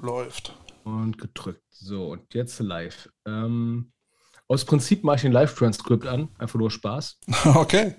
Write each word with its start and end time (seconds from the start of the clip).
Läuft. 0.00 0.56
Und 0.84 1.18
gedrückt. 1.18 1.62
So, 1.70 2.08
und 2.08 2.34
jetzt 2.34 2.58
live. 2.60 3.10
Ähm, 3.26 3.92
aus 4.48 4.64
Prinzip 4.64 5.04
mache 5.04 5.16
ich 5.16 5.24
ein 5.26 5.32
Live-Transkript 5.32 6.06
an. 6.06 6.28
Einfach 6.38 6.58
nur 6.58 6.70
Spaß. 6.70 7.18
Okay. 7.54 7.94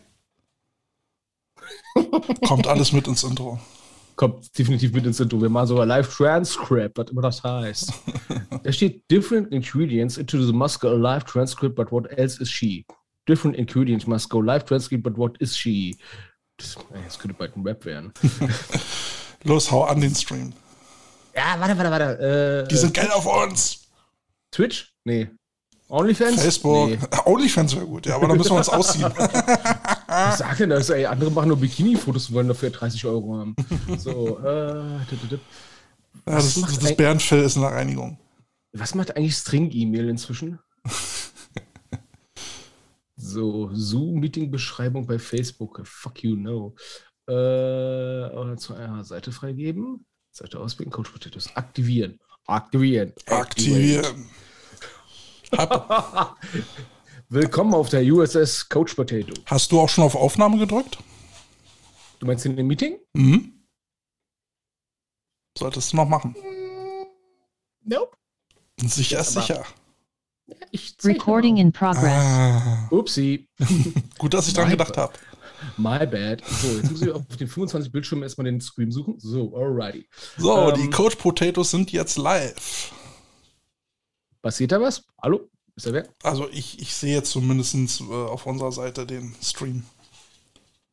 Kommt 2.48 2.66
alles 2.66 2.92
mit 2.92 3.08
ins 3.08 3.24
Intro. 3.24 3.60
Kommt 4.16 4.58
definitiv 4.58 4.94
mit 4.94 5.06
ins 5.06 5.20
Intro. 5.20 5.40
Wir 5.42 5.50
machen 5.50 5.68
sogar 5.68 5.86
Live-Transcript, 5.86 6.98
was 6.98 7.12
immer 7.12 7.22
das 7.22 7.44
heißt. 7.44 7.94
da 8.64 8.72
steht 8.72 9.10
Different 9.10 9.52
ingredients 9.52 10.18
into 10.18 10.44
the 10.44 10.52
must 10.52 10.80
go 10.80 10.94
live 10.96 11.24
transcript, 11.24 11.76
but 11.76 11.92
what 11.92 12.08
else 12.18 12.42
is 12.42 12.50
she? 12.50 12.86
Different 13.28 13.56
ingredients 13.56 14.08
must 14.08 14.30
go 14.30 14.42
live 14.42 14.66
transcript, 14.66 15.04
but 15.04 15.18
what 15.18 15.38
is 15.40 15.56
she? 15.56 15.98
Das, 16.58 16.78
das 17.06 17.20
könnte 17.20 17.38
bald 17.38 17.56
ein 17.56 17.66
Rap 17.66 17.86
werden. 17.86 18.12
Los, 19.44 19.72
hau 19.72 19.84
an 19.84 20.02
den 20.02 20.16
Stream. 20.16 20.54
Ja, 21.36 21.60
warte, 21.60 21.78
warte, 21.78 21.92
warte. 21.92 22.64
Äh, 22.66 22.68
Die 22.68 22.78
sind 22.78 22.94
geil 22.94 23.10
auf 23.12 23.26
uns. 23.26 23.88
Twitch? 24.52 24.94
Nee. 25.04 25.30
OnlyFans? 25.88 26.42
Facebook. 26.42 26.90
Nee. 26.90 27.00
OnlyFans 27.26 27.76
wäre 27.76 27.86
gut, 27.86 28.06
ja, 28.06 28.16
aber 28.16 28.28
da 28.30 28.36
müssen 28.36 28.52
wir 28.52 28.58
uns 28.58 28.70
ausziehen. 28.70 29.12
Was 30.08 30.38
sagt 30.38 30.60
denn 30.62 30.70
das? 30.70 30.90
Ey, 30.90 31.06
andere 31.06 31.32
machen 31.32 31.50
nur 31.50 31.58
Bikini-Fotos 31.58 32.30
und 32.30 32.36
wollen 32.36 32.48
dafür 32.48 32.70
30 32.70 33.06
Euro 33.06 33.38
haben. 33.38 33.56
So, 33.98 34.40
äh, 34.40 35.00
dit, 35.10 35.32
dit. 35.32 35.40
Ja, 36.28 36.36
das, 36.36 36.54
das 36.62 36.86
ein- 36.86 36.96
Bärenfell 36.96 37.42
ist 37.44 37.58
eine 37.58 37.68
Reinigung. 37.68 38.18
Was 38.74 38.96
macht 38.96 39.16
eigentlich 39.18 39.36
String-E-Mail 39.36 40.08
inzwischen? 40.10 40.60
so, 43.16 43.70
Zoom-Meeting-Beschreibung 43.74 45.06
bei 45.08 45.20
Facebook. 45.20 45.82
Fuck 45.86 46.24
you, 46.24 46.36
no. 46.36 46.74
Äh, 47.28 47.34
oder 47.34 48.56
zu 48.58 48.74
einer 48.76 49.04
Seite 49.04 49.32
freigeben. 49.32 50.06
Seite 50.32 50.60
auswählen, 50.60 50.92
Coach 50.92 51.10
Potatoes. 51.12 51.54
Aktivieren. 51.56 52.20
Aktivieren. 52.46 53.14
Aktivieren. 53.28 54.30
Willkommen 57.30 57.74
auf 57.74 57.90
der 57.90 58.02
USS 58.04 58.70
Coach 58.70 58.94
Potato. 58.94 59.34
hast 59.46 59.72
du 59.72 59.80
auch 59.80 59.90
schon 59.90 60.04
auf 60.06 60.16
Aufnahme 60.16 60.58
gedrückt? 60.58 60.98
Du 62.20 62.26
meinst 62.26 62.46
in 62.46 62.56
dem 62.56 62.68
Meeting? 62.68 62.98
Mhm. 63.14 63.54
Solltest 65.58 65.92
du 65.92 65.98
noch 65.98 66.08
machen. 66.08 66.36
Nope. 67.84 68.16
Sicher, 68.82 69.18
Aber- 69.20 69.26
sicher. 69.30 69.66
Recording 71.04 71.58
in 71.58 71.72
progress. 71.72 72.04
Ah. 72.06 72.88
Upsi. 72.92 73.48
gut, 74.18 74.34
dass 74.34 74.48
ich 74.48 74.54
dran 74.54 74.70
gedacht 74.70 74.96
habe. 74.98 75.14
My 75.82 76.06
bad. 76.06 76.44
So, 76.46 76.68
jetzt 76.78 76.92
muss 76.92 77.02
ich 77.02 77.12
auf 77.12 77.24
den 77.40 77.48
25 77.48 77.92
Bildschirmen 77.92 78.24
erstmal 78.24 78.46
den 78.46 78.62
Screen 78.62 78.92
suchen. 78.92 79.16
So, 79.20 79.56
alrighty. 79.56 80.08
So, 80.38 80.70
Ähm, 80.70 80.76
die 80.82 80.90
Coach 80.90 81.16
Potatoes 81.16 81.72
sind 81.72 81.92
jetzt 81.92 82.18
live. 82.18 82.92
Passiert 84.42 84.72
da 84.72 84.82
was? 84.82 85.04
Hallo? 85.22 85.50
Ist 85.76 85.88
da 85.88 85.94
wer? 85.94 86.08
Also 86.24 86.48
ich, 86.52 86.80
ich 86.80 86.94
sehe 86.94 87.16
jetzt 87.16 87.32
zumindest 87.32 88.02
äh, 88.02 88.04
auf 88.14 88.46
unserer 88.46 88.72
Seite 88.72 89.06
den 89.06 89.36
Stream. 89.42 89.84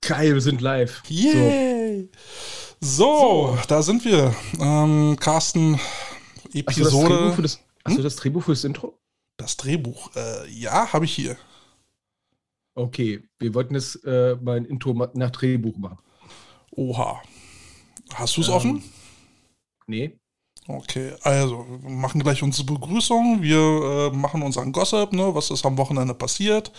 Geil, 0.00 0.34
wir 0.34 0.40
sind 0.40 0.60
live. 0.60 1.02
Yay! 1.08 2.08
So, 2.80 3.58
da 3.66 3.82
sind 3.82 4.04
wir. 4.04 4.34
Ähm, 4.60 5.16
Carsten, 5.18 5.80
So. 6.52 6.62
Hast 6.64 6.78
du 6.78 6.82
das 6.84 6.90
Drehbuch 6.92 7.02
Episode. 7.02 7.32
für 7.34 7.42
das, 7.42 7.60
du 7.96 8.02
das 8.02 8.16
Drehbuch 8.16 8.42
fürs 8.44 8.64
Intro? 8.64 8.98
Das 9.36 9.56
Drehbuch, 9.56 10.10
äh, 10.16 10.48
ja, 10.50 10.92
habe 10.92 11.04
ich 11.04 11.14
hier. 11.14 11.36
Okay, 12.78 13.24
wir 13.40 13.54
wollten 13.54 13.74
jetzt 13.74 14.04
äh, 14.04 14.36
mal 14.40 14.56
ein 14.56 14.64
Intro 14.64 14.92
nach 15.14 15.30
Drehbuch 15.30 15.76
machen. 15.78 15.98
Oha. 16.70 17.20
Hast 18.14 18.36
du 18.36 18.40
es 18.42 18.48
Ähm. 18.48 18.54
offen? 18.54 18.82
Nee? 19.88 20.16
Okay, 20.68 21.14
also 21.22 21.66
wir 21.82 21.90
machen 21.90 22.22
gleich 22.22 22.42
unsere 22.42 22.66
Begrüßung. 22.66 23.42
Wir 23.42 23.58
äh, 24.12 24.16
machen 24.16 24.42
unseren 24.42 24.70
Gossip, 24.70 25.12
ne, 25.14 25.34
was 25.34 25.50
ist 25.50 25.64
am 25.66 25.78
Wochenende 25.78 26.14
passiert. 26.14 26.70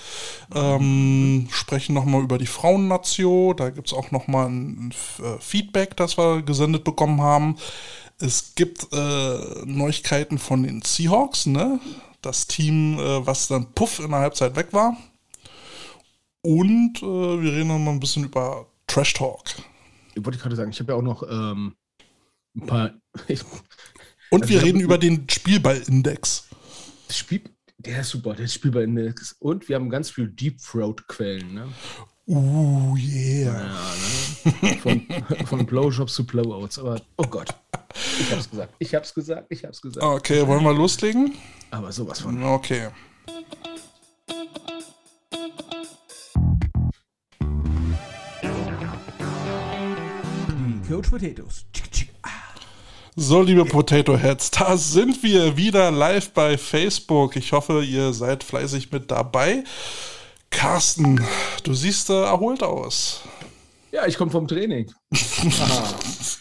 Ähm, 0.54 1.48
sprechen 1.52 1.96
nochmal 1.96 2.22
über 2.24 2.38
die 2.38 2.46
Frauennation. 2.46 3.58
Da 3.58 3.72
gibt 3.72 3.88
es 3.88 3.94
auch 3.94 4.12
nochmal 4.12 4.48
ein, 4.48 4.90
ein 4.90 5.26
äh, 5.26 5.40
Feedback, 5.42 5.98
das 5.98 6.18
wir 6.18 6.44
gesendet 6.44 6.84
bekommen 6.84 7.22
haben. 7.22 7.58
Es 8.20 8.54
gibt 8.56 8.88
äh, 8.94 9.66
Neuigkeiten 9.66 10.38
von 10.38 10.64
den 10.64 10.82
Seahawks, 10.84 11.48
ne? 11.48 11.80
Das 12.22 12.48
Team, 12.48 13.00
äh, 13.00 13.26
was 13.26 13.48
dann 13.48 13.74
puff 13.74 14.00
in 14.00 14.12
der 14.12 14.20
Halbzeit 14.22 14.56
weg 14.56 14.68
war. 14.72 14.96
Und 16.42 16.98
äh, 16.98 17.42
wir 17.42 17.52
reden 17.54 17.68
nochmal 17.68 17.94
ein 17.94 18.00
bisschen 18.00 18.24
über 18.26 18.68
Trash 18.88 19.14
Talk. 19.14 19.44
Ich 20.16 20.24
wollte 20.26 20.40
gerade 20.40 20.56
sagen, 20.56 20.72
ich 20.72 20.80
habe 20.80 20.94
ja 20.94 20.98
auch 20.98 21.02
noch 21.04 21.24
ähm, 21.30 21.76
ein 22.56 22.66
paar. 22.66 22.92
Und 24.32 24.44
Also 24.44 24.50
wir 24.54 24.60
hab- 24.60 24.66
reden 24.66 24.80
über 24.80 24.98
den 24.98 25.28
Spielballindex. 25.30 26.48
Spiel, 27.10 27.42
der 27.80 28.02
ist 28.02 28.10
super, 28.10 28.36
der 28.36 28.46
ist 28.46 28.54
spielbar 28.54 28.84
Index. 28.84 29.36
Und 29.40 29.68
wir 29.68 29.76
haben 29.76 29.90
ganz 29.90 30.12
viel 30.12 30.28
Deep 30.28 30.60
Throat-Quellen. 30.62 31.54
Ne? 31.54 31.68
Uh, 32.28 32.96
yeah. 32.98 33.54
Ja, 33.64 34.62
ne? 34.62 34.78
Von, 34.78 35.08
von 35.46 35.66
Blowjobs 35.66 36.14
zu 36.14 36.26
Blowouts. 36.26 36.78
Aber, 36.78 37.02
oh 37.18 37.24
Gott. 37.24 37.50
Ich 38.20 38.32
hab's 38.32 38.50
gesagt, 38.50 38.74
ich 38.78 38.94
hab's 38.94 39.14
gesagt, 39.14 39.48
ich 39.50 39.66
hab's 39.66 39.82
gesagt. 39.82 40.06
Okay, 40.06 40.46
wollen 40.46 40.64
wir 40.64 40.74
loslegen? 40.74 41.34
Aber 41.72 41.92
sowas 41.92 42.20
von. 42.20 42.44
Okay. 42.44 42.90
Coach 50.90 51.12
Potatoes. 51.12 51.66
Tschick. 51.72 52.10
So, 53.16 53.44
liebe 53.44 53.64
Potato 53.64 54.18
Heads, 54.18 54.50
da 54.50 54.76
sind 54.76 55.22
wir 55.22 55.56
wieder 55.56 55.92
live 55.92 56.32
bei 56.32 56.58
Facebook. 56.58 57.36
Ich 57.36 57.52
hoffe, 57.52 57.84
ihr 57.84 58.12
seid 58.12 58.44
fleißig 58.44 58.92
mit 58.92 59.12
dabei. 59.12 59.64
Carsten, 60.50 61.24
du 61.64 61.76
siehst 61.76 62.10
äh, 62.10 62.24
erholt 62.24 62.64
aus. 62.64 63.22
Ja, 63.92 64.08
ich 64.08 64.18
komme 64.18 64.32
vom 64.32 64.48
Training. 64.48 64.92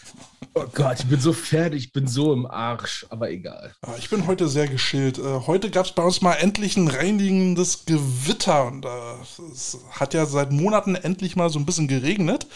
Oh 0.55 0.65
Gott, 0.75 0.99
ich 1.01 1.07
bin 1.07 1.21
so 1.21 1.33
fertig, 1.33 1.85
ich 1.85 1.93
bin 1.93 2.09
so 2.09 2.33
im 2.33 2.45
Arsch, 2.47 3.07
aber 3.11 3.31
egal. 3.31 3.73
Ah, 3.83 3.95
Ich 3.99 4.11
bin 4.11 4.27
heute 4.27 4.49
sehr 4.49 4.67
geschillt. 4.67 5.19
Äh, 5.19 5.41
Heute 5.47 5.71
gab 5.71 5.87
es 5.87 5.93
bei 5.93 6.03
uns 6.03 6.21
mal 6.21 6.35
endlich 6.35 6.77
ein 6.77 6.89
reinigendes 6.89 7.85
Gewitter. 7.87 8.67
Und 8.67 8.85
es 9.53 9.79
hat 9.91 10.15
ja 10.15 10.27
seit 10.27 10.51
Monaten 10.51 10.97
endlich 10.97 11.37
mal 11.37 11.49
so 11.51 11.59
ein 11.61 11.67
bisschen 11.67 11.87
geregnet. 11.87 12.47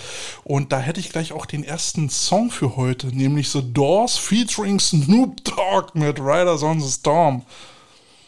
Und 0.42 0.72
da 0.72 0.80
hätte 0.80 0.98
ich 1.00 1.10
gleich 1.10 1.32
auch 1.32 1.46
den 1.46 1.62
ersten 1.62 2.10
Song 2.10 2.50
für 2.50 2.76
heute, 2.76 3.08
nämlich 3.08 3.50
The 3.50 3.72
Doors 3.72 4.16
featuring 4.18 4.80
Snoop 4.80 5.44
Dogg 5.44 5.90
mit 5.94 6.18
Riders 6.18 6.62
on 6.64 6.80
the 6.80 6.90
Storm. 6.90 7.44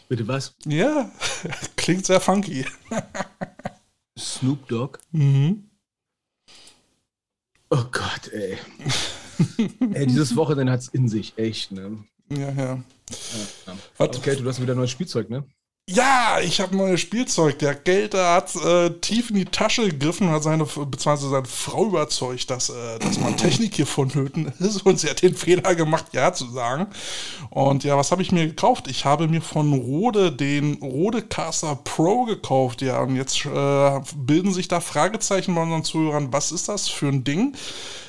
Bitte 0.08 0.28
was? 0.28 0.54
Ja, 0.66 1.10
klingt 1.76 2.06
sehr 2.06 2.20
funky. 2.20 2.64
Snoop 4.16 4.68
Dogg? 4.68 4.98
Mhm. 5.10 5.68
Oh 7.70 7.84
Gott, 7.90 8.28
ey. 8.32 8.56
ey, 9.92 10.06
dieses 10.06 10.36
Wochenende 10.36 10.72
hat's 10.72 10.88
in 10.88 11.08
sich, 11.08 11.34
echt, 11.36 11.72
ne? 11.72 11.98
Ja, 12.30 12.50
ja. 12.50 12.54
Ja. 12.56 13.76
Was? 13.98 14.16
Okay, 14.16 14.36
du 14.36 14.48
hast 14.48 14.60
wieder 14.60 14.74
neues 14.74 14.90
Spielzeug, 14.90 15.30
ne? 15.30 15.44
Ja, 15.86 16.38
ich 16.42 16.62
habe 16.62 16.74
neues 16.74 17.02
Spielzeug. 17.02 17.58
Der 17.58 17.74
Gelder 17.74 18.36
hat 18.36 18.56
äh, 18.56 18.88
tief 19.00 19.28
in 19.28 19.36
die 19.36 19.44
Tasche 19.44 19.86
gegriffen 19.86 20.28
und 20.28 20.32
hat 20.32 20.42
seine, 20.42 20.64
beziehungsweise 20.64 21.28
seine 21.28 21.44
Frau 21.44 21.84
überzeugt, 21.84 22.48
dass, 22.48 22.70
äh, 22.70 22.98
dass 23.00 23.20
man 23.20 23.36
Technik 23.36 23.74
hier 23.74 23.86
vonnöten 23.86 24.50
ist. 24.60 24.86
Und 24.86 24.98
sie 24.98 25.10
hat 25.10 25.20
den 25.20 25.34
Fehler 25.34 25.74
gemacht, 25.74 26.06
ja 26.12 26.32
zu 26.32 26.48
sagen. 26.50 26.86
Und 27.50 27.84
ja, 27.84 27.98
was 27.98 28.12
habe 28.12 28.22
ich 28.22 28.32
mir 28.32 28.46
gekauft? 28.46 28.88
Ich 28.88 29.04
habe 29.04 29.28
mir 29.28 29.42
von 29.42 29.74
Rode 29.74 30.32
den 30.32 30.76
Rode 30.76 31.20
Caster 31.20 31.76
Pro 31.76 32.24
gekauft. 32.24 32.80
Ja, 32.80 33.02
und 33.02 33.16
jetzt 33.16 33.44
äh, 33.44 34.00
bilden 34.16 34.54
sich 34.54 34.68
da 34.68 34.80
Fragezeichen 34.80 35.54
bei 35.54 35.60
unseren 35.60 35.84
Zuhörern. 35.84 36.32
Was 36.32 36.50
ist 36.50 36.70
das 36.70 36.88
für 36.88 37.08
ein 37.08 37.24
Ding? 37.24 37.54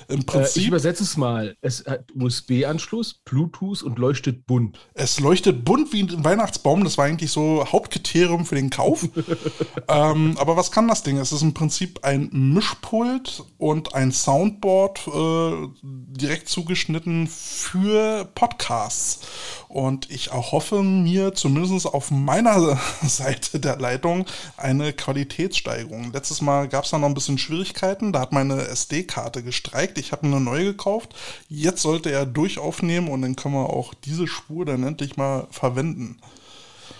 Im 0.08 0.18
Äh, 0.18 0.20
ich 0.20 0.26
Prinzip, 0.26 0.68
übersetze 0.68 1.04
es 1.04 1.18
mal. 1.18 1.56
Es 1.62 1.86
hat 1.86 2.06
USB-Anschluss, 2.14 3.22
Bluetooth 3.26 3.84
und 3.84 4.00
leuchtet 4.00 4.46
bunt. 4.46 4.78
Es 4.94 5.19
leuchtet 5.19 5.66
bunt 5.66 5.94
wie 5.94 6.04
ein 6.04 6.24
Weihnachtsbaum. 6.24 6.84
Das 6.84 6.98
war 6.98 7.06
eigentlich 7.06 7.31
so 7.31 7.66
Hauptkriterium 7.72 8.46
für 8.46 8.56
den 8.56 8.69
Kauf. 8.69 9.07
ähm, 9.88 10.36
aber 10.38 10.57
was 10.57 10.72
kann 10.72 10.88
das 10.88 11.04
Ding? 11.04 11.18
Es 11.18 11.31
ist 11.31 11.42
im 11.42 11.54
Prinzip 11.54 12.04
ein 12.04 12.30
Mischpult 12.31 13.44
und 13.57 13.96
ein 13.96 14.12
Soundboard 14.12 15.07
äh, 15.07 15.68
direkt 15.81 16.50
zugeschnitten 16.50 17.28
für 17.28 18.25
Podcasts. 18.36 19.22
Und 19.68 20.10
ich 20.10 20.31
erhoffe 20.31 20.84
mir 20.84 21.34
zumindest 21.34 21.88
auf 21.88 22.12
meiner 22.12 22.80
Seite 23.06 23.60
der 23.60 23.78
Leitung 23.78 24.25
eine 24.58 24.94
Qualitätssteigerung. 24.94 26.12
Letztes 26.13 26.42
Mal 26.42 26.68
gab 26.68 26.86
es 26.86 26.92
da 26.92 26.98
noch 26.98 27.08
ein 27.08 27.13
bisschen 27.13 27.38
Schwierigkeiten. 27.38 28.13
Da 28.13 28.22
hat 28.22 28.31
meine 28.31 28.62
SD-Karte 28.68 29.44
gestreikt. 29.44 29.94
Ich 29.97 30.12
habe 30.12 30.24
eine 30.24 30.39
neue 30.39 30.65
gekauft. 30.65 31.15
Jetzt 31.47 31.81
sollte 31.81 32.12
er 32.12 32.25
durchaufnehmen 32.25 33.09
und 33.09 33.21
dann 33.21 33.36
können 33.36 33.56
wir 33.56 33.69
auch 33.69 33.94
diese 33.94 34.27
Spur 34.27 34.65
dann 34.65 34.83
endlich 34.83 35.18
mal 35.18 35.47
verwenden. 35.51 36.19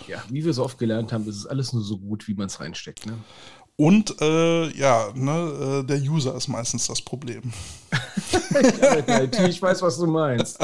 Ja, 0.08 0.22
wie 0.28 0.44
wir 0.44 0.52
so 0.52 0.64
oft 0.64 0.78
gelernt 0.78 1.12
haben, 1.12 1.28
ist 1.28 1.36
es 1.36 1.46
alles 1.46 1.72
nur 1.72 1.82
so 1.82 1.98
gut, 1.98 2.28
wie 2.28 2.34
man 2.34 2.46
es 2.46 2.60
reinsteckt, 2.60 3.06
ne? 3.06 3.18
Und 3.76 4.20
äh, 4.22 4.70
ja, 4.70 5.08
ne, 5.14 5.82
äh, 5.82 5.86
der 5.86 6.00
User 6.00 6.34
ist 6.34 6.48
meistens 6.48 6.86
das 6.86 7.00
Problem. 7.02 7.42
Ja, 8.96 9.44
ich 9.46 9.60
weiß, 9.60 9.82
was 9.82 9.98
du 9.98 10.06
meinst. 10.06 10.58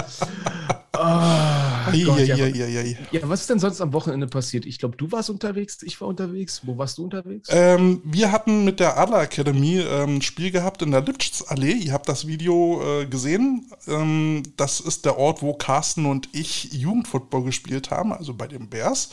Oh 0.95 1.91
Gott, 2.05 2.21
ja, 2.21 2.37
ja, 2.37 2.47
ja, 2.47 2.67
ja, 2.67 2.97
ja, 3.11 3.21
was 3.25 3.43
ist 3.43 3.51
denn 3.51 3.59
sonst 3.59 3.81
am 3.81 3.93
Wochenende 3.93 4.27
passiert? 4.27 4.67
Ich 4.67 4.79
glaube, 4.79 4.97
du 4.97 5.11
warst 5.11 5.31
unterwegs, 5.31 5.79
ich 5.83 6.01
war 6.01 6.09
unterwegs. 6.09 6.63
Wo 6.65 6.79
warst 6.79 6.99
du 6.99 7.05
unterwegs? 7.05 7.49
Ähm, 7.51 8.01
wir 8.05 8.33
hatten 8.33 8.65
mit 8.65 8.81
der 8.81 8.99
Adler 8.99 9.23
Academy 9.23 9.81
ähm, 9.81 10.17
ein 10.17 10.23
Spiel 10.23 10.51
gehabt 10.51 10.83
in 10.83 10.91
der 10.91 11.03
Lipschitz-Allee. 11.03 11.73
Ihr 11.73 11.93
habt 11.93 12.09
das 12.09 12.27
Video 12.27 12.83
äh, 12.83 13.07
gesehen. 13.07 13.71
Ähm, 13.89 14.43
das 14.57 14.81
ist 14.81 15.05
der 15.05 15.19
Ort, 15.19 15.43
wo 15.43 15.55
Carsten 15.55 16.07
und 16.07 16.29
ich 16.33 16.73
Jugendfootball 16.73 17.43
gespielt 17.43 17.91
haben, 17.91 18.13
also 18.13 18.35
bei 18.35 18.47
den 18.47 18.69
Bears. 18.69 19.11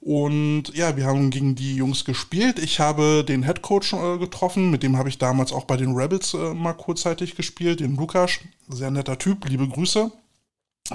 Und 0.00 0.74
ja, 0.74 0.96
wir 0.96 1.04
haben 1.04 1.30
gegen 1.30 1.54
die 1.54 1.76
Jungs 1.76 2.06
gespielt. 2.06 2.58
Ich 2.58 2.80
habe 2.80 3.22
den 3.22 3.42
Headcoach 3.42 3.92
äh, 3.92 4.18
getroffen, 4.18 4.70
mit 4.70 4.82
dem 4.82 4.96
habe 4.96 5.10
ich 5.10 5.18
damals 5.18 5.52
auch 5.52 5.64
bei 5.64 5.76
den 5.76 5.94
Rebels 5.94 6.32
äh, 6.32 6.54
mal 6.54 6.72
kurzzeitig 6.72 7.36
gespielt, 7.36 7.80
den 7.80 7.96
Lukas. 7.96 8.38
Sehr 8.68 8.90
netter 8.90 9.18
Typ, 9.18 9.46
liebe 9.46 9.68
Grüße. 9.68 10.10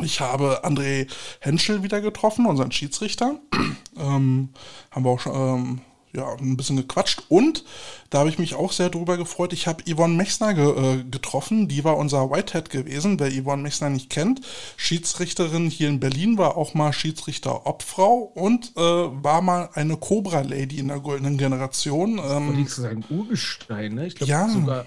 Ich 0.01 0.19
habe 0.19 0.65
André 0.65 1.07
Henschel 1.39 1.83
wieder 1.83 2.01
getroffen, 2.01 2.47
unseren 2.47 2.71
Schiedsrichter. 2.71 3.39
ähm, 3.97 4.49
haben 4.91 5.05
wir 5.05 5.11
auch 5.11 5.19
schon 5.19 5.35
ähm, 5.35 5.81
ja, 6.15 6.35
ein 6.35 6.57
bisschen 6.57 6.77
gequatscht. 6.77 7.23
Und 7.29 7.63
da 8.09 8.19
habe 8.19 8.29
ich 8.29 8.39
mich 8.39 8.55
auch 8.55 8.71
sehr 8.71 8.89
drüber 8.89 9.17
gefreut. 9.17 9.53
Ich 9.53 9.67
habe 9.67 9.83
Yvonne 9.83 10.15
Mechsner 10.15 10.53
ge 10.53 10.99
äh, 10.99 11.03
getroffen. 11.03 11.67
Die 11.67 11.83
war 11.83 11.97
unser 11.97 12.31
Whitehead 12.31 12.69
gewesen, 12.69 13.19
wer 13.19 13.31
Yvonne 13.31 13.63
Mechsner 13.63 13.89
nicht 13.89 14.09
kennt. 14.09 14.41
Schiedsrichterin 14.77 15.69
hier 15.69 15.89
in 15.89 15.99
Berlin, 15.99 16.37
war 16.37 16.57
auch 16.57 16.73
mal 16.73 16.93
Schiedsrichter-Obfrau 16.93 18.31
und 18.33 18.71
äh, 18.77 18.81
war 18.81 19.41
mal 19.41 19.69
eine 19.73 19.97
Cobra-Lady 19.97 20.79
in 20.79 20.87
der 20.87 20.99
goldenen 20.99 21.37
Generation. 21.37 22.19
Ähm, 22.23 22.63
das 22.63 22.77
ist 22.77 22.85
ein 22.85 23.03
Urgestein, 23.09 23.95
ne? 23.95 24.07
Ich 24.07 24.15
glaube, 24.15 24.31
ja. 24.31 24.47
sogar, 24.47 24.85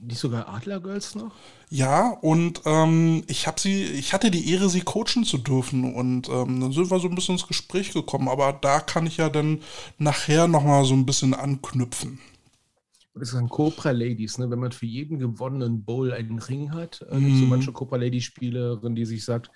nicht 0.00 0.20
sogar 0.20 0.48
Adlergirls 0.48 1.14
noch? 1.14 1.32
Ja, 1.72 2.08
und 2.20 2.62
ähm, 2.64 3.22
ich 3.28 3.46
habe 3.46 3.60
sie, 3.60 3.84
ich 3.84 4.12
hatte 4.12 4.32
die 4.32 4.50
Ehre, 4.52 4.68
sie 4.68 4.80
coachen 4.80 5.24
zu 5.24 5.38
dürfen. 5.38 5.94
Und 5.94 6.28
ähm, 6.28 6.60
dann 6.60 6.72
sind 6.72 6.90
wir 6.90 6.98
so 6.98 7.08
ein 7.08 7.14
bisschen 7.14 7.36
ins 7.36 7.46
Gespräch 7.46 7.92
gekommen. 7.92 8.28
Aber 8.28 8.52
da 8.52 8.80
kann 8.80 9.06
ich 9.06 9.18
ja 9.18 9.28
dann 9.28 9.60
nachher 9.96 10.48
nochmal 10.48 10.84
so 10.84 10.94
ein 10.94 11.06
bisschen 11.06 11.32
anknüpfen. 11.32 12.18
Das 13.14 13.34
ein 13.34 13.48
Cobra 13.48 13.92
Ladies, 13.92 14.38
ne? 14.38 14.50
Wenn 14.50 14.58
man 14.58 14.72
für 14.72 14.86
jeden 14.86 15.20
gewonnenen 15.20 15.84
Bowl 15.84 16.12
einen 16.12 16.40
Ring 16.40 16.72
hat, 16.72 17.06
äh, 17.10 17.18
mm. 17.18 17.40
so 17.40 17.46
manche 17.46 17.72
Cobra 17.72 17.96
Lady 17.96 18.20
Spielerin, 18.20 18.96
die 18.96 19.04
sich 19.04 19.24
sagt, 19.24 19.50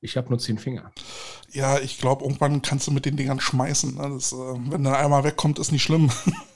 ich 0.00 0.16
habe 0.16 0.30
nur 0.30 0.38
zehn 0.38 0.58
Finger. 0.58 0.90
Ja, 1.52 1.78
ich 1.78 1.98
glaube, 1.98 2.24
irgendwann 2.24 2.62
kannst 2.62 2.86
du 2.86 2.92
mit 2.92 3.04
den 3.04 3.16
Dingern 3.16 3.40
schmeißen. 3.40 3.96
Ne? 3.96 4.10
Das, 4.10 4.32
äh, 4.32 4.36
wenn 4.36 4.84
der 4.84 4.98
einmal 4.98 5.24
wegkommt, 5.24 5.58
ist 5.58 5.72
nicht 5.72 5.82
schlimm. 5.82 6.10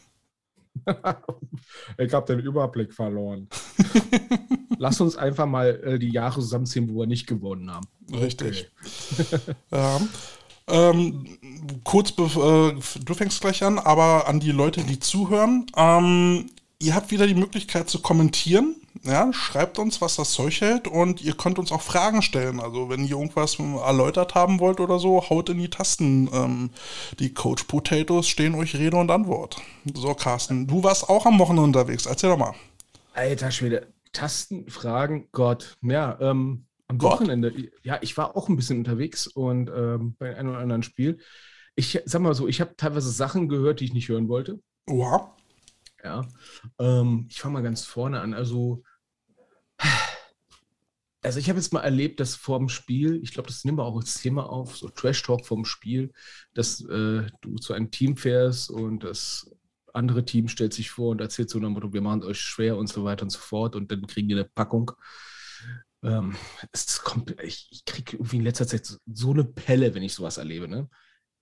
ich 1.99 2.12
habe 2.12 2.26
den 2.26 2.44
Überblick 2.44 2.93
verloren. 2.93 3.49
Lass 4.78 5.00
uns 5.00 5.17
einfach 5.17 5.46
mal 5.46 5.81
äh, 5.84 5.99
die 5.99 6.12
Jahre 6.12 6.40
zusammenziehen, 6.40 6.88
wo 6.88 7.00
wir 7.00 7.06
nicht 7.06 7.26
gewonnen 7.26 7.70
haben. 7.70 7.87
Richtig. 8.12 8.70
Okay. 9.19 9.55
ja. 9.73 10.00
Ähm, 10.69 11.38
kurz, 11.84 12.11
äh, 12.11 12.14
du 12.14 13.14
fängst 13.14 13.40
gleich 13.40 13.62
an, 13.62 13.78
aber 13.78 14.26
an 14.28 14.40
die 14.40 14.50
Leute, 14.50 14.82
die 14.82 14.99
zuhören. 14.99 15.67
Ähm, 15.76 16.50
ihr 16.81 16.94
habt 16.94 17.11
wieder 17.11 17.26
die 17.26 17.34
Möglichkeit 17.34 17.88
zu 17.88 18.00
kommentieren. 18.00 18.76
Ja, 19.02 19.32
schreibt 19.32 19.78
uns, 19.78 20.00
was 20.00 20.16
das 20.16 20.32
Zeug 20.32 20.60
hält 20.60 20.88
und 20.88 21.22
ihr 21.22 21.34
könnt 21.34 21.58
uns 21.58 21.72
auch 21.72 21.82
Fragen 21.82 22.22
stellen. 22.22 22.60
Also 22.60 22.88
wenn 22.88 23.04
ihr 23.04 23.12
irgendwas 23.12 23.58
erläutert 23.58 24.34
haben 24.34 24.60
wollt 24.60 24.81
oder 24.81 24.98
so, 24.98 25.28
haut 25.28 25.48
in 25.48 25.58
die 25.58 25.70
Tasten. 25.70 26.28
Ähm, 26.32 26.70
die 27.19 27.32
Coach 27.32 27.64
Potatoes 27.64 28.28
stehen 28.28 28.54
euch 28.54 28.75
Rede 28.76 28.96
und 28.96 29.10
Antwort. 29.10 29.56
So, 29.94 30.14
Carsten, 30.14 30.66
du 30.66 30.82
warst 30.82 31.08
auch 31.08 31.26
am 31.26 31.38
Wochenende 31.38 31.62
unterwegs. 31.64 32.06
Erzähl 32.06 32.31
doch 32.31 32.38
mal. 32.38 32.54
Alter 33.14 33.50
Schwede, 33.50 33.93
Tasten, 34.12 34.69
Fragen, 34.69 35.28
Gott. 35.32 35.76
Ja, 35.82 36.19
ähm, 36.20 36.66
am 36.88 36.99
Gott. 36.99 37.12
Wochenende. 37.12 37.52
Ja, 37.82 37.99
ich 38.00 38.16
war 38.16 38.37
auch 38.37 38.49
ein 38.49 38.56
bisschen 38.56 38.78
unterwegs 38.78 39.26
und 39.26 39.69
ähm, 39.69 40.16
bei 40.19 40.37
einem 40.37 40.50
oder 40.50 40.58
anderen 40.58 40.82
Spiel. 40.82 41.19
Ich 41.75 42.00
sag 42.04 42.22
mal 42.22 42.34
so, 42.34 42.49
ich 42.49 42.60
habe 42.60 42.76
teilweise 42.76 43.10
Sachen 43.10 43.49
gehört, 43.49 43.81
die 43.81 43.84
ich 43.84 43.92
nicht 43.92 44.08
hören 44.08 44.28
wollte. 44.28 44.60
Oha. 44.88 45.34
Ja. 46.06 46.29
Ähm, 46.79 47.26
ich 47.29 47.41
fange 47.41 47.55
mal 47.55 47.62
ganz 47.62 47.85
vorne 47.85 48.20
an. 48.20 48.32
Also, 48.32 48.85
also 51.20 51.41
ich 51.41 51.49
habe 51.49 51.58
jetzt 51.58 51.73
mal 51.73 51.81
erlebt, 51.81 52.20
dass 52.20 52.37
vor 52.37 52.61
dem 52.61 52.69
Spiel, 52.69 53.20
ich 53.25 53.32
glaube, 53.32 53.49
das 53.49 53.64
nehmen 53.64 53.79
wir 53.79 53.85
auch 53.85 53.97
als 53.97 54.20
Thema 54.20 54.49
auf, 54.49 54.76
so 54.76 54.88
Trash 54.88 55.20
Talk 55.25 55.44
vorm 55.44 55.64
Spiel, 55.64 56.12
dass 56.55 56.81
äh, 56.82 57.26
du 57.41 57.56
zu 57.56 57.73
einem 57.73 57.91
Team 57.91 58.17
fährst 58.17 58.70
und 58.70 59.03
das 59.03 59.50
andere 59.94 60.25
Team 60.25 60.47
stellt 60.47 60.75
sich 60.75 60.91
vor 60.91 61.11
und 61.11 61.20
erzählt 61.20 61.50
so, 61.50 61.61
wir 61.61 62.00
machen 62.00 62.20
es 62.20 62.26
euch 62.26 62.41
schwer 62.41 62.76
und 62.76 62.88
so 62.88 63.02
weiter 63.02 63.25
und 63.25 63.31
so 63.31 63.41
fort 63.41 63.75
und 63.75 63.91
dann 63.91 64.06
kriegen 64.06 64.29
die 64.29 64.35
eine 64.35 64.44
Packung. 64.44 64.93
Ähm, 66.05 66.37
es 66.70 67.00
kommt, 67.02 67.35
ich, 67.43 67.67
ich 67.73 67.85
kriege 67.85 68.12
irgendwie 68.12 68.37
in 68.37 68.44
letzter 68.44 68.69
Zeit 68.69 68.87
so, 68.87 68.99
so, 69.12 69.32
eine 69.32 69.44
Pelle, 69.44 69.93
wenn 69.93 70.05
ich 70.05 70.14
sowas 70.14 70.38
erlebe. 70.38 70.69
Ne? 70.69 70.88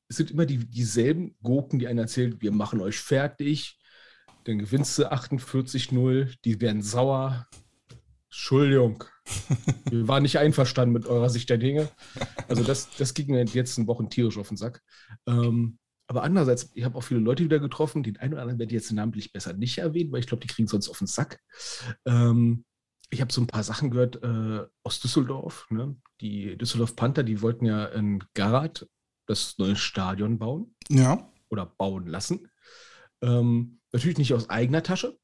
Es 0.09 0.17
sind 0.17 0.31
immer 0.31 0.47
die, 0.47 0.59
dieselben 0.59 1.37
Gurken, 1.43 1.79
die 1.79 1.87
einen 1.87 1.99
erzählen, 1.99 2.41
wir 2.41 2.53
machen 2.53 2.81
euch 2.81 2.99
fertig, 2.99 3.79
dann 4.45 4.59
gewinnst 4.59 4.99
du 4.99 5.11
48-0, 5.11 6.37
die 6.45 6.61
werden 6.61 6.83
sauer. 6.83 7.49
Entschuldigung, 8.27 9.05
wir 9.91 10.09
waren 10.09 10.23
nicht 10.23 10.39
einverstanden 10.39 10.93
mit 10.93 11.07
eurer 11.07 11.31
Sicht 11.31 11.49
der 11.51 11.59
Dinge. 11.59 11.89
Also 12.49 12.63
das, 12.63 12.89
das 12.97 13.15
ging 13.15 13.29
mir 13.31 13.45
jetzt 13.45 13.79
in 13.79 13.87
Wochen 13.87 14.11
tierisch 14.11 14.39
auf 14.39 14.49
den 14.49 14.57
Sack. 14.57 14.83
Ähm, 15.27 15.79
aber 16.07 16.23
andererseits, 16.23 16.71
ich 16.75 16.85
habe 16.85 16.99
auch 16.99 17.03
viele 17.03 17.21
Leute 17.21 17.45
wieder 17.45 17.59
getroffen, 17.59 18.03
den 18.03 18.19
einen 18.19 18.35
oder 18.35 18.43
anderen 18.43 18.59
werde 18.59 18.75
ich 18.75 18.83
jetzt 18.83 18.93
namentlich 18.93 19.33
besser 19.33 19.55
nicht 19.55 19.79
erwähnen, 19.79 20.13
weil 20.13 20.21
ich 20.21 20.27
glaube, 20.27 20.43
die 20.43 20.53
kriegen 20.53 20.69
sonst 20.69 20.89
auf 20.89 20.99
den 20.99 21.07
Sack. 21.07 21.41
Ähm, 22.05 22.65
ich 23.11 23.21
habe 23.21 23.33
so 23.33 23.41
ein 23.41 23.47
paar 23.47 23.63
Sachen 23.63 23.91
gehört 23.91 24.23
äh, 24.23 24.67
aus 24.83 25.01
Düsseldorf. 25.01 25.67
Ne? 25.71 25.97
Die 26.21 26.59
Düsseldorf 26.59 26.97
Panther, 26.97 27.23
die 27.23 27.41
wollten 27.41 27.65
ja 27.65 27.87
in 27.87 28.23
Garat 28.35 28.87
das 29.27 29.57
neue 29.59 29.77
Stadion 29.77 30.39
bauen. 30.39 30.75
Ja. 30.91 31.31
Oder 31.49 31.67
bauen 31.67 32.07
lassen. 32.07 32.51
Ähm, 33.23 33.81
natürlich 33.95 34.19
nicht 34.19 34.35
aus 34.35 34.51
eigener 34.51 34.83
Tasche, 34.83 35.19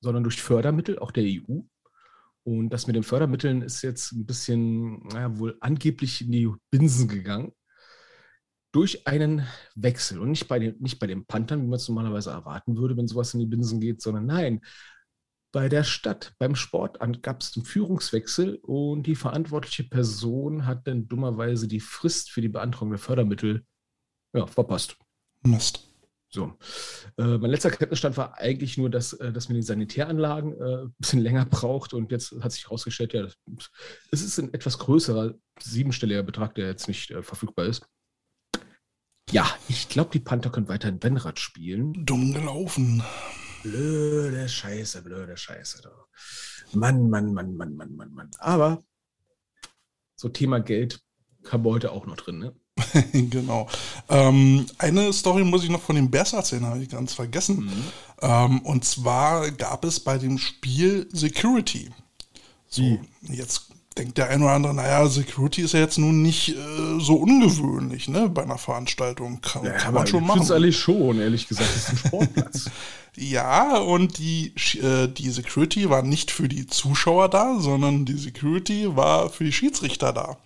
sondern 0.00 0.22
durch 0.22 0.40
Fördermittel, 0.40 0.98
auch 0.98 1.10
der 1.10 1.24
EU. 1.24 1.60
Und 2.44 2.70
das 2.70 2.86
mit 2.86 2.94
den 2.94 3.02
Fördermitteln 3.02 3.62
ist 3.62 3.82
jetzt 3.82 4.12
ein 4.12 4.24
bisschen, 4.24 5.04
naja, 5.08 5.36
wohl 5.38 5.56
angeblich 5.60 6.20
in 6.20 6.30
die 6.30 6.48
Binsen 6.70 7.08
gegangen 7.08 7.52
durch 8.76 9.06
einen 9.06 9.46
Wechsel 9.74 10.20
und 10.20 10.30
nicht 10.30 10.48
bei 10.48 10.58
den, 10.58 10.76
nicht 10.80 10.98
bei 10.98 11.06
den 11.06 11.24
Panthern, 11.24 11.62
wie 11.62 11.66
man 11.66 11.78
es 11.78 11.88
normalerweise 11.88 12.30
erwarten 12.30 12.76
würde, 12.76 12.94
wenn 12.96 13.08
sowas 13.08 13.32
in 13.32 13.40
die 13.40 13.46
Binsen 13.46 13.80
geht, 13.80 14.02
sondern 14.02 14.26
nein, 14.26 14.60
bei 15.50 15.70
der 15.70 15.82
Stadt, 15.82 16.34
beim 16.38 16.54
Sportamt 16.54 17.22
gab 17.22 17.40
es 17.40 17.56
einen 17.56 17.64
Führungswechsel 17.64 18.56
und 18.56 19.04
die 19.04 19.14
verantwortliche 19.14 19.84
Person 19.84 20.66
hat 20.66 20.86
dann 20.86 21.08
dummerweise 21.08 21.66
die 21.66 21.80
Frist 21.80 22.30
für 22.30 22.42
die 22.42 22.50
Beantragung 22.50 22.90
der 22.90 22.98
Fördermittel 22.98 23.64
ja, 24.34 24.46
verpasst. 24.46 24.98
Mist. 25.42 25.85
So. 26.28 26.56
Äh, 27.18 27.38
mein 27.38 27.50
letzter 27.50 27.70
Kenntnisstand 27.70 28.16
war 28.16 28.38
eigentlich 28.38 28.76
nur, 28.76 28.90
dass, 28.90 29.12
äh, 29.14 29.32
dass 29.32 29.48
man 29.48 29.56
die 29.56 29.62
Sanitäranlagen 29.62 30.52
äh, 30.52 30.82
ein 30.84 30.94
bisschen 30.98 31.20
länger 31.20 31.46
braucht 31.46 31.94
und 31.94 32.10
jetzt 32.10 32.34
hat 32.40 32.52
sich 32.52 32.64
herausgestellt, 32.64 33.12
ja, 33.12 33.26
es 34.10 34.22
ist 34.22 34.38
ein 34.38 34.52
etwas 34.52 34.78
größerer, 34.78 35.34
siebenstelliger 35.60 36.22
Betrag, 36.22 36.54
der 36.54 36.66
jetzt 36.66 36.88
nicht 36.88 37.10
äh, 37.10 37.22
verfügbar 37.22 37.66
ist. 37.66 37.86
Ja, 39.30 39.48
ich 39.68 39.88
glaube, 39.88 40.10
die 40.12 40.20
Panther 40.20 40.50
können 40.50 40.68
weiterhin 40.68 40.98
Benrad 40.98 41.40
spielen. 41.40 42.04
Dumm 42.04 42.32
gelaufen. 42.32 43.02
Blöde 43.62 44.48
Scheiße, 44.48 45.02
blöde 45.02 45.36
Scheiße. 45.36 45.90
Mann, 46.72 47.10
Mann, 47.10 47.32
Mann, 47.32 47.56
Mann, 47.56 47.74
Mann, 47.74 47.96
Mann, 47.96 48.12
Mann. 48.12 48.30
Aber 48.38 48.84
so 50.14 50.28
Thema 50.28 50.60
Geld 50.60 51.00
haben 51.50 51.64
wir 51.64 51.70
heute 51.70 51.92
auch 51.92 52.06
noch 52.06 52.16
drin, 52.16 52.38
ne? 52.38 52.54
genau. 53.12 53.68
Ähm, 54.08 54.66
eine 54.78 55.12
Story 55.12 55.44
muss 55.44 55.64
ich 55.64 55.70
noch 55.70 55.82
von 55.82 55.96
den 55.96 56.10
Bears 56.10 56.32
erzählen, 56.32 56.66
habe 56.66 56.82
ich 56.82 56.88
ganz 56.88 57.14
vergessen. 57.14 57.64
Mhm. 57.64 57.84
Ähm, 58.22 58.58
und 58.60 58.84
zwar 58.84 59.50
gab 59.50 59.84
es 59.84 60.00
bei 60.00 60.18
dem 60.18 60.38
Spiel 60.38 61.08
Security. 61.12 61.90
So, 62.68 62.98
jetzt 63.22 63.66
denkt 63.96 64.18
der 64.18 64.28
eine 64.28 64.44
oder 64.44 64.54
andere, 64.54 64.74
naja, 64.74 65.06
Security 65.06 65.62
ist 65.62 65.72
ja 65.72 65.80
jetzt 65.80 65.98
nun 65.98 66.22
nicht 66.22 66.50
äh, 66.50 66.54
so 67.00 67.14
ungewöhnlich, 67.14 68.08
ne, 68.08 68.28
bei 68.28 68.42
einer 68.42 68.58
Veranstaltung. 68.58 69.40
Kann, 69.40 69.64
ja, 69.64 69.72
kann 69.72 69.94
man 69.94 70.06
schon 70.06 70.24
machen. 70.26 70.42
Ich 70.42 70.48
finde 70.48 70.54
ehrlich 70.54 70.78
schon, 70.78 71.20
ehrlich 71.20 71.48
gesagt, 71.48 71.68
das 71.68 71.76
ist 71.76 71.90
ein 71.90 71.96
Sportplatz. 71.96 72.70
ja, 73.16 73.78
und 73.78 74.18
die, 74.18 74.52
äh, 74.82 75.08
die 75.08 75.30
Security 75.30 75.88
war 75.88 76.02
nicht 76.02 76.30
für 76.30 76.48
die 76.48 76.66
Zuschauer 76.66 77.28
da, 77.28 77.58
sondern 77.58 78.04
die 78.04 78.18
Security 78.18 78.94
war 78.94 79.30
für 79.30 79.44
die 79.44 79.52
Schiedsrichter 79.52 80.12
da. 80.12 80.36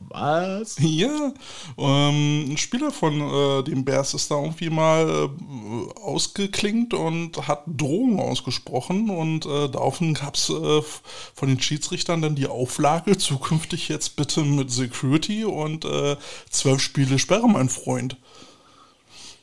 Was? 0.00 0.76
Ja, 0.80 1.32
ähm, 1.76 2.52
ein 2.52 2.56
Spieler 2.56 2.90
von 2.90 3.20
äh, 3.20 3.62
den 3.62 3.84
Bears 3.84 4.14
ist 4.14 4.30
da 4.30 4.40
irgendwie 4.42 4.70
mal 4.70 5.08
äh, 5.08 6.00
ausgeklingt 6.00 6.94
und 6.94 7.46
hat 7.46 7.64
Drohungen 7.66 8.18
ausgesprochen 8.18 9.10
und 9.10 9.44
äh, 9.44 9.68
daraufhin 9.68 10.14
gab 10.14 10.36
es 10.36 10.48
äh, 10.48 10.82
von 11.34 11.48
den 11.48 11.60
Schiedsrichtern 11.60 12.22
dann 12.22 12.34
die 12.34 12.46
Auflage, 12.46 13.18
zukünftig 13.18 13.88
jetzt 13.88 14.16
bitte 14.16 14.42
mit 14.42 14.70
Security 14.70 15.44
und 15.44 15.84
äh, 15.84 16.16
zwölf 16.48 16.80
Spiele 16.80 17.18
Sperre, 17.18 17.48
mein 17.48 17.68
Freund. 17.68 18.16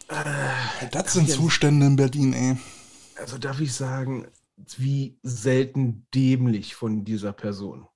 Äh, 0.09 0.87
das 0.91 1.13
sind 1.13 1.29
Zustände 1.29 1.85
in 1.85 1.95
Berlin, 1.95 2.33
ey. 2.33 2.57
Also 3.19 3.37
darf 3.37 3.59
ich 3.59 3.73
sagen, 3.73 4.27
wie 4.77 5.17
selten 5.21 6.07
dämlich 6.13 6.75
von 6.75 7.05
dieser 7.05 7.31
Person 7.31 7.87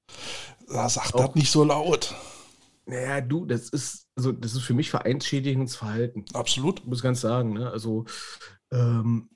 Da 0.67 0.87
sagt 0.89 1.17
das 1.17 1.35
nicht 1.35 1.51
so 1.51 1.63
laut. 1.63 2.13
Naja, 2.85 3.21
du, 3.21 3.45
das 3.45 3.69
ist, 3.69 4.07
also 4.15 4.31
das 4.31 4.53
ist 4.53 4.63
für 4.63 4.73
mich 4.73 4.89
vereinsschädigendes 4.89 5.75
Verhalten. 5.75 6.25
Absolut. 6.33 6.85
Muss 6.85 7.01
ganz 7.01 7.21
sagen, 7.21 7.53
ne? 7.53 7.69
Also, 7.69 8.05
ähm, 8.71 9.29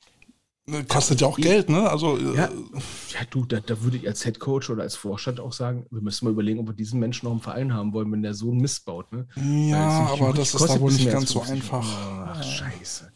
Ne, 0.67 0.83
Kostet 0.83 1.21
ja 1.21 1.27
auch 1.27 1.37
Geld, 1.37 1.69
ne? 1.69 1.87
Also, 1.87 2.17
äh, 2.17 2.35
ja, 2.35 2.49
ja 2.49 3.19
du, 3.29 3.45
da, 3.45 3.59
da 3.59 3.83
würde 3.83 3.97
ich 3.97 4.07
als 4.07 4.25
Headcoach 4.25 4.71
oder 4.71 4.81
als 4.81 4.95
Vorstand 4.95 5.39
auch 5.39 5.53
sagen, 5.53 5.85
wir 5.91 6.01
müssen 6.01 6.25
mal 6.25 6.31
überlegen, 6.31 6.59
ob 6.59 6.67
wir 6.67 6.73
diesen 6.73 6.99
Menschen 6.99 7.27
noch 7.27 7.33
im 7.33 7.39
Verein 7.39 7.71
haben 7.71 7.93
wollen, 7.93 8.11
wenn 8.11 8.23
der 8.23 8.33
so 8.33 8.49
einen 8.49 8.61
Mist 8.61 8.83
baut, 8.85 9.11
ne? 9.11 9.27
ja, 9.35 10.07
aber 10.11 10.33
das 10.33 10.55
ist 10.55 10.67
da 10.67 10.79
wohl 10.79 10.91
nicht 10.91 11.11
ganz 11.11 11.29
so 11.29 11.41
50. 11.41 11.71
einfach. 11.71 11.85
Ach, 12.29 12.43
scheiße. 12.43 13.11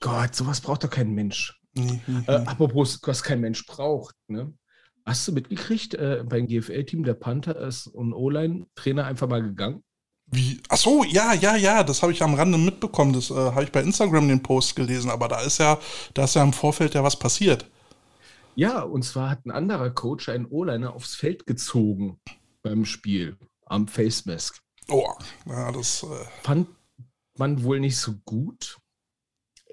Gott, 0.00 0.34
sowas 0.34 0.62
braucht 0.62 0.84
doch 0.84 0.90
kein 0.90 1.12
Mensch. 1.12 1.60
Nee, 1.74 2.00
nee, 2.06 2.22
Äh, 2.26 2.36
apropos, 2.46 2.98
was 3.02 3.22
kein 3.22 3.40
Mensch 3.42 3.66
braucht, 3.66 4.14
ne? 4.28 4.54
Hast 5.06 5.28
du 5.28 5.32
mitgekriegt, 5.32 5.94
äh, 5.94 6.24
beim 6.28 6.48
GFL-Team 6.48 7.04
der 7.04 7.14
Panther 7.14 7.56
ist 7.56 7.86
ein 7.94 8.12
O-Line-Trainer 8.12 9.04
einfach 9.04 9.28
mal 9.28 9.40
gegangen? 9.40 9.84
Wie? 10.26 10.60
Ach 10.68 10.76
so, 10.76 11.04
ja, 11.04 11.32
ja, 11.32 11.54
ja, 11.54 11.84
das 11.84 12.02
habe 12.02 12.10
ich 12.10 12.22
am 12.24 12.34
Rande 12.34 12.58
mitbekommen. 12.58 13.12
Das 13.12 13.30
äh, 13.30 13.34
habe 13.34 13.62
ich 13.62 13.70
bei 13.70 13.82
Instagram 13.82 14.26
den 14.26 14.42
Post 14.42 14.74
gelesen, 14.74 15.08
aber 15.10 15.28
da 15.28 15.40
ist 15.42 15.58
ja, 15.58 15.78
da 16.14 16.24
ist 16.24 16.34
ja 16.34 16.42
im 16.42 16.52
Vorfeld 16.52 16.94
ja 16.94 17.04
was 17.04 17.16
passiert. 17.16 17.70
Ja, 18.56 18.80
und 18.82 19.04
zwar 19.04 19.30
hat 19.30 19.46
ein 19.46 19.52
anderer 19.52 19.90
Coach 19.90 20.28
einen 20.28 20.46
O-Liner 20.46 20.94
aufs 20.94 21.14
Feld 21.14 21.46
gezogen 21.46 22.18
beim 22.62 22.84
Spiel 22.84 23.36
am 23.66 23.86
Face 23.86 24.26
Mask. 24.26 24.60
Oh, 24.88 25.12
ja, 25.46 25.70
das. 25.70 26.02
Äh, 26.02 26.24
Fand 26.42 26.68
man 27.38 27.62
wohl 27.62 27.78
nicht 27.78 27.98
so 27.98 28.14
gut. 28.24 28.78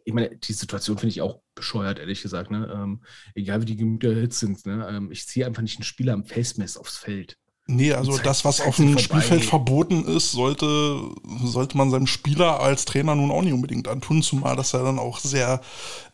Ich 0.05 0.13
meine, 0.13 0.35
die 0.35 0.53
Situation 0.53 0.97
finde 0.97 1.11
ich 1.11 1.21
auch 1.21 1.41
bescheuert, 1.55 1.99
ehrlich 1.99 2.21
gesagt. 2.21 2.51
Ne? 2.51 2.71
Ähm, 2.73 3.03
egal 3.35 3.61
wie 3.61 3.65
die 3.65 3.75
Gemüter 3.75 4.11
jetzt 4.13 4.39
sind. 4.39 4.65
Ne? 4.65 4.87
Ähm, 4.89 5.11
ich 5.11 5.27
ziehe 5.27 5.45
einfach 5.45 5.61
nicht 5.61 5.77
einen 5.77 5.83
Spieler 5.83 6.13
am 6.13 6.25
Face 6.25 6.57
Mask 6.57 6.79
aufs 6.79 6.97
Feld. 6.97 7.37
nee, 7.67 7.93
also 7.93 8.13
Zeit- 8.17 8.25
das, 8.25 8.45
was 8.45 8.61
auf 8.61 8.75
dem. 8.77 8.97
Spielfeld 8.97 9.45
verboten 9.45 10.05
ist, 10.05 10.31
sollte, 10.31 10.99
sollte 11.43 11.77
man 11.77 11.91
seinem 11.91 12.07
Spieler 12.07 12.59
als 12.59 12.85
Trainer 12.85 13.15
nun 13.15 13.31
auch 13.31 13.41
nicht 13.41 13.53
unbedingt 13.53 13.87
antun, 13.87 14.21
zumal 14.21 14.55
das 14.55 14.71
ja 14.73 14.83
dann 14.83 14.99
auch 14.99 15.19
sehr 15.19 15.61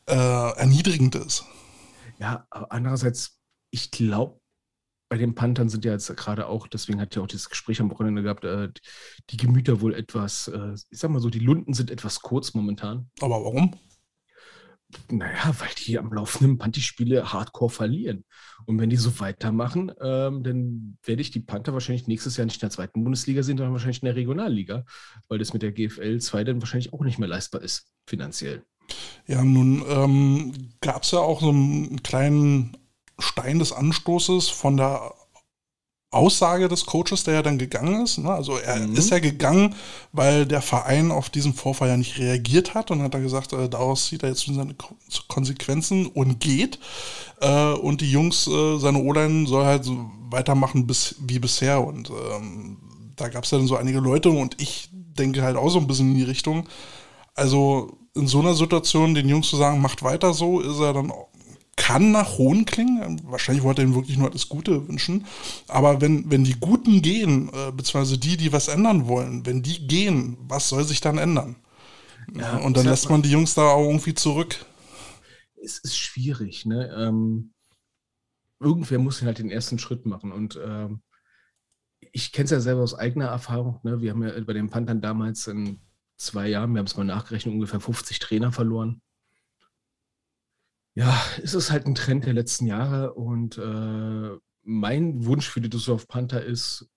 äh, 0.07 0.13
erniedrigend 0.13 1.15
ist. 1.15 1.45
Ja, 2.19 2.45
aber 2.49 2.71
andererseits, 2.71 3.39
ich 3.71 3.91
glaube, 3.91 4.39
bei 5.09 5.17
den 5.17 5.33
Panthern 5.33 5.69
sind 5.69 5.85
ja 5.85 5.91
jetzt 5.93 6.15
gerade 6.17 6.45
auch, 6.47 6.67
deswegen 6.67 7.01
hat 7.01 7.15
ja 7.15 7.23
auch 7.23 7.27
dieses 7.27 7.49
Gespräch 7.49 7.81
am 7.81 7.89
Wochenende 7.89 8.21
gehabt, 8.21 8.43
äh, 8.43 8.69
die 9.31 9.37
Gemüter 9.37 9.81
wohl 9.81 9.95
etwas, 9.95 10.49
äh, 10.49 10.75
ich 10.91 10.99
sag 10.99 11.09
mal 11.09 11.19
so, 11.19 11.31
die 11.31 11.39
Lunden 11.39 11.73
sind 11.73 11.89
etwas 11.89 12.21
kurz 12.21 12.53
momentan. 12.53 13.09
Aber 13.21 13.43
warum? 13.43 13.75
Naja, 15.11 15.53
weil 15.59 15.69
die 15.85 15.99
am 15.99 16.11
laufenden 16.11 16.57
Panty-Spiele 16.57 17.31
hardcore 17.31 17.69
verlieren. 17.69 18.25
Und 18.65 18.79
wenn 18.79 18.89
die 18.89 18.95
so 18.95 19.19
weitermachen, 19.19 19.91
ähm, 20.01 20.43
dann 20.43 20.97
werde 21.03 21.21
ich 21.21 21.29
die 21.29 21.41
Panther 21.41 21.73
wahrscheinlich 21.73 22.07
nächstes 22.07 22.37
Jahr 22.37 22.45
nicht 22.45 22.57
in 22.57 22.61
der 22.61 22.71
zweiten 22.71 23.03
Bundesliga 23.03 23.43
sehen, 23.43 23.57
sondern 23.57 23.73
wahrscheinlich 23.73 24.01
in 24.01 24.07
der 24.07 24.15
Regionalliga, 24.15 24.85
weil 25.27 25.37
das 25.37 25.53
mit 25.53 25.61
der 25.61 25.71
GFL 25.71 26.19
2 26.19 26.43
dann 26.43 26.61
wahrscheinlich 26.61 26.91
auch 26.91 27.03
nicht 27.03 27.19
mehr 27.19 27.29
leistbar 27.29 27.61
ist, 27.61 27.91
finanziell. 28.07 28.63
Ja, 29.27 29.43
nun 29.43 29.83
ähm, 29.87 30.71
gab 30.81 31.03
es 31.03 31.11
ja 31.11 31.19
auch 31.19 31.41
so 31.41 31.49
einen 31.49 32.01
kleinen 32.01 32.77
Stein 33.19 33.59
des 33.59 33.71
Anstoßes 33.71 34.49
von 34.49 34.77
der 34.77 35.13
Aussage 36.11 36.67
des 36.67 36.85
Coaches, 36.85 37.23
der 37.23 37.35
ja 37.35 37.41
dann 37.43 37.59
gegangen 37.59 38.03
ist. 38.03 38.17
Ne? 38.17 38.31
Also 38.31 38.57
er 38.57 38.77
Mhm. 38.77 38.95
ist 38.95 39.11
ja 39.11 39.19
gegangen, 39.19 39.75
weil 40.11 40.45
der 40.47 40.61
Verein 40.61 41.11
auf 41.11 41.29
diesen 41.29 41.53
Vorfall 41.53 41.89
ja 41.89 41.97
nicht 41.97 42.17
reagiert 42.17 42.73
hat 42.73 42.89
und 42.89 43.01
hat 43.03 43.13
er 43.13 43.19
gesagt, 43.21 43.53
äh, 43.53 43.69
daraus 43.69 44.07
zieht 44.07 44.23
er 44.23 44.29
jetzt 44.29 44.47
nun 44.47 44.57
seine 44.57 44.73
Ko- 44.73 44.95
Konsequenzen 45.27 46.07
und 46.07 46.39
geht. 46.39 46.79
Äh, 47.41 47.73
und 47.73 48.01
die 48.01 48.11
Jungs, 48.11 48.47
äh, 48.47 48.77
seine 48.79 48.99
O-Line 49.03 49.47
soll 49.47 49.65
halt 49.65 49.83
so 49.85 50.09
weitermachen 50.29 50.87
bis, 50.87 51.15
wie 51.19 51.39
bisher. 51.39 51.85
Und 51.85 52.09
ähm, 52.09 52.77
da 53.15 53.29
gab 53.29 53.43
es 53.43 53.51
ja 53.51 53.57
dann 53.59 53.67
so 53.67 53.75
einige 53.77 53.99
Leute 53.99 54.29
und 54.29 54.59
ich 54.61 54.89
denke 54.91 55.41
halt 55.43 55.57
auch 55.57 55.69
so 55.69 55.79
ein 55.79 55.87
bisschen 55.87 56.11
in 56.11 56.17
die 56.17 56.23
Richtung. 56.23 56.67
Also 57.35 57.97
in 58.15 58.27
so 58.27 58.39
einer 58.39 58.55
Situation 58.55 59.13
den 59.13 59.29
Jungs 59.29 59.49
zu 59.49 59.57
sagen, 59.57 59.81
macht 59.81 60.03
weiter 60.03 60.33
so, 60.33 60.59
ist 60.59 60.79
er 60.79 60.93
dann 60.93 61.11
auch, 61.11 61.27
kann 61.79 62.11
nach 62.11 62.37
Hohn 62.37 62.65
klingen. 62.65 63.21
Wahrscheinlich 63.23 63.63
wollte 63.63 63.81
er 63.81 63.87
ihm 63.87 63.95
wirklich 63.95 64.17
nur 64.17 64.29
das 64.29 64.49
Gute 64.49 64.87
wünschen. 64.87 65.25
Aber 65.69 66.01
wenn, 66.01 66.29
wenn 66.29 66.43
die 66.43 66.59
Guten 66.59 67.01
gehen, 67.01 67.49
äh, 67.53 67.71
beziehungsweise 67.71 68.17
die, 68.17 68.35
die 68.35 68.51
was 68.51 68.67
ändern 68.67 69.07
wollen, 69.07 69.45
wenn 69.45 69.63
die 69.63 69.87
gehen, 69.87 70.37
was 70.41 70.67
soll 70.67 70.83
sich 70.83 70.99
dann 70.99 71.17
ändern? 71.17 71.55
Ja, 72.35 72.57
und 72.57 72.75
dann 72.75 72.85
lässt 72.85 73.09
man 73.09 73.21
die 73.21 73.31
Jungs 73.31 73.55
da 73.55 73.69
auch 73.69 73.87
irgendwie 73.87 74.13
zurück. 74.13 74.57
es 75.63 75.79
ist 75.79 75.97
schwierig, 75.97 76.65
ne? 76.65 76.93
Ähm, 76.95 77.53
irgendwer 78.59 78.99
muss 78.99 79.21
halt 79.21 79.39
den 79.39 79.49
ersten 79.49 79.79
Schritt 79.79 80.05
machen. 80.05 80.33
Und 80.33 80.59
ähm, 80.63 81.01
ich 82.11 82.33
kenne 82.33 82.45
es 82.45 82.51
ja 82.51 82.59
selber 82.59 82.81
aus 82.81 82.93
eigener 82.93 83.27
Erfahrung. 83.27 83.79
Ne? 83.83 84.01
Wir 84.01 84.11
haben 84.11 84.23
ja 84.23 84.37
bei 84.41 84.53
den 84.53 84.69
Panthern 84.69 85.01
damals 85.01 85.47
in 85.47 85.79
zwei 86.17 86.49
Jahren, 86.49 86.73
wir 86.73 86.79
haben 86.79 86.87
es 86.87 86.97
mal 86.97 87.05
nachgerechnet, 87.05 87.53
ungefähr 87.53 87.79
50 87.79 88.19
Trainer 88.19 88.51
verloren. 88.51 89.01
Ja, 90.99 91.17
es 91.41 91.53
ist 91.53 91.71
halt 91.71 91.85
ein 91.85 91.95
Trend 91.95 92.25
der 92.25 92.33
letzten 92.33 92.65
Jahre 92.65 93.13
und 93.13 93.57
äh, 93.57 94.37
mein 94.63 95.25
Wunsch 95.25 95.47
für 95.47 95.61
die 95.61 95.69
Düsseldorf 95.69 96.09
Panther 96.09 96.43
ist, 96.43 96.89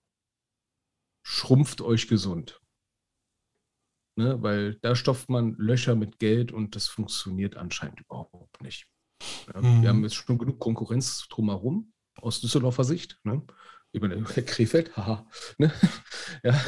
schrumpft 1.24 1.80
euch 1.82 2.08
gesund. 2.08 2.60
Ne, 4.18 4.42
weil 4.42 4.74
da 4.82 4.96
stopft 4.96 5.30
man 5.30 5.54
Löcher 5.54 5.94
mit 5.94 6.18
Geld 6.18 6.50
und 6.50 6.74
das 6.74 6.88
funktioniert 6.88 7.56
anscheinend 7.56 8.00
überhaupt 8.00 8.60
nicht. 8.60 8.88
Ja, 9.54 9.60
Mhm. 9.62 9.82
Wir 9.82 9.88
haben 9.90 10.02
jetzt 10.02 10.16
schon 10.16 10.36
genug 10.36 10.58
Konkurrenz 10.58 11.28
drumherum 11.28 11.92
aus 12.16 12.40
Düsseldorfer 12.40 12.82
Sicht. 12.82 13.20
Ne? 13.22 13.46
Ich 13.92 14.00
meine, 14.02 14.20
Krefeld, 14.24 14.96
haha. 14.96 15.28
Ne? 15.58 15.72
ja, 16.42 16.60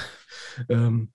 ähm, 0.68 1.12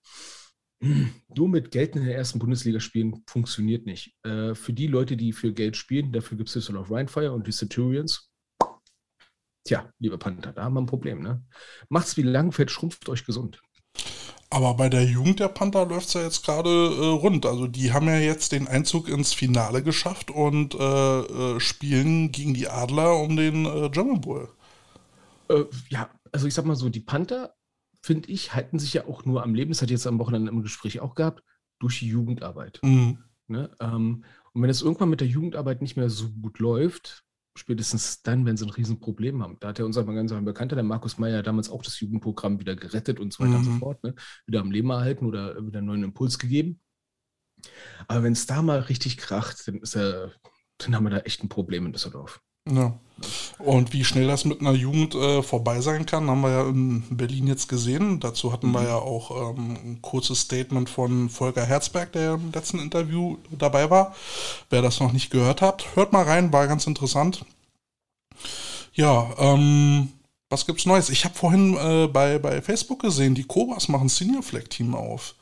nur 0.80 1.48
mit 1.48 1.70
Geld 1.70 1.96
in 1.96 2.04
der 2.04 2.16
ersten 2.16 2.38
Bundesliga 2.38 2.80
spielen 2.80 3.22
funktioniert 3.26 3.86
nicht. 3.86 4.14
Äh, 4.24 4.54
für 4.54 4.72
die 4.72 4.86
Leute, 4.86 5.16
die 5.16 5.32
für 5.32 5.52
Geld 5.52 5.76
spielen, 5.76 6.12
dafür 6.12 6.38
gibt 6.38 6.48
es 6.48 6.54
Düsseldorf 6.54 6.90
Rheinfire 6.90 7.32
und 7.32 7.46
die 7.46 7.52
Centurions. 7.52 8.30
Tja, 9.64 9.92
liebe 9.98 10.16
Panther, 10.16 10.52
da 10.52 10.64
haben 10.64 10.74
wir 10.74 10.80
ein 10.80 10.86
Problem. 10.86 11.22
Ne? 11.22 11.44
Macht's 11.90 12.16
wie 12.16 12.22
Langfeld, 12.22 12.70
schrumpft 12.70 13.08
euch 13.08 13.24
gesund. 13.26 13.60
Aber 14.52 14.74
bei 14.74 14.88
der 14.88 15.04
Jugend 15.04 15.38
der 15.38 15.48
Panther 15.48 15.86
läuft 15.86 16.08
es 16.08 16.14
ja 16.14 16.22
jetzt 16.22 16.44
gerade 16.44 16.68
äh, 16.68 17.06
rund. 17.06 17.46
Also 17.46 17.68
die 17.68 17.92
haben 17.92 18.08
ja 18.08 18.18
jetzt 18.18 18.50
den 18.50 18.66
Einzug 18.66 19.08
ins 19.08 19.32
Finale 19.32 19.82
geschafft 19.82 20.30
und 20.30 20.74
äh, 20.74 21.20
äh, 21.20 21.60
spielen 21.60 22.32
gegen 22.32 22.54
die 22.54 22.68
Adler 22.68 23.16
um 23.18 23.36
den 23.36 23.64
äh, 23.66 23.90
German 23.90 24.20
Bowl. 24.20 24.48
Äh, 25.48 25.64
ja, 25.88 26.10
also 26.32 26.48
ich 26.48 26.54
sag 26.54 26.64
mal 26.64 26.74
so, 26.74 26.88
die 26.88 27.00
Panther, 27.00 27.54
finde 28.02 28.28
ich, 28.30 28.54
halten 28.54 28.78
sich 28.78 28.94
ja 28.94 29.06
auch 29.06 29.24
nur 29.24 29.42
am 29.42 29.54
Leben, 29.54 29.70
das 29.70 29.82
hat 29.82 29.90
jetzt 29.90 30.06
am 30.06 30.18
Wochenende 30.18 30.50
im 30.50 30.62
Gespräch 30.62 31.00
auch 31.00 31.14
gehabt, 31.14 31.42
durch 31.78 31.98
die 31.98 32.08
Jugendarbeit. 32.08 32.80
Mhm. 32.82 33.18
Ne? 33.48 33.70
Ähm, 33.80 34.24
und 34.52 34.62
wenn 34.62 34.70
es 34.70 34.82
irgendwann 34.82 35.10
mit 35.10 35.20
der 35.20 35.28
Jugendarbeit 35.28 35.82
nicht 35.82 35.96
mehr 35.96 36.10
so 36.10 36.30
gut 36.30 36.58
läuft, 36.58 37.24
spätestens 37.56 38.22
dann, 38.22 38.46
wenn 38.46 38.56
sie 38.56 38.64
ein 38.64 38.70
Riesenproblem 38.70 39.42
haben. 39.42 39.56
Da 39.60 39.68
hat 39.68 39.78
ja 39.78 39.84
unser 39.84 40.04
ganz 40.04 40.32
Bekannter, 40.32 40.76
der 40.76 40.84
Markus 40.84 41.18
Meyer, 41.18 41.42
damals 41.42 41.68
auch 41.68 41.82
das 41.82 41.98
Jugendprogramm 42.00 42.60
wieder 42.60 42.76
gerettet 42.76 43.18
und 43.18 43.32
so 43.32 43.44
weiter 43.44 43.56
und 43.58 43.64
so 43.64 43.70
Mhm. 43.72 43.78
fort, 43.78 44.02
ne? 44.04 44.14
wieder 44.46 44.60
am 44.60 44.70
Leben 44.70 44.90
erhalten 44.90 45.26
oder 45.26 45.66
wieder 45.66 45.78
einen 45.78 45.88
neuen 45.88 46.04
Impuls 46.04 46.38
gegeben. 46.38 46.80
Aber 48.08 48.22
wenn 48.22 48.32
es 48.32 48.46
da 48.46 48.62
mal 48.62 48.78
richtig 48.80 49.16
kracht, 49.18 49.66
dann, 49.66 49.76
ist 49.80 49.96
er, 49.96 50.32
dann 50.78 50.94
haben 50.94 51.04
wir 51.04 51.10
da 51.10 51.18
echt 51.18 51.42
ein 51.42 51.48
Problem 51.48 51.86
in 51.86 51.92
Düsseldorf. 51.92 52.40
Ja. 52.68 52.94
Und 53.58 53.92
wie 53.92 54.04
schnell 54.04 54.26
das 54.26 54.46
mit 54.46 54.60
einer 54.60 54.72
Jugend 54.72 55.14
äh, 55.14 55.42
vorbei 55.42 55.80
sein 55.82 56.06
kann, 56.06 56.30
haben 56.30 56.40
wir 56.40 56.50
ja 56.50 56.68
in 56.68 57.04
Berlin 57.10 57.46
jetzt 57.46 57.68
gesehen. 57.68 58.18
Dazu 58.18 58.52
hatten 58.52 58.72
wir 58.72 58.82
ja 58.82 58.96
auch 58.96 59.50
ähm, 59.50 59.76
ein 59.84 59.98
kurzes 60.00 60.40
Statement 60.40 60.88
von 60.88 61.28
Volker 61.28 61.64
Herzberg, 61.64 62.12
der 62.12 62.34
im 62.34 62.52
letzten 62.52 62.78
Interview 62.78 63.36
dabei 63.50 63.90
war. 63.90 64.14
Wer 64.70 64.80
das 64.80 65.00
noch 65.00 65.12
nicht 65.12 65.30
gehört 65.30 65.60
hat, 65.60 65.84
hört 65.94 66.12
mal 66.12 66.24
rein, 66.24 66.52
war 66.52 66.66
ganz 66.66 66.86
interessant. 66.86 67.44
Ja, 68.94 69.30
ähm, 69.38 70.12
was 70.48 70.66
gibt's 70.66 70.86
Neues? 70.86 71.10
Ich 71.10 71.24
habe 71.24 71.34
vorhin 71.34 71.76
äh, 71.76 72.08
bei, 72.08 72.38
bei 72.38 72.62
Facebook 72.62 73.02
gesehen, 73.02 73.34
die 73.34 73.44
Cobras 73.44 73.88
machen 73.88 74.08
Senior 74.08 74.42
Flag 74.42 74.64
Team 74.64 74.94
auf. 74.94 75.34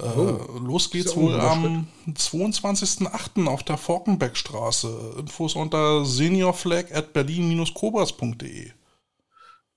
Äh, 0.00 0.04
Oh. 0.04 0.58
los 0.60 0.90
geht's 0.90 1.16
wohl 1.16 1.40
am 1.40 1.88
22.08. 2.14 3.46
auf 3.48 3.62
der 3.64 3.76
Forkenbeckstraße. 3.78 5.16
Infos 5.18 5.56
unter 5.56 6.04
seniorflag 6.04 6.94
at 6.94 7.12
berlin-cobras.de. 7.12 8.70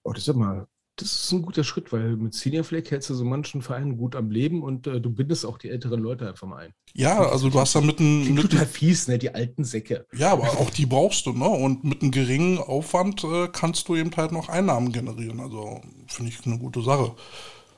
Oh, 0.03 0.13
das 0.13 0.27
ist 0.27 0.35
mal, 0.35 0.67
das 0.95 1.11
ist 1.11 1.31
ein 1.31 1.41
guter 1.41 1.63
Schritt, 1.63 1.91
weil 1.91 2.15
mit 2.17 2.33
Senior 2.33 2.63
Flag 2.63 2.83
hältst 2.89 3.09
du 3.09 3.13
so 3.15 3.23
manchen 3.23 3.61
Vereinen 3.61 3.97
gut 3.97 4.15
am 4.15 4.29
Leben 4.31 4.63
und 4.63 4.87
äh, 4.87 4.99
du 4.99 5.09
bindest 5.11 5.45
auch 5.45 5.57
die 5.57 5.69
älteren 5.69 5.99
Leute 6.01 6.27
einfach 6.27 6.47
mal 6.47 6.57
ein. 6.65 6.73
Ja, 6.93 7.19
also 7.19 7.49
du 7.49 7.59
hast 7.59 7.75
da 7.75 7.81
mit 7.81 7.99
einem, 7.99 8.35
total 8.35 8.65
fies, 8.65 9.07
ne? 9.07 9.17
Die 9.17 9.33
alten 9.33 9.63
Säcke. 9.63 10.05
ja, 10.13 10.31
aber 10.31 10.49
auch 10.59 10.69
die 10.69 10.85
brauchst 10.85 11.25
du, 11.25 11.33
ne? 11.33 11.47
Und 11.47 11.83
mit 11.83 12.01
einem 12.01 12.11
geringen 12.11 12.57
Aufwand 12.59 13.23
äh, 13.23 13.47
kannst 13.51 13.87
du 13.87 13.95
eben 13.95 14.15
halt 14.17 14.31
noch 14.31 14.49
Einnahmen 14.49 14.91
generieren. 14.91 15.39
Also 15.39 15.81
finde 16.07 16.31
ich 16.31 16.45
eine 16.45 16.57
gute 16.59 16.81
Sache. 16.81 17.15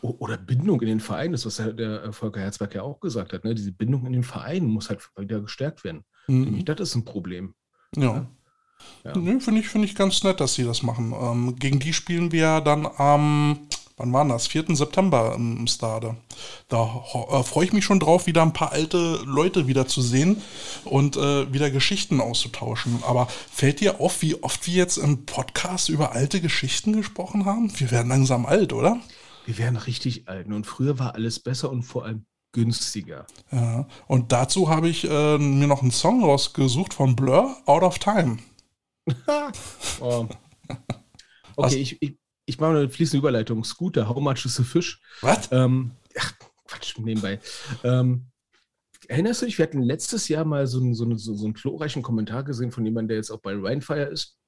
Oder 0.03 0.37
Bindung 0.37 0.81
in 0.81 0.87
den 0.87 0.99
Verein, 0.99 1.31
das 1.31 1.45
was 1.45 1.55
der, 1.55 1.71
der 1.73 2.11
Volker 2.11 2.41
Herzberg 2.41 2.75
ja 2.75 2.81
auch 2.81 2.99
gesagt 2.99 3.31
hat, 3.31 3.45
ne? 3.45 3.55
Diese 3.55 3.71
Bindung 3.71 4.05
in 4.05 4.13
den 4.13 4.23
Verein 4.23 4.65
muss 4.65 4.89
halt 4.89 5.07
wieder 5.17 5.39
gestärkt 5.39 5.83
werden. 5.85 6.03
Mhm. 6.27 6.65
Das 6.65 6.79
ist 6.79 6.95
ein 6.95 7.05
Problem. 7.05 7.53
Ja. 7.95 8.27
Ja. 9.05 9.17
Nö, 9.17 9.39
finde 9.39 9.61
ich, 9.61 9.69
find 9.69 9.85
ich 9.85 9.95
ganz 9.95 10.23
nett, 10.23 10.39
dass 10.39 10.55
sie 10.55 10.65
das 10.65 10.83
machen. 10.83 11.13
Ähm, 11.17 11.55
gegen 11.57 11.79
die 11.79 11.93
spielen 11.93 12.33
wir 12.33 12.59
dann 12.59 12.85
am, 12.85 13.59
wann 13.95 14.11
war 14.11 14.27
das? 14.27 14.47
4. 14.47 14.75
September 14.75 15.35
im 15.35 15.67
Stade. 15.67 16.17
Da 16.67 17.03
äh, 17.31 17.43
freue 17.43 17.65
ich 17.65 17.73
mich 17.73 17.85
schon 17.85 17.99
drauf, 17.99 18.27
wieder 18.27 18.41
ein 18.41 18.53
paar 18.53 18.71
alte 18.71 19.21
Leute 19.25 19.67
wieder 19.67 19.87
zu 19.87 20.01
sehen 20.01 20.41
und 20.85 21.15
äh, 21.15 21.51
wieder 21.53 21.71
Geschichten 21.71 22.19
auszutauschen. 22.19 23.03
Aber 23.07 23.27
fällt 23.51 23.79
dir 23.79 24.01
auf, 24.01 24.21
wie 24.21 24.41
oft 24.43 24.67
wir 24.67 24.73
jetzt 24.73 24.97
im 24.97 25.25
Podcast 25.25 25.89
über 25.89 26.13
alte 26.13 26.41
Geschichten 26.41 26.93
gesprochen 26.93 27.45
haben? 27.45 27.71
Wir 27.79 27.91
werden 27.91 28.09
langsam 28.09 28.45
alt, 28.45 28.73
oder? 28.73 28.99
Wir 29.45 29.57
werden 29.57 29.75
richtig 29.75 30.27
alt. 30.27 30.47
Und 30.47 30.65
früher 30.65 30.99
war 30.99 31.15
alles 31.15 31.39
besser 31.39 31.71
und 31.71 31.83
vor 31.83 32.05
allem 32.05 32.25
günstiger. 32.53 33.25
Ja, 33.51 33.87
und 34.07 34.31
dazu 34.31 34.69
habe 34.69 34.87
ich 34.87 35.03
äh, 35.09 35.37
mir 35.37 35.67
noch 35.67 35.81
einen 35.81 35.91
Song 35.91 36.23
rausgesucht 36.23 36.93
von 36.93 37.15
Blur, 37.15 37.57
Out 37.65 37.83
of 37.83 37.99
Time. 37.99 38.37
oh. 39.99 40.27
Okay, 41.55 41.75
ich, 41.75 42.01
ich, 42.01 42.17
ich 42.47 42.59
mache 42.59 42.71
eine 42.71 42.89
fließende 42.89 43.19
Überleitung. 43.19 43.63
Scooter, 43.63 44.09
how 44.09 44.19
much 44.19 44.43
is 44.43 44.59
a 44.59 44.63
fish? 44.63 44.99
Was? 45.21 45.51
Ähm, 45.51 45.91
ach, 46.17 46.33
Quatsch, 46.65 46.97
nebenbei. 46.97 47.39
Ähm, 47.83 48.25
erinnerst 49.07 49.43
du 49.43 49.45
dich, 49.45 49.59
wir 49.59 49.67
hatten 49.67 49.83
letztes 49.83 50.27
Jahr 50.29 50.45
mal 50.45 50.65
so 50.65 50.79
einen, 50.79 50.95
so, 50.95 51.03
einen, 51.03 51.19
so 51.19 51.45
einen 51.45 51.53
glorreichen 51.53 52.01
Kommentar 52.01 52.43
gesehen 52.43 52.71
von 52.71 52.83
jemandem, 52.85 53.09
der 53.09 53.17
jetzt 53.17 53.29
auch 53.29 53.39
bei 53.39 53.53
Rhinefire 53.53 54.05
ist, 54.05 54.39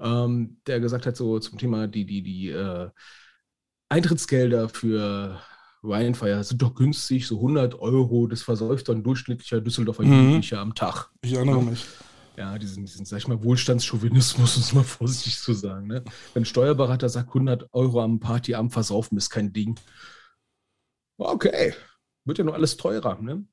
ähm, 0.00 0.60
der 0.66 0.80
gesagt 0.80 1.06
hat, 1.06 1.16
so 1.16 1.38
zum 1.38 1.56
Thema 1.56 1.86
die, 1.86 2.04
die, 2.04 2.22
die 2.22 2.48
äh, 2.48 2.90
Eintrittsgelder 3.90 4.68
für 4.70 5.40
Rhinefire 5.84 6.42
sind 6.44 6.62
doch 6.62 6.74
günstig, 6.74 7.26
so 7.26 7.36
100 7.36 7.78
Euro, 7.78 8.26
das 8.26 8.42
versäuft 8.42 8.88
ein 8.88 9.02
durchschnittlicher 9.02 9.60
Düsseldorfer 9.60 10.04
mhm. 10.04 10.12
Jugendlicher 10.12 10.60
am 10.60 10.74
Tag. 10.74 11.10
Ich 11.22 11.34
erinnere 11.34 11.62
mich 11.62 11.84
ja, 12.40 12.58
diesen, 12.58 12.86
diesen, 12.86 13.04
sag 13.04 13.18
ich 13.18 13.28
mal, 13.28 13.42
Wohlstandschauvinismus, 13.42 14.56
um 14.56 14.62
es 14.62 14.72
mal 14.72 14.84
vorsichtig 14.84 15.38
zu 15.38 15.52
sagen. 15.52 15.88
Ne? 15.88 16.02
Wenn 16.32 16.42
ein 16.42 16.46
Steuerberater 16.46 17.08
sagt, 17.08 17.28
100 17.28 17.68
Euro 17.72 18.00
am 18.00 18.18
Partyabend 18.18 18.72
versaufen 18.72 19.18
ist 19.18 19.28
kein 19.28 19.52
Ding. 19.52 19.78
Okay, 21.18 21.74
wird 22.24 22.38
ja 22.38 22.44
nur 22.44 22.54
alles 22.54 22.78
teurer. 22.78 23.20
Ne? 23.20 23.44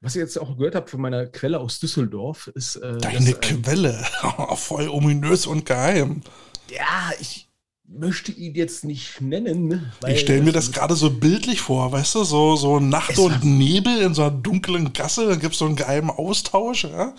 Was 0.00 0.16
ich 0.16 0.20
jetzt 0.20 0.38
auch 0.38 0.56
gehört 0.56 0.74
habe 0.74 0.88
von 0.88 1.00
meiner 1.00 1.26
Quelle 1.26 1.60
aus 1.60 1.78
Düsseldorf 1.78 2.48
ist. 2.48 2.76
Äh, 2.76 2.98
Deine 2.98 3.30
dass, 3.30 3.40
Quelle, 3.40 3.92
voll 4.56 4.88
ominös 4.88 5.46
und 5.46 5.64
geheim. 5.64 6.22
Ja, 6.68 7.12
ich, 7.20 7.45
möchte 7.88 8.32
ihn 8.32 8.54
jetzt 8.54 8.84
nicht 8.84 9.20
nennen. 9.20 9.92
ich 10.06 10.20
stelle 10.20 10.42
mir 10.42 10.52
das 10.52 10.72
gerade 10.72 10.94
so 10.94 11.10
bildlich 11.10 11.60
vor, 11.60 11.92
weißt 11.92 12.16
du, 12.16 12.24
so, 12.24 12.56
so 12.56 12.80
Nacht 12.80 13.18
und 13.18 13.44
Nebel 13.44 14.00
in 14.00 14.14
so 14.14 14.22
einer 14.22 14.32
dunklen 14.32 14.92
Gasse, 14.92 15.28
dann 15.28 15.40
gibt 15.40 15.52
es 15.52 15.58
so 15.58 15.66
einen 15.66 15.76
geheimen 15.76 16.10
Austausch. 16.10 16.84
Ja? 16.84 17.14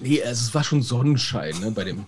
Nee, 0.00 0.22
also 0.22 0.48
es 0.48 0.54
war 0.54 0.64
schon 0.64 0.82
Sonnenschein 0.82 1.58
ne, 1.60 1.70
bei 1.70 1.84
dem, 1.84 2.04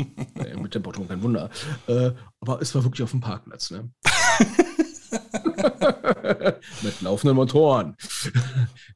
mit 0.61 0.75
dem 0.75 0.83
Bottom, 0.83 1.09
kein 1.09 1.23
Wunder. 1.23 1.51
Äh, 1.87 2.13
aber 2.41 2.63
es 2.63 2.75
war 2.75 2.85
wirklich 2.85 3.03
auf 3.03 3.11
dem 3.11 3.21
Parkplatz. 3.21 3.71
Ne? 3.71 3.91
mit 6.83 7.01
laufenden 7.01 7.37
Motoren. 7.37 7.97
Wir 7.99 8.33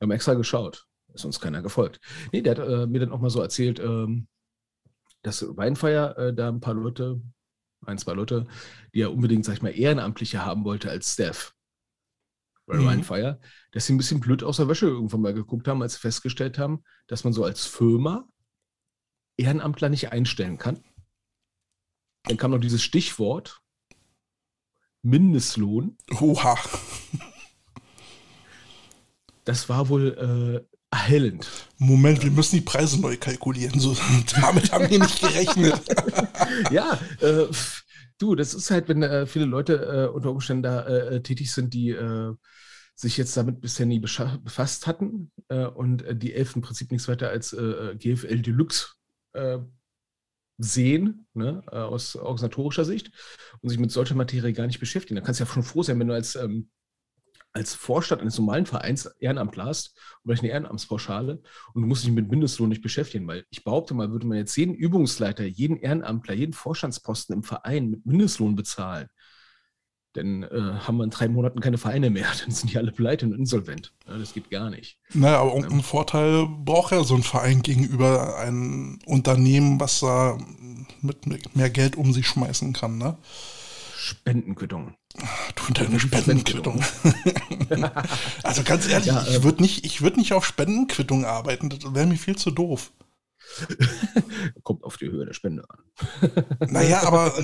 haben 0.00 0.10
extra 0.10 0.34
geschaut. 0.34 0.86
Ist 1.14 1.26
uns 1.26 1.40
keiner 1.40 1.62
gefolgt. 1.62 2.00
Nee, 2.32 2.40
der 2.40 2.56
hat 2.56 2.66
äh, 2.66 2.86
mir 2.86 3.00
dann 3.00 3.12
auch 3.12 3.20
mal 3.20 3.30
so 3.30 3.42
erzählt, 3.42 3.78
ähm, 3.80 4.28
dass 5.22 5.44
Weinfeier 5.56 6.16
äh, 6.16 6.34
da 6.34 6.48
ein 6.48 6.60
paar 6.60 6.74
Leute 6.74 7.20
ein, 7.86 7.98
zwei 7.98 8.12
Leute, 8.12 8.46
die 8.94 9.00
er 9.00 9.12
unbedingt, 9.12 9.44
sag 9.44 9.54
ich 9.54 9.62
mal, 9.62 9.76
Ehrenamtliche 9.76 10.44
haben 10.44 10.64
wollte 10.64 10.90
als 10.90 11.12
Staff 11.12 11.54
bei 12.66 12.76
mhm. 12.76 12.88
Rhinefire, 12.88 13.40
dass 13.72 13.86
sie 13.86 13.94
ein 13.94 13.98
bisschen 13.98 14.20
blöd 14.20 14.42
aus 14.42 14.58
der 14.58 14.68
Wäsche 14.68 14.86
irgendwann 14.86 15.20
mal 15.20 15.34
geguckt 15.34 15.66
haben, 15.68 15.82
als 15.82 15.94
sie 15.94 16.00
festgestellt 16.00 16.58
haben, 16.58 16.84
dass 17.06 17.24
man 17.24 17.32
so 17.32 17.44
als 17.44 17.66
Firma 17.66 18.28
Ehrenamtler 19.36 19.88
nicht 19.88 20.12
einstellen 20.12 20.58
kann. 20.58 20.84
Dann 22.24 22.36
kam 22.36 22.52
noch 22.52 22.60
dieses 22.60 22.82
Stichwort 22.82 23.60
Mindestlohn. 25.02 25.96
Oha. 26.20 26.56
Das 29.44 29.68
war 29.68 29.88
wohl 29.88 30.64
äh, 30.70 30.71
erhellend. 30.92 31.48
Moment, 31.78 32.22
wir 32.22 32.30
müssen 32.30 32.56
die 32.56 32.62
Preise 32.62 33.00
neu 33.00 33.16
kalkulieren. 33.16 33.80
So, 33.80 33.96
damit 34.40 34.70
haben 34.70 34.88
wir 34.88 34.98
nicht 34.98 35.20
gerechnet. 35.20 35.80
ja, 36.70 37.00
äh, 37.20 37.46
du, 38.18 38.34
das 38.34 38.54
ist 38.54 38.70
halt, 38.70 38.88
wenn 38.88 39.02
äh, 39.02 39.26
viele 39.26 39.46
Leute 39.46 39.74
äh, 39.74 40.14
unter 40.14 40.30
Umständen 40.30 40.62
da 40.62 40.86
äh, 40.86 41.22
tätig 41.22 41.50
sind, 41.52 41.74
die 41.74 41.90
äh, 41.90 42.34
sich 42.94 43.16
jetzt 43.16 43.36
damit 43.36 43.60
bisher 43.60 43.86
nie 43.86 44.00
befasst 44.00 44.86
hatten 44.86 45.32
äh, 45.48 45.64
und 45.64 46.04
die 46.22 46.34
Elf 46.34 46.54
im 46.54 46.62
Prinzip 46.62 46.92
nichts 46.92 47.08
weiter 47.08 47.30
als 47.30 47.50
GFL 47.50 48.42
Deluxe 48.42 48.90
sehen, 50.58 51.26
ne, 51.32 51.62
aus 51.72 52.14
organisatorischer 52.14 52.84
Sicht 52.84 53.10
und 53.62 53.70
sich 53.70 53.78
mit 53.78 53.90
solcher 53.90 54.14
Materie 54.14 54.52
gar 54.52 54.66
nicht 54.66 54.78
beschäftigen. 54.78 55.16
Da 55.16 55.22
kannst 55.22 55.40
du 55.40 55.44
ja 55.44 55.50
schon 55.50 55.62
froh 55.62 55.82
sein, 55.82 55.98
wenn 55.98 56.08
du 56.08 56.14
als 56.14 56.36
ähm, 56.36 56.68
als 57.52 57.74
Vorstand 57.74 58.22
eines 58.22 58.38
normalen 58.38 58.66
Vereins 58.66 59.06
Ehrenamtler 59.18 59.66
hast 59.66 59.88
und 60.22 60.30
vielleicht 60.30 60.42
eine 60.42 60.52
Ehrenamtspauschale 60.52 61.42
und 61.74 61.82
du 61.82 61.86
musst 61.86 62.04
dich 62.04 62.12
mit 62.12 62.30
Mindestlohn 62.30 62.68
nicht 62.68 62.82
beschäftigen, 62.82 63.26
weil 63.26 63.44
ich 63.50 63.64
behaupte 63.64 63.94
mal, 63.94 64.10
würde 64.10 64.26
man 64.26 64.38
jetzt 64.38 64.56
jeden 64.56 64.74
Übungsleiter, 64.74 65.44
jeden 65.44 65.76
Ehrenamtler, 65.76 66.34
jeden 66.34 66.54
Vorstandsposten 66.54 67.34
im 67.36 67.42
Verein 67.42 67.90
mit 67.90 68.06
Mindestlohn 68.06 68.56
bezahlen, 68.56 69.08
dann 70.14 70.42
äh, 70.42 70.48
haben 70.86 70.98
wir 70.98 71.04
in 71.04 71.10
drei 71.10 71.28
Monaten 71.28 71.60
keine 71.60 71.78
Vereine 71.78 72.10
mehr. 72.10 72.26
Dann 72.40 72.50
sind 72.50 72.72
die 72.72 72.78
alle 72.78 72.92
pleite 72.92 73.26
und 73.26 73.32
insolvent. 73.32 73.92
Ja, 74.06 74.18
das 74.18 74.34
geht 74.34 74.50
gar 74.50 74.70
nicht. 74.70 74.98
Naja, 75.14 75.38
aber 75.40 75.52
irgendeinen 75.52 75.80
ja. 75.80 75.86
Vorteil 75.86 76.46
braucht 76.46 76.92
ja 76.92 77.02
so 77.04 77.14
ein 77.14 77.22
Verein 77.22 77.62
gegenüber 77.62 78.38
einem 78.38 78.98
Unternehmen, 79.06 79.80
was 79.80 80.00
da 80.00 80.38
mit 81.00 81.56
mehr 81.56 81.70
Geld 81.70 81.96
um 81.96 82.12
sich 82.12 82.26
schmeißen 82.26 82.72
kann, 82.72 82.98
ne? 82.98 83.16
Spendenquittung. 83.94 84.94
Du 85.54 85.66
und 85.68 85.78
deine 85.78 86.00
Spendenquittung. 86.00 86.82
also 88.42 88.62
ganz 88.62 88.88
ehrlich, 88.88 89.06
ja, 89.06 89.22
ich 89.28 89.36
ähm, 89.36 89.44
würde 89.44 89.62
nicht, 89.62 90.02
würd 90.02 90.16
nicht 90.16 90.32
auf 90.32 90.46
Spendenquittung 90.46 91.24
arbeiten. 91.24 91.68
Das 91.68 91.94
wäre 91.94 92.06
mir 92.06 92.16
viel 92.16 92.36
zu 92.36 92.50
doof. 92.50 92.92
Kommt 94.62 94.84
auf 94.84 94.96
die 94.96 95.10
Höhe 95.10 95.26
der 95.26 95.34
Spende 95.34 95.64
an. 95.68 95.78
naja, 96.70 97.02
aber 97.02 97.34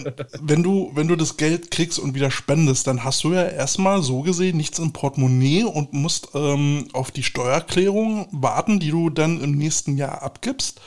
wenn 0.40 0.62
du, 0.62 0.90
wenn 0.94 1.09
du 1.09 1.16
das 1.16 1.37
Geld 1.37 1.70
kriegst 1.70 1.98
und 1.98 2.14
wieder 2.14 2.31
spendest, 2.31 2.87
dann 2.87 3.04
hast 3.04 3.24
du 3.24 3.35
ja 3.35 3.44
erstmal 3.44 4.02
so 4.02 4.22
gesehen 4.22 4.57
nichts 4.57 4.78
im 4.78 4.92
Portemonnaie 4.92 5.64
und 5.64 5.92
musst 5.92 6.28
ähm, 6.35 6.88
auf 6.94 7.11
die 7.11 7.22
Steuererklärung 7.22 8.28
warten, 8.33 8.81
die 8.81 8.90
du 8.90 9.11
dann 9.11 9.42
im 9.42 9.52
nächsten 9.52 9.96
Jahr 9.96 10.22
abgibst 10.22 10.81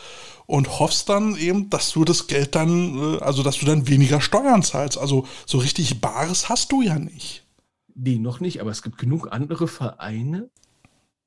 und 0.52 0.80
hoffst 0.80 1.08
dann 1.08 1.38
eben, 1.38 1.70
dass 1.70 1.94
du 1.94 2.04
das 2.04 2.28
Geld 2.28 2.56
dann, 2.56 2.98
äh, 2.98 3.18
also 3.20 3.42
dass 3.42 3.60
du 3.60 3.66
dann 3.66 3.88
weniger 3.88 4.20
Steuern 4.20 4.64
zahlst. 4.64 4.98
Also 4.98 5.26
so 5.46 5.60
richtig 5.60 6.02
Bares 6.02 6.50
hast 6.50 6.74
du 6.74 6.82
ja 6.82 7.00
nicht. 7.00 7.48
Nee, 7.96 8.20
noch 8.20 8.42
nicht, 8.42 8.60
aber 8.60 8.70
es 8.70 8.82
gibt 8.82 8.98
genug 8.98 9.32
andere 9.32 9.70
Vereine, 9.70 10.50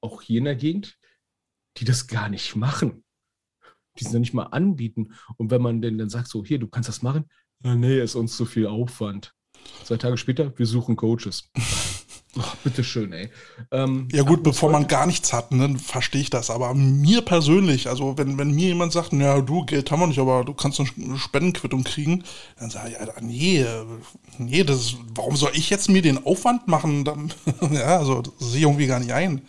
auch 0.03 0.21
hier 0.21 0.39
in 0.39 0.45
der 0.45 0.57
Gegend, 0.57 0.99
die 1.79 1.87
das 1.87 2.07
gar 2.07 2.29
nicht 2.29 2.55
machen. 2.55 3.03
Die 3.99 4.05
es 4.05 4.13
ja 4.13 4.19
nicht 4.19 4.35
mal 4.35 4.45
anbieten. 4.45 5.15
Und 5.39 5.51
wenn 5.51 5.63
man 5.63 5.81
denn 5.81 5.97
dann 5.97 6.11
sagt, 6.11 6.29
so, 6.29 6.45
hier, 6.45 6.59
du 6.59 6.69
kannst 6.69 6.91
das 6.91 7.01
machen, 7.01 7.25
nee, 7.63 8.03
ist 8.03 8.17
uns 8.17 8.37
zu 8.37 8.45
viel 8.45 8.67
Aufwand. 8.67 9.35
Zwei 9.85 9.97
Tage 9.97 10.19
später, 10.19 10.53
wir 10.59 10.67
suchen 10.67 10.97
Coaches. 10.97 11.51
Ach, 12.37 12.57
bitteschön, 12.57 13.13
ey. 13.13 13.31
Ähm, 13.71 14.09
ja 14.13 14.23
gut, 14.25 14.43
bevor 14.43 14.69
man 14.71 14.89
gar 14.89 15.07
nichts 15.07 15.33
hat, 15.33 15.53
ne, 15.53 15.79
verstehe 15.79 16.21
ich 16.21 16.31
das. 16.31 16.51
Aber 16.51 16.75
mir 16.75 17.23
persönlich, 17.23 17.89
also 17.89 18.19
wenn, 18.19 18.39
wenn 18.39 18.51
mir 18.51 18.69
jemand 18.69 18.93
sagt, 18.93 19.13
ja 19.13 19.41
du, 19.41 19.65
Geld 19.65 19.91
haben 19.93 20.01
wir 20.01 20.09
nicht, 20.09 20.19
aber 20.19 20.45
du 20.45 20.53
kannst 20.53 20.81
eine 20.81 21.19
Spendenquittung 21.19 21.85
kriegen, 21.85 22.25
dann 22.59 22.71
sage 22.71 22.91
ich, 22.91 22.95
ja, 22.95 23.07
nee, 23.21 23.65
nee, 24.39 24.65
das, 24.65 24.97
warum 25.15 25.37
soll 25.37 25.53
ich 25.55 25.71
jetzt 25.71 25.89
mir 25.89 26.03
den 26.03 26.25
Aufwand 26.27 26.67
machen? 26.67 27.05
Dann, 27.05 27.33
ja, 27.71 27.99
also 27.99 28.23
das 28.23 28.33
sehe 28.41 28.59
ich 28.59 28.63
irgendwie 28.63 28.87
gar 28.89 28.99
nicht 28.99 29.13
ein. 29.13 29.43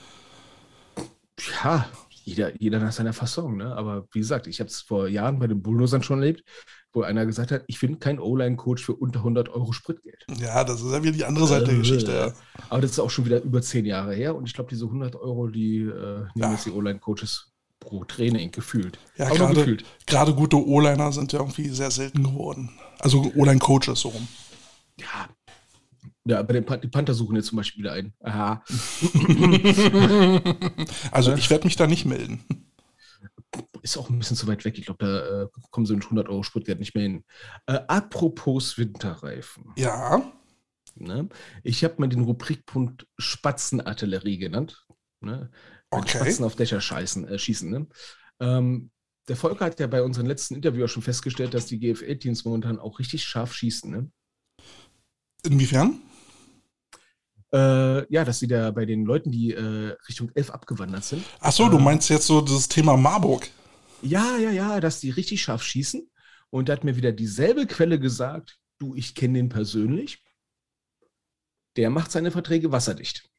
Ja, 1.64 1.90
jeder, 2.24 2.56
jeder 2.62 2.80
nach 2.80 2.92
seiner 2.92 3.14
Fassung, 3.14 3.58
ne? 3.58 3.76
Aber 3.76 4.08
wie 4.12 4.20
gesagt, 4.20 4.48
ich 4.48 4.60
habe 4.60 4.70
es 4.70 4.82
vor 4.82 5.08
Jahren 5.08 5.40
bei 5.40 5.48
den 5.48 5.62
Bulldozern 5.62 6.02
schon 6.04 6.20
erlebt 6.20 6.44
wo 6.96 7.02
einer 7.02 7.26
gesagt 7.26 7.52
hat, 7.52 7.64
ich 7.68 7.78
finde 7.78 8.00
keinen 8.00 8.20
O-Line-Coach 8.20 8.84
für 8.84 8.94
unter 8.94 9.20
100 9.20 9.50
Euro 9.50 9.72
Spritgeld. 9.74 10.26
Ja, 10.40 10.64
das 10.64 10.82
ist 10.82 10.92
ja 10.92 11.04
wieder 11.04 11.12
die 11.12 11.26
andere 11.26 11.48
Seite 11.48 11.66
der 11.66 11.78
Geschichte. 11.78 12.12
Ja. 12.12 12.34
Aber 12.70 12.82
das 12.82 12.92
ist 12.92 13.00
auch 13.00 13.10
schon 13.10 13.26
wieder 13.26 13.42
über 13.42 13.62
zehn 13.62 13.86
Jahre 13.86 14.14
her 14.14 14.36
und 14.36 14.48
ich 14.48 14.54
glaube, 14.54 14.70
diese 14.70 14.86
100 14.86 15.16
Euro, 15.16 15.48
die 15.48 15.80
äh, 15.80 15.84
nehmen 15.84 16.30
ja. 16.36 16.52
jetzt 16.52 16.66
die 16.66 16.72
O-Line-Coaches 16.72 17.52
pro 17.80 18.04
Training 18.06 18.52
gefühlt. 18.52 18.98
Ja, 19.18 19.30
gerade, 19.30 19.78
gerade 20.06 20.34
gute 20.34 20.58
O-Liner 20.58 21.12
sind 21.12 21.34
ja 21.34 21.40
irgendwie 21.40 21.70
sehr 21.70 21.92
selten 21.92 22.24
geworden. 22.24 22.72
Also 23.00 23.32
O-Line-Coaches 23.36 24.00
so 24.00 24.10
rum. 24.10 24.28
Ja, 25.00 25.28
ja, 26.28 26.42
bei 26.42 26.60
den 26.60 26.66
die 26.82 26.88
Panther 26.88 27.14
suchen 27.14 27.36
jetzt 27.36 27.48
zum 27.48 27.58
Beispiel 27.58 27.84
wieder 27.84 27.94
einen. 27.94 28.14
Aha. 28.24 28.64
also 31.12 31.34
ich 31.34 31.52
werde 31.52 31.66
mich 31.66 31.76
da 31.76 31.86
nicht 31.86 32.06
melden 32.06 32.44
ist 33.86 33.98
auch 33.98 34.10
ein 34.10 34.18
bisschen 34.18 34.36
zu 34.36 34.48
weit 34.48 34.66
weg. 34.66 34.80
Ich 34.80 34.86
glaube, 34.86 35.06
da 35.06 35.44
äh, 35.44 35.48
kommen 35.70 35.86
sie 35.86 35.94
mit 35.94 36.06
100 36.06 36.28
Euro 36.28 36.42
Spritgeld 36.42 36.80
nicht 36.80 36.96
mehr 36.96 37.04
hin. 37.04 37.24
Äh, 37.68 37.80
apropos 37.88 38.80
Winterreifen. 38.80 39.74
Ja. 39.78 40.34
Ne? 40.96 41.30
Ich 41.64 41.84
habe 41.84 41.96
mal 42.00 42.08
den 42.08 42.24
Rubrikpunkt 42.24 43.08
Spatzenartillerie 43.20 44.40
genannt. 44.40 44.88
Ne? 45.22 45.52
Okay. 45.92 46.18
Spatzen 46.18 46.46
auf 46.46 46.56
Dächer 46.56 46.82
scheißen, 46.82 47.28
äh, 47.28 47.38
schießen. 47.38 47.70
Ne? 47.70 47.88
Ähm, 48.40 48.90
der 49.28 49.36
Volker 49.36 49.66
hat 49.66 49.80
ja 49.80 49.86
bei 49.86 50.02
unserem 50.02 50.28
letzten 50.28 50.56
Interview 50.56 50.86
auch 50.86 50.90
schon 50.90 51.04
festgestellt, 51.04 51.54
dass 51.54 51.68
die 51.68 51.80
GFL-Teams 51.80 52.44
momentan 52.44 52.80
auch 52.80 52.98
richtig 52.98 53.24
scharf 53.24 53.54
schießen. 53.54 53.92
Ne? 53.92 54.12
Inwiefern? 55.44 56.02
Äh, 57.54 58.12
ja, 58.12 58.26
dass 58.26 58.40
sie 58.40 58.48
da 58.48 58.72
bei 58.72 58.86
den 58.86 59.06
Leuten, 59.06 59.32
die 59.32 59.54
äh, 59.54 59.96
Richtung 60.10 60.32
11 60.34 60.50
abgewandert 60.50 61.04
sind. 61.04 61.24
Ach 61.40 61.52
so, 61.52 61.70
du 61.70 61.78
äh, 61.78 61.82
meinst 61.82 62.10
jetzt 62.10 62.26
so 62.26 62.42
das 62.42 62.68
Thema 62.68 62.98
Marburg. 62.98 63.48
Ja, 64.02 64.38
ja, 64.38 64.52
ja, 64.52 64.80
dass 64.80 65.00
die 65.00 65.10
richtig 65.10 65.42
scharf 65.42 65.64
schießen. 65.64 66.10
Und 66.50 66.70
da 66.70 66.74
hat 66.74 66.84
mir 66.84 66.96
wieder 66.96 67.12
dieselbe 67.12 67.66
Quelle 67.68 68.00
gesagt, 68.00 68.60
du, 68.78 68.96
ich 68.96 69.16
kenne 69.16 69.40
den 69.40 69.50
persönlich. 69.50 70.24
Der 71.76 71.90
macht 71.90 72.12
seine 72.12 72.32
Verträge 72.32 72.72
wasserdicht. 72.72 73.30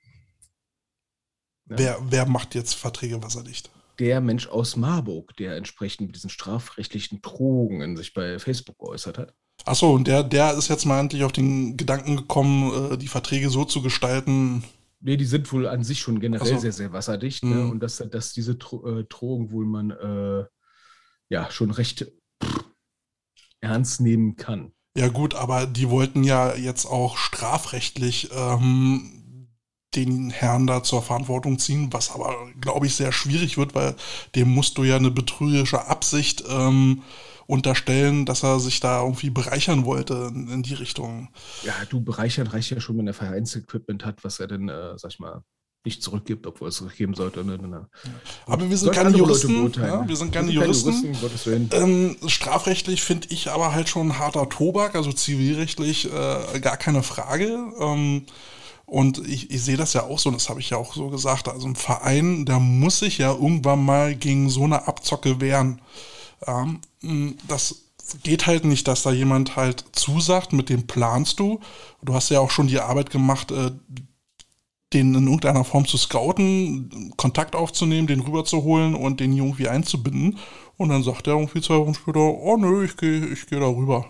Ja. 1.71 1.79
Wer, 1.79 1.99
wer 2.11 2.27
macht 2.27 2.55
jetzt 2.55 2.75
Verträge 2.75 3.23
wasserdicht? 3.23 3.71
Der 3.99 4.21
Mensch 4.21 4.47
aus 4.47 4.77
Marburg, 4.77 5.35
der 5.37 5.57
entsprechend 5.57 6.09
mit 6.09 6.16
diesen 6.16 6.31
strafrechtlichen 6.31 7.23
Drogen 7.23 7.97
sich 7.97 8.12
bei 8.12 8.38
Facebook 8.38 8.79
geäußert 8.79 9.19
hat. 9.19 9.35
Achso, 9.64 9.95
und 9.95 10.07
der, 10.07 10.23
der 10.23 10.55
ist 10.55 10.69
jetzt 10.69 10.85
mal 10.85 11.01
endlich 11.01 11.25
auf 11.25 11.33
den 11.33 11.77
Gedanken 11.77 12.16
gekommen, 12.16 12.92
äh, 12.92 12.99
die 12.99 13.09
Verträge 13.09 13.49
so 13.49 13.64
zu 13.64 13.83
gestalten. 13.83 14.64
Nee, 15.00 15.16
die 15.16 15.24
sind 15.24 15.52
wohl 15.52 15.66
an 15.66 15.85
sich 15.85 16.00
schon 16.00 16.20
generell 16.20 16.54
so. 16.54 16.59
sehr, 16.59 16.72
sehr 16.72 16.92
wasserdicht. 16.92 17.44
Ne? 17.44 17.56
Mhm. 17.56 17.70
Und 17.70 17.80
dass, 17.80 17.98
dass 17.98 18.32
diese 18.32 18.52
äh, 18.52 19.04
Drogen 19.09 19.50
wohl 19.50 19.66
man 19.66 19.90
äh, 19.90 20.44
ja 21.28 21.50
schon 21.50 21.70
recht 21.70 22.06
ernst 23.61 24.00
nehmen 24.00 24.37
kann. 24.37 24.72
Ja 24.96 25.09
gut, 25.09 25.35
aber 25.35 25.66
die 25.66 25.90
wollten 25.90 26.24
ja 26.24 26.54
jetzt 26.54 26.87
auch 26.87 27.18
strafrechtlich 27.18 28.30
ähm, 28.32 29.48
den 29.94 30.30
Herrn 30.30 30.66
da 30.66 30.82
zur 30.82 31.02
Verantwortung 31.02 31.59
ziehen, 31.59 31.92
was 31.92 32.11
aber, 32.11 32.35
glaube 32.61 32.87
ich, 32.87 32.94
sehr 32.94 33.12
schwierig 33.12 33.59
wird, 33.59 33.74
weil 33.74 33.96
dem 34.35 34.48
musst 34.48 34.78
du 34.78 34.85
ja 34.85 34.96
eine 34.96 35.11
betrügerische 35.11 35.87
Absicht 35.87 36.44
ähm, 36.48 37.02
unterstellen, 37.46 38.26
dass 38.26 38.42
er 38.42 38.61
sich 38.61 38.80
da 38.80 39.02
irgendwie 39.02 39.30
bereichern 39.30 39.85
wollte 39.85 40.30
in, 40.35 40.48
in, 40.48 40.62
die 40.62 40.74
Richtung. 40.74 41.28
Ja, 41.62 41.74
du 41.88 42.00
bereichern 42.00 42.46
reicht 42.46 42.70
ja 42.70 42.80
schon, 42.80 42.98
wenn 42.98 43.06
er 43.06 43.14
Vereinsequipment 43.14 44.04
hat, 44.04 44.24
was 44.24 44.40
er 44.40 44.48
denn, 44.48 44.68
äh, 44.68 44.98
sag 44.98 45.12
ich 45.12 45.18
mal, 45.18 45.42
nicht 45.87 46.02
zurückgibt, 46.02 46.46
obwohl 46.46 46.66
er 46.66 46.70
es 46.70 46.76
zurückgeben 46.76 47.14
sollte. 47.14 47.44
Ne, 47.44 47.56
ne, 47.56 47.68
ne. 47.68 47.88
Aber 48.46 48.68
wir 48.68 48.76
sind 48.76 48.92
keine 48.92 49.16
Juristen. 49.16 49.72
Ja, 49.74 50.06
wir 50.06 50.16
sind 50.16 50.32
keine 50.32 50.52
wir 50.52 50.74
sind 50.74 51.16
Juristen. 51.22 51.70
Keine 51.70 51.85
ähm, 51.85 52.16
strafrechtlich 52.26 53.02
finde 53.02 53.28
ich 53.30 53.48
aber 53.48 53.72
halt 53.72 53.88
schon 53.88 54.09
ein 54.09 54.18
harter 54.18 54.48
Tobak, 54.48 54.96
also 54.96 55.12
zivilrechtlich 55.12 56.12
äh, 56.12 56.61
gar 56.61 56.76
keine 56.76 57.02
Frage. 57.04 57.56
Ähm, 57.78 58.26
und 58.85 59.18
ich, 59.26 59.50
ich 59.50 59.62
sehe 59.62 59.76
das 59.76 59.94
ja 59.94 60.04
auch 60.04 60.18
so, 60.18 60.28
und 60.28 60.35
das 60.35 60.48
habe 60.48 60.61
ich 60.61 60.70
ja 60.70 60.76
auch 60.76 60.94
so 60.94 61.09
gesagt. 61.09 61.48
Also 61.48 61.66
ein 61.66 61.76
Verein, 61.76 62.44
der 62.44 62.61
muss 62.61 62.98
sich 62.98 63.18
ja 63.18 63.32
irgendwann 63.32 63.85
mal 63.85 64.14
gegen 64.14 64.50
so 64.50 64.64
eine 64.64 64.87
Abzocke 64.87 65.40
wehren. 65.40 65.80
Ähm, 66.46 66.81
das 67.49 67.87
geht 68.22 68.46
halt 68.46 68.64
nicht, 68.64 68.87
dass 68.88 69.03
da 69.03 69.11
jemand 69.11 69.57
halt 69.57 69.85
zusagt, 69.92 70.53
mit 70.53 70.68
dem 70.68 70.87
planst 70.87 71.40
du. 71.40 71.61
Du 72.03 72.14
hast 72.14 72.31
ja 72.31 72.40
auch 72.40 72.51
schon 72.51 72.68
die 72.68 72.81
Arbeit 72.81 73.11
gemacht, 73.11 73.51
äh, 73.51 73.72
den 74.92 75.14
in 75.14 75.27
irgendeiner 75.27 75.64
Form 75.64 75.87
zu 75.87 75.96
scouten, 75.96 77.12
Kontakt 77.16 77.57
aufzunehmen, 77.57 78.07
den 78.07 78.20
rüberzuholen 78.20 78.94
und 78.94 79.20
den 79.20 79.37
irgendwie 79.37 79.68
einzubinden. 79.68 80.38
Und 80.77 80.90
dann 80.90 81.03
sagt 81.03 81.27
er 81.27 81.35
irgendwie 81.35 81.61
zwei 81.61 81.79
Wochen 81.79 81.94
später, 81.94 82.20
oh 82.20 82.57
nö, 82.57 82.85
ich 82.85 82.96
gehe 82.96 83.27
ich 83.27 83.46
geh 83.46 83.59
da 83.59 83.66
rüber. 83.66 84.07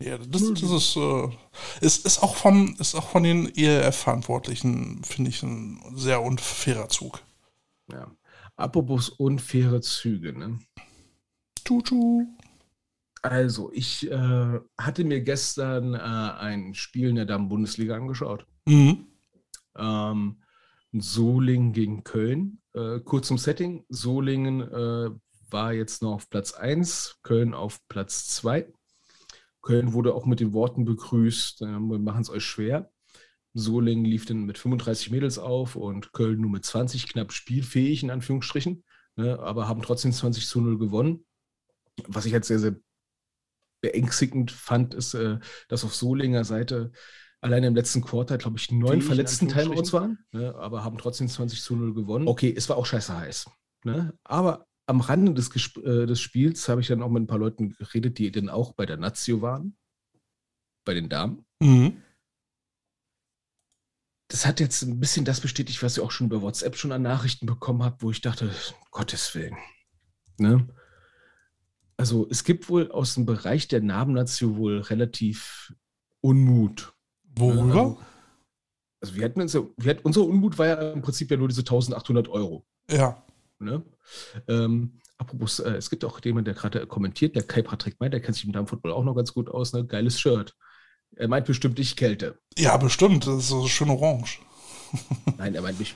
Ja, 0.00 0.16
das, 0.16 0.42
das 0.54 0.62
ist, 0.62 0.96
äh, 0.96 1.28
ist, 1.80 2.06
ist, 2.06 2.22
auch 2.22 2.36
vom, 2.36 2.76
ist 2.78 2.94
auch 2.94 3.08
von 3.08 3.24
den 3.24 3.52
ELF-Verantwortlichen, 3.56 5.02
finde 5.02 5.30
ich, 5.30 5.42
ein 5.42 5.80
sehr 5.96 6.22
unfairer 6.22 6.88
Zug. 6.88 7.20
Ja. 7.90 8.06
Apropos 8.56 9.08
unfaire 9.08 9.80
Züge, 9.80 10.38
ne? 10.38 10.60
Tutu. 11.68 12.24
Also, 13.20 13.70
ich 13.74 14.10
äh, 14.10 14.60
hatte 14.78 15.04
mir 15.04 15.20
gestern 15.20 15.92
äh, 15.92 15.98
ein 15.98 16.72
Spiel 16.72 17.10
in 17.10 17.16
der 17.16 17.26
Damen-Bundesliga 17.26 17.94
angeschaut. 17.94 18.46
Mhm. 18.66 19.06
Ähm, 19.76 20.42
Solingen 20.92 21.74
gegen 21.74 22.04
Köln. 22.04 22.62
Äh, 22.72 23.00
kurz 23.00 23.26
zum 23.26 23.36
Setting. 23.36 23.84
Solingen 23.90 24.62
äh, 24.62 25.10
war 25.50 25.74
jetzt 25.74 26.00
noch 26.00 26.14
auf 26.14 26.30
Platz 26.30 26.54
1, 26.54 27.18
Köln 27.22 27.52
auf 27.52 27.86
Platz 27.88 28.28
2. 28.28 28.72
Köln 29.60 29.92
wurde 29.92 30.14
auch 30.14 30.24
mit 30.24 30.40
den 30.40 30.54
Worten 30.54 30.86
begrüßt, 30.86 31.60
äh, 31.60 31.66
wir 31.66 31.98
machen 31.98 32.22
es 32.22 32.30
euch 32.30 32.44
schwer. 32.44 32.90
Solingen 33.52 34.06
lief 34.06 34.24
dann 34.24 34.44
mit 34.44 34.56
35 34.56 35.10
Mädels 35.10 35.38
auf 35.38 35.76
und 35.76 36.12
Köln 36.12 36.40
nur 36.40 36.50
mit 36.50 36.64
20, 36.64 37.08
knapp 37.08 37.30
spielfähig 37.30 38.02
in 38.02 38.10
Anführungsstrichen, 38.10 38.84
ne, 39.16 39.38
aber 39.38 39.68
haben 39.68 39.82
trotzdem 39.82 40.12
20 40.12 40.46
zu 40.46 40.62
0 40.62 40.78
gewonnen. 40.78 41.26
Was 42.06 42.26
ich 42.26 42.32
jetzt 42.32 42.48
sehr, 42.48 42.58
sehr 42.58 42.76
beängstigend 43.80 44.50
fand, 44.50 44.94
ist, 44.94 45.14
äh, 45.14 45.38
dass 45.68 45.84
auf 45.84 45.94
Solinger 45.94 46.44
Seite 46.44 46.92
alleine 47.40 47.68
im 47.68 47.76
letzten 47.76 48.02
Quartal, 48.02 48.38
glaube 48.38 48.58
ich, 48.58 48.70
neun 48.72 49.02
verletzten 49.02 49.48
Timeouts 49.48 49.92
waren, 49.92 50.18
ne, 50.32 50.54
aber 50.56 50.84
haben 50.84 50.98
trotzdem 50.98 51.28
20 51.28 51.62
zu 51.62 51.76
0 51.76 51.94
gewonnen. 51.94 52.26
Okay, 52.26 52.52
es 52.56 52.68
war 52.68 52.76
auch 52.76 52.86
scheiße 52.86 53.16
heiß. 53.16 53.50
Ne? 53.84 54.12
Aber 54.24 54.66
am 54.86 55.00
Rande 55.00 55.34
des, 55.34 55.50
äh, 55.76 56.06
des 56.06 56.20
Spiels 56.20 56.68
habe 56.68 56.80
ich 56.80 56.88
dann 56.88 57.02
auch 57.02 57.10
mit 57.10 57.22
ein 57.22 57.26
paar 57.26 57.38
Leuten 57.38 57.70
geredet, 57.70 58.18
die 58.18 58.30
dann 58.32 58.48
auch 58.48 58.72
bei 58.72 58.86
der 58.86 58.96
Nazio 58.96 59.42
waren, 59.42 59.76
bei 60.84 60.94
den 60.94 61.08
Damen. 61.08 61.44
Mhm. 61.60 62.02
Das 64.30 64.44
hat 64.44 64.60
jetzt 64.60 64.82
ein 64.82 65.00
bisschen 65.00 65.24
das 65.24 65.40
bestätigt, 65.40 65.82
was 65.82 65.96
ich 65.96 66.02
auch 66.02 66.10
schon 66.10 66.26
über 66.26 66.42
WhatsApp 66.42 66.76
schon 66.76 66.92
an 66.92 67.02
Nachrichten 67.02 67.46
bekommen 67.46 67.82
habe, 67.82 67.96
wo 68.00 68.10
ich 68.10 68.20
dachte, 68.20 68.50
Gottes 68.90 69.34
Willen. 69.34 69.56
Ne? 70.38 70.68
Also 71.98 72.26
es 72.30 72.44
gibt 72.44 72.70
wohl 72.70 72.90
aus 72.90 73.14
dem 73.14 73.26
Bereich 73.26 73.68
der 73.68 73.82
Nabennazio 73.82 74.56
wohl 74.56 74.80
relativ 74.80 75.74
Unmut 76.20 76.94
Worüber? 77.38 77.80
Also, 77.80 77.98
also 79.00 79.14
wir 79.14 79.24
hatten 79.24 79.40
uns 79.40 79.52
ja, 79.52 79.62
wir 79.76 79.90
hatten, 79.90 80.02
unser 80.04 80.24
Unmut 80.24 80.58
war 80.58 80.66
ja 80.66 80.92
im 80.92 81.02
Prinzip 81.02 81.30
ja 81.30 81.36
nur 81.36 81.48
diese 81.48 81.60
1800 81.60 82.28
Euro. 82.28 82.66
Ja. 82.90 83.22
Ne? 83.58 83.82
Ähm, 84.48 85.00
apropos, 85.18 85.60
äh, 85.60 85.70
es 85.72 85.90
gibt 85.90 86.04
auch 86.04 86.20
jemanden, 86.24 86.46
der 86.46 86.54
gerade 86.54 86.86
kommentiert, 86.86 87.36
der 87.36 87.42
Kai 87.42 87.62
Patrick 87.62 87.98
meint, 88.00 88.12
der 88.12 88.20
kennt 88.20 88.36
sich 88.36 88.46
mit 88.46 88.68
Football 88.68 88.92
auch 88.92 89.04
noch 89.04 89.14
ganz 89.14 89.32
gut 89.32 89.48
aus, 89.48 89.72
ne? 89.72 89.84
Geiles 89.84 90.18
Shirt. 90.20 90.54
Er 91.16 91.28
meint 91.28 91.46
bestimmt 91.46 91.78
ich 91.78 91.96
Kälte. 91.96 92.38
Ja, 92.56 92.76
bestimmt. 92.76 93.26
Das 93.26 93.38
ist 93.38 93.48
so 93.48 93.66
schön 93.66 93.90
orange. 93.90 94.40
Nein, 95.38 95.54
er 95.54 95.62
meint 95.62 95.78
mich. 95.78 95.94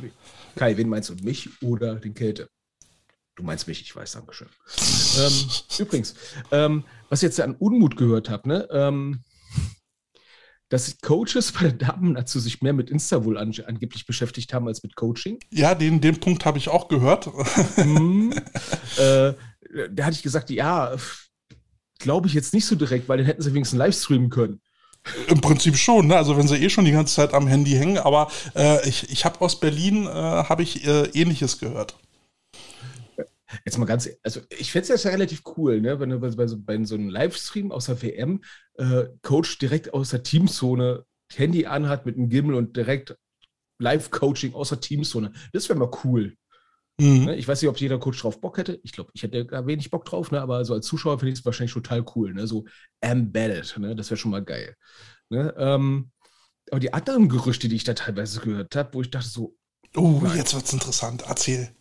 Kai, 0.57 0.77
wen 0.77 0.88
meinst 0.88 1.11
du? 1.11 1.15
Mich 1.23 1.62
oder 1.62 1.97
den 1.97 2.15
Kälte? 2.15 2.49
Du 3.35 3.42
meinst 3.42 3.66
mich, 3.66 3.81
ich 3.81 3.95
weiß, 3.95 4.12
Dankeschön. 4.12 4.49
ähm, 5.18 5.33
übrigens, 5.79 6.14
ähm, 6.51 6.85
was 7.09 7.21
ich 7.23 7.29
jetzt 7.29 7.40
an 7.40 7.57
Unmut 7.57 7.97
gehört 7.97 8.29
habe, 8.29 8.49
ne? 8.49 8.68
Ähm, 8.71 9.25
dass 10.68 10.99
Coaches 11.03 11.53
bei 11.53 11.68
den 11.68 11.79
Damen 11.79 12.14
dazu 12.14 12.40
sich 12.40 12.62
mehr 12.62 12.73
mit 12.73 12.88
Insta 12.88 13.25
wohl 13.25 13.37
an, 13.37 13.53
angeblich 13.66 14.07
beschäftigt 14.07 14.55
haben 14.55 14.66
als 14.66 14.83
mit 14.83 14.97
Coaching. 14.97 15.38
Ja, 15.51 15.75
den, 15.75 16.01
den 16.01 16.18
Punkt 16.18 16.47
habe 16.47 16.57
ich 16.57 16.68
auch 16.68 16.88
gehört. 16.88 17.31
Mhm. 17.77 18.33
äh, 18.99 19.33
da 19.90 20.05
hatte 20.05 20.16
ich 20.16 20.23
gesagt, 20.23 20.51
ja, 20.51 20.95
glaube 21.99 22.29
ich 22.29 22.35
jetzt 22.35 22.55
nicht 22.55 22.66
so 22.66 22.75
direkt, 22.75 23.09
weil 23.09 23.18
den 23.18 23.27
hätten 23.27 23.42
sie 23.42 23.53
wenigstens 23.55 23.79
live 23.79 23.95
streamen 23.95 24.31
können. 24.31 24.61
Im 25.29 25.40
Prinzip 25.40 25.77
schon, 25.77 26.07
ne? 26.07 26.16
also 26.16 26.37
wenn 26.37 26.47
sie 26.47 26.57
eh 26.57 26.71
schon 26.71 26.85
die 26.85 26.92
ganze 26.92 27.14
Zeit 27.14 27.35
am 27.35 27.47
Handy 27.47 27.73
hängen, 27.73 27.99
aber 27.99 28.31
äh, 28.55 28.88
ich, 28.88 29.11
ich 29.11 29.25
habe 29.25 29.40
aus 29.40 29.59
Berlin, 29.59 30.07
äh, 30.07 30.11
habe 30.11 30.62
ich 30.62 30.87
äh, 30.87 31.07
ähnliches 31.12 31.59
gehört. 31.59 31.97
Jetzt 33.65 33.79
mal 33.79 33.87
ganz, 33.87 34.09
also 34.23 34.41
ich 34.51 34.73
fände 34.73 34.93
es 34.93 35.03
ja 35.03 35.11
relativ 35.11 35.43
cool, 35.57 35.81
ne? 35.81 35.99
wenn 36.01 36.11
du 36.11 36.19
bei 36.21 36.47
so, 36.47 36.59
bei 36.59 36.83
so 36.85 36.95
einem 36.95 37.09
Livestream 37.09 37.73
aus 37.73 37.87
der 37.87 38.01
WM 38.03 38.43
äh, 38.75 39.05
Coach 39.23 39.59
direkt 39.59 39.93
aus 39.95 40.11
der 40.11 40.23
Teamzone 40.23 41.05
Handy 41.35 41.67
anhat 41.67 42.07
mit 42.07 42.17
einem 42.17 42.29
Gimmel 42.29 42.55
und 42.55 42.77
direkt 42.77 43.17
Live-Coaching 43.79 44.55
aus 44.55 44.69
der 44.69 44.81
Teamzone. 44.81 45.33
Das 45.53 45.69
wäre 45.69 45.79
mal 45.79 45.91
cool. 46.05 46.37
Mhm. 47.01 47.25
Ne? 47.25 47.37
Ich 47.37 47.49
weiß 47.49 47.61
nicht, 47.61 47.69
ob 47.69 47.79
jeder 47.79 47.99
Coach 47.99 48.21
drauf 48.21 48.41
Bock 48.41 48.59
hätte. 48.59 48.79
Ich 48.83 48.93
glaube, 48.93 49.11
ich 49.15 49.23
hätte 49.23 49.45
da 49.47 49.67
wenig 49.67 49.91
Bock 49.91 50.05
drauf, 50.05 50.31
ne? 50.31 50.41
aber 50.41 50.65
so 50.65 50.75
als 50.75 50.87
Zuschauer 50.87 51.19
finde 51.19 51.33
ich 51.33 51.41
es 51.41 51.45
wahrscheinlich 51.45 51.73
total 51.73 52.05
cool. 52.15 52.35
Ne? 52.35 52.47
So 52.47 52.65
embedded, 53.01 53.79
ne? 53.79 53.97
das 53.97 54.11
wäre 54.11 54.19
schon 54.19 54.31
mal 54.31 54.45
geil. 54.45 54.77
Ne? 55.31 55.55
Ähm, 55.57 56.11
aber 56.71 56.81
die 56.81 56.93
anderen 56.93 57.29
Gerüchte, 57.29 57.69
die 57.69 57.77
ich 57.77 57.85
da 57.85 57.95
teilweise 57.95 58.41
gehört 58.41 58.77
habe, 58.77 58.95
wo 58.95 59.03
ich 59.03 59.11
dachte 59.11 59.29
so, 59.29 59.57
Oh, 59.95 60.23
jetzt 60.35 60.55
es 60.55 60.73
interessant. 60.73 61.25
Erzähl. 61.29 61.75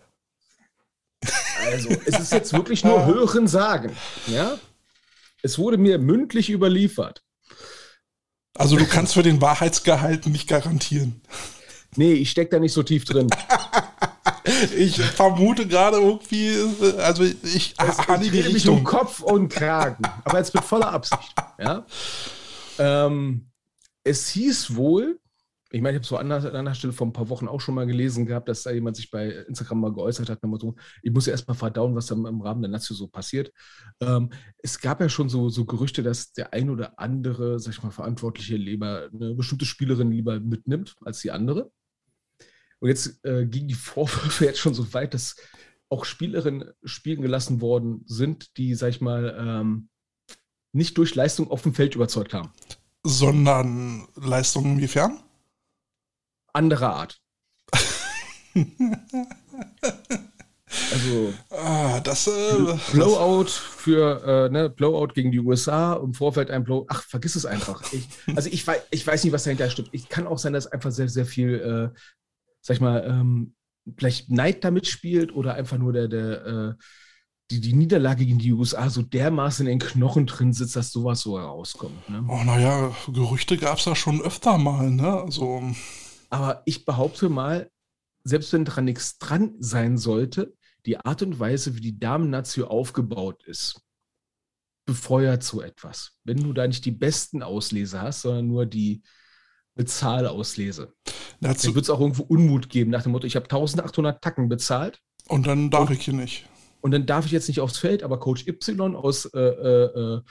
Also, 1.65 1.89
es 2.05 2.19
ist 2.19 2.31
jetzt 2.31 2.53
wirklich 2.53 2.83
nur 2.83 3.05
Hören 3.05 3.47
sagen. 3.47 3.95
Ja? 4.27 4.57
Es 5.41 5.57
wurde 5.57 5.77
mir 5.77 5.97
mündlich 5.97 6.49
überliefert. 6.49 7.23
Also, 8.57 8.75
du 8.75 8.85
kannst 8.85 9.13
für 9.13 9.23
den 9.23 9.41
Wahrheitsgehalt 9.41 10.27
nicht 10.27 10.47
garantieren. 10.47 11.21
Nee, 11.95 12.13
ich 12.13 12.31
stecke 12.31 12.51
da 12.51 12.59
nicht 12.59 12.73
so 12.73 12.83
tief 12.83 13.05
drin. 13.05 13.27
ich 14.77 15.01
vermute 15.01 15.67
gerade 15.67 15.97
irgendwie, 15.97 16.55
also 16.99 17.23
ich 17.23 17.75
ahne 17.79 18.29
die 18.29 18.39
Richtung. 18.39 18.79
um 18.79 18.83
Kopf 18.83 19.21
und 19.21 19.49
Kragen, 19.49 20.03
aber 20.23 20.37
jetzt 20.37 20.53
mit 20.53 20.63
voller 20.63 20.91
Absicht. 20.91 21.33
Ja? 21.59 21.85
Ähm, 22.79 23.51
es 24.03 24.29
hieß 24.29 24.75
wohl, 24.75 25.19
ich 25.71 25.81
meine, 25.81 25.97
ich 25.97 26.01
habe 26.01 26.07
so 26.07 26.17
an 26.17 26.31
einer 26.31 26.75
Stelle 26.75 26.91
vor 26.91 27.07
ein 27.07 27.13
paar 27.13 27.29
Wochen 27.29 27.47
auch 27.47 27.61
schon 27.61 27.75
mal 27.75 27.87
gelesen 27.87 28.25
gehabt, 28.25 28.49
dass 28.49 28.63
da 28.63 28.71
jemand 28.71 28.97
sich 28.97 29.09
bei 29.09 29.29
Instagram 29.29 29.79
mal 29.79 29.93
geäußert 29.93 30.29
hat, 30.29 30.39
so, 30.59 30.75
ich 31.01 31.11
muss 31.11 31.25
ja 31.25 31.31
erstmal 31.31 31.55
verdauen, 31.55 31.95
was 31.95 32.07
da 32.07 32.15
im 32.15 32.41
Rahmen 32.41 32.61
der 32.61 32.71
Nazio 32.71 32.95
so 32.95 33.07
passiert. 33.07 33.53
Ähm, 34.01 34.29
es 34.57 34.79
gab 34.79 34.99
ja 34.99 35.07
schon 35.07 35.29
so, 35.29 35.49
so 35.49 35.65
Gerüchte, 35.65 36.03
dass 36.03 36.33
der 36.33 36.53
ein 36.53 36.69
oder 36.69 36.99
andere, 36.99 37.59
sag 37.59 37.73
ich 37.73 37.83
mal, 37.83 37.91
Verantwortliche 37.91 38.57
lieber 38.57 39.09
eine 39.13 39.33
bestimmte 39.33 39.65
Spielerin 39.65 40.11
lieber 40.11 40.39
mitnimmt 40.39 40.95
als 41.05 41.21
die 41.21 41.31
andere. 41.31 41.71
Und 42.79 42.89
jetzt 42.89 43.23
äh, 43.23 43.45
ging 43.45 43.67
die 43.67 43.73
Vorwürfe 43.73 44.45
jetzt 44.45 44.59
schon 44.59 44.73
so 44.73 44.93
weit, 44.93 45.13
dass 45.13 45.37
auch 45.89 46.03
Spielerinnen 46.03 46.71
spielen 46.83 47.21
gelassen 47.21 47.61
worden 47.61 48.03
sind, 48.07 48.57
die, 48.57 48.75
sag 48.75 48.89
ich 48.89 49.01
mal, 49.01 49.35
ähm, 49.39 49.89
nicht 50.73 50.97
durch 50.97 51.15
Leistung 51.15 51.49
auf 51.49 51.63
dem 51.63 51.73
Feld 51.73 51.95
überzeugt 51.95 52.33
haben. 52.33 52.51
Sondern 53.03 54.07
Leistung 54.15 54.65
inwiefern? 54.65 55.19
Anderer 56.53 56.95
Art. 56.95 57.19
also 60.91 61.33
ah, 61.49 61.99
das 62.01 62.27
äh, 62.27 62.77
Blowout 62.91 63.45
für 63.45 64.23
äh, 64.25 64.49
ne, 64.49 64.69
Blowout 64.69 65.13
gegen 65.13 65.31
die 65.31 65.39
USA 65.39 65.93
im 65.93 66.13
Vorfeld 66.13 66.51
ein 66.51 66.63
Blow. 66.63 66.85
Ach, 66.89 67.03
vergiss 67.03 67.35
es 67.35 67.45
einfach. 67.45 67.81
Ich, 67.93 68.07
also 68.35 68.49
ich 68.51 68.65
weiß, 68.65 68.81
ich 68.91 69.05
weiß 69.05 69.23
nicht, 69.23 69.33
was 69.33 69.43
dahinter 69.43 69.69
stimmt. 69.69 69.89
Ich 69.91 70.09
kann 70.09 70.27
auch 70.27 70.37
sein, 70.37 70.53
dass 70.53 70.67
einfach 70.67 70.91
sehr, 70.91 71.09
sehr 71.09 71.25
viel, 71.25 71.55
äh, 71.55 71.97
sag 72.61 72.75
ich 72.75 72.81
mal, 72.81 73.05
ähm, 73.07 73.53
vielleicht 73.97 74.29
Neid 74.29 74.63
damit 74.63 74.87
spielt 74.87 75.33
oder 75.33 75.55
einfach 75.55 75.77
nur 75.77 75.93
der, 75.93 76.07
der 76.07 76.45
äh, 76.45 76.73
die, 77.51 77.59
die 77.59 77.73
Niederlage 77.73 78.25
gegen 78.25 78.39
die 78.39 78.53
USA 78.53 78.89
so 78.89 79.01
dermaßen 79.01 79.67
in 79.67 79.79
den 79.79 79.87
Knochen 79.87 80.25
drin 80.25 80.53
sitzt, 80.53 80.75
dass 80.75 80.91
sowas 80.91 81.21
so 81.21 81.37
herauskommt. 81.37 82.09
Ne? 82.09 82.23
Oh, 82.27 82.43
naja, 82.43 82.95
Gerüchte 83.11 83.57
gab 83.57 83.77
es 83.77 83.85
ja 83.85 83.95
schon 83.95 84.21
öfter 84.21 84.57
mal, 84.57 84.89
ne? 84.89 85.21
Also. 85.21 85.61
Aber 86.31 86.63
ich 86.65 86.85
behaupte 86.85 87.29
mal, 87.29 87.69
selbst 88.23 88.51
wenn 88.53 88.65
dran 88.65 88.85
nichts 88.85 89.19
dran 89.19 89.55
sein 89.59 89.97
sollte, 89.97 90.55
die 90.85 90.97
Art 90.97 91.21
und 91.21 91.39
Weise, 91.39 91.75
wie 91.75 91.81
die 91.81 91.99
Damen-Nazio 91.99 92.67
aufgebaut 92.67 93.43
ist, 93.43 93.81
befeuert 94.85 95.43
so 95.43 95.61
etwas. 95.61 96.17
Wenn 96.23 96.41
du 96.41 96.53
da 96.53 96.65
nicht 96.65 96.85
die 96.85 96.91
besten 96.91 97.43
Ausleser 97.43 98.01
hast, 98.01 98.21
sondern 98.21 98.47
nur 98.47 98.65
die 98.65 99.03
Bezahlauslese, 99.75 100.93
Dazu 101.41 101.67
dann 101.67 101.75
wird 101.75 101.83
es 101.83 101.89
auch 101.89 101.99
irgendwo 101.99 102.23
Unmut 102.23 102.69
geben 102.69 102.91
nach 102.91 103.03
dem 103.03 103.11
Motto, 103.11 103.27
ich 103.27 103.35
habe 103.35 103.45
1800 103.45 104.23
Tacken 104.23 104.47
bezahlt. 104.49 104.99
Und 105.27 105.47
dann 105.47 105.69
darf 105.69 105.89
und, 105.89 105.95
ich 105.95 106.05
hier 106.05 106.13
nicht. 106.13 106.47
Und 106.81 106.91
dann 106.91 107.05
darf 107.05 107.25
ich 107.25 107.31
jetzt 107.31 107.47
nicht 107.47 107.59
aufs 107.59 107.77
Feld, 107.77 108.03
aber 108.03 108.19
Coach 108.19 108.47
Y 108.47 108.95
aus 108.95 109.25
äh, 109.25 109.39
äh, 109.39 110.21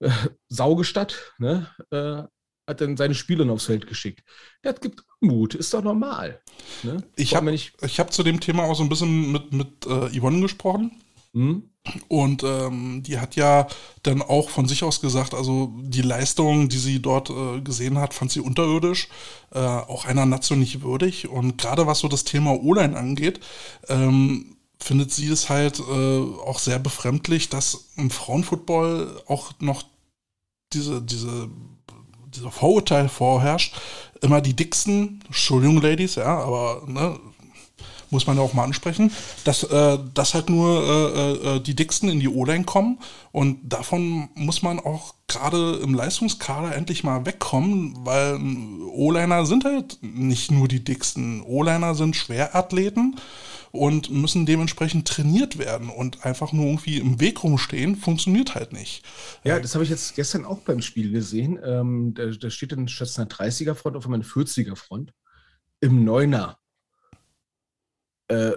äh, 0.00 0.10
Saugestadt 0.48 1.34
ne, 1.38 1.68
äh, 1.90 2.22
hat 2.68 2.80
dann 2.80 2.96
seine 2.96 3.14
Spielerin 3.14 3.50
aufs 3.50 3.64
Feld 3.64 3.86
geschickt. 3.86 4.22
Das 4.62 4.80
gibt 4.80 5.02
Mut, 5.20 5.54
ist 5.54 5.74
doch 5.74 5.82
normal. 5.82 6.40
Ne? 6.82 7.02
Ich 7.16 7.34
habe 7.34 7.52
ich 7.52 7.72
hab 7.80 8.12
zu 8.12 8.22
dem 8.22 8.40
Thema 8.40 8.64
auch 8.64 8.74
so 8.74 8.82
ein 8.82 8.88
bisschen 8.88 9.32
mit, 9.32 9.52
mit 9.52 9.86
äh, 9.86 10.18
Yvonne 10.18 10.40
gesprochen. 10.40 10.92
Mhm. 11.32 11.70
Und 12.08 12.42
ähm, 12.42 13.02
die 13.02 13.18
hat 13.18 13.36
ja 13.36 13.66
dann 14.02 14.20
auch 14.22 14.50
von 14.50 14.68
sich 14.68 14.84
aus 14.84 15.00
gesagt, 15.00 15.34
also 15.34 15.72
die 15.80 16.02
Leistung, 16.02 16.68
die 16.68 16.78
sie 16.78 17.00
dort 17.00 17.30
äh, 17.30 17.60
gesehen 17.60 17.98
hat, 17.98 18.12
fand 18.12 18.30
sie 18.30 18.40
unterirdisch, 18.40 19.08
äh, 19.52 19.58
auch 19.58 20.04
einer 20.04 20.26
Nation 20.26 20.58
nicht 20.58 20.82
würdig. 20.82 21.28
Und 21.28 21.56
gerade 21.56 21.86
was 21.86 22.00
so 22.00 22.08
das 22.08 22.24
Thema 22.24 22.52
O-Line 22.52 22.96
angeht, 22.96 23.40
ähm, 23.88 24.56
findet 24.78 25.12
sie 25.12 25.28
es 25.28 25.48
halt 25.48 25.80
äh, 25.80 26.18
auch 26.46 26.58
sehr 26.58 26.78
befremdlich, 26.78 27.48
dass 27.48 27.90
im 27.96 28.10
Frauenfootball 28.10 29.22
auch 29.26 29.52
noch 29.60 29.84
diese, 30.72 31.00
diese 31.02 31.48
dieser 32.38 32.50
Vorurteil 32.50 33.08
vorherrscht, 33.08 33.74
immer 34.22 34.40
die 34.40 34.54
dicksten, 34.54 35.20
Entschuldigung, 35.26 35.80
Ladies, 35.80 36.16
ja, 36.16 36.38
aber 36.38 36.82
ne, 36.86 37.18
muss 38.10 38.26
man 38.26 38.36
ja 38.36 38.42
auch 38.42 38.54
mal 38.54 38.64
ansprechen, 38.64 39.12
dass, 39.44 39.64
äh, 39.64 39.98
dass 40.14 40.34
halt 40.34 40.48
nur 40.48 40.82
äh, 40.82 41.32
äh, 41.32 41.60
die 41.60 41.76
Dicksten 41.76 42.08
in 42.08 42.20
die 42.20 42.28
O-Line 42.28 42.64
kommen 42.64 42.98
und 43.32 43.58
davon 43.62 44.28
muss 44.34 44.62
man 44.62 44.80
auch 44.80 45.14
gerade 45.26 45.76
im 45.82 45.94
Leistungskader 45.94 46.74
endlich 46.74 47.04
mal 47.04 47.26
wegkommen, 47.26 47.94
weil 48.04 48.38
O-Liner 48.90 49.44
sind 49.44 49.64
halt 49.64 49.98
nicht 50.00 50.50
nur 50.50 50.68
die 50.68 50.82
Dicksten. 50.82 51.42
O-Liner 51.42 51.94
sind 51.94 52.16
Schwerathleten 52.16 53.16
und 53.70 54.10
müssen 54.10 54.46
dementsprechend 54.46 55.08
trainiert 55.08 55.58
werden 55.58 55.88
und 55.88 56.24
einfach 56.24 56.52
nur 56.52 56.66
irgendwie 56.66 56.98
im 56.98 57.20
Weg 57.20 57.42
rumstehen, 57.42 57.96
funktioniert 57.96 58.54
halt 58.54 58.72
nicht. 58.72 59.04
Ja, 59.44 59.60
das 59.60 59.74
habe 59.74 59.84
ich 59.84 59.90
jetzt 59.90 60.16
gestern 60.16 60.44
auch 60.44 60.60
beim 60.60 60.82
Spiel 60.82 61.10
gesehen. 61.10 61.58
Ähm, 61.62 62.14
da, 62.14 62.26
da, 62.26 62.50
steht 62.50 62.72
dann 62.72 62.88
statt 62.88 63.10
einer 63.16 63.28
30er 63.28 63.74
Front 63.74 63.96
auf 63.96 64.04
einmal 64.04 64.20
eine 64.20 64.28
40er 64.28 64.76
Front 64.76 65.12
im 65.80 66.04
Neuner. 66.04 66.58
Äh, 68.28 68.52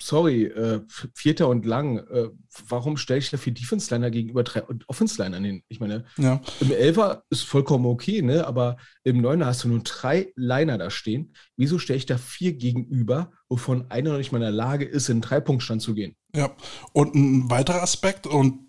sorry, 0.00 0.44
äh, 0.44 0.80
Vierter 1.14 1.48
und 1.48 1.64
Lang, 1.66 1.98
äh, 1.98 2.28
warum 2.68 2.96
stelle 2.96 3.18
ich 3.18 3.30
da 3.30 3.36
vier 3.36 3.54
Defense-Liner 3.54 4.10
gegenüber 4.10 4.42
drei 4.42 4.62
Offense-Liner 4.86 5.38
hin? 5.38 5.62
Ich 5.68 5.80
meine, 5.80 6.04
ja. 6.16 6.40
im 6.60 6.72
Elfer 6.72 7.24
ist 7.30 7.42
vollkommen 7.42 7.86
okay, 7.86 8.22
ne? 8.22 8.46
aber 8.46 8.76
im 9.04 9.20
Neuner 9.20 9.46
hast 9.46 9.64
du 9.64 9.68
nur 9.68 9.80
drei 9.80 10.32
Liner 10.36 10.78
da 10.78 10.90
stehen. 10.90 11.34
Wieso 11.56 11.78
stelle 11.78 11.98
ich 11.98 12.06
da 12.06 12.18
vier 12.18 12.52
gegenüber, 12.54 13.32
wovon 13.48 13.90
einer 13.90 14.10
noch 14.10 14.18
nicht 14.18 14.32
mal 14.32 14.38
in 14.38 14.42
der 14.42 14.50
Lage 14.50 14.84
ist, 14.84 15.08
in 15.08 15.16
den 15.16 15.22
Dreipunktstand 15.22 15.82
zu 15.82 15.94
gehen? 15.94 16.16
Ja, 16.34 16.54
und 16.92 17.14
ein 17.14 17.50
weiterer 17.50 17.82
Aspekt, 17.82 18.26
und 18.26 18.67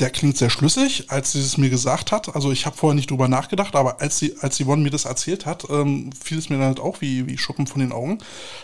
der 0.00 0.10
klingt 0.10 0.36
sehr 0.36 0.50
schlüssig, 0.50 1.10
als 1.10 1.32
sie 1.32 1.40
es 1.40 1.56
mir 1.56 1.70
gesagt 1.70 2.10
hat. 2.10 2.34
Also 2.34 2.50
ich 2.50 2.66
habe 2.66 2.76
vorher 2.76 2.96
nicht 2.96 3.10
drüber 3.10 3.28
nachgedacht, 3.28 3.76
aber 3.76 4.00
als 4.00 4.18
sie, 4.18 4.34
als 4.40 4.60
Yvonne 4.60 4.82
mir 4.82 4.90
das 4.90 5.04
erzählt 5.04 5.46
hat, 5.46 5.66
ähm, 5.70 6.10
fiel 6.12 6.38
es 6.38 6.48
mir 6.48 6.56
dann 6.56 6.66
halt 6.66 6.80
auch 6.80 7.00
wie, 7.00 7.26
wie 7.28 7.38
Schuppen 7.38 7.66
von 7.66 7.80
den 7.80 7.92
Augen. 7.92 8.18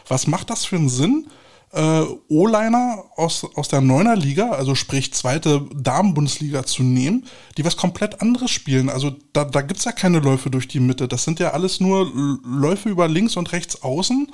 Was 0.08 0.26
macht 0.26 0.50
das 0.50 0.64
für 0.64 0.76
einen 0.76 0.88
Sinn? 0.88 1.28
Äh, 1.72 2.02
O-Liner 2.28 3.04
aus, 3.14 3.46
aus 3.54 3.68
der 3.68 3.80
Neuner 3.80 4.16
Liga, 4.16 4.50
also 4.50 4.74
sprich 4.74 5.14
zweite 5.14 5.68
Damen-Bundesliga 5.72 6.66
zu 6.66 6.82
nehmen, 6.82 7.24
die 7.56 7.64
was 7.64 7.76
komplett 7.76 8.20
anderes 8.20 8.50
spielen. 8.50 8.88
Also 8.88 9.12
da, 9.32 9.44
da 9.44 9.60
gibt 9.62 9.84
ja 9.84 9.92
keine 9.92 10.18
Läufe 10.18 10.50
durch 10.50 10.66
die 10.66 10.80
Mitte. 10.80 11.06
Das 11.06 11.22
sind 11.22 11.38
ja 11.38 11.52
alles 11.52 11.78
nur 11.78 12.10
Läufe 12.44 12.88
über 12.88 13.06
links 13.06 13.36
und 13.36 13.52
rechts 13.52 13.84
außen. 13.84 14.32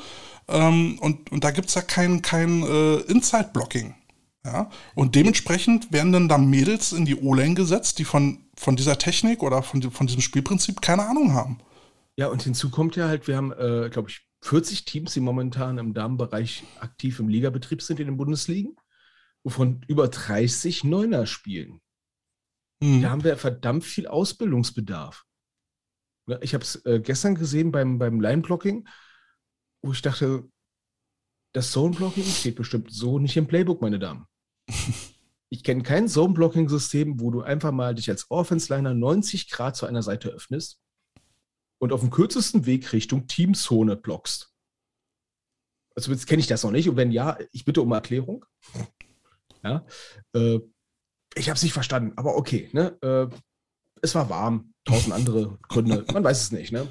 Ähm, 0.48 0.98
und, 1.00 1.30
und 1.30 1.44
da 1.44 1.50
gibt 1.50 1.68
es 1.68 1.74
ja 1.74 1.82
kein, 1.82 2.22
kein 2.22 2.62
äh, 2.62 2.96
Inside-Blocking. 3.00 3.94
Ja? 4.46 4.70
Und 4.94 5.14
dementsprechend 5.14 5.92
werden 5.92 6.12
dann 6.12 6.28
da 6.28 6.38
Mädels 6.38 6.92
in 6.92 7.04
die 7.04 7.16
O-Lane 7.16 7.54
gesetzt, 7.54 7.98
die 7.98 8.04
von, 8.04 8.46
von 8.56 8.76
dieser 8.76 8.98
Technik 8.98 9.42
oder 9.42 9.62
von, 9.62 9.82
von 9.82 10.06
diesem 10.06 10.22
Spielprinzip 10.22 10.80
keine 10.80 11.06
Ahnung 11.06 11.34
haben. 11.34 11.58
Ja, 12.16 12.28
und 12.28 12.42
hinzu 12.42 12.70
kommt 12.70 12.96
ja 12.96 13.08
halt, 13.08 13.28
wir 13.28 13.36
haben, 13.36 13.52
äh, 13.52 13.90
glaube 13.90 14.08
ich, 14.08 14.26
40 14.42 14.84
Teams, 14.84 15.12
die 15.12 15.20
momentan 15.20 15.78
im 15.78 15.92
Damenbereich 15.92 16.64
aktiv 16.80 17.18
im 17.18 17.28
Ligabetrieb 17.28 17.82
sind 17.82 18.00
in 18.00 18.06
den 18.06 18.16
Bundesligen, 18.16 18.76
wovon 19.44 19.84
über 19.88 20.08
30 20.08 20.84
Neuner 20.84 21.26
spielen. 21.26 21.80
Mhm. 22.80 23.02
Da 23.02 23.10
haben 23.10 23.24
wir 23.24 23.36
verdammt 23.36 23.84
viel 23.84 24.06
Ausbildungsbedarf. 24.06 25.24
Ich 26.40 26.54
habe 26.54 26.64
es 26.64 26.84
äh, 26.84 27.00
gestern 27.00 27.34
gesehen 27.34 27.70
beim, 27.70 27.98
beim 27.98 28.20
Line-Blocking, 28.20 28.88
wo 29.82 29.92
ich 29.92 30.02
dachte, 30.02 30.48
das 31.52 31.72
Zone-Blocking 31.72 32.24
steht 32.24 32.56
bestimmt 32.56 32.92
so 32.92 33.18
nicht 33.18 33.36
im 33.36 33.46
Playbook, 33.46 33.80
meine 33.80 33.98
Damen. 33.98 34.26
Ich 35.48 35.62
kenne 35.62 35.84
kein 35.84 36.08
Zone-Blocking-System, 36.08 37.20
wo 37.20 37.30
du 37.30 37.40
einfach 37.40 37.70
mal 37.70 37.94
dich 37.94 38.10
als 38.10 38.30
Offense-Liner 38.30 38.94
90 38.94 39.48
Grad 39.48 39.76
zu 39.76 39.86
einer 39.86 40.02
Seite 40.02 40.30
öffnest 40.30 40.80
und 41.78 41.92
auf 41.92 42.00
dem 42.00 42.10
kürzesten 42.10 42.66
Weg 42.66 42.92
Richtung 42.92 43.28
Teamzone 43.28 43.96
blockst. 43.96 44.52
Also 45.94 46.10
jetzt 46.10 46.26
kenne 46.26 46.40
ich 46.40 46.46
das 46.46 46.64
noch 46.64 46.72
nicht. 46.72 46.88
Und 46.88 46.96
wenn 46.96 47.12
ja, 47.12 47.38
ich 47.52 47.64
bitte 47.64 47.80
um 47.80 47.92
Erklärung. 47.92 48.44
Ja, 49.62 49.84
äh, 50.34 50.60
ich 51.34 51.48
habe 51.48 51.56
es 51.56 51.62
nicht 51.62 51.72
verstanden, 51.72 52.12
aber 52.16 52.36
okay. 52.36 52.68
Ne? 52.72 52.96
Äh, 53.02 53.34
es 54.02 54.14
war 54.14 54.28
warm, 54.28 54.74
tausend 54.84 55.12
andere 55.12 55.58
Gründe. 55.68 56.04
Man 56.12 56.24
weiß 56.24 56.42
es 56.42 56.52
nicht. 56.52 56.72
Ne? 56.72 56.86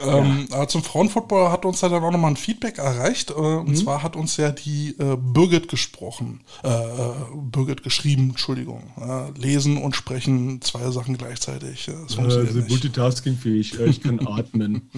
Ähm, 0.00 0.46
ja. 0.50 0.68
Zum 0.68 0.82
Frauenfootball 0.82 1.50
hat 1.50 1.64
uns 1.64 1.80
ja 1.80 1.88
dann 1.88 2.02
auch 2.02 2.10
nochmal 2.10 2.32
ein 2.32 2.36
Feedback 2.36 2.78
erreicht. 2.78 3.30
Äh, 3.30 3.34
und 3.34 3.68
mhm. 3.68 3.76
zwar 3.76 4.02
hat 4.02 4.16
uns 4.16 4.36
ja 4.36 4.50
die 4.50 4.94
äh, 4.98 5.16
Birgit 5.16 5.68
gesprochen, 5.68 6.40
äh, 6.62 6.68
äh 6.68 7.12
Birgit 7.34 7.82
geschrieben, 7.82 8.30
Entschuldigung. 8.30 8.82
Äh, 9.00 9.38
lesen 9.38 9.78
und 9.78 9.96
sprechen, 9.96 10.60
zwei 10.62 10.90
Sachen 10.90 11.16
gleichzeitig. 11.16 11.86
Das 11.86 12.14
funktioniert 12.14 12.54
äh, 12.56 12.68
Multitasking-fähig, 12.68 13.78
ich 13.80 14.00
kann 14.02 14.26
atmen. 14.26 14.90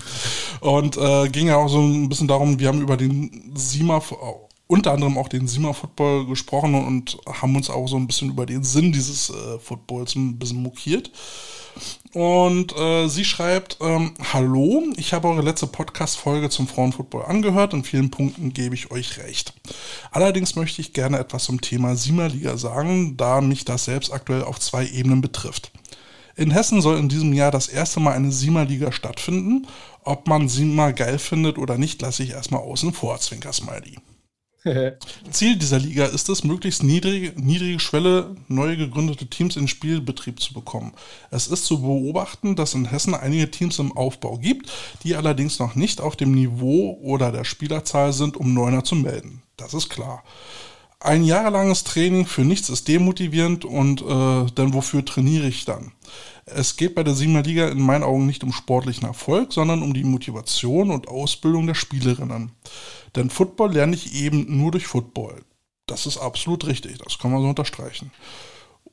und 0.61 0.97
äh, 0.97 1.29
ging 1.29 1.49
ja 1.49 1.57
auch 1.57 1.69
so 1.69 1.81
ein 1.81 2.09
bisschen 2.09 2.29
darum, 2.29 2.59
wir 2.59 2.69
haben 2.69 2.81
über 2.81 2.97
den 2.97 3.53
SIMA 3.55 4.03
unter 4.69 4.93
anderem 4.93 5.17
auch 5.19 5.29
den 5.29 5.49
Sima 5.49 5.73
Football 5.73 6.27
gesprochen 6.27 6.75
und 6.75 7.19
haben 7.27 7.57
uns 7.57 7.71
auch 7.71 7.89
so 7.89 7.97
ein 7.97 8.07
bisschen 8.07 8.31
über 8.31 8.47
den 8.47 8.63
Sinn 8.63 8.93
dieses 8.93 9.31
äh, 9.31 9.59
Footballs 9.59 10.15
ein 10.15 10.39
bisschen 10.39 10.63
mokiert. 10.63 11.11
Und 12.15 12.75
äh, 12.77 13.07
sie 13.09 13.25
schreibt, 13.25 13.79
ähm, 13.81 14.15
Hallo, 14.33 14.83
ich 14.97 15.13
habe 15.13 15.29
eure 15.29 15.43
letzte 15.43 15.67
Podcast-Folge 15.67 16.49
zum 16.49 16.67
Frauenfootball 16.67 17.27
angehört. 17.27 17.75
In 17.75 17.85
vielen 17.85 18.11
Punkten 18.11 18.53
gebe 18.53 18.75
ich 18.75 18.91
euch 18.91 19.19
recht. 19.19 19.53
Allerdings 20.11 20.57
möchte 20.57 20.81
ich 20.81 20.95
gerne 20.95 21.19
etwas 21.19 21.45
zum 21.45 21.61
Thema 21.61 21.97
Sima-Liga 21.97 22.57
sagen, 22.57 23.17
da 23.17 23.41
mich 23.41 23.65
das 23.65 23.85
selbst 23.85 24.13
aktuell 24.13 24.43
auf 24.43 24.59
zwei 24.59 24.87
Ebenen 24.87 25.21
betrifft. 25.21 25.71
In 26.35 26.51
Hessen 26.51 26.81
soll 26.81 26.99
in 26.99 27.09
diesem 27.09 27.33
Jahr 27.33 27.51
das 27.51 27.69
erste 27.69 28.01
Mal 28.01 28.15
eine 28.15 28.33
Siemer-Liga 28.33 28.93
stattfinden. 28.93 29.67
Ob 30.05 30.29
man 30.29 30.49
Siemer 30.49 30.93
geil 30.93 31.19
findet 31.19 31.59
oder 31.59 31.77
nicht, 31.77 32.01
lasse 32.01 32.23
ich 32.23 32.31
erstmal 32.31 32.63
außen 32.63 32.93
vor, 32.93 33.19
Zwinker 33.19 33.53
Smiley. 33.53 33.97
Ziel 35.31 35.57
dieser 35.57 35.79
Liga 35.79 36.07
ist 36.07 36.29
es, 36.29 36.45
möglichst 36.45 36.83
niedrige, 36.83 37.33
niedrige 37.41 37.79
Schwelle 37.79 38.37
neu 38.49 38.77
gegründete 38.77 39.27
Teams 39.27 39.57
in 39.57 39.69
Spielbetrieb 39.69 40.41
zu 40.41 40.53
bekommen. 40.53 40.93
Es 41.31 41.47
ist 41.47 41.65
zu 41.65 41.81
beobachten, 41.81 42.57
dass 42.57 42.75
in 42.75 42.87
Hessen 42.87 43.15
einige 43.15 43.51
Teams 43.51 43.79
im 43.79 43.97
Aufbau 43.97 44.39
gibt, 44.39 44.71
die 45.05 45.17
allerdings 45.17 45.59
noch 45.59 45.75
nicht 45.75 46.01
auf 46.01 46.17
dem 46.17 46.33
Niveau 46.33 46.99
oder 47.03 47.31
der 47.31 47.45
Spielerzahl 47.45 48.13
sind, 48.13 48.37
um 48.37 48.53
Neuner 48.53 48.85
zu 48.85 48.97
melden. 48.97 49.43
Das 49.57 49.75
ist 49.75 49.89
klar. 49.89 50.25
Ein 51.01 51.23
jahrelanges 51.23 51.85
Training 51.85 52.27
für 52.27 52.43
nichts 52.43 52.69
ist 52.69 52.89
demotivierend 52.89 53.65
und 53.65 54.03
äh, 54.03 54.51
denn 54.51 54.75
wofür 54.75 55.05
trainiere 55.05 55.47
ich 55.47 55.65
dann? 55.65 55.93
Es 56.45 56.77
geht 56.77 56.97
bei 56.97 57.05
der 57.05 57.15
Siebener 57.15 57.43
Liga 57.43 57.69
in 57.69 57.81
meinen 57.81 58.03
Augen 58.03 58.27
nicht 58.27 58.43
um 58.43 58.53
sportlichen 58.53 59.07
Erfolg, 59.07 59.53
sondern 59.53 59.83
um 59.83 59.95
die 59.95 60.03
Motivation 60.03 60.91
und 60.91 61.07
Ausbildung 61.07 61.69
der 61.69 61.75
Spielerinnen. 61.75 62.51
Denn 63.19 63.31
Football 63.31 63.73
lerne 63.73 63.97
ich 63.97 64.15
eben 64.15 64.59
nur 64.59 64.71
durch 64.71 64.87
Football. 64.87 65.43
Das 65.87 66.07
ist 66.07 66.19
absolut 66.19 66.67
richtig, 66.69 66.99
das 66.99 67.19
kann 67.19 67.33
man 67.33 67.43
so 67.43 67.49
unterstreichen. 67.49 68.13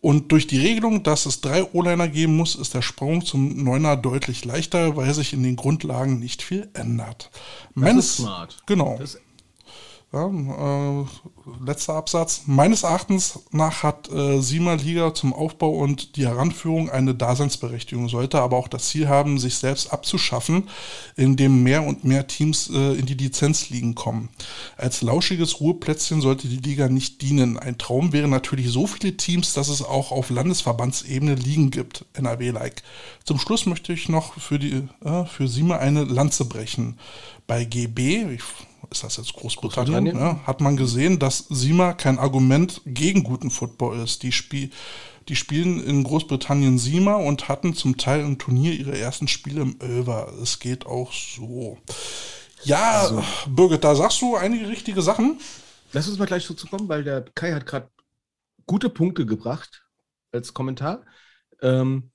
Und 0.02 0.32
durch 0.32 0.48
die 0.48 0.60
Regelung, 0.60 1.04
dass 1.04 1.28
es 1.28 1.42
drei 1.42 1.64
O-Liner 1.64 2.08
geben 2.08 2.36
muss, 2.36 2.56
ist 2.56 2.74
der 2.74 2.82
Sprung 2.82 3.24
zum 3.24 3.64
Neuner 3.64 3.96
deutlich 3.96 4.44
leichter, 4.44 4.96
weil 4.96 5.14
sich 5.14 5.34
in 5.34 5.44
den 5.44 5.56
Grundlagen 5.56 6.20
nicht 6.20 6.42
viel 6.42 6.70
ändert. 6.74 7.30
Das 7.76 7.96
ist 7.96 8.18
smart. 8.18 8.58
Genau. 8.66 8.98
Das 8.98 9.20
Ja, 10.16 10.30
äh, 10.30 11.06
letzter 11.66 11.96
Absatz. 11.96 12.44
Meines 12.46 12.84
Erachtens 12.84 13.40
nach 13.52 13.84
hat 13.84 14.10
äh, 14.10 14.40
Sima 14.40 14.76
Liga 14.76 15.14
zum 15.14 15.34
Aufbau 15.34 15.72
und 15.72 16.16
die 16.16 16.26
Heranführung 16.26 16.90
eine 16.90 17.14
Daseinsberechtigung, 17.14 18.08
sollte 18.08 18.40
aber 18.40 18.56
auch 18.56 18.70
das 18.70 18.88
Ziel 18.88 19.10
haben, 19.10 19.40
sich 19.40 19.58
selbst 19.58 19.92
abzuschaffen, 19.92 20.70
indem 21.18 21.64
mehr 21.64 21.84
und 21.84 22.06
mehr 22.06 22.28
Teams 22.28 22.70
äh, 22.74 22.94
in 22.94 23.06
die 23.08 23.16
Lizenzligen 23.16 23.94
kommen. 23.94 24.30
Als 24.78 25.02
lauschiges 25.02 25.60
Ruheplätzchen 25.60 26.22
sollte 26.22 26.48
die 26.48 26.60
Liga 26.66 26.88
nicht 26.88 27.22
dienen. 27.22 27.60
Ein 27.60 27.78
Traum 27.78 28.14
wäre 28.14 28.30
natürlich 28.30 28.70
so 28.70 28.88
viele 28.88 29.18
Teams, 29.18 29.52
dass 29.52 29.68
es 29.68 29.82
auch 29.82 30.14
auf 30.14 30.30
Landesverbandsebene 30.30 31.36
Ligen 31.36 31.72
gibt, 31.72 32.06
NRW-like. 32.14 32.84
Zum 33.26 33.38
Schluss 33.38 33.66
möchte 33.66 33.92
ich 33.92 34.08
noch 34.08 34.36
für, 34.36 34.60
die, 34.60 34.88
äh, 35.04 35.26
für 35.26 35.50
Sima 35.50 35.76
eine 35.76 36.06
Lanze 36.06 36.46
brechen. 36.46 36.98
Bei 37.48 37.66
GB, 37.66 38.34
ich 38.34 38.44
ist 38.92 39.04
das 39.04 39.18
jetzt 39.18 39.34
Großbritannien, 39.34 40.18
ja, 40.18 40.40
hat 40.46 40.62
man 40.62 40.78
gesehen, 40.78 41.20
dass 41.20 41.40
Sima 41.50 41.94
kein 41.94 42.20
Argument 42.20 42.82
gegen 42.86 43.24
guten 43.24 43.50
Football 43.52 44.00
ist. 44.00 44.24
Die, 44.24 44.32
Spie 44.32 44.72
die 45.28 45.36
spielen 45.36 45.84
in 45.84 46.04
Großbritannien 46.04 46.78
Sima 46.78 47.16
und 47.16 47.50
hatten 47.50 47.74
zum 47.74 47.98
Teil 47.98 48.22
im 48.22 48.38
Turnier 48.38 48.74
ihre 48.74 48.98
ersten 48.98 49.28
Spiele 49.28 49.62
im 49.62 49.80
Elver. 49.80 50.32
Es 50.42 50.60
geht 50.60 50.86
auch 50.86 51.12
so. 51.12 51.78
Ja, 52.64 53.02
Also- 53.02 53.24
Birgit, 53.48 53.84
da 53.84 53.96
sagst 53.96 54.22
du 54.22 54.36
einige 54.36 54.68
richtige 54.68 55.02
Sachen. 55.02 55.40
Lass 55.94 56.08
uns 56.08 56.18
mal 56.18 56.26
gleich 56.26 56.48
dazu 56.48 56.68
kommen, 56.68 56.90
weil 56.90 57.04
der 57.04 57.24
Kai 57.34 57.54
hat 57.54 57.66
gerade 57.66 57.90
gute 58.66 58.90
Punkte 58.90 59.26
gebracht 59.26 59.84
als 60.32 60.54
Kommentar. 60.54 61.06
Ähm, 61.62 62.12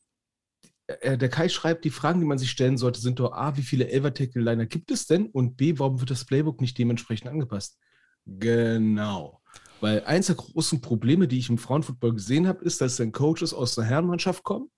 äh, 1.00 1.18
der 1.18 1.28
Kai 1.28 1.48
schreibt, 1.48 1.84
die 1.84 1.90
Fragen, 1.90 2.20
die 2.20 2.26
man 2.26 2.38
sich 2.38 2.50
stellen 2.50 2.78
sollte, 2.78 3.00
sind 3.00 3.18
doch 3.18 3.32
A, 3.32 3.56
wie 3.56 3.62
viele 3.62 3.88
Elver-Tackle-Liner 3.88 4.66
gibt 4.66 4.90
es 4.90 5.06
denn? 5.06 5.26
Und 5.26 5.56
B, 5.56 5.78
warum 5.78 6.00
wird 6.00 6.10
das 6.10 6.24
Playbook 6.24 6.60
nicht 6.60 6.78
dementsprechend 6.78 7.28
angepasst? 7.28 7.78
Genau. 8.26 9.40
Weil 9.80 10.04
eins 10.04 10.26
der 10.26 10.36
großen 10.36 10.80
Probleme, 10.80 11.26
die 11.26 11.38
ich 11.38 11.48
im 11.48 11.58
Frauenfootball 11.58 12.12
gesehen 12.12 12.46
habe, 12.46 12.64
ist, 12.64 12.80
dass 12.80 12.96
dann 12.96 13.12
Coaches 13.12 13.54
aus 13.54 13.74
der 13.74 13.84
Herrenmannschaft 13.84 14.42
kommen 14.42 14.70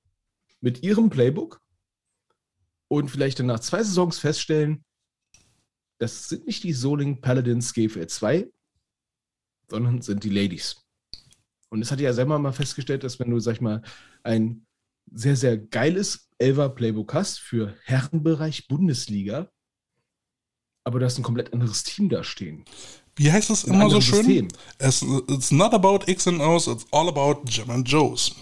mit 0.61 0.83
ihrem 0.83 1.11
Playbook 1.11 1.61
und 2.89 3.09
vielleicht 3.11 3.39
dann 3.39 3.47
nach 3.47 3.61
zwei 3.61 3.83
Saisons 3.83 4.19
feststellen, 4.19 4.85
das 5.99 6.29
sind 6.29 6.47
nicht 6.47 6.63
die 6.65 6.73
Soling 6.73 7.21
Paladins 7.21 7.75
GFL 7.75 8.07
2, 8.07 8.51
sondern 9.69 10.03
sind 10.03 10.25
die 10.25 10.31
Ladies. 10.31 10.77
Und 11.69 11.81
es 11.81 11.91
hat 11.91 12.01
ja 12.01 12.13
selber 12.13 12.39
mal 12.39 12.53
festgestellt, 12.53 13.03
dass 13.03 13.19
wenn 13.19 13.31
du, 13.31 13.41
sag 13.41 13.55
ich 13.55 13.61
mal, 13.61 13.83
ein 14.23 14.67
sehr, 15.15 15.37
sehr 15.37 15.59
geiles 15.59 16.29
Elver-Playbook 16.39 17.15
hast 17.15 17.39
für 17.41 17.77
Herrenbereich 17.85 18.67
Bundesliga, 18.69 19.51
aber 20.85 20.99
du 20.99 21.05
hast 21.07 21.19
ein 21.19 21.23
komplett 21.23 21.53
anderes 21.53 21.85
Team 21.85 22.09
da 22.09 22.25
stehen. 22.25 22.65
Wie 23.15 23.31
heißt 23.31 23.51
es 23.51 23.65
immer 23.65 23.91
so 23.91 24.01
schön? 24.01 24.25
System. 24.25 24.49
Es, 24.79 25.03
it's 25.29 25.51
not 25.51 25.75
about 25.75 26.01
X 26.11 26.27
and 26.27 26.41
O's, 26.41 26.67
it's 26.67 26.87
all 26.93 27.09
about 27.09 27.43
Jim 27.47 27.71
and 27.71 27.89
Joes. 27.89 28.35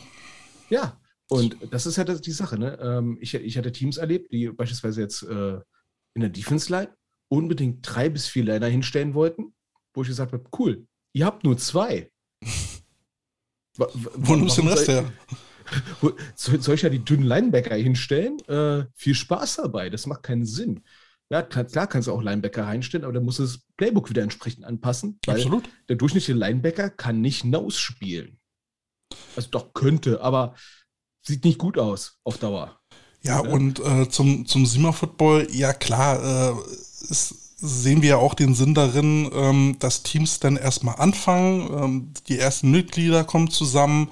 Ja, 0.70 0.98
und 1.28 1.56
das 1.70 1.86
ist 1.86 1.96
ja 1.96 2.04
das- 2.04 2.20
die 2.20 2.30
Sache. 2.30 2.56
Ne? 2.58 2.78
Ähm, 2.80 3.18
ich, 3.20 3.34
ich 3.34 3.58
hatte 3.58 3.72
Teams 3.72 3.96
erlebt, 3.96 4.32
die 4.32 4.48
beispielsweise 4.48 5.00
jetzt 5.00 5.22
äh, 5.24 5.54
in 6.14 6.20
der 6.20 6.30
Defense-Line 6.30 6.94
unbedingt 7.28 7.78
drei 7.82 8.08
bis 8.08 8.26
vier 8.28 8.44
Liner 8.44 8.66
hinstellen 8.68 9.14
wollten, 9.14 9.52
wo 9.94 10.02
ich 10.02 10.08
gesagt 10.08 10.32
habe, 10.32 10.44
cool, 10.58 10.86
ihr 11.12 11.26
habt 11.26 11.44
nur 11.44 11.56
zwei. 11.58 12.10
Wo 13.76 14.36
nimmst 14.36 14.58
du 14.58 14.62
den 14.62 14.70
Rest 14.70 14.88
her? 14.88 15.12
Soll, 16.34 16.60
soll 16.60 16.74
ich 16.74 16.82
ja 16.82 16.88
die 16.88 17.04
dünnen 17.04 17.24
Linebacker 17.26 17.74
hinstellen? 17.76 18.38
Äh, 18.48 18.86
viel 18.94 19.14
Spaß 19.14 19.56
dabei, 19.56 19.90
das 19.90 20.06
macht 20.06 20.22
keinen 20.22 20.44
Sinn. 20.44 20.80
Ja, 21.32 21.42
klar, 21.42 21.64
klar 21.64 21.86
kannst 21.86 22.08
du 22.08 22.12
auch 22.12 22.22
Linebacker 22.22 22.64
reinstellen, 22.64 23.04
aber 23.04 23.12
dann 23.12 23.24
musst 23.24 23.38
du 23.38 23.44
das 23.44 23.60
Playbook 23.76 24.10
wieder 24.10 24.22
entsprechend 24.22 24.64
anpassen, 24.64 25.18
weil 25.26 25.36
Absolut. 25.36 25.68
der 25.88 25.96
durchschnittliche 25.96 26.32
Linebacker 26.36 26.90
kann 26.90 27.20
nicht 27.20 27.44
Nose 27.44 27.78
spielen. 27.78 28.38
Also 29.36 29.48
doch 29.50 29.72
könnte, 29.72 30.20
aber 30.22 30.54
sieht 31.22 31.44
nicht 31.44 31.58
gut 31.58 31.78
aus 31.78 32.18
auf 32.24 32.38
Dauer. 32.38 32.80
Ja, 33.22 33.44
Ja. 33.44 33.50
und 33.50 33.78
äh, 33.80 34.08
zum, 34.08 34.46
zum 34.46 34.66
Sima-Football, 34.66 35.48
ja 35.52 35.72
klar, 35.72 36.56
äh, 36.56 37.10
ist, 37.10 37.34
sehen 37.58 38.02
wir 38.02 38.08
ja 38.10 38.16
auch 38.16 38.34
den 38.34 38.54
Sinn 38.54 38.74
darin, 38.74 39.30
ähm, 39.32 39.76
dass 39.78 40.02
Teams 40.02 40.40
dann 40.40 40.56
erstmal 40.56 40.96
anfangen, 40.96 41.70
ähm, 41.72 42.12
die 42.28 42.38
ersten 42.38 42.70
Mitglieder 42.70 43.22
kommen 43.24 43.50
zusammen, 43.50 44.08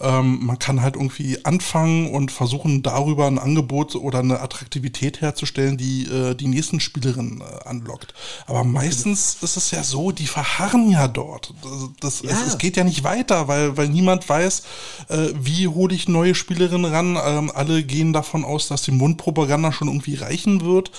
ähm, 0.00 0.44
man 0.44 0.58
kann 0.58 0.82
halt 0.82 0.96
irgendwie 0.96 1.44
anfangen 1.44 2.10
und 2.10 2.30
versuchen 2.30 2.82
darüber 2.82 3.26
ein 3.26 3.38
Angebot 3.38 3.94
oder 3.94 4.20
eine 4.20 4.40
Attraktivität 4.40 5.20
herzustellen, 5.20 5.76
die 5.76 6.04
äh, 6.04 6.34
die 6.34 6.48
nächsten 6.48 6.80
Spielerinnen 6.80 7.40
äh, 7.40 7.68
anlockt. 7.68 8.14
Aber 8.46 8.64
meistens 8.64 9.38
ist 9.42 9.56
es 9.56 9.70
ja 9.70 9.82
so, 9.82 10.10
die 10.10 10.26
verharren 10.26 10.90
ja 10.90 11.08
dort. 11.08 11.52
Das, 11.62 11.90
das, 12.00 12.22
Ja. 12.22 12.30
Es, 12.30 12.54
es 12.54 12.58
geht 12.58 12.76
ja 12.76 12.84
nicht 12.84 13.04
weiter, 13.04 13.48
weil, 13.48 13.76
weil 13.76 13.88
niemand 13.88 14.28
weiß, 14.28 14.62
äh, 15.08 15.28
wie 15.34 15.68
hole 15.68 15.94
ich 15.94 16.08
neue 16.08 16.34
Spielerinnen 16.34 16.90
ran. 16.90 17.18
Ähm, 17.22 17.52
alle 17.54 17.82
gehen 17.82 18.12
davon 18.12 18.44
aus, 18.44 18.68
dass 18.68 18.82
die 18.82 18.92
Mundpropaganda 18.92 19.72
schon 19.72 19.88
irgendwie 19.88 20.14
reichen 20.14 20.62
wird. 20.62 20.90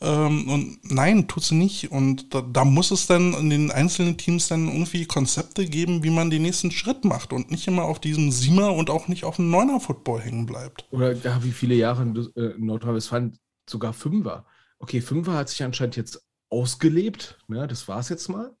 Ähm, 0.00 0.48
und 0.48 0.78
nein, 0.82 1.28
tut 1.28 1.44
sie 1.44 1.54
nicht. 1.56 1.92
Und 1.92 2.34
da, 2.34 2.40
da 2.40 2.64
muss 2.64 2.90
es 2.90 3.06
dann 3.06 3.34
in 3.34 3.50
den 3.50 3.70
einzelnen 3.70 4.16
Teams 4.16 4.48
dann 4.48 4.68
irgendwie 4.68 5.04
Konzepte 5.04 5.66
geben, 5.66 6.02
wie 6.02 6.10
man 6.10 6.30
den 6.30 6.42
nächsten 6.42 6.70
Schritt 6.70 7.04
macht 7.04 7.32
und 7.32 7.50
nicht 7.50 7.66
immer 7.66 7.84
auf 7.84 8.00
diesem 8.00 8.32
Siemer 8.46 8.72
und 8.72 8.90
auch 8.90 9.08
nicht 9.08 9.24
auf 9.24 9.36
dem 9.36 9.50
Neuner-Football 9.50 10.20
hängen 10.20 10.46
bleibt. 10.46 10.86
Oder 10.90 11.12
ja, 11.12 11.42
wie 11.42 11.52
viele 11.52 11.74
Jahre 11.74 12.02
in, 12.02 12.16
äh, 12.36 12.54
in 12.56 12.66
Nordrhein-Westfalen 12.66 13.38
sogar 13.68 13.92
Fünfer. 13.92 14.46
Okay, 14.78 15.00
Fünfer 15.00 15.34
hat 15.34 15.48
sich 15.48 15.62
anscheinend 15.62 15.96
jetzt 15.96 16.26
ausgelebt. 16.48 17.38
Ne, 17.48 17.66
das 17.66 17.88
war 17.88 17.98
es 18.00 18.08
jetzt 18.08 18.28
mal. 18.28 18.56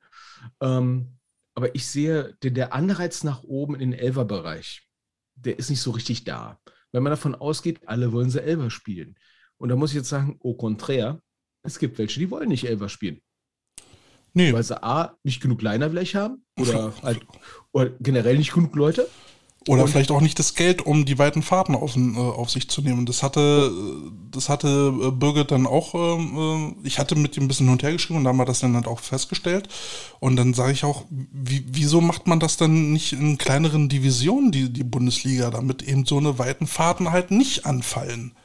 Ähm, 0.60 1.18
aber 1.54 1.74
ich 1.74 1.86
sehe, 1.86 2.36
der, 2.42 2.50
der 2.50 2.74
Anreiz 2.74 3.24
nach 3.24 3.42
oben 3.42 3.74
in 3.74 3.92
den 3.92 3.98
Elfer-Bereich, 3.98 4.86
der 5.36 5.58
ist 5.58 5.70
nicht 5.70 5.80
so 5.80 5.92
richtig 5.92 6.24
da. 6.24 6.60
Wenn 6.92 7.02
man 7.02 7.10
davon 7.10 7.34
ausgeht, 7.34 7.80
alle 7.86 8.12
wollen 8.12 8.30
sie 8.30 8.42
Elfer 8.42 8.70
spielen. 8.70 9.16
Und 9.56 9.68
da 9.68 9.76
muss 9.76 9.90
ich 9.90 9.96
jetzt 9.96 10.08
sagen, 10.08 10.38
au 10.42 10.54
contraire, 10.54 11.22
es 11.62 11.78
gibt 11.78 11.98
welche, 11.98 12.20
die 12.20 12.30
wollen 12.30 12.48
nicht 12.48 12.66
Elfer 12.66 12.88
spielen. 12.88 13.20
Nee, 14.34 14.52
Weil 14.52 14.62
sie 14.62 14.82
A, 14.82 15.16
nicht 15.22 15.40
genug 15.40 15.62
Liner 15.62 15.88
vielleicht 15.88 16.14
haben 16.14 16.44
oder, 16.60 16.92
halt, 17.02 17.26
oder 17.72 17.90
generell 18.00 18.36
nicht 18.36 18.52
genug 18.52 18.76
Leute. 18.76 19.08
Oder 19.68 19.82
Und- 19.82 19.88
vielleicht 19.88 20.10
auch 20.12 20.20
nicht 20.20 20.38
das 20.38 20.54
Geld, 20.54 20.86
um 20.86 21.04
die 21.04 21.18
weiten 21.18 21.42
Fahrten 21.42 21.74
auf, 21.74 21.96
äh, 21.96 22.16
auf 22.16 22.50
sich 22.50 22.68
zu 22.68 22.82
nehmen. 22.82 23.04
Das 23.04 23.22
hatte, 23.22 23.72
äh, 23.72 24.10
das 24.30 24.48
hatte 24.48 24.94
äh, 25.02 25.10
Birgit 25.10 25.50
dann 25.50 25.66
auch, 25.66 25.94
ähm, 25.94 26.76
äh, 26.82 26.86
ich 26.86 26.98
hatte 26.98 27.16
mit 27.16 27.36
ihm 27.36 27.44
ein 27.44 27.48
bisschen 27.48 27.66
hin 27.66 27.72
und 27.72 27.82
her 27.82 27.92
geschrieben 27.92 28.18
und 28.18 28.24
da 28.24 28.30
haben 28.30 28.36
wir 28.36 28.44
das 28.44 28.60
dann 28.60 28.74
halt 28.76 28.86
auch 28.86 29.00
festgestellt. 29.00 29.68
Und 30.20 30.36
dann 30.36 30.54
sage 30.54 30.72
ich 30.72 30.84
auch, 30.84 31.04
wie, 31.10 31.64
wieso 31.68 32.00
macht 32.00 32.26
man 32.28 32.38
das 32.38 32.56
dann 32.56 32.92
nicht 32.92 33.12
in 33.12 33.38
kleineren 33.38 33.88
Divisionen, 33.88 34.52
die, 34.52 34.72
die 34.72 34.84
Bundesliga, 34.84 35.50
damit 35.50 35.82
eben 35.82 36.06
so 36.06 36.18
eine 36.18 36.38
weiten 36.38 36.66
Fahrten 36.68 37.10
halt 37.10 37.30
nicht 37.32 37.66
anfallen? 37.66 38.36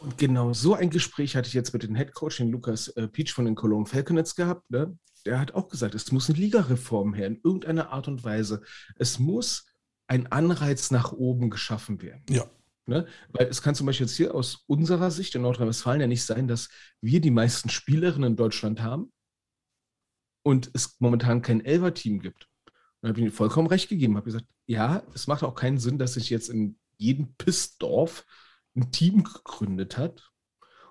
Und 0.00 0.16
genau 0.16 0.54
so 0.54 0.72
ein 0.74 0.88
Gespräch 0.88 1.36
hatte 1.36 1.48
ich 1.48 1.54
jetzt 1.54 1.74
mit 1.74 1.82
dem 1.82 1.94
Headcoach, 1.94 2.38
den 2.38 2.50
Lukas 2.50 2.88
äh, 2.88 3.06
Peach 3.06 3.32
von 3.34 3.44
den 3.44 3.54
Cologne 3.54 3.84
Falconets 3.84 4.34
gehabt. 4.34 4.70
Ne? 4.70 4.96
Der 5.26 5.38
hat 5.38 5.52
auch 5.52 5.68
gesagt, 5.68 5.94
es 5.94 6.10
muss 6.10 6.30
eine 6.30 6.38
Ligareform 6.38 7.12
her, 7.12 7.26
in 7.26 7.38
irgendeiner 7.44 7.92
Art 7.92 8.08
und 8.08 8.24
Weise. 8.24 8.62
Es 8.96 9.18
muss 9.18 9.66
ein 10.10 10.26
Anreiz 10.26 10.90
nach 10.90 11.12
oben 11.12 11.50
geschaffen 11.50 12.02
werden. 12.02 12.24
Ja. 12.28 12.44
Ne? 12.84 13.06
Weil 13.30 13.46
es 13.46 13.62
kann 13.62 13.76
zum 13.76 13.86
Beispiel 13.86 14.06
jetzt 14.06 14.16
hier 14.16 14.34
aus 14.34 14.64
unserer 14.66 15.12
Sicht 15.12 15.36
in 15.36 15.42
Nordrhein-Westfalen 15.42 16.00
ja 16.00 16.08
nicht 16.08 16.24
sein, 16.24 16.48
dass 16.48 16.68
wir 17.00 17.20
die 17.20 17.30
meisten 17.30 17.68
Spielerinnen 17.68 18.32
in 18.32 18.36
Deutschland 18.36 18.82
haben 18.82 19.12
und 20.42 20.68
es 20.74 20.96
momentan 20.98 21.42
kein 21.42 21.64
Elfer-Team 21.64 22.20
gibt. 22.20 22.48
Und 22.66 22.72
da 23.02 23.08
habe 23.10 23.20
ich 23.20 23.26
ihm 23.26 23.32
vollkommen 23.32 23.68
recht 23.68 23.88
gegeben, 23.88 24.16
habe 24.16 24.24
gesagt, 24.24 24.46
ja, 24.66 25.04
es 25.14 25.28
macht 25.28 25.44
auch 25.44 25.54
keinen 25.54 25.78
Sinn, 25.78 25.96
dass 25.96 26.16
ich 26.16 26.28
jetzt 26.28 26.48
in 26.48 26.76
jedem 26.96 27.34
Pissdorf 27.36 28.26
ein 28.74 28.90
Team 28.90 29.22
gegründet 29.22 29.96
hat 29.96 30.32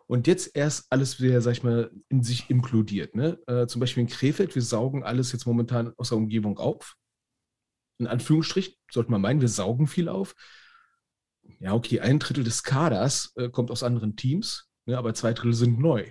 und 0.08 0.28
jetzt 0.28 0.56
erst 0.56 0.86
alles 0.92 1.20
wieder, 1.20 1.42
sag 1.42 1.52
ich 1.52 1.64
mal, 1.64 1.92
in 2.08 2.24
sich 2.24 2.50
implodiert. 2.50 3.16
Ne? 3.16 3.38
Äh, 3.48 3.68
zum 3.68 3.82
Beispiel 3.82 4.04
in 4.04 4.10
Krefeld, 4.10 4.56
wir 4.56 4.62
saugen 4.62 5.04
alles 5.04 5.34
jetzt 5.34 5.46
momentan 5.46 5.94
aus 5.98 6.10
der 6.10 6.18
Umgebung 6.18 6.58
auf. 6.58 6.96
In 8.00 8.08
Anführungsstrich, 8.08 8.78
sollte 8.92 9.12
man 9.12 9.22
meinen, 9.22 9.42
wir 9.42 9.50
saugen 9.50 9.88
viel 9.88 10.10
auf. 10.10 10.36
Ja, 11.60 11.74
okay, 11.74 12.00
ein 12.00 12.20
Drittel 12.20 12.44
des 12.44 12.64
Kaders 12.64 13.34
äh, 13.36 13.50
kommt 13.50 13.72
aus 13.72 13.84
anderen 13.84 14.16
Teams, 14.16 14.70
ne, 14.86 14.98
aber 14.98 15.14
zwei 15.14 15.34
Drittel 15.34 15.54
sind 15.54 15.80
neu. 15.80 16.06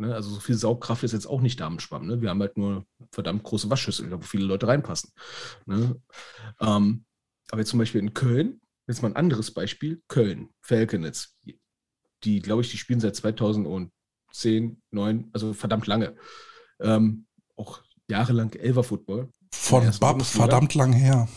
Ne? 0.00 0.14
Also 0.14 0.30
so 0.30 0.40
viel 0.40 0.56
Saugkraft 0.56 1.04
ist 1.04 1.12
jetzt 1.12 1.26
auch 1.26 1.40
nicht 1.40 1.60
Damenschwamm. 1.60 2.06
Ne? 2.06 2.20
Wir 2.20 2.30
haben 2.30 2.40
halt 2.40 2.56
nur 2.56 2.86
verdammt 3.12 3.44
große 3.44 3.70
Waschschüssel, 3.70 4.10
wo 4.10 4.20
viele 4.22 4.46
Leute 4.46 4.66
reinpassen. 4.66 5.12
Ne? 5.66 6.00
Ähm, 6.60 7.04
aber 7.50 7.60
jetzt 7.60 7.70
zum 7.70 7.78
Beispiel 7.78 8.00
in 8.00 8.14
Köln, 8.14 8.60
jetzt 8.88 9.02
mal 9.02 9.08
ein 9.08 9.16
anderes 9.16 9.52
Beispiel, 9.52 10.02
Köln, 10.08 10.48
Falconets, 10.62 11.38
die, 12.24 12.40
glaube 12.40 12.62
ich, 12.62 12.70
die 12.70 12.78
spielen 12.78 13.00
seit 13.00 13.16
2010, 13.16 13.92
9, 14.90 15.30
also 15.32 15.52
verdammt 15.52 15.86
lange. 15.86 16.16
Ähm, 16.80 17.26
auch 17.56 17.82
jahrelang 18.08 18.52
Elver 18.54 18.84
Von 19.52 19.90
Bab, 20.00 20.22
verdammt 20.22 20.74
lang 20.74 20.92
her. 20.92 21.28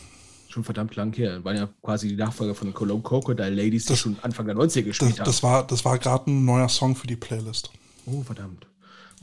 Schon 0.50 0.64
verdammt 0.64 0.96
lang 0.96 1.14
her. 1.14 1.44
Waren 1.44 1.58
ja 1.58 1.70
quasi 1.82 2.10
die 2.10 2.16
Nachfolger 2.16 2.54
von 2.54 2.68
den 2.68 2.74
Cologne 2.74 3.02
Crocodile 3.02 3.50
Ladies, 3.50 3.86
die 3.86 3.96
schon 3.96 4.18
Anfang 4.22 4.46
der 4.46 4.56
90er 4.56 4.84
gespielt 4.84 5.12
das, 5.12 5.20
haben. 5.20 5.26
Das 5.26 5.44
war, 5.44 5.68
das 5.68 5.86
war 5.86 5.98
gerade 5.98 6.30
ein 6.30 6.46
neuer 6.46 6.70
Song 6.70 6.96
für 6.96 7.08
die 7.08 7.16
Playlist. 7.16 7.72
Oh, 8.06 8.22
verdammt. 8.22 8.68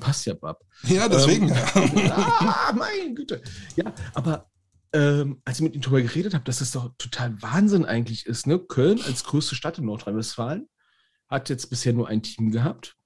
Passt 0.00 0.26
ja, 0.26 0.34
Bab. 0.34 0.64
Ja, 0.84 1.08
deswegen. 1.08 1.50
Ähm, 1.50 2.10
ah, 2.10 2.72
mein 2.72 3.14
Güte. 3.14 3.42
Ja, 3.76 3.92
aber 4.14 4.50
ähm, 4.92 5.40
als 5.44 5.58
ich 5.58 5.62
mit 5.62 5.74
ihm 5.74 5.82
darüber 5.82 6.02
geredet 6.02 6.34
habe, 6.34 6.44
dass 6.44 6.58
das 6.58 6.72
doch 6.72 6.90
total 6.98 7.40
Wahnsinn 7.42 7.84
eigentlich 7.84 8.26
ist. 8.26 8.46
Ne? 8.46 8.58
Köln 8.58 9.00
als 9.06 9.24
größte 9.24 9.54
Stadt 9.54 9.78
in 9.78 9.84
Nordrhein-Westfalen 9.84 10.68
hat 11.28 11.48
jetzt 11.48 11.70
bisher 11.70 11.92
nur 11.92 12.08
ein 12.08 12.22
Team 12.22 12.50
gehabt. 12.50 12.96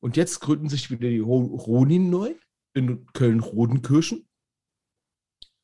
Und 0.00 0.16
jetzt 0.16 0.40
gründen 0.40 0.68
sich 0.68 0.90
wieder 0.90 1.08
die 1.08 1.20
Ronin 1.20 2.10
neu 2.10 2.34
in 2.74 3.06
Köln-Rodenkirchen 3.14 4.28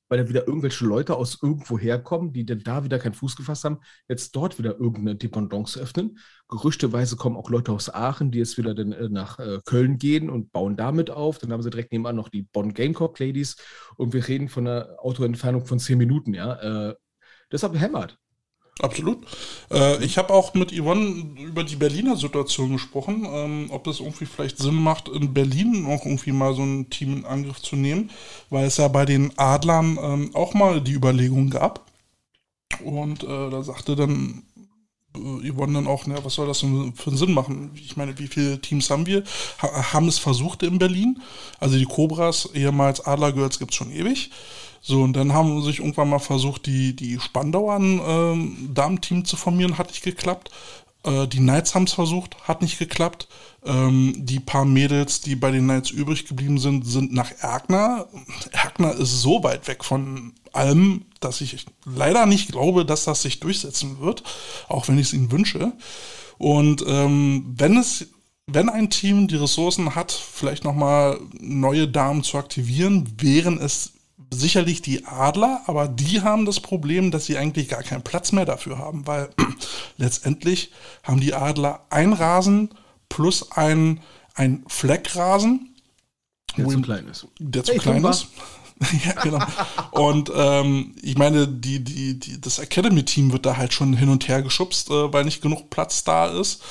weil 0.08 0.18
da 0.18 0.28
wieder 0.28 0.46
irgendwelche 0.46 0.84
Leute 0.84 1.16
aus 1.16 1.38
irgendwo 1.42 1.78
herkommen, 1.78 2.32
die 2.32 2.46
dann 2.46 2.60
da 2.60 2.84
wieder 2.84 2.98
keinen 2.98 3.14
Fuß 3.14 3.36
gefasst 3.36 3.64
haben, 3.64 3.78
jetzt 4.08 4.34
dort 4.34 4.58
wieder 4.58 4.78
irgendeine 4.78 5.16
Dependance 5.16 5.78
öffnen. 5.78 6.18
Gerüchteweise 6.48 7.16
kommen 7.16 7.36
auch 7.36 7.50
Leute 7.50 7.72
aus 7.72 7.92
Aachen, 7.92 8.30
die 8.30 8.38
jetzt 8.38 8.58
wieder 8.58 8.74
dann 8.74 8.92
äh, 8.92 9.08
nach 9.08 9.38
äh, 9.38 9.60
Köln 9.64 9.98
gehen 9.98 10.30
und 10.30 10.52
bauen 10.52 10.76
damit 10.76 11.10
auf. 11.10 11.38
Dann 11.38 11.52
haben 11.52 11.62
sie 11.62 11.70
direkt 11.70 11.92
nebenan 11.92 12.16
noch 12.16 12.28
die 12.28 12.42
Bonn 12.42 12.74
Gamecock 12.74 13.18
Ladies 13.18 13.56
und 13.96 14.12
wir 14.12 14.26
reden 14.26 14.48
von 14.48 14.66
einer 14.66 14.96
Autoentfernung 14.98 15.66
von 15.66 15.78
zehn 15.78 15.98
Minuten, 15.98 16.34
ja. 16.34 16.90
Äh, 16.90 16.94
deshalb 17.52 17.78
hämmert. 17.78 18.18
Absolut. 18.80 19.18
Äh, 19.72 20.04
ich 20.04 20.18
habe 20.18 20.32
auch 20.32 20.54
mit 20.54 20.72
Yvonne 20.72 21.24
über 21.42 21.64
die 21.64 21.76
Berliner 21.76 22.16
Situation 22.16 22.72
gesprochen, 22.72 23.26
ähm, 23.28 23.66
ob 23.70 23.86
es 23.88 23.98
irgendwie 24.00 24.26
vielleicht 24.26 24.58
Sinn 24.58 24.76
macht, 24.76 25.08
in 25.08 25.34
Berlin 25.34 25.86
auch 25.86 26.04
irgendwie 26.04 26.32
mal 26.32 26.54
so 26.54 26.62
ein 26.62 26.88
Team 26.88 27.18
in 27.18 27.24
Angriff 27.24 27.60
zu 27.60 27.74
nehmen, 27.74 28.10
weil 28.50 28.66
es 28.66 28.76
ja 28.76 28.86
bei 28.88 29.04
den 29.04 29.36
Adlern 29.36 29.98
ähm, 30.00 30.30
auch 30.34 30.54
mal 30.54 30.80
die 30.80 30.92
Überlegung 30.92 31.50
gab. 31.50 31.86
Und 32.84 33.24
äh, 33.24 33.50
da 33.50 33.62
sagte 33.62 33.96
dann 33.96 34.44
äh, 35.16 35.50
Yvonne 35.50 35.72
dann 35.74 35.86
auch, 35.88 36.06
ne, 36.06 36.16
was 36.22 36.34
soll 36.34 36.46
das 36.46 36.60
denn 36.60 36.92
für 36.94 37.10
einen 37.10 37.18
Sinn 37.18 37.32
machen? 37.32 37.72
Ich 37.74 37.96
meine, 37.96 38.16
wie 38.18 38.28
viele 38.28 38.60
Teams 38.60 38.90
haben 38.90 39.06
wir? 39.06 39.24
Ha 39.60 39.92
haben 39.92 40.06
es 40.06 40.18
versucht 40.18 40.62
in 40.62 40.78
Berlin. 40.78 41.20
Also 41.58 41.76
die 41.76 41.84
Cobras, 41.84 42.50
ehemals 42.54 43.04
Adlergirls, 43.04 43.58
gibt 43.58 43.72
es 43.72 43.76
schon 43.76 43.90
ewig. 43.90 44.30
So, 44.80 45.02
und 45.02 45.14
dann 45.14 45.32
haben 45.32 45.62
sich 45.62 45.80
irgendwann 45.80 46.10
mal 46.10 46.18
versucht, 46.18 46.66
die, 46.66 46.94
die 46.94 47.18
Spandauer 47.20 47.76
ähm, 47.76 48.74
zu 49.24 49.36
formieren, 49.36 49.78
hat 49.78 49.88
nicht 49.88 50.02
geklappt. 50.02 50.50
Äh, 51.04 51.26
die 51.26 51.38
Knights 51.38 51.74
haben 51.74 51.84
es 51.84 51.92
versucht, 51.92 52.36
hat 52.46 52.62
nicht 52.62 52.78
geklappt. 52.78 53.28
Ähm, 53.64 54.14
die 54.16 54.40
paar 54.40 54.64
Mädels, 54.64 55.20
die 55.20 55.36
bei 55.36 55.50
den 55.50 55.64
Knights 55.64 55.90
übrig 55.90 56.26
geblieben 56.26 56.58
sind, 56.58 56.86
sind 56.86 57.12
nach 57.12 57.30
Erkner. 57.40 58.06
Erkner 58.52 58.94
ist 58.94 59.20
so 59.20 59.42
weit 59.42 59.66
weg 59.68 59.84
von 59.84 60.32
allem, 60.52 61.04
dass 61.20 61.40
ich 61.40 61.66
leider 61.84 62.26
nicht 62.26 62.52
glaube, 62.52 62.84
dass 62.84 63.04
das 63.04 63.22
sich 63.22 63.40
durchsetzen 63.40 64.00
wird, 64.00 64.22
auch 64.68 64.88
wenn 64.88 64.98
ich 64.98 65.08
es 65.08 65.12
ihnen 65.12 65.32
wünsche. 65.32 65.72
Und 66.38 66.84
ähm, 66.86 67.54
wenn 67.56 67.76
es 67.76 68.08
wenn 68.50 68.70
ein 68.70 68.88
Team 68.88 69.28
die 69.28 69.36
Ressourcen 69.36 69.94
hat, 69.94 70.10
vielleicht 70.10 70.64
nochmal 70.64 71.20
neue 71.38 71.86
Damen 71.86 72.24
zu 72.24 72.38
aktivieren, 72.38 73.06
wären 73.18 73.58
es 73.58 73.92
sicherlich 74.30 74.82
die 74.82 75.06
Adler, 75.06 75.62
aber 75.66 75.88
die 75.88 76.22
haben 76.22 76.44
das 76.44 76.60
Problem, 76.60 77.10
dass 77.10 77.26
sie 77.26 77.38
eigentlich 77.38 77.68
gar 77.68 77.82
keinen 77.82 78.02
Platz 78.02 78.32
mehr 78.32 78.44
dafür 78.44 78.78
haben, 78.78 79.06
weil 79.06 79.30
letztendlich 79.96 80.72
haben 81.02 81.20
die 81.20 81.34
Adler 81.34 81.86
ein 81.90 82.12
Rasen 82.12 82.70
plus 83.08 83.52
ein, 83.52 84.00
ein 84.34 84.64
Fleckrasen. 84.68 85.74
Der 86.56 86.68
zu 86.68 86.80
klein 86.82 87.08
ist. 87.08 87.26
Der 87.38 87.64
zu 87.64 87.72
hey, 87.72 87.78
klein 87.78 88.04
ist. 88.04 88.28
ja, 89.04 89.12
genau. 89.22 89.44
Und 89.90 90.30
ähm, 90.34 90.94
ich 91.02 91.16
meine, 91.18 91.48
die, 91.48 91.82
die, 91.82 92.18
die, 92.18 92.40
das 92.40 92.58
Academy-Team 92.58 93.32
wird 93.32 93.44
da 93.44 93.56
halt 93.56 93.72
schon 93.72 93.92
hin 93.94 94.08
und 94.08 94.28
her 94.28 94.42
geschubst, 94.42 94.90
äh, 94.90 95.12
weil 95.12 95.24
nicht 95.24 95.42
genug 95.42 95.70
Platz 95.70 96.04
da 96.04 96.26
ist. 96.26 96.62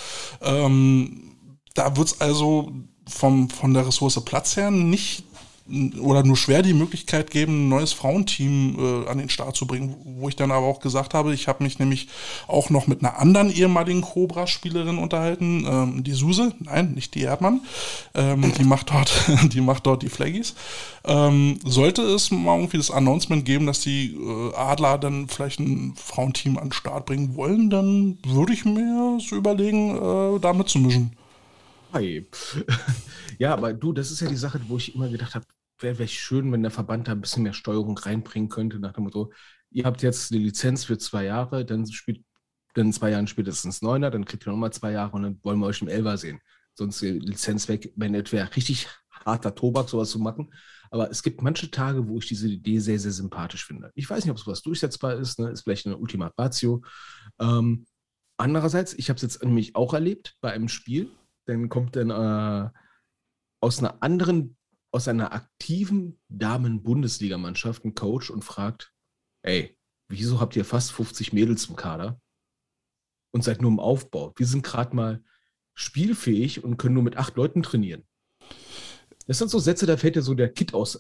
Ähm, 0.42 1.36
da 1.74 1.98
wird 1.98 2.08
es 2.08 2.22
also 2.22 2.72
vom, 3.08 3.50
von 3.50 3.74
der 3.74 3.88
Ressource 3.88 4.24
Platz 4.24 4.56
her 4.58 4.72
nicht 4.72 5.24
oder 6.00 6.24
nur 6.24 6.38
schwer 6.38 6.62
die 6.62 6.74
Möglichkeit 6.74 7.32
geben, 7.32 7.66
ein 7.66 7.70
neues 7.70 7.94
Frauenteam 7.94 8.78
äh, 8.78 9.10
an 9.10 9.18
den 9.18 9.30
Start 9.30 9.56
zu 9.56 9.68
bringen. 9.68 9.96
Wo 10.04 10.30
ich 10.30 10.36
dann 10.36 10.52
aber 10.52 10.66
auch 10.66 10.80
gesagt 10.80 11.14
habe, 11.14 11.34
ich 11.34 11.48
habe 11.48 11.64
mich 11.64 11.80
nämlich 11.80 12.08
auch 12.48 12.70
noch 12.70 12.88
mit 12.88 13.02
einer 13.02 13.20
anderen 13.20 13.52
ehemaligen 13.52 14.02
Cobra-Spielerin 14.02 14.98
unterhalten, 14.98 15.66
ähm, 15.68 16.04
die 16.04 16.14
Suse, 16.14 16.54
nein, 16.60 16.94
nicht 16.94 17.16
die 17.16 17.24
Erdmann, 17.24 17.62
ähm, 18.16 18.54
die 18.58 18.64
macht 18.66 18.92
dort, 18.92 19.12
die 19.54 19.62
macht 19.62 19.86
dort 19.86 20.04
die 20.04 20.10
Flaggies. 20.10 20.56
Ähm, 21.04 21.60
sollte 21.66 22.02
es 22.02 22.32
mal 22.32 22.58
irgendwie 22.58 22.78
das 22.78 22.92
Announcement 22.92 23.46
geben, 23.46 23.66
dass 23.66 23.82
die 23.82 24.16
äh, 24.16 24.56
Adler 24.56 24.98
dann 24.98 25.28
vielleicht 25.28 25.60
ein 25.60 25.94
Frauenteam 25.96 26.58
an 26.58 26.66
den 26.66 26.74
Start 26.74 27.06
bringen 27.06 27.36
wollen, 27.36 27.70
dann 27.70 28.18
würde 28.26 28.54
ich 28.54 28.66
mir 28.66 29.18
so 29.20 29.36
überlegen, 29.36 29.96
äh, 29.96 30.40
da 30.40 30.54
mitzumischen. 30.54 31.12
Hi. 31.94 32.26
Ja, 33.40 33.54
aber 33.54 33.72
du, 33.72 33.94
das 33.94 34.10
ist 34.10 34.22
ja 34.22 34.28
die 34.28 34.36
Sache, 34.36 34.60
wo 34.68 34.78
ich 34.78 34.96
immer 34.96 35.10
gedacht 35.10 35.36
habe, 35.36 35.46
wäre 35.80 36.00
wär 36.00 36.08
schön, 36.08 36.52
wenn 36.52 36.62
der 36.62 36.72
Verband 36.72 37.08
da 37.08 37.12
ein 37.12 37.22
bisschen 37.22 37.44
mehr 37.44 37.54
Steuerung 37.54 37.98
reinbringen 37.98 38.50
könnte, 38.50 38.80
nach 38.80 38.94
dem 38.94 39.04
Motto, 39.06 39.32
ihr 39.72 39.86
habt 39.86 40.02
jetzt 40.02 40.32
eine 40.32 40.42
Lizenz 40.42 40.86
für 40.86 40.98
zwei 40.98 41.26
Jahre, 41.26 41.66
dann 41.66 41.86
spielt 41.92 42.24
dann 42.74 42.94
zwei 42.94 43.12
Jahren 43.12 43.28
spätestens 43.28 43.82
Neuner, 43.82 44.12
dann 44.12 44.26
kriegt 44.26 44.46
ihr 44.46 44.52
nochmal 44.52 44.72
zwei 44.72 44.92
Jahre 44.92 45.16
und 45.16 45.24
dann 45.24 45.40
wollen 45.44 45.60
wir 45.60 45.66
euch 45.66 45.82
im 45.82 45.88
Elfer 45.88 46.18
sehen. 46.18 46.40
Sonst 46.76 47.02
die 47.02 47.20
Lizenz 47.20 47.68
weg, 47.68 47.92
wenn 47.96 48.14
etwa 48.14 48.44
richtig 48.44 48.88
harter 49.26 49.56
Tobak, 49.56 49.90
sowas 49.90 50.12
zu 50.12 50.20
machen. 50.20 50.54
Aber 50.92 51.10
es 51.10 51.24
gibt 51.24 51.42
manche 51.42 51.70
Tage, 51.72 52.08
wo 52.08 52.20
ich 52.20 52.28
diese 52.28 52.48
Idee 52.48 52.80
sehr, 52.80 53.00
sehr 53.00 53.12
sympathisch 53.12 53.66
finde. 53.66 53.92
Ich 53.96 54.10
weiß 54.10 54.24
nicht, 54.24 54.32
ob 54.32 54.38
es 54.38 54.48
was 54.48 54.62
durchsetzbar 54.62 55.16
ist, 55.16 55.40
ne? 55.40 55.50
ist 55.50 55.64
vielleicht 55.64 55.86
eine 55.86 55.98
Ultima 55.98 56.32
Ratio. 56.38 56.84
Ähm, 57.40 57.86
andererseits, 58.38 58.94
ich 58.94 59.10
habe 59.10 59.18
es 59.18 59.24
jetzt 59.24 59.44
nämlich 59.44 59.76
auch 59.76 59.94
erlebt 59.94 60.38
bei 60.40 60.52
einem 60.52 60.70
Spiel, 60.70 61.12
dann 61.46 61.68
kommt 61.70 61.96
dann 61.96 62.10
äh, 62.10 62.70
aus 63.60 63.80
einer 63.80 64.02
anderen 64.02 64.56
aus 64.92 65.08
einer 65.08 65.34
aktiven 65.34 66.20
Damen-Bundesligamannschaft 66.30 67.84
einen 67.84 67.96
Coach 67.96 68.30
und 68.30 68.44
fragt, 68.44 68.94
ey, 69.44 69.78
wieso 70.08 70.40
habt 70.40 70.56
ihr 70.56 70.66
fast 70.66 70.92
50 70.92 71.34
Mädels 71.34 71.66
im 71.66 71.76
Kader 71.76 72.22
und 73.32 73.44
seid 73.44 73.62
nur 73.62 73.72
im 73.72 73.80
Aufbau? 73.80 74.34
Wir 74.38 74.48
sind 74.48 74.64
gerade 74.64 74.96
mal 74.96 75.24
spielfähig 75.76 76.64
und 76.64 76.78
können 76.78 76.96
nur 76.96 77.04
mit 77.04 77.18
acht 77.18 77.36
Leuten 77.36 77.64
trainieren. 77.64 78.08
Das 79.28 79.40
sind 79.40 79.52
so 79.52 79.60
Sätze, 79.60 79.86
da 79.86 79.98
fällt 79.98 80.16
dir 80.16 80.22
so 80.22 80.34
der 80.34 80.48
Kit 80.48 80.74
aus, 80.74 80.98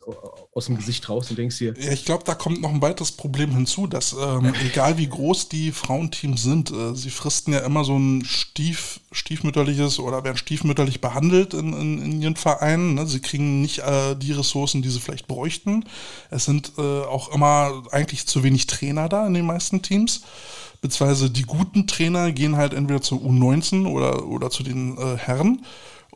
aus 0.54 0.66
dem 0.66 0.76
Gesicht 0.76 1.08
raus 1.08 1.30
und 1.30 1.40
denkst 1.40 1.60
dir. 1.60 1.74
Ja, 1.80 1.94
ich 1.94 2.04
glaube, 2.04 2.26
da 2.26 2.36
kommt 2.36 2.62
noch 2.62 2.72
ein 2.72 2.82
weiteres 2.82 3.14
Problem 3.14 3.52
hinzu, 3.52 3.88
dass 3.88 4.14
ähm, 4.14 4.54
egal 4.66 4.98
wie 4.98 5.08
groß 5.08 5.48
die 5.48 5.72
Frauenteams 5.72 6.44
sind, 6.44 6.72
äh, 6.72 6.94
sie 6.94 7.10
fristen 7.10 7.54
ja 7.54 7.60
immer 7.60 7.86
so 7.86 7.98
ein 7.98 8.26
Stief, 8.26 9.00
stiefmütterliches 9.14 10.00
oder 10.00 10.26
werden 10.26 10.36
stiefmütterlich 10.36 11.00
behandelt 11.00 11.54
in, 11.54 11.72
in, 11.72 12.02
in 12.02 12.22
ihren 12.22 12.36
Vereinen. 12.36 12.96
Ne? 12.96 13.08
Sie 13.08 13.22
kriegen 13.22 13.62
nicht 13.62 13.80
äh, 13.80 14.16
die 14.16 14.34
Ressourcen, 14.34 14.82
die 14.82 14.90
sie 14.90 15.00
vielleicht 15.00 15.28
bräuchten. 15.28 15.86
Es 16.30 16.44
sind 16.44 16.74
äh, 16.78 16.82
auch 16.82 17.34
immer 17.34 17.84
eigentlich 17.92 18.28
zu 18.28 18.44
wenig 18.44 18.68
Trainer 18.68 19.08
da 19.08 19.26
in 19.26 19.36
den 19.36 19.46
meisten 19.46 19.82
Teams 19.82 20.24
beziehungsweise 20.82 21.30
die 21.30 21.44
guten 21.44 21.88
Trainer 21.88 22.32
gehen 22.32 22.56
halt 22.56 22.74
entweder 22.74 23.02
zur 23.02 23.20
U19 23.20 23.88
oder, 23.88 24.28
oder 24.28 24.50
zu 24.50 24.64
den 24.64 24.98
äh, 24.98 25.18
Herren. 25.18 25.66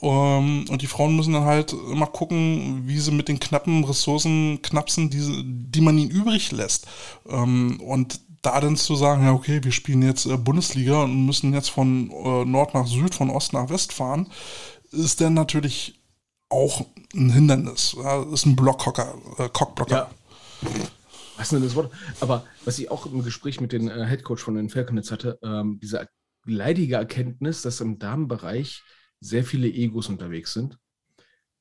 Ähm, 0.01 0.65
und 0.69 0.81
die 0.81 0.87
Frauen 0.87 1.15
müssen 1.15 1.33
dann 1.33 1.45
halt 1.45 1.73
immer 1.73 2.07
gucken, 2.07 2.83
wie 2.85 2.99
sie 2.99 3.11
mit 3.11 3.27
den 3.27 3.39
knappen 3.39 3.83
Ressourcen 3.83 4.61
knapsen, 4.61 5.09
die, 5.09 5.43
die 5.45 5.81
man 5.81 5.97
ihnen 5.97 6.11
übrig 6.11 6.51
lässt. 6.51 6.87
Ähm, 7.29 7.79
und 7.81 8.19
da 8.41 8.59
dann 8.59 8.75
zu 8.75 8.95
sagen, 8.95 9.23
ja, 9.23 9.33
okay, 9.33 9.63
wir 9.63 9.71
spielen 9.71 10.01
jetzt 10.01 10.25
äh, 10.25 10.37
Bundesliga 10.37 11.03
und 11.03 11.25
müssen 11.25 11.53
jetzt 11.53 11.69
von 11.69 12.09
äh, 12.09 12.45
Nord 12.45 12.73
nach 12.73 12.87
Süd, 12.87 13.13
von 13.13 13.29
Ost 13.29 13.53
nach 13.53 13.69
West 13.69 13.93
fahren, 13.93 14.27
ist 14.91 15.21
dann 15.21 15.35
natürlich 15.35 16.01
auch 16.49 16.85
ein 17.13 17.29
Hindernis. 17.29 17.95
Ist 18.33 18.45
ein 18.45 18.55
Blockhocker, 18.55 19.13
äh, 19.37 19.49
Cockblocker. 19.49 19.95
Ja. 19.95 20.09
Was 21.37 21.47
ist 21.47 21.53
denn 21.53 21.63
das 21.63 21.75
Wort? 21.75 21.91
Aber 22.19 22.45
was 22.65 22.77
ich 22.77 22.91
auch 22.91 23.05
im 23.05 23.23
Gespräch 23.23 23.61
mit 23.61 23.71
dem 23.71 23.87
äh, 23.89 24.05
Headcoach 24.05 24.39
von 24.39 24.55
den 24.55 24.69
Falconets 24.69 25.11
hatte, 25.11 25.39
ähm, 25.43 25.79
diese 25.81 26.07
leidige 26.45 26.95
Erkenntnis, 26.95 27.61
dass 27.61 27.79
im 27.81 27.99
Damenbereich 27.99 28.83
sehr 29.21 29.43
viele 29.45 29.67
Egos 29.67 30.09
unterwegs 30.09 30.53
sind, 30.53 30.77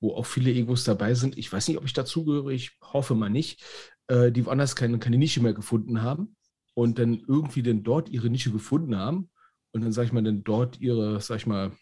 wo 0.01 0.15
auch 0.15 0.27
viele 0.27 0.51
Egos 0.51 0.85
dabei 0.85 1.15
sind. 1.15 1.39
Ich 1.39 1.53
weiß 1.53 1.69
nicht, 1.69 1.79
ob 1.79 1.85
ich 1.85 1.93
dazugehöre, 1.93 2.51
ich 2.51 2.73
hoffe 2.83 3.15
mal 3.15 3.31
nicht, 3.31 3.63
äh, 4.09 4.33
die 4.33 4.45
woanders 4.47 4.75
keine, 4.75 4.99
keine 4.99 5.19
Nische 5.19 5.43
mehr 5.43 5.55
gefunden 5.55 6.03
haben 6.03 6.37
und 6.75 6.99
dann 6.99 7.23
irgendwie 7.29 7.63
dann 7.63 7.83
dort 7.83 8.09
ihre 8.09 8.31
Nische 8.31 8.51
gefunden 8.51 8.97
haben 8.97 9.31
und 9.73 9.83
dann, 9.83 9.93
sag 9.93 10.07
ich 10.07 10.13
mal, 10.13 10.25
dann 10.25 10.43
dort 10.43 10.81
ihre, 10.81 11.21
sag 11.21 11.37
ich 11.37 11.47
mal, 11.47 11.73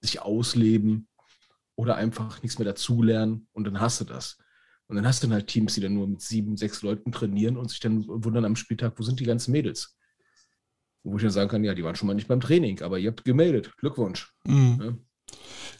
sich 0.00 0.22
ausleben 0.22 1.08
oder 1.74 1.96
einfach 1.96 2.42
nichts 2.42 2.58
mehr 2.58 2.66
dazulernen 2.66 3.48
und 3.52 3.64
dann 3.64 3.80
hast 3.80 4.00
du 4.00 4.04
das. 4.04 4.38
Und 4.88 4.96
dann 4.96 5.06
hast 5.06 5.22
du 5.22 5.26
dann 5.26 5.34
halt 5.34 5.48
Teams, 5.48 5.74
die 5.74 5.80
dann 5.80 5.94
nur 5.94 6.06
mit 6.06 6.20
sieben, 6.20 6.56
sechs 6.56 6.82
Leuten 6.82 7.10
trainieren 7.10 7.56
und 7.56 7.68
sich 7.70 7.80
dann 7.80 8.06
wundern 8.06 8.44
am 8.44 8.54
Spieltag, 8.54 8.98
wo 8.98 9.02
sind 9.02 9.18
die 9.18 9.24
ganzen 9.24 9.50
Mädels? 9.50 9.95
Wo 11.06 11.16
ich 11.16 11.22
dann 11.22 11.30
sagen 11.30 11.48
kann, 11.48 11.62
ja, 11.62 11.74
die 11.74 11.84
waren 11.84 11.94
schon 11.94 12.08
mal 12.08 12.14
nicht 12.14 12.26
beim 12.26 12.40
Training, 12.40 12.82
aber 12.82 12.98
ihr 12.98 13.10
habt 13.10 13.24
gemeldet. 13.24 13.72
Glückwunsch. 13.78 14.34
Mhm. 14.44 14.78
Ja. 14.82 14.92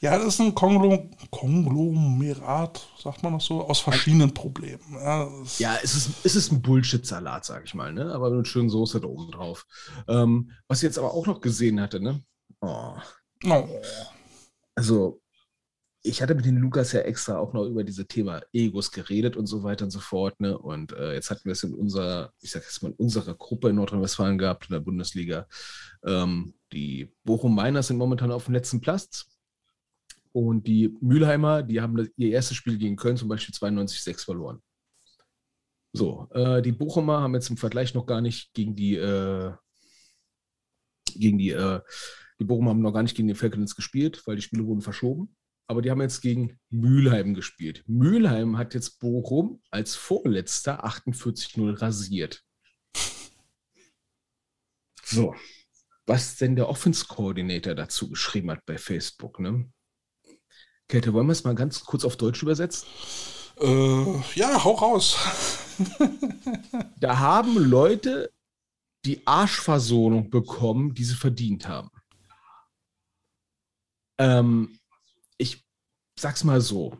Ja, 0.01 0.19
das 0.19 0.35
ist 0.35 0.41
ein 0.41 0.55
Konglom 0.55 1.11
Konglomerat, 1.31 2.87
sagt 3.03 3.23
man 3.23 3.33
noch 3.33 3.41
so, 3.41 3.67
aus 3.67 3.81
verschiedenen 3.81 4.35
Problemen. 4.35 4.83
Ja, 4.93 5.29
ja 5.59 5.79
es, 5.83 5.95
ist, 5.95 6.25
es 6.25 6.37
ist 6.37 6.53
ein 6.53 6.63
Bullshit-Salat, 6.63 7.45
sag 7.45 7.65
ich 7.65 7.75
mal, 7.75 7.93
ne? 7.93 8.13
aber 8.13 8.31
mit 8.31 8.47
schönen 8.47 8.69
Soße 8.69 9.01
da 9.01 9.09
oben 9.09 9.31
drauf. 9.31 9.67
Ähm, 10.07 10.53
was 10.69 10.79
ich 10.79 10.85
jetzt 10.85 10.99
aber 10.99 11.15
auch 11.15 11.27
noch 11.27 11.41
gesehen 11.41 11.81
hatte, 11.81 12.01
ne? 12.01 12.23
Oh. 12.61 12.95
oh. 13.47 13.69
Also, 14.75 15.21
ich 16.07 16.23
hatte 16.23 16.35
mit 16.35 16.45
den 16.45 16.57
Lukas 16.57 16.93
ja 16.93 17.01
extra 17.01 17.37
auch 17.37 17.53
noch 17.53 17.65
über 17.65 17.83
diese 17.83 18.07
Thema 18.07 18.41
Egos 18.53 18.93
geredet 18.93 19.37
und 19.37 19.47
so 19.47 19.63
weiter 19.65 19.85
und 19.85 19.91
so 19.91 20.01
fort. 20.01 20.41
Ne? 20.41 20.57
Und 20.57 20.93
äh, 20.93 21.15
jetzt 21.15 21.31
hatten 21.31 21.45
wir 21.45 21.53
es 21.53 21.63
in 21.65 21.75
unserer, 21.75 22.33
ich 22.41 22.53
sag 22.53 22.63
jetzt 22.63 22.83
mal, 22.83 22.91
in 22.91 22.95
unserer 22.95 23.35
Gruppe 23.35 23.71
in 23.71 23.77
Nordrhein-Westfalen 23.77 24.39
gehabt, 24.39 24.67
in 24.69 24.75
der 24.75 24.81
Bundesliga. 24.81 25.47
Ähm, 26.05 26.55
die 26.73 27.13
Bochum 27.25 27.55
Miners 27.55 27.89
sind 27.89 27.97
momentan 27.97 28.31
auf 28.31 28.45
dem 28.45 28.55
letzten 28.55 28.81
Platz. 28.81 29.27
Und 30.33 30.67
die 30.67 30.97
Mülheimer, 31.01 31.63
die 31.63 31.81
haben 31.81 31.97
das, 31.97 32.09
ihr 32.17 32.31
erstes 32.31 32.57
Spiel 32.57 32.79
gegen 32.79 32.97
Köln 32.97 33.17
zum 33.17 33.29
Beispiel 33.29 33.55
92-6 33.55 34.25
verloren. 34.25 34.63
So, 35.93 36.29
äh, 36.33 36.63
die 36.63 36.73
Bochumer 36.73 37.21
haben 37.21 37.35
jetzt 37.35 37.49
im 37.49 37.57
Vergleich 37.57 37.95
noch 37.95 38.05
gar 38.05 38.21
nicht 38.21 38.53
gegen 38.53 38.77
die, 38.77 38.97
äh, 38.97 39.53
gegen 41.15 41.39
die, 41.39 41.51
äh, 41.51 41.81
die 42.39 42.45
Bochumer 42.45 42.71
haben 42.71 42.83
noch 42.83 42.93
gar 42.93 43.03
nicht 43.03 43.17
gegen 43.17 43.29
den 43.29 43.37
Falcons 43.37 43.75
gespielt, 43.75 44.23
weil 44.27 44.37
die 44.37 44.43
Spiele 44.43 44.67
wurden 44.67 44.83
verschoben 44.83 45.36
aber 45.67 45.83
die 45.83 45.91
haben 45.91 46.01
jetzt 46.01 46.21
gegen 46.21 46.59
Mülheim 46.71 47.35
gespielt. 47.35 47.83
Mülheim 47.87 48.57
hat 48.57 48.75
jetzt 48.75 49.01
Bochum 49.01 49.63
als 49.71 49.97
Vorletzter 49.97 50.85
48-0 50.85 51.81
rasiert. 51.81 52.43
So, 55.03 55.35
was 56.07 56.37
denn 56.37 56.57
der 56.57 56.69
Offense 56.69 57.07
Coordinator 57.07 57.75
dazu 57.75 58.11
geschrieben 58.11 58.51
hat 58.51 58.65
bei 58.67 58.79
Facebook, 58.79 59.41
ne? 59.41 59.71
Kälte, 60.89 61.13
wollen 61.13 61.27
wir 61.27 61.33
es 61.33 61.45
mal 61.45 61.55
ganz 61.55 61.85
kurz 61.85 62.05
auf 62.05 62.17
Deutsch 62.17 62.43
übersetzen? 62.43 62.89
Äh, 63.61 64.21
ja, 64.35 64.63
hau 64.63 64.73
raus. 64.73 65.17
da 67.01 67.19
haben 67.19 67.57
Leute 67.59 68.33
die 69.05 69.27
Arschversonung 69.27 70.31
bekommen, 70.31 70.95
die 70.95 71.05
sie 71.05 71.15
verdient 71.15 71.67
haben. 71.67 71.91
Ähm, 74.19 74.79
sag's 76.19 76.45
mal 76.45 76.61
so. 76.61 76.97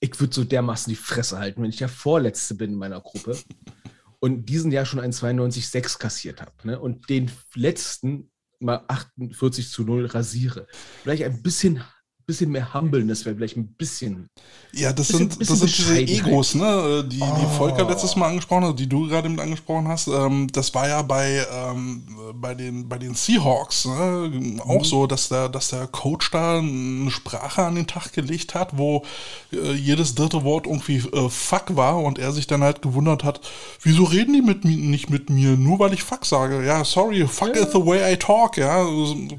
Ich 0.00 0.18
würde 0.18 0.34
so 0.34 0.44
dermaßen 0.44 0.90
die 0.90 0.96
Fresse 0.96 1.38
halten, 1.38 1.62
wenn 1.62 1.70
ich 1.70 1.76
der 1.76 1.88
Vorletzte 1.88 2.54
bin 2.54 2.72
in 2.72 2.78
meiner 2.78 3.00
Gruppe 3.00 3.38
und 4.20 4.46
diesen 4.46 4.72
Jahr 4.72 4.84
schon 4.84 5.00
einen 5.00 5.12
92,6 5.12 5.98
kassiert 5.98 6.40
habe 6.40 6.52
ne? 6.64 6.80
und 6.80 7.08
den 7.08 7.30
letzten 7.54 8.30
mal 8.58 8.84
48 8.88 9.70
zu 9.70 9.84
0 9.84 10.06
rasiere. 10.06 10.66
Vielleicht 11.02 11.24
ein 11.24 11.42
bisschen 11.42 11.84
bisschen 12.26 12.50
mehr 12.50 12.72
Humbleness 12.74 13.24
wäre 13.24 13.36
vielleicht 13.36 13.56
ein 13.56 13.66
bisschen. 13.66 14.28
Ja, 14.72 14.92
das 14.92 15.08
bisschen, 15.08 15.30
sind, 15.30 15.38
bisschen 15.38 15.60
das 15.60 15.76
sind 15.76 15.78
diese 15.78 15.98
Egos, 16.00 16.54
ne? 16.54 17.04
Die, 17.08 17.20
oh. 17.20 17.36
die 17.40 17.56
Volker 17.56 17.88
letztes 17.88 18.16
Mal 18.16 18.28
angesprochen 18.28 18.64
hat, 18.64 18.78
die 18.78 18.88
du 18.88 19.08
gerade 19.08 19.28
mit 19.28 19.40
angesprochen 19.40 19.88
hast. 19.88 20.08
Ähm, 20.08 20.48
das 20.52 20.74
war 20.74 20.88
ja 20.88 21.02
bei, 21.02 21.44
ähm, 21.52 22.02
bei, 22.34 22.54
den, 22.54 22.88
bei 22.88 22.98
den 22.98 23.14
Seahawks 23.14 23.84
ne? 23.84 24.60
auch 24.64 24.80
mhm. 24.80 24.84
so, 24.84 25.06
dass 25.06 25.28
der, 25.28 25.48
dass 25.48 25.68
der 25.68 25.86
Coach 25.86 26.30
da 26.30 26.58
eine 26.58 27.10
Sprache 27.10 27.64
an 27.64 27.74
den 27.74 27.86
Tag 27.86 28.12
gelegt 28.12 28.54
hat, 28.54 28.76
wo 28.78 29.04
äh, 29.52 29.72
jedes 29.72 30.14
dritte 30.14 30.44
Wort 30.44 30.66
irgendwie 30.66 30.98
äh, 30.98 31.28
Fuck 31.28 31.76
war 31.76 31.98
und 31.98 32.18
er 32.18 32.32
sich 32.32 32.46
dann 32.46 32.62
halt 32.62 32.82
gewundert 32.82 33.24
hat, 33.24 33.40
wieso 33.82 34.04
reden 34.04 34.32
die 34.32 34.42
mit, 34.42 34.64
nicht 34.64 35.10
mit 35.10 35.30
mir, 35.30 35.56
nur 35.56 35.78
weil 35.78 35.92
ich 35.92 36.02
Fuck 36.02 36.24
sage. 36.24 36.64
Ja, 36.64 36.84
sorry, 36.84 37.26
fuck 37.26 37.56
ja. 37.56 37.62
is 37.62 37.72
the 37.72 37.84
way 37.84 38.12
I 38.12 38.16
talk, 38.16 38.56
ja, 38.56 38.86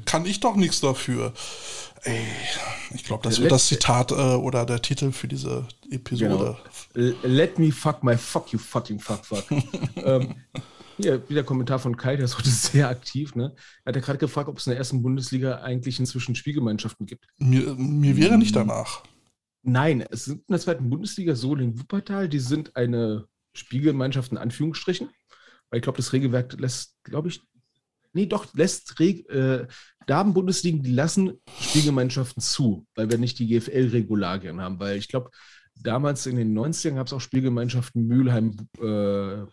kann 0.04 0.26
ich 0.26 0.40
doch 0.40 0.56
nichts 0.56 0.80
dafür. 0.80 1.32
Ey, 2.04 2.26
ich 2.94 3.04
glaube, 3.04 3.22
das 3.22 3.40
wird 3.40 3.50
das 3.50 3.66
Zitat 3.66 4.12
äh, 4.12 4.14
oder 4.14 4.66
der 4.66 4.82
Titel 4.82 5.10
für 5.10 5.26
diese 5.26 5.66
Episode. 5.90 6.58
Genau. 6.92 7.14
Let 7.22 7.58
me 7.58 7.72
fuck 7.72 8.04
my 8.04 8.16
fuck 8.16 8.52
you 8.52 8.58
fucking 8.58 9.00
fuck 9.00 9.24
fuck. 9.24 9.44
ähm, 9.96 10.34
hier 10.98 11.28
wieder 11.28 11.42
Kommentar 11.42 11.78
von 11.78 11.96
Kai, 11.96 12.16
der 12.16 12.26
ist 12.26 12.38
heute 12.38 12.50
sehr 12.50 12.88
aktiv. 12.88 13.34
Ne? 13.34 13.54
Er 13.84 13.90
hat 13.90 13.96
ja 13.96 14.02
gerade 14.02 14.18
gefragt, 14.18 14.48
ob 14.48 14.58
es 14.58 14.66
in 14.66 14.72
der 14.72 14.78
ersten 14.78 15.02
Bundesliga 15.02 15.62
eigentlich 15.62 15.98
inzwischen 15.98 16.34
Spielgemeinschaften 16.34 17.06
gibt. 17.06 17.26
Mir, 17.38 17.74
mir 17.74 18.16
wäre 18.16 18.36
nicht 18.36 18.54
danach. 18.54 19.02
Nein, 19.62 20.04
es 20.10 20.26
sind 20.26 20.40
in 20.40 20.52
der 20.52 20.60
zweiten 20.60 20.90
Bundesliga 20.90 21.34
Solingen 21.34 21.80
Wuppertal, 21.80 22.28
die 22.28 22.38
sind 22.38 22.76
eine 22.76 23.26
Spielgemeinschaft 23.54 24.30
in 24.30 24.38
Anführungsstrichen. 24.38 25.08
Weil 25.70 25.78
ich 25.78 25.82
glaube, 25.82 25.96
das 25.96 26.12
Regelwerk 26.12 26.52
lässt, 26.60 27.02
glaube 27.02 27.28
ich, 27.28 27.40
nee, 28.12 28.26
doch, 28.26 28.52
lässt 28.54 29.00
Reg 30.04 30.10
äh, 30.10 30.12
Damen-Bundesligen, 30.12 30.82
die 30.82 30.92
lassen 30.92 31.40
Spielgemeinschaften 31.60 32.42
zu, 32.42 32.86
weil 32.94 33.10
wir 33.10 33.18
nicht 33.18 33.38
die 33.38 33.46
GFL-Regularien 33.46 34.60
haben. 34.60 34.78
Weil 34.78 34.98
ich 34.98 35.08
glaube, 35.08 35.30
damals 35.74 36.26
in 36.26 36.36
den 36.36 36.56
90ern 36.56 36.94
gab 36.94 37.06
es 37.06 37.12
auch 37.12 37.20
Spielgemeinschaften 37.20 38.06
Mülheim, 38.06 38.56
äh, 38.80 39.44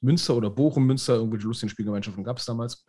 Münster 0.00 0.36
oder 0.36 0.50
Bochum, 0.50 0.86
Münster, 0.86 1.14
irgendwelche 1.14 1.46
lustigen 1.46 1.70
Spielgemeinschaften 1.70 2.24
gab 2.24 2.38
es 2.38 2.44
damals. 2.44 2.84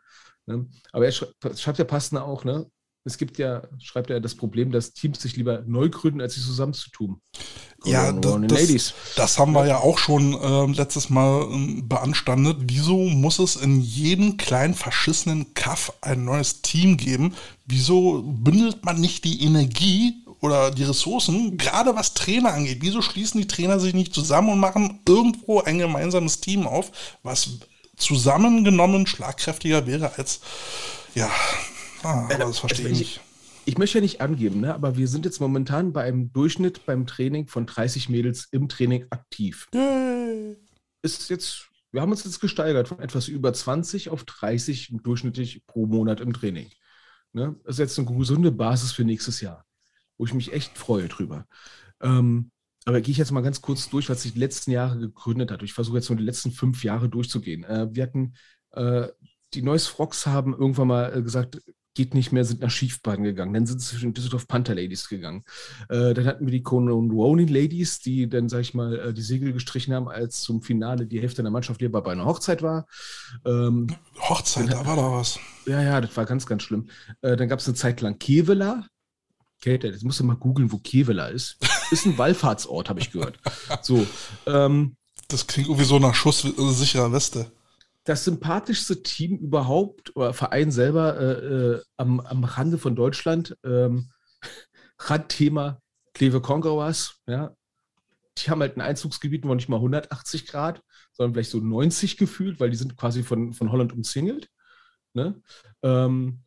Ne? 0.45 0.67
Aber 0.91 1.05
er 1.05 1.11
schreibt, 1.11 1.59
schreibt 1.59 1.79
ja 1.79 1.85
passend 1.85 2.21
auch, 2.21 2.43
ne? 2.43 2.69
Es 3.05 3.17
gibt 3.17 3.37
ja, 3.37 3.63
schreibt 3.81 4.09
er, 4.09 4.19
das 4.19 4.35
Problem, 4.35 4.71
dass 4.71 4.93
Teams 4.93 5.21
sich 5.21 5.35
lieber 5.35 5.63
neu 5.65 5.89
gründen, 5.89 6.21
als 6.21 6.33
sich 6.35 6.43
zusammenzutun. 6.43 7.21
Ja, 7.85 8.11
das, 8.11 8.41
das, 8.47 8.93
das, 9.15 9.39
haben 9.39 9.53
wir 9.53 9.65
ja 9.65 9.77
auch 9.77 9.97
schon 9.97 10.33
äh, 10.33 10.65
letztes 10.75 11.09
Mal 11.09 11.43
äh, 11.43 11.81
beanstandet. 11.81 12.57
Wieso 12.63 12.97
muss 12.97 13.39
es 13.39 13.55
in 13.55 13.79
jedem 13.79 14.35
kleinen 14.35 14.73
verschissenen 14.73 15.53
Kaff 15.53 15.93
ein 16.01 16.25
neues 16.25 16.61
Team 16.61 16.97
geben? 16.97 17.35
Wieso 17.65 18.21
bündelt 18.23 18.83
man 18.83 18.99
nicht 18.99 19.23
die 19.23 19.43
Energie 19.43 20.25
oder 20.41 20.71
die 20.71 20.83
Ressourcen, 20.83 21.57
gerade 21.57 21.95
was 21.95 22.13
Trainer 22.13 22.53
angeht? 22.53 22.79
Wieso 22.81 23.01
schließen 23.01 23.39
die 23.39 23.47
Trainer 23.47 23.79
sich 23.79 23.93
nicht 23.93 24.13
zusammen 24.13 24.49
und 24.49 24.59
machen 24.59 24.99
irgendwo 25.07 25.61
ein 25.61 25.79
gemeinsames 25.79 26.41
Team 26.41 26.67
auf, 26.67 26.91
was 27.23 27.59
zusammengenommen 27.95 29.07
schlagkräftiger 29.07 29.87
wäre 29.87 30.17
als, 30.17 30.41
ja, 31.15 31.29
Ah, 32.03 32.25
aber 32.25 32.37
das 32.37 32.59
verstehe 32.59 32.89
ich 32.89 32.99
nicht. 32.99 33.21
Ich 33.65 33.77
möchte 33.77 33.99
ja 33.99 34.01
nicht 34.01 34.21
angeben, 34.21 34.61
ne, 34.61 34.73
aber 34.73 34.97
wir 34.97 35.07
sind 35.07 35.25
jetzt 35.25 35.39
momentan 35.39 35.93
bei 35.93 36.03
einem 36.03 36.31
Durchschnitt 36.33 36.85
beim 36.85 37.05
Training 37.05 37.47
von 37.47 37.65
30 37.65 38.09
Mädels 38.09 38.47
im 38.51 38.67
Training 38.67 39.05
aktiv. 39.11 39.67
Yay. 39.73 40.57
Ist 41.03 41.29
jetzt, 41.29 41.69
wir 41.91 42.01
haben 42.01 42.11
uns 42.11 42.23
jetzt 42.23 42.39
gesteigert 42.39 42.87
von 42.87 42.99
etwas 42.99 43.27
über 43.27 43.53
20 43.53 44.09
auf 44.09 44.23
30 44.23 44.95
durchschnittlich 45.03 45.65
pro 45.67 45.85
Monat 45.85 46.19
im 46.19 46.33
Training. 46.33 46.71
Ne? 47.33 47.55
Das 47.63 47.75
ist 47.75 47.79
jetzt 47.79 47.99
eine 47.99 48.17
gesunde 48.17 48.51
Basis 48.51 48.91
für 48.91 49.03
nächstes 49.03 49.39
Jahr, 49.41 49.65
wo 50.17 50.25
ich 50.25 50.33
mich 50.33 50.51
echt 50.51 50.77
freue 50.77 51.07
drüber. 51.07 51.45
Ähm, 52.01 52.51
aber 52.85 53.01
gehe 53.01 53.11
ich 53.11 53.17
jetzt 53.17 53.31
mal 53.31 53.41
ganz 53.41 53.61
kurz 53.61 53.89
durch, 53.89 54.09
was 54.09 54.23
sich 54.23 54.33
die 54.33 54.39
letzten 54.39 54.71
Jahre 54.71 54.97
gegründet 54.97 55.51
hat. 55.51 55.61
Ich 55.61 55.73
versuche 55.73 55.97
jetzt 55.97 56.09
nur 56.09 56.17
die 56.17 56.23
letzten 56.23 56.51
fünf 56.51 56.83
Jahre 56.83 57.07
durchzugehen. 57.07 57.63
Äh, 57.65 57.89
wir 57.91 58.03
hatten 58.03 58.33
äh, 58.71 59.09
die 59.53 59.61
Neues 59.61 59.87
Frogs 59.87 60.25
haben 60.25 60.53
irgendwann 60.53 60.87
mal 60.87 61.15
äh, 61.15 61.21
gesagt, 61.21 61.61
geht 61.95 62.13
nicht 62.13 62.31
mehr, 62.31 62.45
sind 62.45 62.61
nach 62.61 62.69
Schiefbaden 62.69 63.23
gegangen. 63.23 63.53
Dann 63.53 63.65
sind 63.65 63.81
sie 63.81 63.87
zwischen 63.87 64.13
Düsseldorf 64.13 64.47
Panther 64.47 64.75
Ladies 64.75 65.09
gegangen. 65.09 65.43
Äh, 65.89 66.13
dann 66.13 66.25
hatten 66.25 66.45
wir 66.45 66.51
die 66.51 66.63
Conan 66.63 67.11
Ronin 67.11 67.47
Ladies, 67.47 67.99
die 67.99 68.29
dann, 68.29 68.49
sag 68.49 68.61
ich 68.61 68.73
mal, 68.73 68.97
äh, 68.99 69.13
die 69.13 69.21
Segel 69.21 69.53
gestrichen 69.53 69.93
haben, 69.93 70.07
als 70.07 70.41
zum 70.41 70.61
Finale 70.61 71.05
die 71.05 71.19
Hälfte 71.19 71.41
der 71.41 71.51
Mannschaft 71.51 71.81
lieber 71.81 72.01
bei 72.01 72.11
einer 72.11 72.25
Hochzeit 72.25 72.61
war. 72.61 72.85
Ähm, 73.45 73.87
Hochzeit, 74.19 74.71
da 74.71 74.85
war 74.85 74.95
da 74.95 75.11
was. 75.11 75.39
Ja, 75.65 75.81
ja, 75.81 76.01
das 76.01 76.15
war 76.15 76.25
ganz, 76.25 76.45
ganz 76.45 76.63
schlimm. 76.63 76.89
Äh, 77.21 77.35
dann 77.35 77.49
gab 77.49 77.59
es 77.59 77.67
eine 77.67 77.75
Zeit 77.75 78.01
lang 78.01 78.17
Kevela. 78.19 78.85
Kate, 79.61 79.87
jetzt 79.87 80.03
musst 80.03 80.19
du 80.19 80.23
mal 80.23 80.37
googeln, 80.37 80.71
wo 80.71 80.77
Kevela 80.77 81.27
ist. 81.27 81.57
Ist 81.91 82.05
ein 82.05 82.17
Wallfahrtsort, 82.17 82.87
habe 82.87 82.99
ich 82.99 83.11
gehört. 83.11 83.39
So. 83.81 84.05
Ähm, 84.45 84.95
das 85.27 85.47
klingt 85.47 85.67
irgendwie 85.67 85.85
so 85.85 85.99
nach 85.99 86.15
schusssicherer 86.15 87.11
Weste 87.11 87.51
das 88.09 88.25
sympathischste 88.25 89.03
Team 89.03 89.37
überhaupt 89.37 90.15
oder 90.15 90.33
Verein 90.33 90.71
selber 90.71 91.19
äh, 91.19 91.45
äh, 91.75 91.81
am, 91.95 92.19
am 92.19 92.43
Rande 92.43 92.79
von 92.79 92.95
Deutschland. 92.95 93.55
Ähm, 93.63 94.09
Randthema 94.99 95.79
Kleve 96.15 96.41
Conquerors, 96.41 97.19
ja. 97.27 97.55
Die 98.37 98.49
haben 98.49 98.61
halt 98.61 98.77
ein 98.77 98.81
Einzugsgebiet, 98.81 99.45
wo 99.45 99.53
nicht 99.53 99.69
mal 99.69 99.75
180 99.75 100.47
Grad, 100.47 100.81
sondern 101.11 101.33
vielleicht 101.33 101.51
so 101.51 101.59
90 101.59 102.17
gefühlt, 102.17 102.59
weil 102.59 102.71
die 102.71 102.77
sind 102.77 102.97
quasi 102.97 103.21
von, 103.21 103.53
von 103.53 103.71
Holland 103.71 103.93
umzingelt. 103.93 104.49
Ne? 105.13 105.39
Ähm, 105.83 106.39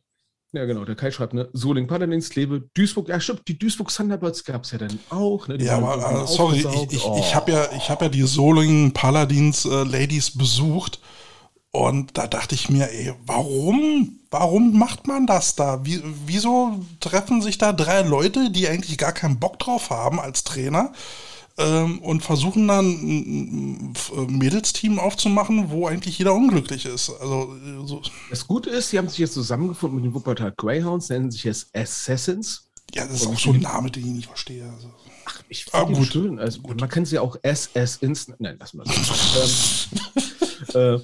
ja, 0.51 0.65
genau, 0.65 0.83
der 0.85 0.95
Kai 0.95 1.11
schreibt, 1.11 1.33
ne? 1.33 1.49
Soling 1.53 1.87
Paladins, 1.87 2.29
Kleve, 2.29 2.69
Duisburg, 2.73 3.07
ja 3.07 3.19
stimmt, 3.19 3.47
die 3.47 3.57
Duisburg 3.57 3.89
Thunderbirds 3.89 4.43
gab 4.43 4.65
es 4.65 4.71
ja 4.71 4.79
dann 4.79 4.99
auch. 5.09 5.47
Ne? 5.47 5.63
Ja, 5.63 5.77
aber 5.77 6.23
äh, 6.23 6.27
sorry, 6.27 6.57
ich, 6.57 6.93
ich, 6.93 7.05
oh. 7.05 7.17
ich 7.19 7.33
habe 7.33 7.51
ja, 7.51 7.71
hab 7.87 8.01
ja 8.01 8.09
die 8.09 8.23
Solingen 8.23 8.91
Paladins 8.91 9.65
äh, 9.65 9.83
Ladies 9.83 10.35
besucht 10.35 10.99
und 11.73 12.17
da 12.17 12.27
dachte 12.27 12.55
ich 12.55 12.69
mir, 12.69 12.89
ey, 12.89 13.13
warum? 13.25 14.19
Warum 14.31 14.79
macht 14.79 15.05
man 15.05 15.27
das 15.27 15.55
da? 15.55 15.85
Wie, 15.85 16.01
wieso 16.25 16.79
treffen 16.99 17.41
sich 17.41 17.57
da 17.57 17.73
drei 17.73 18.01
Leute, 18.01 18.49
die 18.49 18.67
eigentlich 18.67 18.97
gar 18.97 19.11
keinen 19.11 19.39
Bock 19.39 19.59
drauf 19.59 19.89
haben 19.89 20.19
als 20.19 20.43
Trainer? 20.43 20.91
ähm, 21.57 21.99
und 21.99 22.21
versuchen 22.23 22.67
dann 22.67 22.85
ein, 22.85 23.93
Mädelsteam 24.27 24.99
aufzumachen, 24.99 25.69
wo 25.69 25.87
eigentlich 25.87 26.17
jeder 26.17 26.33
unglücklich 26.33 26.85
ist. 26.85 27.09
Also, 27.09 27.55
äh, 27.55 27.87
so. 27.87 28.01
Das 28.29 28.47
Gute 28.47 28.69
ist, 28.69 28.89
sie 28.89 28.97
haben 28.97 29.09
sich 29.09 29.19
jetzt 29.19 29.33
zusammengefunden 29.33 29.97
mit 29.97 30.05
den 30.05 30.13
Wuppertal 30.13 30.53
Greyhounds, 30.57 31.09
nennen 31.09 31.31
sich 31.31 31.43
jetzt 31.43 31.75
Assassins. 31.75 32.69
Ja, 32.93 33.05
das 33.05 33.21
ist 33.21 33.25
und 33.27 33.35
auch 33.35 33.39
so 33.39 33.51
ein 33.51 33.59
Name, 33.59 33.91
den 33.91 34.05
ich 34.05 34.11
nicht 34.11 34.27
verstehe. 34.27 34.71
Also. 34.71 34.91
Ach, 35.25 35.41
ich 35.47 35.65
finde 35.65 35.77
ah, 35.77 35.83
gut. 35.83 36.11
schön. 36.11 36.39
Also, 36.39 36.61
gut. 36.61 36.79
Man 36.79 36.89
kennt 36.89 37.07
sie 37.07 37.19
auch 37.19 37.37
Assassins. 37.43 38.31
Nein, 38.39 38.57
lass 38.59 38.73
mal 38.73 38.83
das. 38.83 39.87
ähm, 40.75 40.95
äh, 40.95 40.99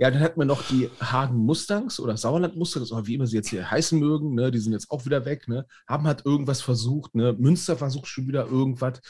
ja, 0.00 0.12
dann 0.12 0.20
hatten 0.20 0.40
wir 0.40 0.44
noch 0.44 0.62
die 0.68 0.88
Hagen 1.00 1.36
Mustangs 1.38 1.98
oder 1.98 2.16
Sauerland 2.16 2.56
Mustangs, 2.56 2.92
oder 2.92 3.06
wie 3.08 3.14
immer 3.14 3.26
sie 3.26 3.36
jetzt 3.36 3.48
hier 3.48 3.68
heißen 3.68 3.98
mögen. 3.98 4.34
Ne? 4.34 4.52
Die 4.52 4.60
sind 4.60 4.72
jetzt 4.72 4.92
auch 4.92 5.04
wieder 5.04 5.24
weg. 5.24 5.48
Ne? 5.48 5.66
Haben 5.88 6.06
halt 6.06 6.24
irgendwas 6.24 6.60
versucht. 6.60 7.16
Ne? 7.16 7.34
Münster 7.36 7.76
versucht 7.76 8.06
schon 8.06 8.28
wieder 8.28 8.46
irgendwas. 8.46 9.00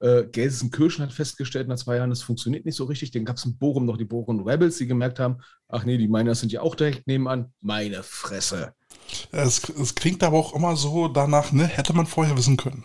Äh, 0.00 0.24
Gelsenkirchen 0.24 1.04
hat 1.04 1.12
festgestellt 1.12 1.68
nach 1.68 1.76
zwei 1.76 1.96
Jahren, 1.96 2.08
das 2.08 2.22
funktioniert 2.22 2.64
nicht 2.64 2.76
so 2.76 2.84
richtig. 2.84 3.10
Dann 3.10 3.26
gab 3.26 3.36
es 3.36 3.44
in 3.44 3.58
Bochum 3.58 3.84
noch 3.84 3.98
die 3.98 4.06
Bochum 4.06 4.40
Rebels, 4.40 4.78
die 4.78 4.86
gemerkt 4.86 5.20
haben, 5.20 5.36
ach 5.68 5.84
nee, 5.84 5.98
die 5.98 6.08
Miners 6.08 6.40
sind 6.40 6.50
ja 6.50 6.62
auch 6.62 6.74
direkt 6.74 7.06
nebenan. 7.06 7.52
Meine 7.60 8.02
Fresse. 8.02 8.72
Es, 9.30 9.68
es 9.68 9.94
klingt 9.94 10.22
aber 10.22 10.38
auch 10.38 10.54
immer 10.54 10.76
so 10.76 11.08
danach, 11.08 11.52
ne? 11.52 11.66
hätte 11.66 11.92
man 11.92 12.06
vorher 12.06 12.38
wissen 12.38 12.56
können. 12.56 12.84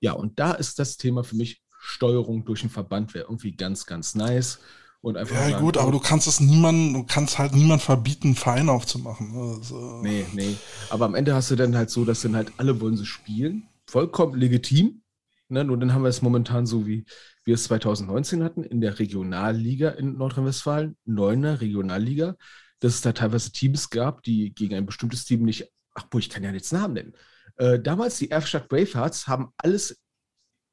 Ja, 0.00 0.12
und 0.12 0.38
da 0.38 0.52
ist 0.52 0.78
das 0.78 0.96
Thema 0.96 1.22
für 1.22 1.36
mich 1.36 1.62
Steuerung 1.80 2.44
durch 2.44 2.62
den 2.62 2.70
Verband 2.70 3.14
wäre 3.14 3.26
irgendwie 3.26 3.52
ganz, 3.52 3.86
ganz 3.86 4.14
nice. 4.14 4.58
Und 5.00 5.16
einfach 5.16 5.36
ja, 5.36 5.50
sagen, 5.50 5.64
gut, 5.64 5.76
aber 5.76 5.92
du 5.92 6.00
kannst 6.00 6.26
es 6.26 6.40
niemand, 6.40 6.94
du 6.94 7.04
kannst 7.04 7.38
halt 7.38 7.54
niemand 7.54 7.82
verbieten, 7.82 8.28
einen 8.28 8.36
Verein 8.36 8.68
aufzumachen. 8.68 9.32
Also. 9.36 10.00
Nee, 10.02 10.26
nee. 10.32 10.56
Aber 10.90 11.04
am 11.04 11.14
Ende 11.14 11.34
hast 11.34 11.50
du 11.50 11.56
dann 11.56 11.76
halt 11.76 11.90
so, 11.90 12.04
dass 12.04 12.22
dann 12.22 12.34
halt 12.34 12.52
alle 12.56 12.80
wollen 12.80 12.96
sie 12.96 13.06
spielen. 13.06 13.68
Vollkommen 13.86 14.38
legitim. 14.38 15.02
Ne? 15.48 15.64
Nur 15.64 15.78
dann 15.78 15.94
haben 15.94 16.02
wir 16.02 16.08
es 16.08 16.20
momentan 16.20 16.66
so, 16.66 16.86
wie 16.86 17.04
wir 17.44 17.54
es 17.54 17.64
2019 17.64 18.42
hatten, 18.42 18.64
in 18.64 18.80
der 18.80 18.98
Regionalliga 18.98 19.90
in 19.90 20.18
Nordrhein-Westfalen, 20.18 20.96
neuner 21.04 21.60
Regionalliga, 21.60 22.34
dass 22.80 22.94
es 22.94 23.00
da 23.00 23.12
teilweise 23.12 23.52
Teams 23.52 23.90
gab, 23.90 24.24
die 24.24 24.52
gegen 24.52 24.74
ein 24.74 24.84
bestimmtes 24.84 25.24
Team 25.24 25.44
nicht, 25.44 25.72
ach 25.94 26.04
boah, 26.04 26.18
ich 26.18 26.28
kann 26.28 26.42
ja 26.42 26.50
jetzt 26.50 26.72
Namen 26.72 26.94
nennen. 26.94 27.12
Äh, 27.56 27.78
damals 27.80 28.18
die 28.18 28.30
Erfstadt 28.32 28.68
Bravehearts 28.68 29.28
haben 29.28 29.52
alles, 29.58 30.00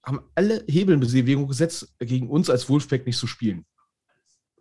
haben 0.04 0.22
alle 0.34 0.66
Hebel 0.68 0.96
in 0.96 1.00
Bewegung 1.00 1.48
gesetzt, 1.48 1.94
gegen 2.00 2.28
uns 2.28 2.50
als 2.50 2.68
Wolfpack 2.70 3.06
nicht 3.06 3.20
zu 3.20 3.28
spielen 3.28 3.66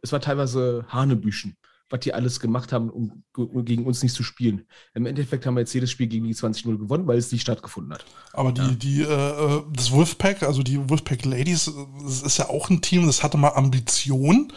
es 0.05 0.13
war 0.13 0.21
teilweise 0.21 0.85
Hanebüchen, 0.89 1.57
was 1.89 2.01
die 2.01 2.13
alles 2.13 2.39
gemacht 2.39 2.73
haben, 2.73 2.91
um, 2.91 3.25
gegen 3.65 3.87
uns 3.87 4.03
nicht 4.03 4.15
zu 4.15 4.23
spielen. 4.23 4.67
Im 4.93 5.07
Endeffekt 5.07 5.47
haben 5.47 5.55
wir 5.55 5.61
jetzt 5.61 5.73
jedes 5.73 5.91
Spiel 5.91 6.09
gegen 6.09 6.27
die 6.27 6.35
20-0 6.35 6.77
gewonnen, 6.77 7.07
weil 7.07 7.17
es 7.17 7.33
nicht 7.33 7.41
stattgefunden 7.41 7.95
hat. 7.95 8.05
Aber 8.35 8.53
die, 8.53 8.61
ja. 8.61 8.71
die, 8.71 9.03
äh, 9.03 9.63
das 9.73 9.91
Wolfpack, 9.93 10.43
also 10.43 10.63
die 10.63 10.91
Wolfpack 10.91 11.25
Ladies, 11.25 11.73
das 12.03 12.23
ist 12.23 12.39
ja 12.39 12.51
auch 12.51 12.69
ein 12.69 12.83
Team, 12.83 13.07
das 13.07 13.23
hatte 13.23 13.39
mal 13.39 13.55
Ambition 13.55 14.53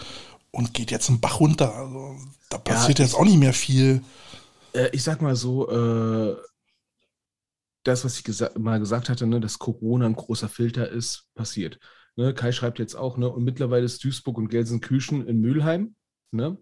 und 0.51 0.73
geht 0.73 0.91
jetzt 0.91 1.09
einen 1.09 1.21
Bach 1.21 1.39
runter. 1.39 1.73
Also, 1.73 2.17
da 2.49 2.57
passiert 2.57 2.99
ja, 2.99 3.05
jetzt 3.05 3.15
auch 3.15 3.25
nicht 3.25 3.39
mehr 3.39 3.53
viel. 3.53 4.03
Äh, 4.73 4.89
ich 4.91 5.03
sag 5.03 5.21
mal 5.21 5.37
so, 5.37 5.69
äh, 5.69 6.35
das, 7.83 8.03
was 8.03 8.17
ich 8.17 8.25
gesa 8.25 8.51
mal 8.59 8.79
gesagt 8.79 9.07
hatte, 9.07 9.25
ne, 9.25 9.39
dass 9.39 9.59
Corona 9.59 10.07
ein 10.07 10.15
großer 10.15 10.49
Filter 10.49 10.89
ist, 10.89 11.27
passiert. 11.35 11.79
Ne, 12.17 12.33
Kai 12.33 12.51
schreibt 12.51 12.79
jetzt 12.79 12.95
auch, 12.95 13.17
ne, 13.17 13.29
und 13.29 13.43
mittlerweile 13.43 13.85
ist 13.85 14.03
Duisburg 14.03 14.39
und 14.39 14.49
Gelsenkirchen 14.49 15.27
in 15.27 15.39
Mülheim. 15.39 15.95
Ne? 16.31 16.57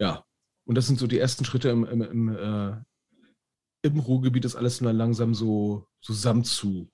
Ja, 0.00 0.24
und 0.64 0.74
das 0.74 0.88
sind 0.88 0.98
so 0.98 1.06
die 1.06 1.20
ersten 1.20 1.44
Schritte 1.44 1.68
im, 1.68 1.84
im, 1.84 2.02
im, 2.02 2.28
äh, 2.36 2.76
im 3.82 4.00
Ruhrgebiet, 4.00 4.44
das 4.44 4.56
alles 4.56 4.80
mal 4.80 4.94
langsam 4.94 5.34
so 5.34 5.86
zusammenzuführen. 6.00 6.90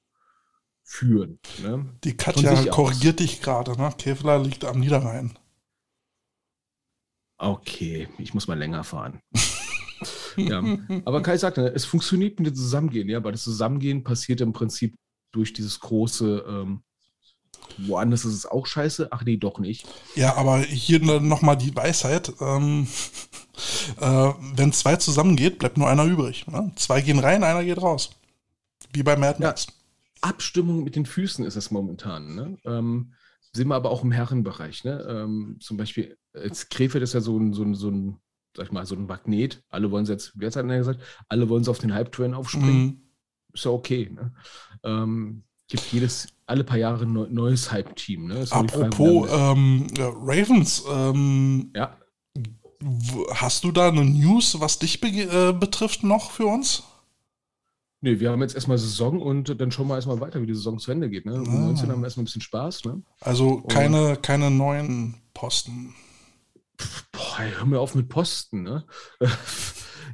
Ne? 1.63 1.97
Die 2.05 2.17
Katja 2.17 2.67
korrigiert 2.67 3.21
dich 3.21 3.41
gerade, 3.41 3.73
ne? 3.73 3.91
Kevlar 3.97 4.43
liegt 4.43 4.65
am 4.67 4.81
Niederrhein. 4.81 5.39
Okay, 7.39 8.09
ich 8.19 8.35
muss 8.35 8.49
mal 8.49 8.59
länger 8.59 8.85
fahren. 8.85 9.21
ja. 10.37 10.63
Aber 11.07 11.23
Kai 11.23 11.39
sagt, 11.39 11.57
ne, 11.57 11.69
es 11.75 11.87
funktioniert 11.87 12.39
mit 12.39 12.49
dem 12.49 12.55
Zusammengehen, 12.55 13.09
ja, 13.09 13.25
weil 13.25 13.33
das 13.33 13.45
Zusammengehen 13.45 14.05
passiert 14.05 14.43
im 14.43 14.53
Prinzip 14.53 14.95
durch 15.33 15.55
dieses 15.55 15.81
große 15.81 16.45
ähm, 16.47 16.83
Woanders 17.79 18.25
ist 18.25 18.35
es 18.35 18.47
auch 18.47 18.67
scheiße. 18.67 19.09
Ach 19.11 19.23
nee, 19.25 19.37
doch 19.37 19.59
nicht. 19.59 19.87
Ja, 20.15 20.37
aber 20.37 20.59
hier 20.61 21.01
nochmal 21.21 21.57
die 21.57 21.75
Weisheit. 21.75 22.33
Ähm, 22.41 22.87
äh, 24.01 24.33
wenn 24.55 24.73
zwei 24.73 24.97
zusammengeht, 24.97 25.59
bleibt 25.59 25.79
nur 25.79 25.89
einer 25.89 26.05
übrig. 26.05 26.47
Ne? 26.47 26.73
Zwei 26.77 27.01
gehen 27.01 27.19
rein, 27.19 27.45
einer 27.45 27.65
geht 27.65 27.81
raus. 27.81 28.11
Wie 28.93 29.03
bei 29.03 29.17
Mad 29.17 29.43
Max. 29.43 29.67
Ja, 29.67 29.73
Abstimmung 30.29 30.85
mit 30.85 30.97
den 30.97 31.07
Füßen 31.07 31.45
ist 31.45 31.57
es 31.57 31.71
momentan. 31.71 32.35
Ne? 32.35 32.59
Ähm, 32.65 33.13
sehen 33.53 33.69
wir 33.69 33.75
aber 33.75 33.91
auch 33.91 34.03
im 34.03 34.13
Herrenbereich. 34.13 34.85
Ne? 34.85 35.05
Ähm, 35.09 35.59
zum 35.61 35.77
Beispiel, 35.77 36.17
als 36.33 36.69
Krefeld 36.69 37.05
ist 37.05 37.15
ja 37.15 37.21
so 37.21 37.39
ein, 37.39 37.53
so 37.53 37.63
ein, 37.63 37.75
so 37.75 37.91
ein, 37.91 38.19
sag 38.57 38.67
ich 38.67 38.73
mal, 38.73 38.87
so 38.87 38.95
ein 38.95 39.07
Magnet. 39.07 39.63
Alle 39.69 39.91
wollen 39.91 40.05
es 40.05 40.09
jetzt, 40.09 40.33
wer 40.35 40.49
hat 40.49 40.57
denn 40.57 40.69
gesagt? 40.69 41.01
Alle 41.29 41.49
wollen 41.49 41.63
es 41.63 41.69
auf 41.69 41.79
den 41.79 41.95
Hype-Train 41.95 42.35
aufspringen. 42.35 42.85
Mhm. 42.85 43.03
Ist 43.53 43.65
ja 43.65 43.71
okay. 43.71 44.11
Ne? 44.11 44.33
Ähm, 44.85 45.45
gibt 45.69 45.93
jedes, 45.93 46.29
alle 46.47 46.65
paar 46.65 46.79
Jahre 46.79 47.05
ein 47.05 47.35
neues 47.35 47.73
Hype-Team. 47.73 48.29
Ne? 48.29 48.47
Apropos 48.51 49.29
ähm, 49.31 49.87
Ravens, 49.99 50.85
ähm, 50.91 51.71
ja. 51.75 51.97
hast 53.35 53.65
du 53.65 53.73
da 53.73 53.89
eine 53.89 54.05
News, 54.05 54.61
was 54.61 54.79
dich 54.79 55.01
be 55.01 55.09
äh, 55.09 55.53
betrifft, 55.53 56.05
noch 56.05 56.31
für 56.31 56.47
uns? 56.47 56.85
Nee, 58.01 58.21
wir 58.21 58.31
haben 58.31 58.43
jetzt 58.43 58.55
erstmal 58.55 58.79
Saison 58.79 59.21
und 59.21 59.61
dann 59.61 59.73
schauen 59.73 59.89
wir 59.89 59.97
erstmal 59.97 60.21
weiter, 60.21 60.41
wie 60.41 60.47
die 60.47 60.55
Saison 60.55 60.79
zu 60.79 60.93
Ende 60.93 61.09
geht. 61.11 61.27
Ne? 61.27 61.35
Um 61.35 61.49
ah. 61.49 61.61
19 61.61 61.91
haben 61.91 62.01
wir 62.01 62.07
erstmal 62.07 62.23
ein 62.23 62.27
bisschen 62.27 62.43
Spaß. 62.43 62.85
Ne? 62.85 63.03
Also 63.21 63.63
keine, 63.63 64.17
keine 64.17 64.51
neuen 64.51 65.17
Posten. 65.35 65.95
Boah, 67.11 67.39
hör 67.39 67.65
mir 67.65 67.81
auf 67.81 67.95
mit 67.95 68.09
Posten. 68.09 68.63
Ne? 68.63 68.85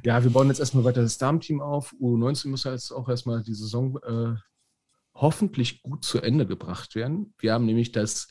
ja, 0.03 0.23
wir 0.23 0.31
bauen 0.31 0.47
jetzt 0.47 0.59
erstmal 0.59 0.85
weiter 0.85 1.01
das 1.01 1.17
Darmteam 1.17 1.61
auf. 1.61 1.93
U19 2.01 2.49
muss 2.49 2.63
ja 2.63 2.71
jetzt 2.71 2.91
auch 2.91 3.09
erstmal 3.09 3.43
die 3.43 3.53
Saison 3.53 3.97
äh, 3.97 4.35
hoffentlich 5.15 5.81
gut 5.81 6.03
zu 6.03 6.21
Ende 6.21 6.45
gebracht 6.45 6.95
werden. 6.95 7.33
Wir 7.37 7.53
haben 7.53 7.65
nämlich 7.65 7.91
das, 7.91 8.27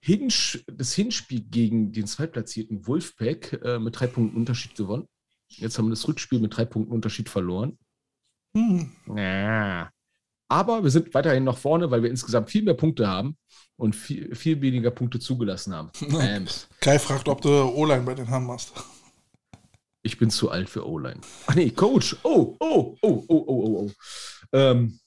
Hinsch 0.00 0.64
das 0.66 0.92
Hinspiel 0.94 1.40
gegen 1.40 1.92
den 1.92 2.06
zweitplatzierten 2.06 2.86
Wolfpack 2.86 3.60
äh, 3.64 3.78
mit 3.78 3.98
drei 3.98 4.06
Punkten 4.06 4.36
Unterschied 4.36 4.74
gewonnen. 4.74 5.08
Jetzt 5.48 5.78
haben 5.78 5.86
wir 5.86 5.90
das 5.90 6.06
Rückspiel 6.06 6.40
mit 6.40 6.56
drei 6.56 6.64
Punkten 6.64 6.92
Unterschied 6.92 7.28
verloren. 7.28 7.78
Hm. 8.56 8.92
Ja. 9.16 9.90
Aber 10.48 10.84
wir 10.84 10.90
sind 10.90 11.12
weiterhin 11.14 11.44
noch 11.44 11.58
vorne, 11.58 11.90
weil 11.90 12.02
wir 12.02 12.10
insgesamt 12.10 12.50
viel 12.50 12.62
mehr 12.62 12.74
Punkte 12.74 13.08
haben 13.08 13.36
und 13.76 13.96
viel, 13.96 14.34
viel 14.34 14.60
weniger 14.60 14.90
Punkte 14.90 15.18
zugelassen 15.18 15.74
haben. 15.74 15.90
Kai 16.80 16.98
fragt, 16.98 17.28
ob 17.28 17.40
du 17.40 17.48
O-Line 17.48 18.02
bei 18.02 18.14
den 18.14 18.26
Herren 18.26 18.46
machst. 18.46 18.72
Ich 20.02 20.18
bin 20.18 20.30
zu 20.30 20.50
alt 20.50 20.70
für 20.70 20.86
O-Line. 20.86 21.20
Ach 21.48 21.54
nee, 21.56 21.70
Coach. 21.70 22.16
Oh, 22.22 22.56
oh, 22.60 22.96
oh, 23.00 23.24
oh, 23.26 23.26
oh, 23.28 23.44
oh. 23.48 23.86
oh. 23.86 23.92
Ähm, 24.52 25.00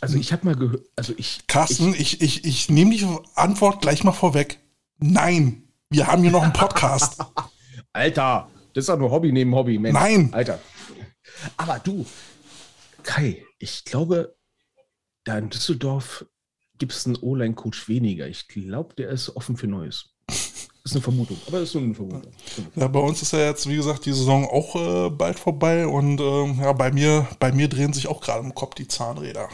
also 0.00 0.16
ich 0.16 0.32
habe 0.32 0.46
mal 0.46 0.54
gehört, 0.54 0.86
also 0.96 1.12
ich. 1.16 1.46
Carsten, 1.46 1.94
ich, 1.94 2.20
ich, 2.20 2.44
ich, 2.44 2.44
ich 2.44 2.70
nehme 2.70 2.92
die 2.92 3.06
Antwort 3.34 3.80
gleich 3.80 4.04
mal 4.04 4.12
vorweg. 4.12 4.60
Nein, 4.98 5.68
wir 5.90 6.06
haben 6.06 6.22
hier 6.22 6.30
noch 6.30 6.42
einen 6.42 6.52
Podcast. 6.52 7.18
Alter, 7.92 8.48
das 8.74 8.82
ist 8.82 8.88
doch 8.88 8.98
nur 8.98 9.10
Hobby 9.10 9.32
neben 9.32 9.54
Hobby, 9.54 9.78
Mensch. 9.78 9.98
Nein. 9.98 10.32
Alter. 10.32 10.60
Aber 11.56 11.78
du, 11.78 12.06
Kai, 13.02 13.44
ich 13.58 13.84
glaube, 13.84 14.36
da 15.24 15.38
in 15.38 15.50
Düsseldorf 15.50 16.26
gibt 16.78 16.92
es 16.92 17.06
einen 17.06 17.16
O-Line-Coach 17.16 17.88
weniger. 17.88 18.28
Ich 18.28 18.48
glaube, 18.48 18.94
der 18.94 19.10
ist 19.10 19.34
offen 19.36 19.56
für 19.56 19.66
Neues. 19.66 20.14
Das 20.26 20.92
ist 20.92 20.96
eine 20.96 21.02
Vermutung, 21.02 21.36
aber 21.46 21.60
das 21.60 21.70
ist 21.70 21.74
nur 21.74 21.84
eine 21.84 21.94
Vermutung. 21.94 22.32
Ja, 22.76 22.88
bei 22.88 23.00
uns 23.00 23.20
ist 23.20 23.32
ja 23.32 23.40
jetzt, 23.40 23.68
wie 23.68 23.76
gesagt, 23.76 24.06
die 24.06 24.12
Saison 24.12 24.48
auch 24.48 24.74
äh, 24.74 25.10
bald 25.10 25.38
vorbei 25.38 25.86
und 25.86 26.20
äh, 26.20 26.62
ja, 26.62 26.72
bei 26.72 26.92
mir, 26.92 27.26
bei 27.38 27.52
mir 27.52 27.68
drehen 27.68 27.92
sich 27.92 28.06
auch 28.06 28.20
gerade 28.20 28.44
im 28.44 28.54
Kopf 28.54 28.74
die 28.74 28.88
Zahnräder. 28.88 29.48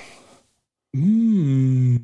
Mm. 0.94 1.96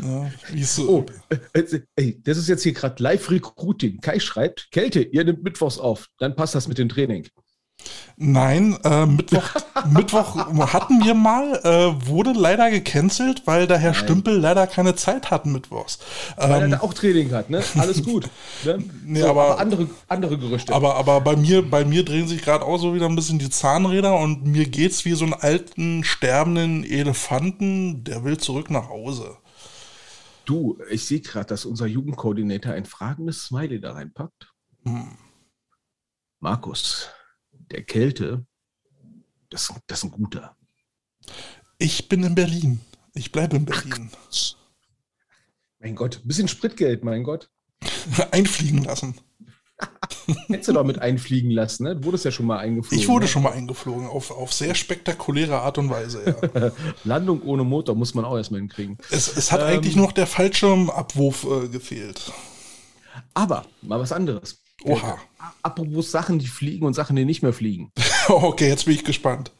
Ja, 0.00 0.30
so. 0.62 0.88
Oh, 0.88 1.06
äh, 1.54 1.80
ey, 1.96 2.20
das 2.22 2.36
ist 2.38 2.48
jetzt 2.48 2.62
hier 2.62 2.72
gerade 2.72 3.02
Live-Recruiting. 3.02 4.00
Kai 4.00 4.18
schreibt, 4.18 4.70
Kälte, 4.70 5.02
ihr 5.02 5.24
nimmt 5.24 5.42
Mittwochs 5.42 5.78
auf, 5.78 6.08
dann 6.18 6.36
passt 6.36 6.54
das 6.54 6.68
mit 6.68 6.78
dem 6.78 6.88
Training. 6.88 7.28
Nein, 8.20 8.76
äh, 8.82 9.06
Mittwoch, 9.06 9.54
Mittwoch 9.90 10.34
hatten 10.72 11.04
wir 11.04 11.14
mal, 11.14 11.54
äh, 11.62 12.08
wurde 12.08 12.32
leider 12.32 12.68
gecancelt, 12.68 13.42
weil 13.44 13.68
der 13.68 13.78
Herr 13.78 13.92
Nein. 13.92 14.00
Stümpel 14.00 14.38
leider 14.38 14.66
keine 14.66 14.96
Zeit 14.96 15.30
hat 15.30 15.46
mittwochs. 15.46 16.00
Weil 16.36 16.64
ähm, 16.64 16.72
er 16.72 16.82
auch 16.82 16.92
Training 16.92 17.30
hat, 17.30 17.48
ne? 17.48 17.62
Alles 17.76 18.02
gut. 18.02 18.28
Ne? 18.64 18.82
nee, 19.04 19.20
so, 19.20 19.28
aber, 19.28 19.52
aber, 19.52 19.60
andere, 19.60 19.88
andere 20.08 20.36
Gerüchte. 20.36 20.74
Aber, 20.74 20.96
aber 20.96 21.20
bei 21.20 21.36
mir, 21.36 21.62
bei 21.62 21.84
mir 21.84 22.04
drehen 22.04 22.26
sich 22.26 22.42
gerade 22.42 22.64
auch 22.64 22.78
so 22.78 22.92
wieder 22.92 23.06
ein 23.06 23.14
bisschen 23.14 23.38
die 23.38 23.50
Zahnräder 23.50 24.18
und 24.18 24.44
mir 24.44 24.66
geht's 24.66 25.04
wie 25.04 25.14
so 25.14 25.24
einen 25.24 25.34
alten, 25.34 26.02
sterbenden 26.02 26.82
Elefanten, 26.82 28.02
der 28.02 28.24
will 28.24 28.38
zurück 28.38 28.68
nach 28.68 28.88
Hause. 28.88 29.36
Du, 30.44 30.78
ich 30.90 31.04
sehe 31.04 31.20
gerade, 31.20 31.46
dass 31.46 31.64
unser 31.64 31.86
Jugendkoordinator 31.86 32.72
ein 32.72 32.86
fragendes 32.86 33.44
Smiley 33.44 33.80
da 33.80 33.92
reinpackt. 33.92 34.52
Hm. 34.82 35.18
Markus, 36.40 37.10
der 37.70 37.82
Kälte, 37.82 38.46
das, 39.50 39.72
das 39.86 39.98
ist 39.98 40.04
ein 40.04 40.10
guter. 40.10 40.56
Ich 41.78 42.08
bin 42.08 42.22
in 42.24 42.34
Berlin. 42.34 42.80
Ich 43.14 43.32
bleibe 43.32 43.56
in 43.56 43.64
Berlin. 43.64 44.10
Ach, 44.12 44.56
mein 45.80 45.94
Gott, 45.94 46.20
bisschen 46.24 46.48
Spritgeld, 46.48 47.04
mein 47.04 47.22
Gott. 47.22 47.50
Einfliegen 48.32 48.84
lassen. 48.84 49.14
Hättest 50.48 50.68
du 50.68 50.72
doch 50.72 50.84
mit 50.84 50.98
einfliegen 50.98 51.50
lassen, 51.50 51.84
ne? 51.84 51.96
Du 51.96 52.04
wurdest 52.04 52.24
ja 52.24 52.30
schon 52.30 52.46
mal 52.46 52.58
eingeflogen. 52.58 52.98
Ich 52.98 53.08
wurde 53.08 53.26
ne? 53.26 53.28
schon 53.30 53.42
mal 53.42 53.52
eingeflogen, 53.52 54.08
auf, 54.08 54.30
auf 54.30 54.52
sehr 54.52 54.74
spektakuläre 54.74 55.60
Art 55.60 55.78
und 55.78 55.88
Weise, 55.88 56.36
ja. 56.54 56.72
Landung 57.04 57.42
ohne 57.42 57.64
Motor 57.64 57.94
muss 57.94 58.14
man 58.14 58.24
auch 58.24 58.36
erstmal 58.36 58.60
hinkriegen. 58.60 58.98
Es, 59.10 59.36
es 59.36 59.52
hat 59.52 59.60
ähm, 59.60 59.66
eigentlich 59.68 59.96
noch 59.96 60.12
der 60.12 60.26
Fallschirmabwurf 60.26 61.44
äh, 61.44 61.68
gefehlt. 61.68 62.32
Aber 63.34 63.66
mal 63.82 64.00
was 64.00 64.12
anderes. 64.12 64.58
Oha. 64.84 65.18
Apropos 65.62 66.10
Sachen, 66.10 66.38
die 66.38 66.46
fliegen 66.46 66.86
und 66.86 66.94
Sachen, 66.94 67.16
die 67.16 67.24
nicht 67.24 67.42
mehr 67.42 67.52
fliegen. 67.52 67.90
okay, 68.28 68.68
jetzt 68.68 68.84
bin 68.84 68.94
ich 68.94 69.04
gespannt. 69.04 69.52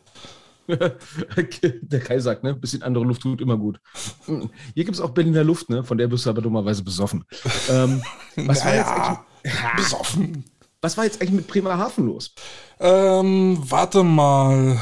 der 0.69 2.01
Kai 2.01 2.21
sagt, 2.21 2.45
ne? 2.45 2.55
Bisschen 2.55 2.83
andere 2.83 3.05
Luft 3.05 3.23
tut 3.23 3.41
immer 3.41 3.57
gut. 3.57 3.81
Hm, 4.27 4.51
hier 4.75 4.85
gibt 4.85 4.97
es 4.97 5.01
auch 5.01 5.11
Berliner 5.11 5.45
Luft, 5.45 5.71
ne? 5.71 5.83
Von 5.83 5.97
der 5.99 6.09
bist 6.09 6.27
du 6.27 6.31
aber 6.31 6.43
dummerweise 6.43 6.85
besoffen. 6.85 7.25
Ähm, 7.71 8.03
was 8.37 8.65
naja, 8.65 8.65
war 8.65 8.75
jetzt 8.75 8.91
eigentlich, 8.91 9.77
besoffen. 9.77 10.45
Was 10.81 10.97
war 10.97 11.05
jetzt 11.05 11.21
eigentlich 11.21 11.33
mit 11.33 11.49
Bremerhaven 11.49 12.07
los? 12.07 12.35
Ähm, 12.79 13.59
warte 13.61 14.05
mal. 14.05 14.79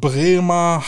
Bremerhaven. 0.00 0.84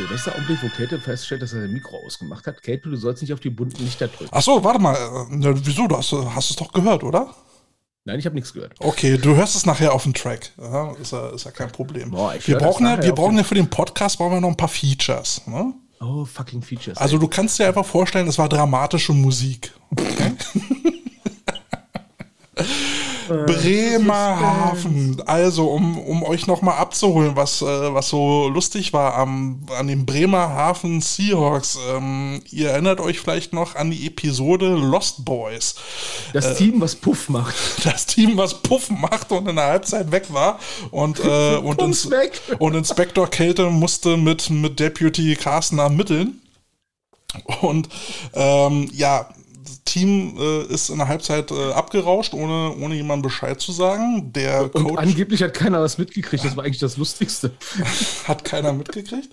So, 0.00 0.06
das 0.06 0.20
ist 0.20 0.26
der 0.28 0.34
Augenblick, 0.34 0.62
wo 0.62 0.68
Kate 0.68 0.98
feststellt, 0.98 1.42
dass 1.42 1.52
er 1.52 1.60
sein 1.60 1.72
Mikro 1.72 1.98
ausgemacht 2.06 2.46
hat. 2.46 2.62
Kate, 2.62 2.88
du 2.88 2.96
sollst 2.96 3.20
nicht 3.20 3.34
auf 3.34 3.40
die 3.40 3.50
bunten 3.50 3.84
Lichter 3.84 4.08
drücken. 4.08 4.30
Ach 4.32 4.40
so, 4.40 4.64
warte 4.64 4.78
mal. 4.78 4.94
Äh, 4.94 5.54
wieso? 5.62 5.86
Du 5.88 5.96
hast, 5.96 6.10
hast 6.12 6.50
es 6.50 6.56
doch 6.56 6.72
gehört, 6.72 7.04
oder? 7.04 7.34
Nein, 8.06 8.18
ich 8.18 8.24
habe 8.24 8.34
nichts 8.34 8.54
gehört. 8.54 8.72
Okay, 8.78 9.18
du 9.18 9.36
hörst 9.36 9.56
es 9.56 9.66
nachher 9.66 9.92
auf 9.92 10.04
dem 10.04 10.14
Track. 10.14 10.52
Ja, 10.58 10.92
ist, 10.92 11.12
ja, 11.12 11.28
ist 11.28 11.44
ja 11.44 11.50
kein 11.50 11.70
Problem. 11.70 12.12
Boah, 12.12 12.34
wir 12.42 12.56
brauchen, 12.56 12.86
ja, 12.86 13.02
wir 13.02 13.12
brauchen 13.12 13.36
ja 13.36 13.44
für 13.44 13.54
den 13.54 13.68
Podcast 13.68 14.16
brauchen 14.16 14.32
wir 14.32 14.40
noch 14.40 14.48
ein 14.48 14.56
paar 14.56 14.68
Features. 14.68 15.42
Ne? 15.46 15.74
Oh, 16.00 16.24
fucking 16.24 16.62
Features. 16.62 16.96
Also 16.96 17.16
ey. 17.16 17.20
du 17.20 17.28
kannst 17.28 17.58
dir 17.58 17.66
einfach 17.66 17.84
vorstellen, 17.84 18.26
es 18.26 18.38
war 18.38 18.48
dramatische 18.48 19.12
Musik. 19.12 19.72
Okay? 19.96 20.32
Bremerhaven. 23.30 25.22
Also, 25.26 25.68
um, 25.68 25.98
um 25.98 26.22
euch 26.22 26.46
nochmal 26.46 26.78
abzuholen, 26.78 27.36
was, 27.36 27.62
äh, 27.62 27.94
was 27.94 28.08
so 28.08 28.48
lustig 28.48 28.92
war 28.92 29.14
am, 29.14 29.60
an 29.78 29.86
den 29.86 30.04
Bremerhaven 30.04 31.00
Seahawks. 31.00 31.78
Ähm, 31.90 32.42
ihr 32.50 32.70
erinnert 32.70 33.00
euch 33.00 33.20
vielleicht 33.20 33.52
noch 33.52 33.76
an 33.76 33.90
die 33.90 34.06
Episode 34.06 34.74
Lost 34.74 35.24
Boys. 35.24 35.76
Das 36.32 36.46
äh, 36.46 36.54
Team, 36.56 36.80
was 36.80 36.96
Puff 36.96 37.28
macht. 37.28 37.54
Das 37.84 38.06
Team, 38.06 38.36
was 38.36 38.62
Puff 38.62 38.90
macht 38.90 39.32
und 39.32 39.48
in 39.48 39.56
der 39.56 39.66
Halbzeit 39.66 40.10
weg 40.12 40.32
war. 40.32 40.58
Und, 40.90 41.20
äh, 41.20 41.56
und, 41.62 41.80
ins, 41.80 42.08
und 42.58 42.74
Inspektor 42.74 43.28
Kälte 43.28 43.70
musste 43.70 44.16
mit, 44.16 44.50
mit 44.50 44.80
Deputy 44.80 45.36
Carsten 45.36 45.78
ermitteln. 45.78 46.40
Und 47.60 47.88
ähm, 48.34 48.90
ja, 48.92 49.28
Team 49.84 50.36
äh, 50.38 50.62
ist 50.64 50.90
in 50.90 50.98
der 50.98 51.08
Halbzeit 51.08 51.50
äh, 51.50 51.72
abgerauscht, 51.72 52.34
ohne, 52.34 52.74
ohne 52.76 52.94
jemandem 52.94 53.22
Bescheid 53.22 53.60
zu 53.60 53.72
sagen. 53.72 54.32
Der 54.32 54.74
Und 54.74 54.84
Coach, 54.84 54.98
angeblich 54.98 55.42
hat 55.42 55.54
keiner 55.54 55.80
was 55.80 55.98
mitgekriegt, 55.98 56.44
das 56.44 56.56
war 56.56 56.64
eigentlich 56.64 56.78
das 56.78 56.96
Lustigste. 56.96 57.52
hat 58.24 58.44
keiner 58.44 58.72
mitgekriegt. 58.72 59.30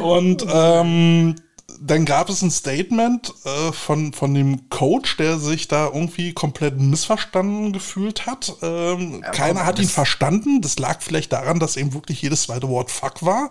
Und 0.00 0.44
ähm, 0.48 1.36
dann 1.80 2.04
gab 2.04 2.28
es 2.28 2.42
ein 2.42 2.50
Statement 2.50 3.32
äh, 3.44 3.72
von, 3.72 4.12
von 4.12 4.34
dem 4.34 4.68
Coach, 4.68 5.16
der 5.16 5.38
sich 5.38 5.68
da 5.68 5.86
irgendwie 5.86 6.32
komplett 6.32 6.78
missverstanden 6.78 7.72
gefühlt 7.72 8.26
hat. 8.26 8.54
Ähm, 8.62 9.20
ja, 9.22 9.30
keiner 9.30 9.66
hat 9.66 9.78
ihn 9.78 9.88
verstanden. 9.88 10.60
Das 10.60 10.78
lag 10.78 11.02
vielleicht 11.02 11.32
daran, 11.32 11.58
dass 11.58 11.76
eben 11.76 11.92
wirklich 11.92 12.22
jedes 12.22 12.42
zweite 12.42 12.68
Wort 12.68 12.90
Fuck 12.90 13.24
war. 13.24 13.50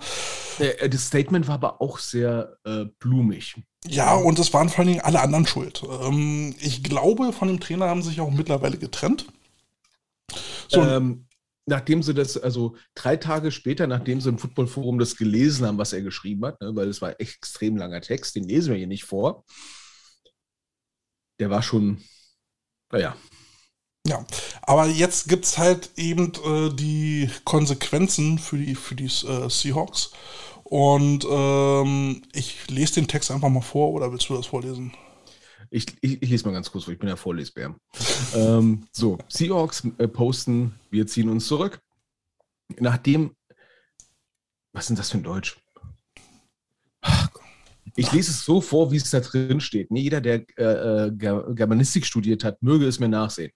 Äh, 0.60 0.90
das 0.90 1.08
Statement 1.08 1.48
war 1.48 1.56
aber 1.56 1.82
auch 1.82 2.00
sehr 2.00 2.58
äh, 2.66 2.86
blumig. 3.00 3.56
Ja, 3.88 4.16
und 4.16 4.40
es 4.40 4.54
waren 4.54 4.70
vor 4.70 4.80
allen 4.80 4.88
Dingen 4.88 5.02
alle 5.02 5.22
anderen 5.22 5.46
schuld. 5.46 5.84
Ähm, 6.02 6.56
ich 6.60 6.84
glaube, 6.84 7.34
von 7.34 7.48
dem 7.48 7.60
Trainer 7.60 7.88
haben 7.88 8.02
sich 8.02 8.20
auch 8.22 8.32
mittlerweile 8.32 8.78
getrennt. 8.78 9.28
So, 10.68 10.82
ähm, 10.82 11.25
nachdem 11.66 12.04
sie 12.04 12.14
das, 12.14 12.38
also 12.38 12.76
drei 12.94 13.18
Tage 13.18 13.52
später, 13.52 13.88
nachdem 13.88 14.22
sie 14.22 14.30
im 14.30 14.38
Footballforum 14.38 15.00
das 15.00 15.18
gelesen 15.18 15.66
haben, 15.66 15.78
was 15.78 15.94
er 15.94 16.02
geschrieben 16.02 16.46
hat, 16.46 16.62
ne, 16.62 16.76
weil 16.76 16.88
es 16.88 17.02
war 17.02 17.20
extrem 17.20 17.78
langer 17.78 18.02
Text, 18.02 18.36
den 18.36 18.48
lesen 18.48 18.72
wir 18.72 18.78
hier 18.78 18.88
nicht 18.88 19.06
vor. 19.06 19.44
Der 21.40 21.50
war 21.50 21.64
schon, 21.64 22.02
naja. 22.92 23.16
Ja, 24.08 24.24
aber 24.62 24.86
jetzt 24.86 25.28
gibt 25.28 25.46
es 25.46 25.58
halt 25.58 25.90
eben 25.98 26.32
äh, 26.46 26.70
die 26.74 27.28
Konsequenzen 27.44 28.38
für 28.38 28.58
die, 28.58 28.76
für 28.76 28.94
die 28.94 29.06
äh, 29.06 29.50
Seahawks. 29.50 30.12
Und 30.64 31.26
ähm, 31.28 32.22
ich 32.34 32.70
lese 32.70 32.96
den 32.96 33.08
Text 33.08 33.32
einfach 33.32 33.50
mal 33.50 33.62
vor, 33.62 33.92
oder 33.92 34.12
willst 34.12 34.30
du 34.30 34.36
das 34.36 34.46
vorlesen? 34.46 34.94
Ich, 35.70 35.86
ich, 36.02 36.22
ich, 36.22 36.30
lese 36.30 36.46
mal 36.46 36.54
ganz 36.54 36.72
kurz 36.72 36.86
vor, 36.86 36.94
ich 36.94 37.00
bin 37.00 37.10
ja 37.10 37.16
Vorlesbär. 37.16 37.76
ähm, 38.36 38.88
so, 38.92 39.18
Seahawks 39.28 39.88
äh, 39.98 40.08
posten, 40.08 40.76
wir 40.90 41.08
ziehen 41.08 41.30
uns 41.30 41.48
zurück. 41.48 41.80
Nachdem, 42.80 43.36
was 44.74 44.90
ist 44.90 44.98
das 45.00 45.12
für 45.12 45.18
ein 45.18 45.24
Deutsch? 45.24 45.58
Ich 47.96 48.12
lese 48.12 48.32
es 48.32 48.44
so 48.44 48.60
vor, 48.60 48.92
wie 48.92 48.98
es 48.98 49.10
da 49.10 49.20
drin 49.22 49.62
steht. 49.62 49.90
Nee, 49.92 50.02
jeder, 50.02 50.20
der 50.20 50.44
äh, 50.58 51.08
äh 51.08 51.12
Germanistik 51.12 52.06
studiert 52.06 52.44
hat, 52.44 52.62
möge 52.62 52.88
es 52.88 53.00
mir 53.00 53.08
nachsehen. 53.08 53.52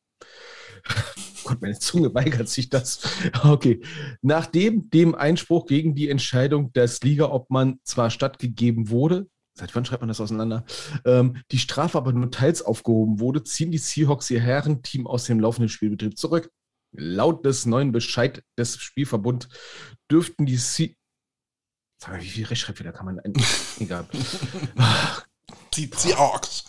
Gott, 1.44 1.62
meine 1.62 1.78
Zunge 1.80 2.14
weigert 2.14 2.50
sich 2.50 2.70
das. 2.70 3.02
Okay. 3.44 3.82
Nachdem 4.22 4.90
dem 4.90 5.16
Einspruch 5.16 5.66
gegen 5.66 5.96
die 5.96 6.10
Entscheidung 6.10 6.72
des 6.74 7.02
Ligaobmann 7.02 7.80
zwar 7.84 8.10
stattgegeben 8.10 8.90
wurde, 8.90 9.28
seit 9.54 9.76
wann 9.76 9.86
schreibt 9.86 10.02
man 10.02 10.08
das 10.08 10.22
auseinander? 10.22 10.66
Ähm, 11.06 11.42
die 11.52 11.60
Strafe 11.60 11.98
aber 11.98 12.14
nur 12.14 12.32
teils 12.32 12.62
aufgehoben 12.62 13.20
wurde, 13.20 13.44
ziehen 13.44 13.72
die 13.72 13.78
Seahawks 13.78 14.30
ihr 14.30 14.40
Herrenteam 14.40 15.08
aus 15.08 15.26
dem 15.26 15.40
laufenden 15.40 15.70
Spielbetrieb 15.70 16.18
zurück. 16.18 16.52
Laut 16.92 17.46
des 17.46 17.66
neuen 17.66 17.92
Bescheid 17.92 18.44
des 18.58 18.78
Spielverbund 18.78 19.48
dürften 20.10 20.46
die 20.46 20.58
Sie 20.58 20.96
Sag 22.02 22.12
mal, 22.12 22.22
wie 22.22 22.30
viel 22.30 22.46
Rechtschreibfehler 22.46 22.94
kann 22.94 23.06
man 23.06 23.20
ein 23.20 23.34
Egal. 23.80 24.08
Die 25.74 25.92
Seahawks. 25.94 26.64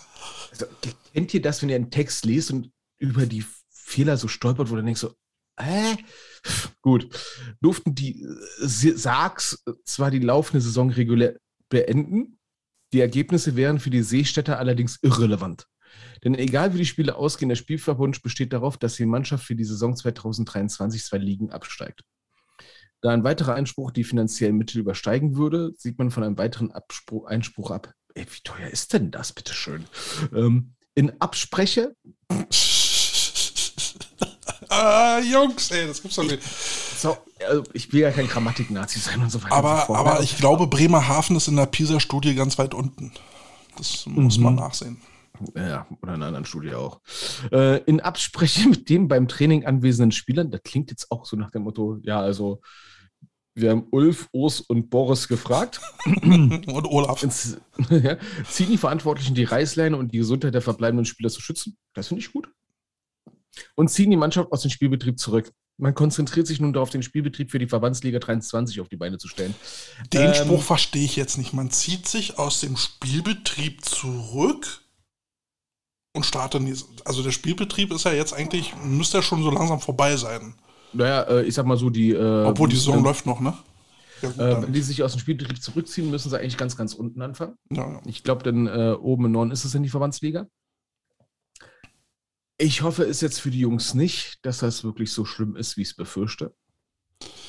Also, 0.50 0.66
kennt 1.12 1.32
ihr 1.32 1.40
das, 1.40 1.62
wenn 1.62 1.68
ihr 1.68 1.76
einen 1.76 1.92
Text 1.92 2.24
liest 2.24 2.50
und 2.50 2.72
über 2.98 3.26
die 3.26 3.44
Fehler 3.70 4.16
so 4.16 4.26
stolpert, 4.26 4.70
wo 4.70 4.76
du 4.76 4.82
denkst 4.82 5.00
so, 5.00 5.14
hä? 5.58 5.96
Gut. 6.82 7.08
Durften 7.60 7.94
die 7.94 8.22
äh, 8.22 8.66
Sargs 8.66 9.62
zwar 9.84 10.10
die 10.10 10.18
laufende 10.18 10.60
Saison 10.60 10.90
regulär 10.90 11.36
beenden, 11.68 12.39
die 12.92 13.00
Ergebnisse 13.00 13.56
wären 13.56 13.78
für 13.78 13.90
die 13.90 14.02
Seestädter 14.02 14.58
allerdings 14.58 14.98
irrelevant. 15.02 15.66
Denn 16.24 16.34
egal 16.34 16.74
wie 16.74 16.78
die 16.78 16.86
Spiele 16.86 17.16
ausgehen, 17.16 17.48
der 17.48 17.56
Spielverbund 17.56 18.22
besteht 18.22 18.52
darauf, 18.52 18.76
dass 18.76 18.96
die 18.96 19.06
Mannschaft 19.06 19.44
für 19.44 19.56
die 19.56 19.64
Saison 19.64 19.96
2023 19.96 21.04
zwei 21.04 21.18
Ligen 21.18 21.50
absteigt. 21.50 22.02
Da 23.00 23.10
ein 23.10 23.24
weiterer 23.24 23.54
Einspruch 23.54 23.90
die 23.90 24.04
finanziellen 24.04 24.56
Mittel 24.56 24.78
übersteigen 24.78 25.36
würde, 25.36 25.72
sieht 25.76 25.98
man 25.98 26.10
von 26.10 26.22
einem 26.22 26.36
weiteren 26.36 26.70
Abspruch, 26.70 27.26
Einspruch 27.26 27.70
ab. 27.70 27.94
Ey, 28.14 28.26
wie 28.26 28.42
teuer 28.44 28.68
ist 28.68 28.92
denn 28.92 29.10
das, 29.10 29.32
bitteschön? 29.32 29.86
Ähm, 30.34 30.74
in 30.94 31.20
Abspreche. 31.20 31.94
Ah, 34.80 35.20
Jungs, 35.20 35.70
ey, 35.70 35.86
das 35.86 36.02
gibt's 36.02 36.16
doch 36.16 36.24
nicht. 36.24 36.42
So, 36.42 37.16
also 37.48 37.64
ich 37.72 37.92
will 37.92 38.00
ja 38.00 38.10
kein 38.10 38.28
Grammatik-Nazi 38.28 38.98
sein 38.98 39.20
und 39.20 39.30
so 39.30 39.42
weiter. 39.42 39.54
Aber, 39.54 39.84
so 39.86 39.94
aber 39.94 40.22
ich 40.22 40.36
glaube, 40.36 40.66
Bremerhaven 40.66 41.36
ist 41.36 41.48
in 41.48 41.56
der 41.56 41.66
PISA-Studie 41.66 42.34
ganz 42.34 42.58
weit 42.58 42.74
unten. 42.74 43.12
Das 43.76 44.06
muss 44.06 44.38
mhm. 44.38 44.44
man 44.44 44.54
nachsehen. 44.56 45.00
Ja, 45.54 45.86
oder 46.02 46.14
in 46.14 46.16
einer 46.16 46.26
anderen 46.26 46.44
Studie 46.44 46.74
auch. 46.74 47.00
Äh, 47.50 47.82
in 47.84 48.00
Absprache 48.00 48.68
mit 48.68 48.88
den 48.88 49.08
beim 49.08 49.28
Training 49.28 49.64
anwesenden 49.64 50.12
Spielern, 50.12 50.50
das 50.50 50.62
klingt 50.62 50.90
jetzt 50.90 51.10
auch 51.10 51.24
so 51.24 51.36
nach 51.36 51.50
dem 51.50 51.62
Motto, 51.62 51.98
ja, 52.02 52.20
also 52.20 52.60
Wir 53.54 53.70
haben 53.70 53.86
Ulf, 53.90 54.28
Urs 54.32 54.60
und 54.60 54.90
Boris 54.90 55.28
gefragt. 55.28 55.80
und 56.22 56.68
Olaf. 56.68 57.22
ja, 57.90 58.16
ziehen 58.48 58.70
die 58.70 58.78
Verantwortlichen 58.78 59.34
die 59.34 59.44
Reißleine 59.44 59.96
und 59.96 60.12
die 60.12 60.18
Gesundheit 60.18 60.54
der 60.54 60.62
verbleibenden 60.62 61.04
Spieler 61.04 61.30
zu 61.30 61.40
schützen. 61.40 61.76
Das 61.94 62.08
finde 62.08 62.22
ich 62.22 62.32
gut. 62.32 62.50
Und 63.74 63.88
ziehen 63.88 64.10
die 64.10 64.16
Mannschaft 64.16 64.52
aus 64.52 64.62
dem 64.62 64.70
Spielbetrieb 64.70 65.18
zurück. 65.18 65.52
Man 65.78 65.94
konzentriert 65.94 66.46
sich 66.46 66.60
nun 66.60 66.74
darauf, 66.74 66.90
den 66.90 67.02
Spielbetrieb 67.02 67.50
für 67.50 67.58
die 67.58 67.66
Verbandsliga 67.66 68.18
23 68.18 68.80
auf 68.80 68.88
die 68.88 68.96
Beine 68.96 69.16
zu 69.16 69.28
stellen. 69.28 69.54
Den 70.12 70.28
ähm, 70.28 70.34
Spruch 70.34 70.62
verstehe 70.62 71.04
ich 71.04 71.16
jetzt 71.16 71.38
nicht. 71.38 71.54
Man 71.54 71.70
zieht 71.70 72.06
sich 72.06 72.38
aus 72.38 72.60
dem 72.60 72.76
Spielbetrieb 72.76 73.82
zurück 73.84 74.82
und 76.12 76.26
startet. 76.26 76.62
Also 77.06 77.22
der 77.22 77.30
Spielbetrieb 77.30 77.92
ist 77.92 78.04
ja 78.04 78.12
jetzt 78.12 78.34
eigentlich, 78.34 78.74
müsste 78.84 79.18
ja 79.18 79.22
schon 79.22 79.42
so 79.42 79.50
langsam 79.50 79.80
vorbei 79.80 80.16
sein. 80.16 80.54
Naja, 80.92 81.22
äh, 81.22 81.42
ich 81.44 81.54
sag 81.54 81.66
mal 81.66 81.76
so, 81.78 81.88
die. 81.88 82.10
Äh, 82.10 82.44
Obwohl 82.44 82.68
die 82.68 82.76
Saison 82.76 82.98
äh, 82.98 83.02
läuft 83.02 83.24
noch, 83.24 83.40
ne? 83.40 83.54
Ja, 84.22 84.28
äh, 84.28 84.62
wenn 84.62 84.72
die 84.72 84.82
sich 84.82 85.02
aus 85.02 85.12
dem 85.12 85.20
Spielbetrieb 85.20 85.62
zurückziehen, 85.62 86.10
müssen 86.10 86.28
sie 86.28 86.38
eigentlich 86.38 86.58
ganz, 86.58 86.76
ganz 86.76 86.94
unten 86.94 87.22
anfangen. 87.22 87.54
Ja, 87.70 87.90
ja. 87.90 88.00
Ich 88.04 88.22
glaube, 88.22 88.42
denn 88.42 88.66
äh, 88.66 88.92
oben 89.00 89.26
im 89.26 89.32
Norden 89.32 89.50
ist 89.50 89.64
es 89.64 89.74
in 89.74 89.82
die 89.82 89.88
Verbandsliga. 89.88 90.46
Ich 92.62 92.82
hoffe 92.82 93.04
es 93.04 93.22
jetzt 93.22 93.40
für 93.40 93.50
die 93.50 93.60
Jungs 93.60 93.94
nicht, 93.94 94.44
dass 94.44 94.58
das 94.58 94.84
wirklich 94.84 95.12
so 95.12 95.24
schlimm 95.24 95.56
ist, 95.56 95.78
wie 95.78 95.82
ich 95.82 95.88
es 95.88 95.96
befürchte. 95.96 96.54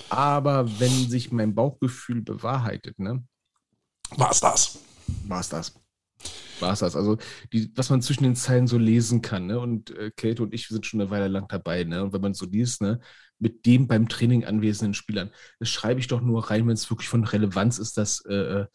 Aber 0.09 0.79
wenn 0.79 1.09
sich 1.09 1.33
mein 1.33 1.53
Bauchgefühl 1.53 2.21
bewahrheitet, 2.21 2.97
ne? 2.97 3.21
War 4.11 4.31
es 4.31 4.39
das? 4.39 4.79
War 5.27 5.41
es 5.41 5.49
das 5.49 5.75
war 6.61 6.73
es 6.73 6.79
das. 6.79 6.95
Also, 6.95 7.17
die, 7.51 7.71
was 7.75 7.89
man 7.89 8.01
zwischen 8.01 8.23
den 8.23 8.35
Zeilen 8.35 8.67
so 8.67 8.77
lesen 8.77 9.21
kann, 9.21 9.47
ne? 9.47 9.59
Und 9.59 9.91
äh, 9.97 10.11
Kate 10.15 10.43
und 10.43 10.53
ich 10.53 10.67
sind 10.67 10.85
schon 10.85 11.01
eine 11.01 11.09
Weile 11.09 11.27
lang 11.27 11.47
dabei, 11.47 11.83
ne? 11.83 12.03
Und 12.03 12.13
wenn 12.13 12.21
man 12.21 12.33
so 12.33 12.45
liest, 12.45 12.81
ne, 12.81 12.99
mit 13.39 13.65
dem 13.65 13.87
beim 13.87 14.07
Training 14.07 14.45
anwesenden 14.45 14.93
Spielern, 14.93 15.31
das 15.59 15.69
schreibe 15.69 15.99
ich 15.99 16.07
doch 16.07 16.21
nur 16.21 16.49
rein, 16.49 16.67
wenn 16.67 16.73
es 16.73 16.89
wirklich 16.89 17.09
von 17.09 17.23
Relevanz 17.23 17.79
ist, 17.79 17.97
dass, 17.97 18.23
äh, 18.25 18.33
äh, 18.33 18.65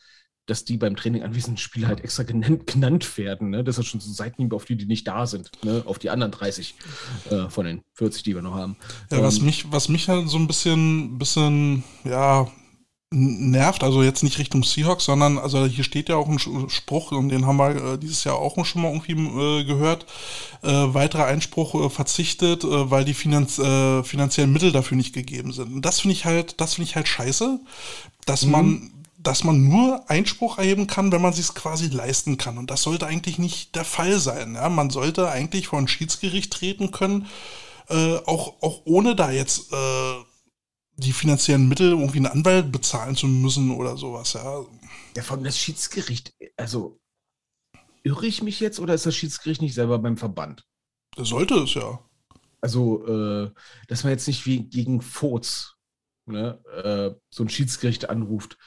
dass 0.46 0.64
die 0.64 0.76
beim 0.76 0.96
Training 0.96 1.22
anwesenden 1.22 1.58
Spieler 1.58 1.88
halt 1.88 2.02
extra 2.02 2.22
genannt, 2.22 2.66
genannt 2.66 3.18
werden. 3.18 3.50
Ne? 3.50 3.64
Das 3.64 3.78
ist 3.78 3.86
schon 3.86 4.00
so 4.00 4.12
Seitenhieb 4.12 4.52
auf 4.52 4.64
die, 4.64 4.76
die 4.76 4.86
nicht 4.86 5.06
da 5.06 5.26
sind, 5.26 5.50
ne? 5.64 5.82
auf 5.86 5.98
die 5.98 6.10
anderen 6.10 6.32
30 6.32 6.74
äh, 7.30 7.48
von 7.48 7.66
den 7.66 7.82
40, 7.94 8.22
die 8.22 8.34
wir 8.34 8.42
noch 8.42 8.54
haben. 8.54 8.76
Ja, 9.10 9.22
was, 9.22 9.38
ähm, 9.38 9.46
mich, 9.46 9.70
was 9.72 9.88
mich 9.88 10.08
halt 10.08 10.28
so 10.28 10.38
ein 10.38 10.46
bisschen, 10.46 11.18
bisschen 11.18 11.82
ja, 12.04 12.46
nervt, 13.10 13.84
also 13.84 14.02
jetzt 14.02 14.24
nicht 14.24 14.38
Richtung 14.38 14.64
Seahawks, 14.64 15.04
sondern 15.04 15.38
also 15.38 15.64
hier 15.66 15.84
steht 15.84 16.08
ja 16.08 16.16
auch 16.16 16.28
ein 16.28 16.38
Spruch 16.38 17.12
und 17.12 17.28
den 17.28 17.46
haben 17.46 17.56
wir 17.56 17.92
äh, 17.92 17.98
dieses 17.98 18.24
Jahr 18.24 18.36
auch 18.36 18.64
schon 18.64 18.82
mal 18.82 18.92
irgendwie 18.92 19.12
äh, 19.12 19.64
gehört. 19.64 20.06
Äh, 20.62 20.68
weiterer 20.68 21.26
Einspruch 21.26 21.86
äh, 21.86 21.90
verzichtet, 21.90 22.64
äh, 22.64 22.90
weil 22.90 23.04
die 23.04 23.14
Finanz 23.14 23.58
äh, 23.58 24.02
finanziellen 24.02 24.52
Mittel 24.52 24.72
dafür 24.72 24.96
nicht 24.96 25.14
gegeben 25.14 25.52
sind. 25.52 25.72
Und 25.72 25.82
das 25.82 26.00
finde 26.00 26.14
ich 26.14 26.24
halt, 26.24 26.60
das 26.60 26.74
finde 26.74 26.90
ich 26.90 26.96
halt 26.96 27.06
scheiße, 27.06 27.60
dass 28.24 28.44
mhm. 28.44 28.50
man 28.50 28.90
dass 29.26 29.44
man 29.44 29.64
nur 29.68 30.08
Einspruch 30.08 30.58
erheben 30.58 30.86
kann, 30.86 31.12
wenn 31.12 31.22
man 31.22 31.32
sich 31.32 31.48
quasi 31.54 31.88
leisten 31.88 32.36
kann. 32.36 32.58
Und 32.58 32.70
das 32.70 32.82
sollte 32.82 33.06
eigentlich 33.06 33.38
nicht 33.38 33.74
der 33.74 33.84
Fall 33.84 34.18
sein. 34.18 34.54
Ja? 34.54 34.68
Man 34.68 34.90
sollte 34.90 35.30
eigentlich 35.30 35.68
vor 35.68 35.78
ein 35.78 35.88
Schiedsgericht 35.88 36.52
treten 36.52 36.90
können, 36.90 37.26
auch, 37.88 38.60
auch 38.62 38.82
ohne 38.84 39.14
da 39.14 39.30
jetzt 39.30 39.72
die 40.96 41.12
finanziellen 41.12 41.68
Mittel, 41.68 41.90
irgendwie 41.90 42.18
einen 42.18 42.26
Anwalt 42.26 42.72
bezahlen 42.72 43.16
zu 43.16 43.26
müssen 43.26 43.70
oder 43.70 43.96
sowas, 43.96 44.32
ja. 44.32 44.64
Ja, 45.16 45.22
vor 45.22 45.36
allem 45.36 45.44
das 45.44 45.58
Schiedsgericht, 45.58 46.34
also 46.56 46.98
irre 48.02 48.26
ich 48.26 48.42
mich 48.42 48.60
jetzt 48.60 48.80
oder 48.80 48.94
ist 48.94 49.06
das 49.06 49.14
Schiedsgericht 49.16 49.62
nicht 49.62 49.74
selber 49.74 49.98
beim 49.98 50.16
Verband? 50.16 50.64
Das 51.16 51.28
sollte 51.28 51.54
es 51.54 51.74
ja. 51.74 51.98
Also, 52.60 53.06
äh, 53.06 53.50
dass 53.88 54.04
man 54.04 54.12
jetzt 54.12 54.26
nicht 54.26 54.46
wie 54.46 54.64
gegen 54.68 55.00
Furz 55.02 55.74
ne, 56.26 56.60
äh, 56.64 57.18
so 57.30 57.44
ein 57.44 57.48
Schiedsgericht 57.48 58.08
anruft, 58.08 58.58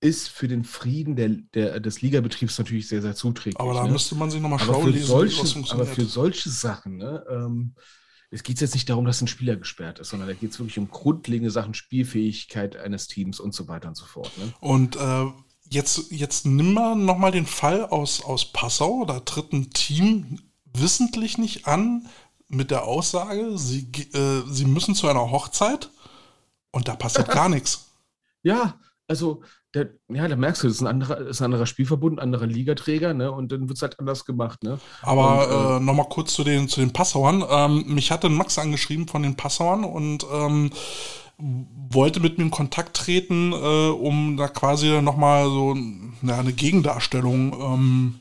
ist 0.00 0.28
für 0.28 0.48
den 0.48 0.64
Frieden 0.64 1.16
der, 1.16 1.28
der, 1.54 1.80
des 1.80 2.02
Ligabetriebs 2.02 2.58
natürlich 2.58 2.88
sehr, 2.88 3.02
sehr 3.02 3.14
zuträglich. 3.14 3.58
Aber 3.60 3.74
da 3.74 3.84
ne? 3.84 3.92
müsste 3.92 4.14
man 4.14 4.30
sich 4.30 4.40
nochmal 4.40 4.58
schlau 4.58 4.86
lesen, 4.86 5.06
solche, 5.06 5.72
Aber 5.72 5.86
für 5.86 6.04
solche 6.04 6.50
Sachen, 6.50 6.98
ne, 6.98 7.24
ähm, 7.30 7.74
es 8.30 8.42
geht 8.42 8.60
jetzt 8.60 8.74
nicht 8.74 8.88
darum, 8.88 9.04
dass 9.04 9.20
ein 9.20 9.28
Spieler 9.28 9.56
gesperrt 9.56 9.98
ist, 9.98 10.10
sondern 10.10 10.28
da 10.28 10.34
geht 10.34 10.50
es 10.50 10.58
wirklich 10.58 10.78
um 10.78 10.90
grundlegende 10.90 11.50
Sachen, 11.50 11.74
Spielfähigkeit 11.74 12.76
eines 12.76 13.06
Teams 13.06 13.40
und 13.40 13.54
so 13.54 13.68
weiter 13.68 13.88
und 13.88 13.96
so 13.96 14.04
fort. 14.04 14.36
Ne? 14.36 14.52
Und 14.60 14.96
äh, 14.96 15.26
jetzt, 15.70 16.10
jetzt 16.10 16.44
nimm 16.44 16.74
mal 16.74 16.96
nochmal 16.96 17.30
den 17.30 17.46
Fall 17.46 17.84
aus, 17.84 18.22
aus 18.22 18.52
Passau. 18.52 19.04
Da 19.04 19.20
tritt 19.20 19.52
ein 19.52 19.70
Team 19.70 20.40
wissentlich 20.64 21.38
nicht 21.38 21.66
an 21.66 22.08
mit 22.48 22.70
der 22.70 22.84
Aussage, 22.84 23.58
sie, 23.58 23.90
äh, 24.12 24.42
sie 24.48 24.66
müssen 24.66 24.94
zu 24.94 25.08
einer 25.08 25.30
Hochzeit 25.30 25.90
und 26.70 26.88
da 26.88 26.94
passiert 26.94 27.28
gar 27.32 27.48
nichts. 27.48 27.86
Ja, 28.42 28.78
also 29.08 29.42
der, 29.76 29.90
ja, 30.08 30.26
da 30.26 30.36
merkst 30.36 30.62
du, 30.62 30.68
das 30.68 30.76
ist 30.76 30.82
ein 30.82 30.86
anderer, 30.86 31.18
ist 31.18 31.40
ein 31.40 31.46
anderer 31.46 31.66
Spielverbund, 31.66 32.18
ein 32.18 32.22
anderer 32.22 32.46
Ligaträger, 32.46 33.12
ne? 33.12 33.30
Und 33.30 33.52
dann 33.52 33.68
wird 33.68 33.76
es 33.76 33.82
halt 33.82 33.98
anders 34.00 34.24
gemacht, 34.24 34.64
ne? 34.64 34.78
Aber 35.02 35.48
äh, 35.48 35.76
äh, 35.76 35.80
nochmal 35.80 36.08
kurz 36.08 36.32
zu 36.32 36.44
den, 36.44 36.68
zu 36.68 36.80
den 36.80 36.92
Passauern. 36.92 37.44
Ähm, 37.48 37.84
mich 37.86 38.10
hatte 38.10 38.30
Max 38.30 38.58
angeschrieben 38.58 39.06
von 39.06 39.22
den 39.22 39.36
Passauern 39.36 39.84
und 39.84 40.26
ähm, 40.32 40.70
wollte 41.38 42.20
mit 42.20 42.38
mir 42.38 42.44
in 42.44 42.50
Kontakt 42.50 42.96
treten, 42.96 43.52
äh, 43.52 43.88
um 43.90 44.38
da 44.38 44.48
quasi 44.48 45.02
nochmal 45.02 45.44
so 45.44 45.76
ja, 46.22 46.38
eine 46.38 46.54
Gegendarstellung 46.54 47.52
ähm, 47.60 48.14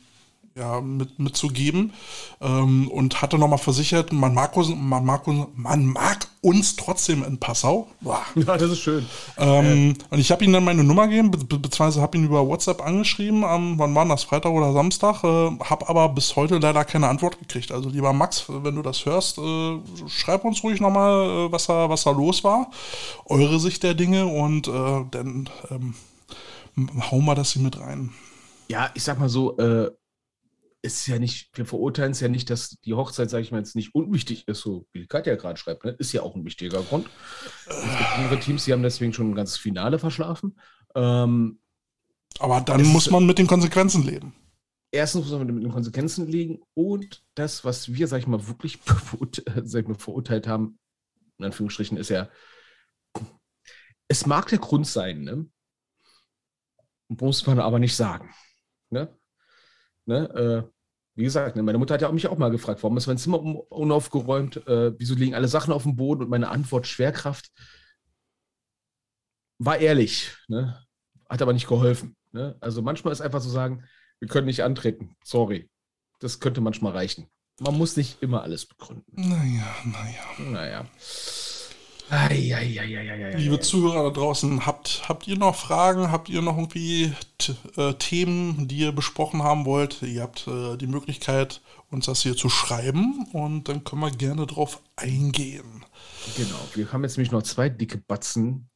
ja, 0.58 0.80
mit, 0.80 1.20
mitzugeben 1.20 1.92
ähm, 2.40 2.88
und 2.88 3.22
hatte 3.22 3.38
nochmal 3.38 3.60
versichert, 3.60 4.14
man 4.14 4.34
mag, 4.34 4.56
uns, 4.56 4.70
man, 4.74 5.04
mag 5.04 5.28
uns, 5.28 5.48
man 5.54 5.86
mag 5.86 6.28
uns 6.40 6.78
trotzdem 6.78 7.26
in 7.26 7.40
Passau. 7.40 7.88
Boah. 8.00 8.22
Ja, 8.36 8.58
das 8.58 8.72
ist 8.72 8.80
schön. 8.80 9.06
Ähm, 9.38 9.92
äh. 9.92 10.14
Und 10.14 10.20
ich 10.20 10.32
habe 10.32 10.46
ihm 10.46 10.54
dann 10.54 10.64
meine 10.64 10.84
Nummer 10.84 11.08
gegeben, 11.08 11.32
be 11.32 11.40
beziehungsweise 11.40 12.02
habe 12.02 12.18
ihn 12.18 12.26
über 12.26 12.48
WhatsApp 12.48 12.82
angeschrieben, 12.82 13.44
ähm, 13.44 13.74
wann 13.78 13.96
war 13.96 14.06
das, 14.06 14.24
Freitag 14.24 14.52
oder 14.52 14.72
Samstag, 14.72 15.24
äh, 15.24 15.60
habe 15.60 15.90
aber 15.90 16.10
bis 16.10 16.36
heute 16.38 16.60
leider 16.60 16.86
keine 16.86 17.10
Antwort 17.10 17.40
gekriegt. 17.40 17.72
Also 17.72 17.90
lieber 17.90 18.14
Max, 18.14 18.46
wenn 18.48 18.76
du 18.76 18.82
das 18.82 19.06
hörst, 19.06 19.38
äh, 19.38 19.80
schreib 20.08 20.46
uns 20.46 20.64
ruhig 20.64 20.80
nochmal, 20.80 21.48
äh, 21.48 21.52
was, 21.52 21.66
da, 21.66 21.90
was 21.90 22.04
da 22.04 22.12
los 22.12 22.46
war, 22.46 22.72
eure 23.26 23.60
Sicht 23.60 23.84
der 23.84 23.94
Dinge 23.94 24.28
und 24.28 24.70
äh, 24.70 25.04
dann 25.12 25.50
ähm, 25.70 25.96
hauen 27.12 27.26
wir 27.26 27.36
das 27.36 27.52
hier 27.52 27.62
mit 27.62 27.78
rein. 27.80 28.12
Ja, 28.70 28.90
ich 28.94 29.04
sag 29.04 29.20
mal 29.20 29.30
so, 29.30 29.58
äh, 29.58 29.92
ist 30.86 31.08
ja 31.08 31.20
nicht, 31.20 31.50
wir 31.58 31.66
verurteilen 31.66 32.12
es 32.12 32.20
ja 32.20 32.28
nicht, 32.28 32.50
dass 32.50 32.80
die 32.82 32.94
Hochzeit, 32.94 33.30
sage 33.30 33.44
ich 33.44 33.52
mal, 33.52 33.58
jetzt 33.58 33.76
nicht 33.76 33.96
unwichtig 33.96 34.48
ist, 34.48 34.62
so 34.62 34.88
wie 34.94 35.08
Katja 35.08 35.36
gerade 35.36 35.58
schreibt, 35.58 35.84
ne? 35.84 35.92
ist 35.98 36.14
ja 36.14 36.22
auch 36.22 36.36
ein 36.36 36.46
wichtiger 36.46 36.82
Grund. 36.84 37.10
Es 37.68 37.98
gibt 37.98 38.18
andere 38.18 38.40
Teams, 38.40 38.66
die 38.66 38.74
haben 38.74 38.84
deswegen 38.84 39.12
schon 39.12 39.32
ein 39.32 39.36
ganzes 39.36 39.58
Finale 39.58 40.00
verschlafen. 40.00 40.60
Ähm, 40.96 41.60
Aber 42.40 42.62
dann 42.62 42.84
muss 42.86 43.10
man 43.10 43.26
mit 43.26 43.40
den 43.40 43.48
Konsequenzen 43.48 44.04
leben. 44.04 44.34
Erstens 44.92 45.26
muss 45.26 45.34
man 45.34 45.48
mit 45.48 45.64
den 45.64 45.72
Konsequenzen 45.72 46.28
leben 46.28 46.60
und 46.74 47.24
das, 47.34 47.66
was 47.66 47.94
wir, 47.94 48.08
sag 48.08 48.20
ich 48.20 48.28
mal, 48.28 48.48
wirklich 48.48 48.80
sag 49.64 49.82
ich 49.82 49.88
mal, 49.88 49.98
verurteilt 49.98 50.48
haben, 50.48 50.80
in 51.40 51.46
Anführungsstrichen, 51.46 51.98
ist 51.98 52.10
ja, 52.10 52.30
es 54.08 54.26
mag 54.26 54.48
der 54.50 54.60
Grund 54.60 54.88
sein, 54.88 55.24
ne? 55.24 55.50
muss 57.08 57.46
man 57.48 57.60
aber 57.60 57.80
nicht 57.80 57.96
sagen. 57.96 58.34
Ne? 58.92 59.18
Ne? 60.06 60.72
Wie 61.16 61.24
gesagt, 61.24 61.56
ne, 61.56 61.64
meine 61.64 61.78
Mutter 61.78 61.94
hat 61.94 62.02
ja 62.02 62.10
auch 62.10 62.14
mich 62.14 62.28
auch 62.28 62.38
mal 62.38 62.52
gefragt, 62.52 62.84
warum 62.84 62.98
ist 62.98 63.08
mein 63.08 63.18
Zimmer 63.18 63.40
unaufgeräumt, 63.72 64.68
äh, 64.68 64.94
wieso 65.00 65.16
liegen 65.16 65.34
alle 65.34 65.48
Sachen 65.48 65.74
auf 65.74 65.84
dem 65.84 65.96
Boden 65.96 66.24
und 66.24 66.30
meine 66.30 66.50
Antwort 66.50 66.88
Schwerkraft 66.88 67.52
war 69.58 69.78
ehrlich, 69.78 70.36
ne? 70.48 70.84
hat 71.30 71.42
aber 71.42 71.54
nicht 71.54 71.68
geholfen. 71.68 72.18
Ne? 72.34 72.58
Also 72.60 72.82
manchmal 72.82 73.14
ist 73.14 73.22
einfach 73.22 73.40
zu 73.40 73.48
so 73.48 73.54
sagen, 73.54 73.86
wir 74.20 74.28
können 74.28 74.48
nicht 74.48 74.64
antreten, 74.64 75.16
sorry. 75.24 75.70
Das 76.20 76.40
könnte 76.40 76.62
manchmal 76.62 76.92
reichen. 76.92 77.28
Man 77.60 77.78
muss 77.78 77.96
nicht 77.96 78.22
immer 78.22 78.44
alles 78.44 78.66
begründen. 78.66 79.06
Naja, 79.16 79.76
naja. 79.86 80.52
Naja. 80.52 80.86
Liebe 82.10 83.60
Zuhörer 83.60 84.04
da 84.04 84.10
draußen, 84.10 84.66
habt, 84.66 85.04
habt 85.10 85.28
ihr 85.28 85.38
noch 85.38 85.56
Fragen? 85.56 86.12
Habt 86.12 86.30
ihr 86.30 86.42
noch 86.42 86.58
irgendwie 86.58 87.14
äh, 87.78 87.94
Themen, 87.94 88.68
die 88.68 88.78
ihr 88.78 88.92
besprochen 88.92 89.42
haben 89.42 89.66
wollt? 89.66 90.02
Ihr 90.04 90.22
habt 90.22 90.48
äh, 90.48 90.78
die 90.78 90.88
Möglichkeit, 90.88 91.62
uns 91.90 92.06
das 92.06 92.22
hier 92.22 92.36
zu 92.36 92.50
schreiben 92.50 93.28
und 93.34 93.70
dann 93.70 93.84
können 93.84 94.02
wir 94.02 94.12
gerne 94.12 94.46
drauf 94.46 94.82
eingehen. 94.96 95.84
Genau, 96.38 96.60
wir 96.76 96.92
haben 96.92 97.04
jetzt 97.04 97.18
nämlich 97.18 97.32
noch 97.32 97.44
zwei 97.44 97.70
dicke 97.70 97.98
Batzen. 97.98 98.70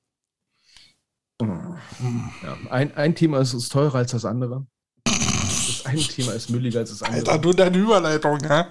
Mhm. 1.42 2.32
Ja, 2.44 2.72
ein, 2.72 2.96
ein 2.96 3.16
Thema 3.16 3.40
ist, 3.40 3.54
ist 3.54 3.72
teurer 3.72 3.96
als 3.96 4.12
das 4.12 4.26
andere. 4.26 4.66
Das 5.06 5.86
eine 5.86 6.02
Thema 6.02 6.34
ist 6.34 6.50
mülliger 6.50 6.80
als 6.80 6.90
das 6.90 7.04
andere. 7.04 7.32
Alter, 7.32 7.38
du 7.38 7.54
deine 7.54 7.78
Überleitung, 7.78 8.40
hä? 8.42 8.66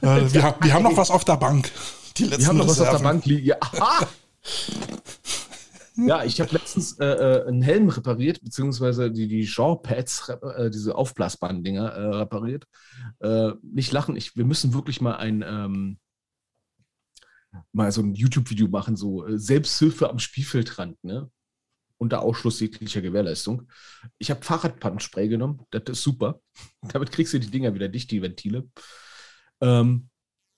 äh, 0.00 0.32
wir, 0.32 0.54
wir 0.60 0.72
haben 0.72 0.84
noch 0.84 0.96
was 0.96 1.10
auf 1.10 1.24
der 1.24 1.36
Bank. 1.36 1.70
Die 2.16 2.24
letzten 2.24 2.42
Wir 2.42 2.48
haben 2.48 2.58
noch 2.58 2.68
was 2.68 2.80
auf 2.80 2.90
der 2.90 3.02
Bank 3.02 3.24
liegen. 3.26 3.46
Ja, 3.46 3.58
ja 5.96 6.24
ich 6.24 6.40
habe 6.40 6.52
letztens 6.52 6.98
äh, 7.00 7.06
äh, 7.06 7.48
einen 7.48 7.62
Helm 7.62 7.88
repariert, 7.88 8.40
beziehungsweise 8.40 9.10
die, 9.10 9.26
die 9.26 9.44
Genre-Pads, 9.44 10.28
äh, 10.28 10.70
diese 10.70 10.94
aufblasbaren 10.94 11.64
Dinger 11.64 11.90
äh, 11.90 12.14
repariert. 12.16 12.66
Äh, 13.18 13.52
nicht 13.62 13.90
lachen, 13.90 14.16
ich, 14.16 14.36
wir 14.36 14.44
müssen 14.44 14.74
wirklich 14.74 15.00
mal 15.00 15.16
ein, 15.16 15.42
ähm, 15.42 15.98
mal 17.72 17.90
so 17.90 18.00
ein 18.00 18.14
YouTube-Video 18.14 18.68
machen, 18.68 18.96
so 18.96 19.24
Selbsthilfe 19.36 20.08
am 20.08 20.18
Spielfeldrand, 20.20 21.02
ne? 21.02 21.30
Unter 21.96 22.22
Ausschluss 22.22 22.60
jeglicher 22.60 23.00
Gewährleistung. 23.00 23.70
Ich 24.18 24.30
habe 24.30 24.44
Fahrradpannenspray 24.44 25.28
genommen, 25.28 25.62
das 25.70 25.84
ist 25.88 26.02
super. 26.02 26.40
Damit 26.82 27.10
kriegst 27.10 27.32
du 27.32 27.40
die 27.40 27.50
Dinger 27.50 27.74
wieder 27.74 27.88
dicht, 27.88 28.10
die 28.12 28.22
Ventile. 28.22 28.68
Ähm, 29.60 30.10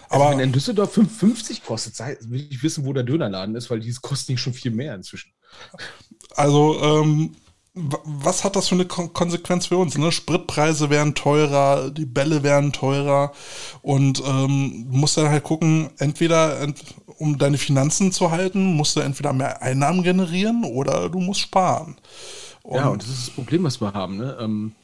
Also 0.09 0.26
Aber 0.26 0.32
wenn 0.32 0.39
in 0.41 0.51
Düsseldorf 0.51 0.97
5,50 0.97 1.64
kostet, 1.66 1.97
will 2.30 2.47
ich 2.49 2.62
wissen, 2.62 2.86
wo 2.86 2.93
der 2.93 3.03
Dönerladen 3.03 3.55
ist, 3.55 3.70
weil 3.70 3.80
die 3.80 3.93
kosten 3.93 4.34
nicht 4.34 4.41
schon 4.41 4.53
viel 4.53 4.72
mehr 4.72 4.93
inzwischen. 4.93 5.32
Also, 6.36 6.82
ähm, 6.82 7.36
was 7.74 8.43
hat 8.43 8.57
das 8.57 8.68
für 8.68 8.76
eine 8.76 8.86
Konsequenz 8.86 9.68
für 9.68 9.78
uns? 9.78 9.97
Ne? 9.97 10.12
Spritpreise 10.12 10.89
werden 10.89 11.16
teurer, 11.16 11.89
die 11.89 12.05
Bälle 12.05 12.43
werden 12.43 12.74
teurer 12.74 13.32
und 13.82 14.22
ähm, 14.26 14.88
du 14.91 14.97
musst 14.97 15.16
dann 15.16 15.30
halt 15.30 15.43
gucken, 15.43 15.89
entweder 15.97 16.59
ent 16.59 16.84
um 17.18 17.38
deine 17.38 17.59
Finanzen 17.59 18.12
zu 18.12 18.32
halten, 18.32 18.74
musst 18.76 18.95
du 18.95 18.99
entweder 18.99 19.32
mehr 19.32 19.62
Einnahmen 19.62 20.01
generieren 20.01 20.66
oder 20.66 21.07
du 21.07 21.20
musst 21.20 21.41
sparen. 21.41 21.95
Und 22.64 22.76
ja, 22.76 22.88
und 22.89 23.01
das 23.01 23.09
ist 23.09 23.28
das 23.28 23.36
Problem, 23.36 23.64
was 23.64 23.82
wir 23.82 23.93
haben. 23.93 24.18
Ne? 24.18 24.38
Ähm, 24.39 24.76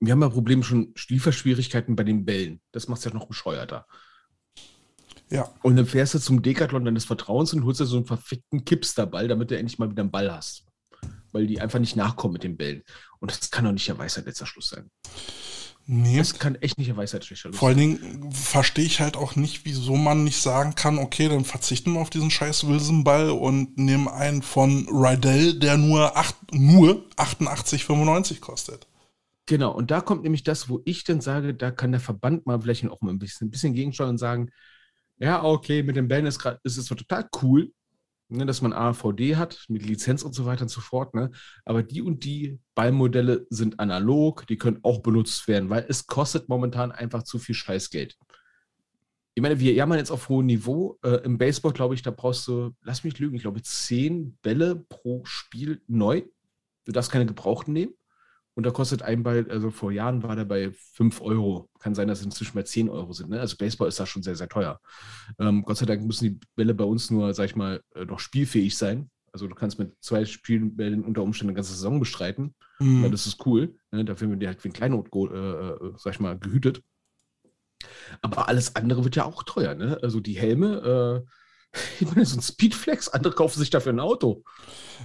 wir 0.00 0.12
haben 0.12 0.22
ja 0.22 0.28
Probleme 0.28 0.62
schon 0.62 0.94
Lieferschwierigkeiten 1.08 1.96
bei 1.96 2.04
den 2.04 2.24
Bällen. 2.24 2.60
Das 2.72 2.88
macht 2.88 2.98
es 2.98 3.04
ja 3.04 3.12
noch 3.12 3.26
bescheuerter. 3.26 3.86
Ja. 5.30 5.52
Und 5.62 5.76
dann 5.76 5.86
fährst 5.86 6.14
du 6.14 6.18
zum 6.18 6.42
Decathlon 6.42 6.84
deines 6.84 7.04
Vertrauens 7.04 7.52
und 7.52 7.64
holst 7.64 7.80
dir 7.80 7.86
so 7.86 7.96
einen 7.96 8.06
verfickten 8.06 8.64
Kipster-Ball, 8.64 9.28
damit 9.28 9.50
du 9.50 9.58
endlich 9.58 9.78
mal 9.78 9.90
wieder 9.90 10.02
einen 10.02 10.10
Ball 10.10 10.32
hast. 10.32 10.64
Weil 11.32 11.46
die 11.46 11.60
einfach 11.60 11.78
nicht 11.78 11.96
nachkommen 11.96 12.34
mit 12.34 12.44
den 12.44 12.56
Bällen. 12.56 12.82
Und 13.18 13.30
das 13.30 13.50
kann 13.50 13.64
doch 13.64 13.72
nicht 13.72 13.88
der 13.88 13.98
Weisheit 13.98 14.26
letzter 14.26 14.46
Schluss 14.46 14.68
sein. 14.68 14.90
Nee. 15.88 16.18
Das 16.18 16.38
kann 16.38 16.56
echt 16.56 16.78
nicht 16.78 16.88
der 16.88 16.96
Weisheit 16.96 17.20
letzter 17.22 17.36
Schluss 17.36 17.52
sein. 17.54 17.58
Vor 17.58 17.68
allen 17.68 17.78
Dingen 17.78 18.32
verstehe 18.32 18.84
ich 18.84 19.00
halt 19.00 19.16
auch 19.16 19.36
nicht, 19.36 19.64
wieso 19.64 19.96
man 19.96 20.24
nicht 20.24 20.42
sagen 20.42 20.74
kann, 20.74 20.98
okay, 20.98 21.28
dann 21.28 21.44
verzichten 21.44 21.92
wir 21.92 22.00
auf 22.00 22.10
diesen 22.10 22.30
scheiß 22.30 22.66
Wilson-Ball 22.66 23.30
und 23.30 23.78
nehmen 23.78 24.08
einen 24.08 24.42
von 24.42 24.88
Rydell, 24.88 25.58
der 25.60 25.76
nur, 25.76 26.12
nur 26.52 27.06
88,95 27.16 28.40
kostet. 28.40 28.88
Genau, 29.46 29.72
und 29.72 29.92
da 29.92 30.00
kommt 30.00 30.24
nämlich 30.24 30.42
das, 30.42 30.68
wo 30.68 30.82
ich 30.84 31.04
dann 31.04 31.20
sage, 31.20 31.54
da 31.54 31.70
kann 31.70 31.92
der 31.92 32.00
Verband 32.00 32.46
mal 32.46 32.60
vielleicht 32.60 32.84
auch 32.88 33.00
mal 33.00 33.10
ein 33.10 33.20
bisschen, 33.20 33.46
ein 33.46 33.50
bisschen 33.52 33.74
gegensteuern 33.74 34.10
und 34.10 34.18
sagen, 34.18 34.50
ja, 35.18 35.44
okay, 35.44 35.84
mit 35.84 35.94
den 35.94 36.08
Bällen 36.08 36.26
ist, 36.26 36.40
grad, 36.40 36.58
ist 36.64 36.76
es 36.76 36.86
total 36.86 37.28
cool, 37.42 37.72
ne, 38.28 38.46
dass 38.46 38.62
man 38.62 38.72
AVD 38.72 39.36
hat, 39.36 39.64
mit 39.68 39.84
Lizenz 39.84 40.22
und 40.22 40.34
so 40.34 40.46
weiter 40.46 40.62
und 40.62 40.68
so 40.68 40.80
fort. 40.80 41.14
Ne? 41.14 41.30
Aber 41.64 41.82
die 41.82 42.02
und 42.02 42.24
die 42.24 42.58
Ballmodelle 42.74 43.46
sind 43.50 43.80
analog, 43.80 44.46
die 44.46 44.58
können 44.58 44.80
auch 44.82 45.00
benutzt 45.00 45.48
werden, 45.48 45.70
weil 45.70 45.86
es 45.88 46.06
kostet 46.06 46.48
momentan 46.48 46.92
einfach 46.92 47.22
zu 47.22 47.38
viel 47.38 47.54
Scheißgeld. 47.54 48.16
Ich 49.34 49.42
meine, 49.42 49.60
wir 49.60 49.74
jammern 49.74 49.98
jetzt 49.98 50.10
auf 50.10 50.30
hohem 50.30 50.46
Niveau. 50.46 50.98
Äh, 51.02 51.22
Im 51.24 51.36
Baseball, 51.36 51.72
glaube 51.72 51.94
ich, 51.94 52.02
da 52.02 52.10
brauchst 52.10 52.48
du, 52.48 52.70
lass 52.82 53.04
mich 53.04 53.18
lügen, 53.18 53.36
ich 53.36 53.42
glaube, 53.42 53.62
zehn 53.62 54.38
Bälle 54.40 54.76
pro 54.88 55.24
Spiel 55.24 55.82
neu. 55.86 56.22
Du 56.86 56.92
darfst 56.92 57.12
keine 57.12 57.26
gebrauchten 57.26 57.74
nehmen. 57.74 57.92
Und 58.56 58.64
da 58.64 58.70
kostet 58.70 59.02
ein 59.02 59.22
Ball, 59.22 59.46
also 59.50 59.70
vor 59.70 59.92
Jahren 59.92 60.22
war 60.22 60.34
der 60.34 60.46
bei 60.46 60.72
5 60.94 61.20
Euro. 61.20 61.68
Kann 61.78 61.94
sein, 61.94 62.08
dass 62.08 62.20
es 62.20 62.24
inzwischen 62.24 62.54
bei 62.54 62.62
10 62.62 62.88
Euro 62.88 63.12
sind. 63.12 63.28
Ne? 63.28 63.38
Also 63.38 63.58
Baseball 63.58 63.88
ist 63.88 64.00
da 64.00 64.06
schon 64.06 64.22
sehr, 64.22 64.34
sehr 64.34 64.48
teuer. 64.48 64.80
Ähm, 65.38 65.62
Gott 65.62 65.76
sei 65.76 65.84
Dank 65.84 66.02
müssen 66.06 66.24
die 66.24 66.40
Bälle 66.54 66.72
bei 66.72 66.84
uns 66.84 67.10
nur, 67.10 67.34
sag 67.34 67.44
ich 67.44 67.54
mal, 67.54 67.82
äh, 67.94 68.06
noch 68.06 68.18
spielfähig 68.18 68.76
sein. 68.78 69.10
Also 69.30 69.46
du 69.46 69.54
kannst 69.54 69.78
mit 69.78 69.92
zwei 70.00 70.24
Spielbällen 70.24 71.04
unter 71.04 71.22
Umständen 71.22 71.50
eine 71.50 71.56
ganze 71.56 71.74
Saison 71.74 72.00
bestreiten. 72.00 72.54
Mhm. 72.78 73.02
Ja, 73.02 73.10
das 73.10 73.26
ist 73.26 73.44
cool. 73.44 73.76
Ne? 73.90 74.06
Dafür 74.06 74.30
werden 74.30 74.40
die 74.40 74.46
halt 74.46 74.64
wie 74.64 74.68
ein 74.70 74.72
Kleinod, 74.72 75.10
äh, 75.14 75.36
äh, 75.36 75.92
sag 75.98 76.14
ich 76.14 76.20
mal, 76.20 76.38
gehütet. 76.38 76.82
Aber 78.22 78.48
alles 78.48 78.74
andere 78.74 79.04
wird 79.04 79.16
ja 79.16 79.26
auch 79.26 79.42
teuer. 79.42 79.74
Ne? 79.74 79.98
Also 80.00 80.20
die 80.20 80.38
Helme, 80.38 81.24
äh, 81.74 81.76
ich 82.00 82.08
meine, 82.08 82.24
so 82.24 82.38
ein 82.38 82.42
Speedflex, 82.42 83.08
andere 83.08 83.34
kaufen 83.34 83.58
sich 83.58 83.68
dafür 83.68 83.92
ein 83.92 84.00
Auto. 84.00 84.44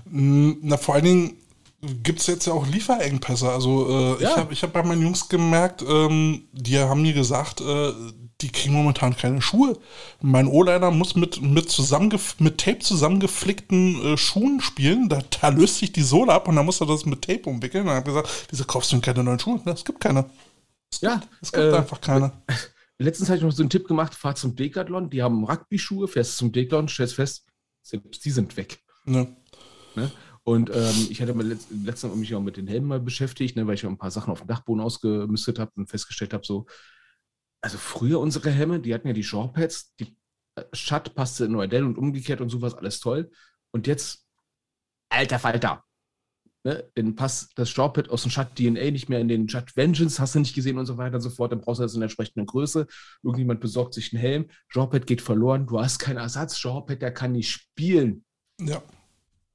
Mm, 0.05 0.53
na, 0.61 0.77
vor 0.77 0.95
allen 0.95 1.03
Dingen 1.03 1.40
gibt 1.81 2.19
es 2.19 2.27
jetzt 2.27 2.45
ja 2.45 2.53
auch 2.53 2.67
Lieferengpässe. 2.67 3.49
Also 3.49 3.89
äh, 3.89 4.23
ja. 4.23 4.29
ich 4.29 4.37
habe 4.37 4.53
ich 4.53 4.63
hab 4.63 4.73
bei 4.73 4.83
meinen 4.83 5.01
Jungs 5.01 5.29
gemerkt, 5.29 5.83
ähm, 5.87 6.47
die 6.51 6.77
haben 6.77 7.01
mir 7.01 7.13
gesagt, 7.13 7.61
äh, 7.61 7.91
die 8.41 8.49
kriegen 8.49 8.73
momentan 8.73 9.15
keine 9.15 9.41
Schuhe. 9.41 9.77
Mein 10.21 10.47
O-Liner 10.47 10.91
muss 10.91 11.15
mit, 11.15 11.41
mit, 11.41 12.39
mit 12.39 12.57
Tape 12.57 12.79
zusammengeflickten 12.79 14.13
äh, 14.13 14.17
Schuhen 14.17 14.61
spielen. 14.61 15.09
Da, 15.09 15.21
da, 15.41 15.49
löst 15.49 15.77
sich 15.77 15.91
die 15.91 16.01
Sohle 16.01 16.33
ab 16.33 16.47
und 16.47 16.55
dann 16.55 16.65
muss 16.65 16.81
er 16.81 16.87
das 16.87 17.05
mit 17.05 17.21
Tape 17.21 17.49
umwickeln. 17.49 17.83
Und 17.83 17.87
dann 17.87 17.97
habe 17.97 18.09
gesagt, 18.09 18.47
wieso 18.49 18.65
kaufst 18.65 18.91
du 18.91 18.95
denn 18.95 19.01
keine 19.01 19.23
neuen 19.23 19.39
Schuhe? 19.39 19.61
Es 19.65 19.85
gibt 19.85 19.99
keine. 19.99 20.25
Es 20.91 21.01
ja. 21.01 21.21
Es 21.41 21.51
gibt 21.51 21.73
äh, 21.73 21.77
einfach 21.77 22.01
keine. 22.01 22.31
Letztens 22.97 23.29
habe 23.29 23.37
ich 23.37 23.43
noch 23.43 23.51
so 23.51 23.63
einen 23.63 23.69
Tipp 23.71 23.87
gemacht, 23.87 24.13
fahr 24.13 24.35
zum 24.35 24.55
Decathlon, 24.55 25.09
die 25.09 25.23
haben 25.23 25.43
Rugby-Schuhe, 25.43 26.07
fährst 26.07 26.37
zum 26.37 26.51
Decathlon, 26.51 26.87
stellst 26.87 27.15
fest, 27.15 27.45
selbst 27.81 28.23
die 28.23 28.29
sind 28.29 28.57
weg. 28.57 28.79
Ja. 29.07 29.25
Ne? 29.95 30.11
Und 30.43 30.71
ähm, 30.71 31.07
ich 31.09 31.21
hatte 31.21 31.33
mal 31.33 31.45
letzt, 31.45 31.67
letztens 31.71 32.15
mich 32.15 32.33
auch 32.33 32.41
mit 32.41 32.57
den 32.57 32.67
Helmen 32.67 32.87
mal 32.87 32.99
beschäftigt, 32.99 33.55
ne, 33.55 33.67
weil 33.67 33.75
ich 33.75 33.85
auch 33.85 33.89
ein 33.89 33.97
paar 33.97 34.11
Sachen 34.11 34.31
auf 34.31 34.39
dem 34.39 34.47
Dachboden 34.47 34.81
ausgemistet 34.81 35.59
habe 35.59 35.71
und 35.75 35.87
festgestellt 35.89 36.33
habe, 36.33 36.45
so, 36.45 36.65
also 37.61 37.77
früher 37.77 38.19
unsere 38.19 38.49
Helme, 38.49 38.79
die 38.79 38.93
hatten 38.93 39.07
ja 39.07 39.13
die 39.13 39.23
Shawpads, 39.23 39.95
die 39.97 40.17
äh, 40.55 40.63
Schatt 40.73 41.13
passte 41.13 41.45
in 41.45 41.51
Nordell 41.51 41.83
und 41.83 41.97
umgekehrt 41.97 42.41
und 42.41 42.49
sowas, 42.49 42.73
alles 42.73 42.99
toll. 42.99 43.31
Und 43.71 43.85
jetzt, 43.85 44.25
alter 45.09 45.37
Falter, 45.37 45.83
ne, 46.63 46.89
dann 46.95 47.15
passt 47.15 47.51
das 47.59 47.69
Shawpad 47.69 48.09
aus 48.09 48.23
dem 48.23 48.31
Schatt 48.31 48.55
DNA 48.55 48.89
nicht 48.89 49.09
mehr 49.09 49.19
in 49.19 49.27
den 49.27 49.47
Schatt 49.47 49.75
Vengeance, 49.77 50.19
hast 50.19 50.33
du 50.33 50.39
nicht 50.39 50.55
gesehen 50.55 50.79
und 50.79 50.87
so 50.87 50.97
weiter 50.97 51.15
und 51.15 51.21
so 51.21 51.29
fort, 51.29 51.51
dann 51.51 51.61
brauchst 51.61 51.79
du 51.79 51.83
das 51.83 51.93
in 51.93 51.99
der 51.99 52.05
entsprechenden 52.05 52.47
Größe. 52.47 52.87
Irgendjemand 53.21 53.59
besorgt 53.59 53.93
sich 53.93 54.11
einen 54.11 54.21
Helm, 54.21 54.49
Shawpad 54.69 55.05
geht 55.05 55.21
verloren, 55.21 55.67
du 55.67 55.79
hast 55.79 55.99
keinen 55.99 56.17
Ersatz, 56.17 56.57
Shawpad, 56.57 56.99
der 56.99 57.13
kann 57.13 57.33
nicht 57.33 57.51
spielen. 57.51 58.25
Ja. 58.59 58.81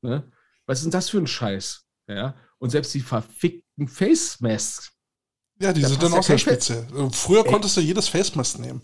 Ne? 0.03 0.31
Was 0.67 0.79
ist 0.79 0.85
denn 0.85 0.91
das 0.93 1.09
für 1.09 1.19
ein 1.19 1.27
Scheiß? 1.27 1.85
Ja? 2.09 2.35
Und 2.59 2.71
selbst 2.71 2.95
die 2.95 3.01
verfickten 3.01 3.89
Face 3.89 4.41
Masks. 4.41 4.93
Ja, 5.61 5.73
die 5.73 5.83
da 5.83 5.89
sind 5.89 6.03
dann 6.03 6.13
auch 6.13 6.23
sehr 6.23 6.39
speziell. 6.39 6.87
Früher 7.13 7.45
Ey. 7.45 7.51
konntest 7.51 7.77
du 7.77 7.81
jedes 7.81 8.09
Face 8.09 8.35
Mask 8.35 8.59
nehmen. 8.59 8.83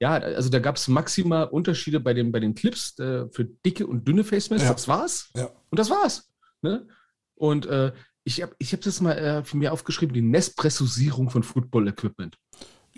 Ja, 0.00 0.12
also 0.14 0.48
da 0.48 0.58
gab 0.58 0.76
es 0.76 0.88
maximal 0.88 1.48
Unterschiede 1.48 2.00
bei 2.00 2.12
den, 2.12 2.32
bei 2.32 2.40
den 2.40 2.54
Clips 2.54 2.98
äh, 2.98 3.28
für 3.30 3.44
dicke 3.44 3.86
und 3.86 4.06
dünne 4.06 4.24
Face 4.24 4.50
Masks. 4.50 4.64
Ja. 4.66 4.72
Das 4.72 4.88
war's. 4.88 5.30
Ja. 5.36 5.50
Und 5.70 5.78
das 5.78 5.90
war's. 5.90 6.30
Ne? 6.60 6.86
Und 7.34 7.66
äh, 7.66 7.92
Ich 8.24 8.42
habe 8.42 8.54
ich 8.58 8.72
hab 8.72 8.80
das 8.80 9.00
mal 9.00 9.18
äh, 9.18 9.44
für 9.44 9.56
mir 9.56 9.72
aufgeschrieben, 9.72 10.14
die 10.14 10.22
Nespressosierung 10.22 11.30
von 11.30 11.42
Football-Equipment. 11.42 12.36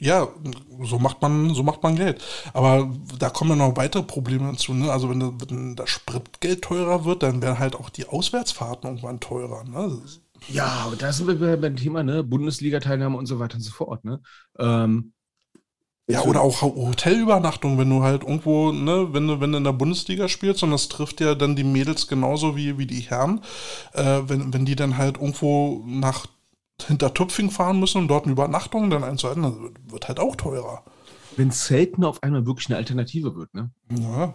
Ja, 0.05 0.29
so 0.83 0.99
macht 0.99 1.23
man, 1.23 1.55
so 1.55 1.63
macht 1.63 1.83
man 1.83 1.97
Geld. 1.97 2.23
Aber 2.53 2.91
da 3.19 3.31
kommen 3.31 3.53
ja 3.53 3.57
noch 3.57 3.79
weitere 3.79 4.03
Probleme 4.03 4.53
dazu. 4.53 4.75
Ne? 4.75 4.93
Also 4.93 5.09
wenn, 5.09 5.41
wenn 5.41 5.77
das 5.77 5.89
Spritgeld 5.89 6.61
teurer 6.61 7.07
wird, 7.07 7.23
dann 7.23 7.41
werden 7.41 7.59
halt 7.59 7.75
auch 7.75 7.89
die 7.89 8.07
Auswärtsfahrten 8.07 8.91
irgendwann 8.91 9.21
teurer. 9.21 9.65
Ne? 9.65 9.99
Ja, 10.49 10.67
aber 10.85 10.97
da 10.97 11.11
sind 11.11 11.41
wir 11.41 11.57
beim 11.57 11.77
Thema, 11.77 12.03
ne? 12.03 12.23
Bundesliga-Teilnahme 12.23 13.17
und 13.17 13.25
so 13.25 13.39
weiter 13.39 13.55
und 13.55 13.63
so 13.63 13.71
fort. 13.71 14.05
Ne? 14.05 14.21
Ähm, 14.59 15.15
ja, 16.07 16.21
oder 16.25 16.43
auch 16.43 16.61
Hotelübernachtung, 16.61 17.79
wenn 17.79 17.89
du 17.89 18.03
halt 18.03 18.25
irgendwo, 18.25 18.73
ne, 18.73 19.15
wenn 19.15 19.27
du, 19.27 19.41
wenn 19.41 19.53
du 19.53 19.59
in 19.59 19.65
der 19.65 19.73
Bundesliga 19.73 20.29
spielst 20.29 20.63
und 20.63 20.71
das 20.71 20.89
trifft 20.91 21.23
ja 21.23 21.35
dann 21.35 21.57
die 21.57 21.65
Mädels 21.65 22.09
genauso 22.09 22.57
wie, 22.57 22.77
wie 22.77 22.87
die 22.87 23.01
Herren, 23.01 23.41
äh, 23.95 24.21
wenn, 24.27 24.53
wenn 24.53 24.67
die 24.67 24.77
dann 24.77 24.99
halt 24.99 25.17
irgendwo 25.17 25.83
nach 25.87 26.27
hinter 26.83 27.15
Tupfing 27.15 27.51
fahren 27.51 27.79
müssen 27.79 27.99
und 27.99 28.09
dort 28.09 28.25
eine 28.25 28.33
Übernachtung 28.33 28.91
dann 28.91 29.05
einzuhalten, 29.05 29.43
das 29.43 29.55
wird 29.93 30.09
halt 30.09 30.21
auch 30.21 30.37
teurer. 30.37 30.85
Wenn 31.37 31.51
Zelten 31.51 32.05
auf 32.05 32.23
einmal 32.23 32.47
wirklich 32.47 32.69
eine 32.69 32.77
Alternative 32.77 33.35
wird, 33.35 33.55
ne? 33.55 33.71
Ja. 33.91 34.35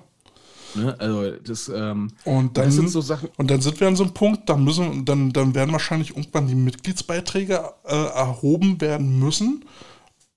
Ne? 0.75 0.95
Also 0.99 1.31
das, 1.31 1.69
ähm, 1.69 2.11
und 2.25 2.57
dann 2.57 2.65
das 2.65 2.75
sind 2.75 2.89
so 2.89 3.01
Sachen. 3.01 3.29
Und 3.37 3.49
dann 3.49 3.61
sind 3.61 3.79
wir 3.79 3.87
an 3.87 3.95
so 3.95 4.03
einem 4.03 4.13
Punkt, 4.13 4.49
da 4.49 4.55
müssen, 4.55 5.05
dann, 5.05 5.31
dann 5.31 5.55
werden 5.55 5.71
wahrscheinlich 5.71 6.11
irgendwann 6.11 6.47
die 6.47 6.55
Mitgliedsbeiträge 6.55 7.73
äh, 7.85 7.95
erhoben 7.95 8.79
werden 8.81 9.19
müssen. 9.19 9.65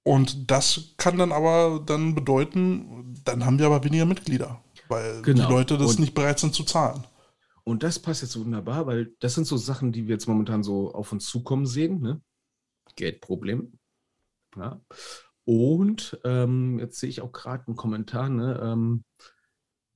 Und 0.05 0.51
das 0.51 0.95
kann 0.97 1.19
dann 1.19 1.33
aber 1.33 1.81
dann 1.85 2.15
bedeuten, 2.15 3.15
dann 3.25 3.45
haben 3.45 3.59
wir 3.59 3.67
aber 3.67 3.85
weniger 3.85 4.05
Mitglieder, 4.05 4.61
weil 4.89 5.23
genau. 5.23 5.47
die 5.47 5.53
Leute 5.53 5.79
das 5.79 5.93
und, 5.93 6.01
nicht 6.01 6.15
bereit 6.15 6.41
sind 6.41 6.55
zu 6.55 6.65
zahlen. 6.65 7.05
Und 7.65 7.83
das 7.83 7.99
passt 7.99 8.23
jetzt 8.23 8.39
wunderbar, 8.39 8.87
weil 8.87 9.15
das 9.21 9.35
sind 9.35 9.47
so 9.47 9.57
Sachen, 9.57 9.93
die 9.93 10.09
wir 10.09 10.15
jetzt 10.15 10.27
momentan 10.27 10.63
so 10.63 10.93
auf 10.93 11.13
uns 11.13 11.27
zukommen 11.27 11.67
sehen. 11.67 12.01
Ne? 12.01 12.21
Geldproblem. 12.97 13.79
Ja. 14.57 14.81
Und 15.45 16.19
ähm, 16.25 16.79
jetzt 16.79 16.99
sehe 16.99 17.09
ich 17.09 17.21
auch 17.21 17.33
gerade 17.33 17.67
einen 17.67 17.77
Kommentar, 17.77 18.29
ne? 18.29 18.61
Ähm, 18.63 19.05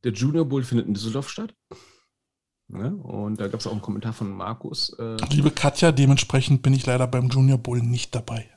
der 0.05 0.13
Junior 0.13 0.45
Bowl 0.45 0.63
findet 0.63 0.87
in 0.87 0.95
Düsseldorf 0.95 1.29
statt. 1.29 1.55
Ne? 2.69 2.95
Und 2.97 3.41
da 3.41 3.49
gab 3.49 3.61
es 3.61 3.67
auch 3.67 3.73
einen 3.73 3.83
Kommentar 3.83 4.13
von 4.13 4.31
Markus. 4.31 4.91
Äh, 4.99 5.17
Liebe 5.31 5.51
Katja, 5.51 5.93
dementsprechend 5.93 6.63
bin 6.63 6.73
ich 6.73 6.87
leider 6.87 7.07
beim 7.07 7.29
Junior 7.29 7.59
Bowl 7.59 7.81
nicht 7.81 8.15
dabei. 8.15 8.51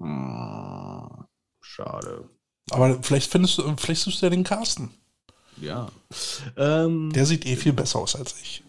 Ah, 0.00 1.26
schade. 1.60 2.28
Aber 2.70 3.02
vielleicht 3.02 3.30
findest 3.30 3.58
du, 3.58 3.76
vielleicht 3.76 4.02
suchst 4.02 4.20
du 4.20 4.26
ja 4.26 4.30
den 4.30 4.44
Carsten. 4.44 4.94
Ja. 5.60 5.90
Ähm, 6.56 7.12
Der 7.12 7.26
sieht 7.26 7.46
eh 7.46 7.56
viel 7.56 7.72
besser 7.72 7.98
aus 7.98 8.16
als 8.16 8.38
ich. 8.40 8.62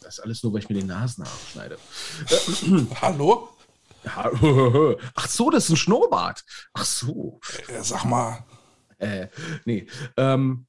Das 0.00 0.18
ist 0.18 0.20
alles 0.20 0.42
nur, 0.42 0.52
weil 0.52 0.60
ich 0.60 0.68
mir 0.68 0.76
den 0.76 0.86
Nasenhaar 0.86 1.32
schneide. 1.52 1.78
Hallo? 3.00 3.48
Ach 5.14 5.28
so, 5.28 5.50
das 5.50 5.64
ist 5.64 5.70
ein 5.70 5.76
Schnurrbart. 5.76 6.44
Ach 6.74 6.84
so. 6.84 7.40
Sag 7.82 8.04
mal. 8.04 8.44
Äh, 8.98 9.28
nee. 9.64 9.86
Ähm, 10.16 10.66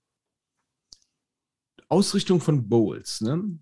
Ausrichtung 1.89 2.41
von 2.41 2.67
Bowls, 2.67 3.21
ne? 3.21 3.59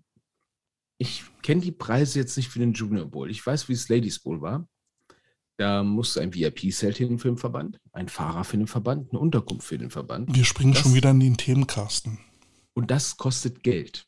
Ich 0.98 1.24
kenne 1.42 1.60
die 1.62 1.72
Preise 1.72 2.18
jetzt 2.20 2.36
nicht 2.36 2.48
für 2.48 2.58
den 2.58 2.74
Junior 2.74 3.06
Bowl. 3.06 3.30
Ich 3.30 3.44
weiß, 3.44 3.68
wie 3.68 3.72
es 3.72 3.88
Ladies 3.88 4.20
Bowl 4.20 4.40
war. 4.40 4.68
Da 5.62 5.84
muss 5.84 6.18
ein 6.18 6.34
VIP-Zelt 6.34 6.96
hin 6.96 7.20
für 7.20 7.28
den 7.28 7.36
Verband, 7.38 7.78
ein 7.92 8.08
Fahrer 8.08 8.42
für 8.42 8.56
den 8.56 8.66
Verband, 8.66 9.10
eine 9.10 9.20
Unterkunft 9.20 9.64
für 9.64 9.78
den 9.78 9.90
Verband. 9.90 10.34
Wir 10.34 10.44
springen 10.44 10.72
das, 10.72 10.82
schon 10.82 10.94
wieder 10.94 11.10
in 11.10 11.20
den 11.20 11.36
Themenkasten. 11.36 12.18
Und 12.74 12.90
das 12.90 13.16
kostet 13.16 13.62
Geld. 13.62 14.04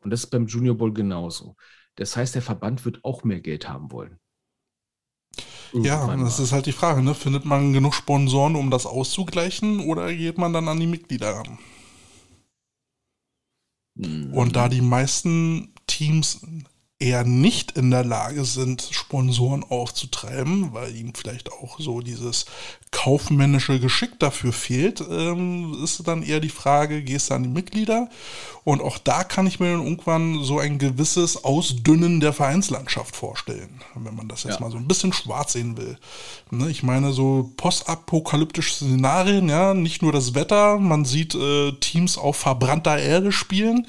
Und 0.00 0.10
das 0.10 0.24
ist 0.24 0.30
beim 0.30 0.48
Junior 0.48 0.76
Bowl 0.76 0.92
genauso. 0.92 1.54
Das 1.94 2.16
heißt, 2.16 2.34
der 2.34 2.42
Verband 2.42 2.84
wird 2.84 3.04
auch 3.04 3.22
mehr 3.22 3.40
Geld 3.40 3.68
haben 3.68 3.92
wollen. 3.92 4.18
Irgendwann 5.72 6.18
ja, 6.18 6.24
das 6.24 6.38
mal. 6.38 6.44
ist 6.46 6.52
halt 6.52 6.66
die 6.66 6.72
Frage, 6.72 7.00
ne? 7.00 7.14
Findet 7.14 7.44
man 7.44 7.72
genug 7.72 7.94
Sponsoren, 7.94 8.56
um 8.56 8.72
das 8.72 8.86
auszugleichen, 8.86 9.86
oder 9.86 10.12
geht 10.12 10.36
man 10.36 10.52
dann 10.52 10.66
an 10.66 10.80
die 10.80 10.88
Mitglieder 10.88 11.30
ran? 11.30 11.60
Mhm. 13.94 14.34
Und 14.34 14.56
da 14.56 14.68
die 14.68 14.80
meisten 14.80 15.72
Teams 15.86 16.44
eher 17.02 17.24
nicht 17.24 17.72
in 17.72 17.90
der 17.90 18.04
Lage 18.04 18.44
sind, 18.44 18.88
Sponsoren 18.92 19.64
aufzutreiben, 19.64 20.72
weil 20.72 20.94
ihnen 20.94 21.14
vielleicht 21.14 21.52
auch 21.52 21.78
so 21.80 22.00
dieses 22.00 22.46
kaufmännische 22.92 23.80
Geschick 23.80 24.20
dafür 24.20 24.52
fehlt, 24.52 25.02
ähm, 25.10 25.76
ist 25.82 26.06
dann 26.06 26.22
eher 26.22 26.40
die 26.40 26.50
Frage, 26.50 27.02
gehst 27.02 27.30
du 27.30 27.34
an 27.34 27.42
die 27.42 27.48
Mitglieder? 27.48 28.08
Und 28.64 28.80
auch 28.80 28.98
da 28.98 29.24
kann 29.24 29.48
ich 29.48 29.58
mir 29.58 29.72
dann 29.72 29.82
irgendwann 29.82 30.44
so 30.44 30.60
ein 30.60 30.78
gewisses 30.78 31.42
Ausdünnen 31.42 32.20
der 32.20 32.32
Vereinslandschaft 32.32 33.16
vorstellen, 33.16 33.80
wenn 33.96 34.14
man 34.14 34.28
das 34.28 34.44
jetzt 34.44 34.54
ja. 34.54 34.60
mal 34.60 34.70
so 34.70 34.76
ein 34.76 34.86
bisschen 34.86 35.12
schwarz 35.12 35.54
sehen 35.54 35.76
will. 35.76 35.98
Ne, 36.50 36.70
ich 36.70 36.84
meine, 36.84 37.12
so 37.12 37.50
postapokalyptische 37.56 38.74
Szenarien, 38.74 39.48
ja, 39.48 39.74
nicht 39.74 40.02
nur 40.02 40.12
das 40.12 40.34
Wetter, 40.34 40.78
man 40.78 41.04
sieht 41.04 41.34
äh, 41.34 41.72
Teams 41.72 42.18
auf 42.18 42.36
verbrannter 42.36 42.98
Erde 42.98 43.32
spielen. 43.32 43.86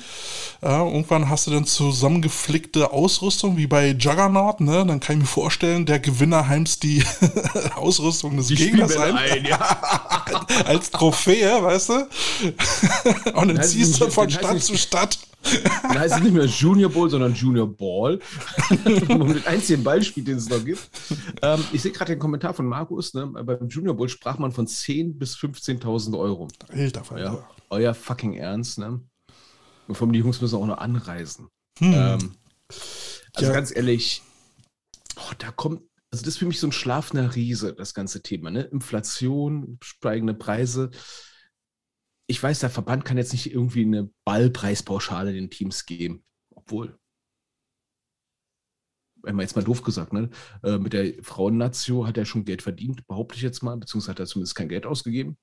Irgendwann 0.62 1.30
hast 1.30 1.46
du 1.46 1.52
dann 1.52 1.66
zusammengeflickte 1.66 2.94
Ausrüstung, 3.04 3.58
wie 3.58 3.68
bei 3.68 3.90
Juggernaut, 3.90 4.62
ne? 4.62 4.86
Dann 4.86 5.02
kann 5.02 5.18
ich 5.18 5.24
mir 5.24 5.28
vorstellen, 5.28 5.86
der 5.86 6.00
Gewinner 6.00 6.48
heimst 6.48 6.84
die 6.84 7.04
Ausrüstung 7.76 8.38
des 8.38 8.48
die 8.48 8.56
Gegners 8.56 8.96
ein. 8.96 9.14
ein 9.18 9.46
ja. 9.46 9.58
Als 10.66 10.90
Trophäe, 10.90 11.62
weißt 11.62 11.90
du? 11.90 11.94
Und 13.34 13.50
dann 13.50 13.62
ziehst 13.62 14.00
du 14.00 14.10
von 14.10 14.30
Stadt 14.30 14.64
zu 14.64 14.78
Stadt. 14.78 15.20
Dann 15.82 16.00
heißt 16.00 16.16
es 16.16 16.22
nicht 16.22 16.34
mehr 16.34 16.46
Junior 16.46 16.90
Bowl, 16.90 17.10
sondern 17.10 17.34
Junior 17.34 17.68
Ball. 17.68 18.20
man 19.10 19.34
den 19.34 19.46
einzigen 19.46 19.84
Ball 19.84 20.02
spielt, 20.02 20.30
den 20.30 20.38
es 20.38 20.48
noch 20.48 20.64
gibt. 20.64 20.90
Ähm, 21.42 21.62
ich 21.74 21.82
sehe 21.82 21.92
gerade 21.92 22.14
den 22.14 22.20
Kommentar 22.20 22.54
von 22.54 22.66
Markus. 22.66 23.14
Ne? 23.14 23.28
Beim 23.28 23.68
Junior 23.68 23.98
Bowl 23.98 24.08
sprach 24.08 24.38
man 24.38 24.54
von 24.54 24.66
10.000 24.66 25.18
bis 25.18 25.36
15.000 25.36 26.18
Euro. 26.18 26.48
Alter 26.72 27.04
Fall. 27.04 27.22
Ja, 27.22 27.38
euer 27.70 27.94
fucking 27.94 28.36
Ernst. 28.36 28.80
Ne? 28.80 29.02
Und 29.90 29.96
vor 29.96 30.06
allem 30.06 30.14
die 30.14 30.20
Jungs 30.20 30.40
müssen 30.40 30.56
auch 30.56 30.66
noch 30.66 30.78
anreisen. 30.78 31.50
Hm. 31.80 31.94
Ähm, 31.94 32.32
also 33.34 33.50
ja. 33.50 33.54
ganz 33.54 33.76
ehrlich, 33.76 34.22
oh, 35.18 35.34
da 35.38 35.52
kommt 35.52 35.82
also 36.14 36.26
das 36.26 36.36
ist 36.36 36.38
für 36.38 36.46
mich 36.46 36.60
so 36.60 36.68
ein 36.68 36.72
schlafender 36.72 37.34
Riese, 37.34 37.74
das 37.74 37.96
ganze 37.96 38.22
Thema. 38.22 38.52
Ne? 38.52 38.62
Inflation, 38.62 39.80
steigende 39.82 40.36
Preise. 40.36 40.92
Ich 42.28 42.42
weiß, 42.42 42.60
der 42.60 42.70
Verband 42.70 43.04
kann 43.04 43.18
jetzt 43.18 43.32
nicht 43.32 43.52
irgendwie 43.52 43.82
eine 43.82 44.12
Ballpreispauschale 44.24 45.34
den 45.34 45.50
Teams 45.50 45.88
geben. 45.88 46.24
Obwohl, 46.54 47.00
wenn 49.24 49.36
man 49.36 49.42
jetzt 49.42 49.56
mal 49.56 49.64
doof 49.64 49.82
gesagt, 49.82 50.14
ne? 50.14 50.30
Äh, 50.62 50.78
mit 50.78 50.94
der 50.94 51.16
Frauennatio 51.24 52.06
hat 52.06 52.18
er 52.20 52.26
schon 52.26 52.46
Geld 52.46 52.62
verdient, 52.62 53.08
behaupte 53.08 53.36
ich 53.36 53.42
jetzt 53.42 53.64
mal, 53.64 53.76
beziehungsweise 53.76 54.12
hat 54.12 54.20
er 54.20 54.28
zumindest 54.28 54.54
kein 54.54 54.70
Geld 54.70 54.86
ausgegeben. 54.86 55.40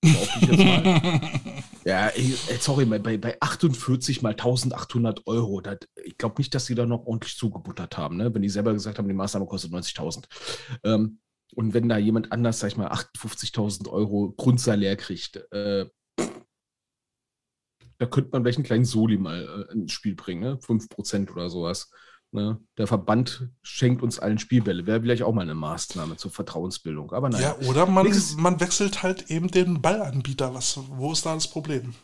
Behaupte 0.00 0.38
ich 0.40 0.48
jetzt 0.48 0.64
mal. 0.64 1.20
ja, 1.84 2.10
sorry, 2.60 2.86
bei, 2.86 3.18
bei 3.18 3.40
48 3.40 4.22
mal 4.22 4.30
1800 4.30 5.26
Euro, 5.26 5.60
das, 5.60 5.78
ich 6.02 6.16
glaube 6.16 6.36
nicht, 6.38 6.54
dass 6.54 6.66
sie 6.66 6.74
da 6.74 6.86
noch 6.86 7.06
ordentlich 7.06 7.36
zugebuttert 7.36 7.98
haben, 7.98 8.16
ne? 8.16 8.34
wenn 8.34 8.42
die 8.42 8.48
selber 8.48 8.72
gesagt 8.72 8.98
haben, 8.98 9.08
die 9.08 9.14
Maßnahme 9.14 9.46
kostet 9.46 9.72
90.000. 9.72 10.24
Ähm, 10.84 11.20
und 11.54 11.74
wenn 11.74 11.88
da 11.88 11.98
jemand 11.98 12.32
anders, 12.32 12.58
sag 12.60 12.68
ich 12.68 12.76
mal, 12.76 12.88
58.000 12.88 13.88
Euro 13.90 14.32
Grundsalär 14.36 14.96
kriegt, 14.96 15.36
äh, 15.52 15.86
da 17.98 18.06
könnte 18.06 18.30
man 18.32 18.46
einen 18.46 18.64
kleinen 18.64 18.84
Soli 18.84 19.18
mal 19.18 19.66
äh, 19.68 19.72
ins 19.72 19.92
Spiel 19.92 20.14
bringen, 20.14 20.42
ne? 20.42 20.58
5% 20.58 21.30
oder 21.30 21.48
sowas. 21.48 21.90
Ne? 22.34 22.58
Der 22.78 22.88
Verband 22.88 23.48
schenkt 23.62 24.02
uns 24.02 24.18
allen 24.18 24.40
Spielbälle. 24.40 24.86
Wäre 24.86 25.00
vielleicht 25.00 25.22
auch 25.22 25.32
mal 25.32 25.42
eine 25.42 25.54
Maßnahme 25.54 26.16
zur 26.16 26.32
Vertrauensbildung. 26.32 27.12
Aber 27.12 27.28
nein. 27.28 27.40
Ja, 27.40 27.56
oder 27.68 27.86
man, 27.86 28.12
man 28.38 28.58
wechselt 28.58 29.04
halt 29.04 29.30
eben 29.30 29.52
den 29.52 29.80
Ballanbieter. 29.80 30.52
Was, 30.52 30.80
wo 30.88 31.12
ist 31.12 31.24
da 31.24 31.34
das 31.34 31.46
Problem? 31.46 31.94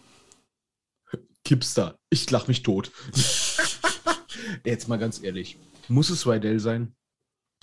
Kipster. 1.44 1.98
Ich 2.10 2.30
lach 2.30 2.46
mich 2.46 2.62
tot. 2.62 2.92
Jetzt 4.64 4.86
mal 4.86 4.98
ganz 4.98 5.20
ehrlich. 5.20 5.58
Muss 5.88 6.10
es 6.10 6.24
Rydell 6.24 6.60
sein? 6.60 6.94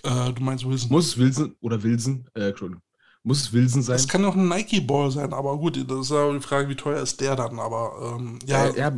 Äh, 0.04 0.34
du 0.34 0.44
meinst 0.44 0.68
Wilson? 0.68 0.92
Muss 0.92 1.08
es 1.08 1.18
Wilson 1.18 1.56
oder 1.62 1.82
Wilson? 1.84 2.30
Äh, 2.34 2.52
Muss 3.24 3.44
es 3.44 3.54
Wilson 3.54 3.82
sein? 3.82 3.96
Das 3.96 4.10
kann 4.10 4.26
auch 4.26 4.36
ein 4.36 4.50
Nike-Ball 4.50 5.10
sein, 5.12 5.32
aber 5.32 5.58
gut, 5.58 5.78
das 5.90 6.00
ist 6.00 6.12
ja 6.12 6.34
die 6.34 6.42
Frage, 6.42 6.68
wie 6.68 6.76
teuer 6.76 7.02
ist 7.02 7.22
der 7.22 7.38
dann? 7.38 7.60
Aber 7.60 8.18
ähm, 8.20 8.40
ja. 8.46 8.66
Äh, 8.66 8.78
ja 8.78 8.96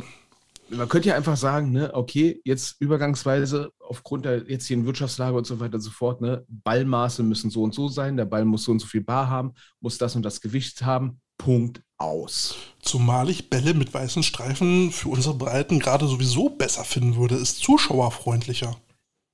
man 0.71 0.89
könnte 0.89 1.09
ja 1.09 1.15
einfach 1.15 1.37
sagen, 1.37 1.71
ne, 1.71 1.93
okay, 1.93 2.41
jetzt 2.43 2.79
übergangsweise 2.79 3.71
aufgrund 3.79 4.25
der 4.25 4.49
jetzigen 4.49 4.85
Wirtschaftslage 4.85 5.35
und 5.35 5.45
so 5.45 5.59
weiter 5.59 5.75
und 5.75 5.81
so 5.81 5.91
fort, 5.91 6.21
ne, 6.21 6.45
Ballmaße 6.47 7.23
müssen 7.23 7.49
so 7.49 7.63
und 7.63 7.73
so 7.73 7.87
sein, 7.87 8.17
der 8.17 8.25
Ball 8.25 8.45
muss 8.45 8.63
so 8.63 8.71
und 8.71 8.79
so 8.79 8.87
viel 8.87 9.01
Bar 9.01 9.29
haben, 9.29 9.53
muss 9.79 9.97
das 9.97 10.15
und 10.15 10.23
das 10.23 10.41
Gewicht 10.41 10.81
haben, 10.83 11.19
Punkt 11.37 11.81
aus. 11.97 12.55
Zumal 12.81 13.29
ich 13.29 13.49
Bälle 13.49 13.73
mit 13.73 13.93
weißen 13.93 14.23
Streifen 14.23 14.91
für 14.91 15.09
unsere 15.09 15.35
Breiten 15.35 15.79
gerade 15.79 16.07
sowieso 16.07 16.49
besser 16.49 16.83
finden 16.83 17.15
würde, 17.15 17.35
ist 17.35 17.59
zuschauerfreundlicher. 17.59 18.75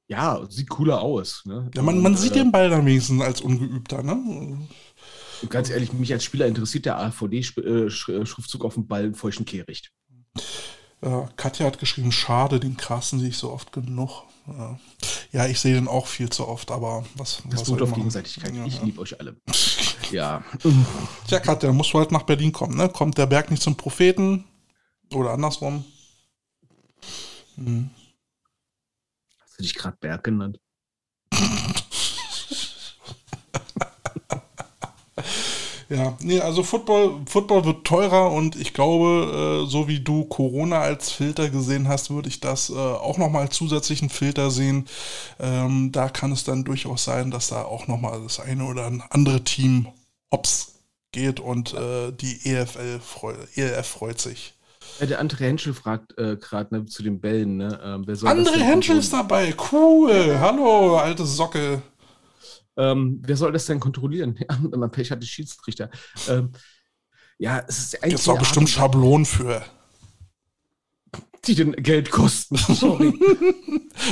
Ja, 0.08 0.46
sieht 0.50 0.70
cooler 0.70 1.02
aus. 1.02 1.42
Ne? 1.46 1.70
Ja, 1.74 1.82
man, 1.82 2.00
man 2.02 2.14
und, 2.14 2.18
sieht 2.18 2.34
äh, 2.34 2.36
den 2.36 2.52
Ball 2.52 2.70
dann 2.70 2.86
wenigstens 2.86 3.22
als 3.22 3.42
Ungeübter, 3.42 4.04
ne? 4.04 4.14
Und 5.42 5.50
ganz 5.50 5.70
ehrlich, 5.70 5.92
mich 5.94 6.14
als 6.14 6.24
Spieler 6.24 6.46
interessiert 6.46 6.86
der 6.86 7.00
AVD-Schriftzug 7.00 8.64
auf 8.64 8.76
dem 8.76 8.88
Ball 8.88 9.04
einen 9.04 9.16
feuchten 9.16 9.46
Kehricht. 9.46 9.92
Ja, 11.02 11.30
Katja 11.36 11.66
hat 11.66 11.80
geschrieben, 11.80 12.12
schade, 12.12 12.60
den 12.60 12.78
Carsten 12.78 13.20
sehe 13.20 13.30
ich 13.30 13.38
so 13.38 13.52
oft 13.52 13.72
genug. 13.72 14.24
Ja, 15.32 15.48
ich 15.48 15.60
sehe 15.60 15.74
den 15.74 15.88
auch 15.88 16.08
viel 16.08 16.30
zu 16.30 16.48
oft, 16.48 16.72
aber 16.72 17.04
was. 17.16 17.42
Das 17.46 17.62
was 17.62 17.64
beruht 17.66 17.82
auf 17.82 17.94
Gegenseitigkeit. 17.94 18.54
Ja, 18.54 18.66
ich 18.66 18.82
liebe 18.82 19.02
euch 19.02 19.20
alle. 19.20 19.36
ja. 20.12 20.44
Tja, 21.28 21.40
Katja, 21.40 21.72
musst 21.74 21.94
du 21.94 22.00
halt 22.00 22.12
nach 22.12 22.24
Berlin 22.24 22.52
kommen, 22.52 22.78
ne? 22.78 22.90
Kommt 22.90 23.18
der 23.18 23.26
Berg 23.26 23.50
nicht 23.50 23.64
zum 23.64 23.76
Propheten? 23.76 24.46
Oder 25.14 25.32
andersrum? 25.32 25.84
Hm. 27.56 27.90
Hast 29.40 29.60
du 29.60 29.64
dich 29.64 29.76
gerade 29.76 29.98
Berg 30.00 30.24
genannt? 30.24 30.60
Ja, 35.90 36.18
nee, 36.22 36.40
also 36.40 36.64
Football, 36.64 37.22
Football 37.28 37.66
wird 37.66 37.86
teurer 37.86 38.32
und 38.32 38.56
ich 38.56 38.74
glaube, 38.74 39.66
äh, 39.66 39.70
so 39.70 39.88
wie 39.88 40.00
du 40.00 40.26
Corona 40.26 40.82
als 40.82 41.12
Filter 41.12 41.50
gesehen 41.50 41.88
hast, 41.88 42.10
würde 42.10 42.28
ich 42.28 42.40
das 42.40 42.72
äh, 42.72 42.74
auch 42.74 43.18
nochmal 43.18 43.44
als 43.44 43.56
zusätzlichen 43.56 44.10
Filter 44.10 44.50
sehen. 44.50 44.88
Ähm, 45.40 45.92
da 45.92 46.10
kann 46.10 46.32
es 46.32 46.44
dann 46.44 46.64
durchaus 46.64 47.04
sein, 47.04 47.30
dass 47.30 47.50
da 47.50 47.64
auch 47.64 47.88
nochmal 47.88 48.22
das 48.24 48.40
eine 48.40 48.66
oder 48.66 48.92
andere 49.10 49.44
Team 49.44 49.88
hops 50.32 50.74
geht 51.12 51.40
und 51.40 51.74
äh, 51.74 52.12
die 52.12 52.50
EFL 52.50 53.00
freu 53.00 53.36
ELF 53.56 53.88
freut 53.88 54.20
sich. 54.20 54.54
Ja, 55.00 55.06
der 55.06 55.22
André 55.22 55.40
Henschel 55.40 55.74
fragt 55.74 56.18
äh, 56.18 56.38
gerade 56.38 56.76
ne, 56.76 56.86
zu 56.86 57.04
den 57.04 57.20
Bällen. 57.20 57.58
Ne? 57.58 57.80
Ähm, 57.84 58.04
André 58.06 58.60
Henschel 58.60 58.98
ist 58.98 59.14
dabei, 59.14 59.54
cool. 59.72 60.38
Hallo, 60.40 60.98
alte 60.98 61.26
Socke. 61.26 61.82
Ähm, 62.78 63.22
wer 63.26 63.38
soll 63.38 63.52
das 63.52 63.66
denn 63.66 63.80
kontrollieren? 63.80 64.38
Ja, 64.50 64.58
wenn 64.62 64.80
man 64.80 64.92
Pech 64.92 65.12
hat, 65.12 65.22
die 65.22 65.28
Schiedsrichter. 65.28 65.90
Ähm, 66.28 66.52
ja, 67.38 67.64
es 67.68 67.80
ist 67.80 68.04
eigentlich. 68.04 68.14
Jetzt 68.14 68.28
war 68.28 68.38
bestimmt 68.38 68.70
Schablonen 68.70 69.26
für. 69.26 69.64
Die 71.46 71.56
den 71.56 71.74
Geld 71.74 72.12
kosten. 72.12 72.58
Sorry. 72.74 73.14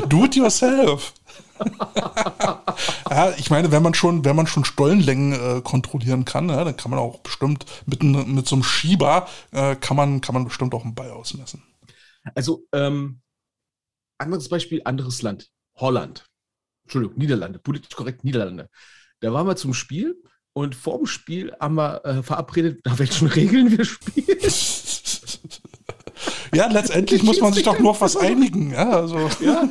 Do 0.08 0.26
it 0.26 0.36
yourself. 0.36 1.14
ja, 3.10 3.34
ich 3.38 3.50
meine, 3.50 3.72
wenn 3.72 3.84
man 3.84 3.94
schon, 3.94 4.26
wenn 4.26 4.36
man 4.36 4.48
schon 4.48 4.66
Stollenlängen 4.66 5.34
äh, 5.34 5.62
kontrollieren 5.62 6.26
kann, 6.26 6.50
ja, 6.50 6.64
dann 6.64 6.78
kann 6.78 6.92
man 6.92 7.00
auch 7.00 7.20
bestimmt 7.20 7.66
mit, 7.86 8.04
mit 8.04 8.48
so 8.48 8.56
einem 8.56 8.64
Schieber 8.64 9.28
äh, 9.52 9.76
kann 9.76 9.98
man, 9.98 10.22
kann 10.22 10.34
man 10.34 10.44
bestimmt 10.44 10.74
auch 10.74 10.84
einen 10.84 10.96
Ball 10.96 11.12
ausmessen. 11.12 11.64
Also, 12.36 12.66
ähm, 12.72 13.22
anderes 14.18 14.50
Beispiel, 14.50 14.82
anderes 14.86 15.22
Land. 15.22 15.52
Holland. 15.76 16.26
Entschuldigung, 16.84 17.18
Niederlande, 17.18 17.60
politisch 17.60 17.96
korrekt 17.96 18.24
Niederlande. 18.24 18.70
Da 19.20 19.34
waren 19.34 19.48
wir 19.48 19.56
zum 19.56 19.74
Spiel 19.74 20.22
und 20.54 20.76
vor 20.76 20.98
dem 20.98 21.08
Spiel 21.08 21.54
haben 21.60 21.76
wir 21.76 22.06
äh, 22.06 22.24
verabredet, 22.24 22.86
nach 22.86 23.00
welchen 23.00 23.28
Regeln 23.40 23.78
wir 23.78 23.86
spielen. 23.86 24.38
Ja, 26.54 26.68
letztendlich 26.68 27.24
muss 27.24 27.42
man 27.42 27.52
sich 27.52 27.64
doch 27.64 27.80
nur 27.80 27.92
auf 27.92 28.02
was 28.02 28.16
einigen. 28.16 28.72
Ja, 28.72 28.90
also. 28.92 29.18
ja, 29.40 29.68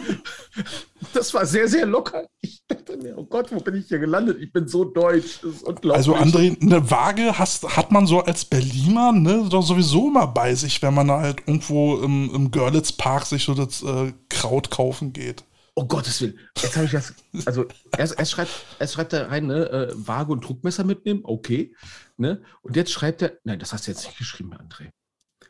das 1.12 1.32
war 1.32 1.46
sehr, 1.46 1.68
sehr 1.68 1.86
locker. 1.86 2.26
Ich 2.40 2.62
dachte 2.66 2.96
mir, 2.96 3.16
oh 3.16 3.24
Gott, 3.24 3.52
wo 3.52 3.60
bin 3.60 3.76
ich 3.76 3.86
hier 3.86 4.00
gelandet? 4.00 4.38
Ich 4.40 4.52
bin 4.52 4.66
so 4.66 4.84
deutsch. 4.84 5.40
Das 5.42 5.54
ist 5.54 5.62
unglaublich. 5.62 5.94
Also, 5.94 6.16
André, 6.16 6.60
eine 6.60 6.90
Waage 6.90 7.38
hast, 7.38 7.76
hat 7.76 7.92
man 7.92 8.06
so 8.06 8.20
als 8.20 8.44
Berliner 8.44 9.12
ne, 9.12 9.46
doch 9.48 9.62
sowieso 9.62 10.08
immer 10.08 10.26
bei 10.26 10.54
sich, 10.54 10.82
wenn 10.82 10.94
man 10.94 11.10
halt 11.10 11.40
irgendwo 11.46 11.98
im, 11.98 12.34
im 12.34 12.50
Görlitz 12.50 12.92
Park 12.92 13.26
sich 13.26 13.44
so 13.44 13.54
das 13.54 13.82
äh, 13.82 14.12
Kraut 14.28 14.70
kaufen 14.70 15.12
geht. 15.12 15.44
Oh 15.74 15.86
Gottes 15.86 16.20
Willen. 16.20 16.38
Jetzt 16.60 16.76
habe 16.76 16.84
ich 16.84 16.92
das. 16.92 17.14
Also, 17.46 17.64
erst, 17.96 18.18
erst, 18.18 18.32
schreibt, 18.32 18.50
erst 18.78 18.94
schreibt 18.94 19.12
er 19.14 19.30
rein, 19.30 19.46
ne, 19.46 19.70
äh, 19.70 19.92
Waage 19.94 20.32
und 20.32 20.46
Druckmesser 20.46 20.84
mitnehmen. 20.84 21.20
Okay. 21.24 21.74
Ne? 22.18 22.42
Und 22.60 22.76
jetzt 22.76 22.92
schreibt 22.92 23.22
er. 23.22 23.32
Nein, 23.44 23.58
das 23.58 23.72
hast 23.72 23.86
du 23.86 23.90
jetzt 23.90 24.04
nicht 24.04 24.18
geschrieben, 24.18 24.52
André. 24.54 24.90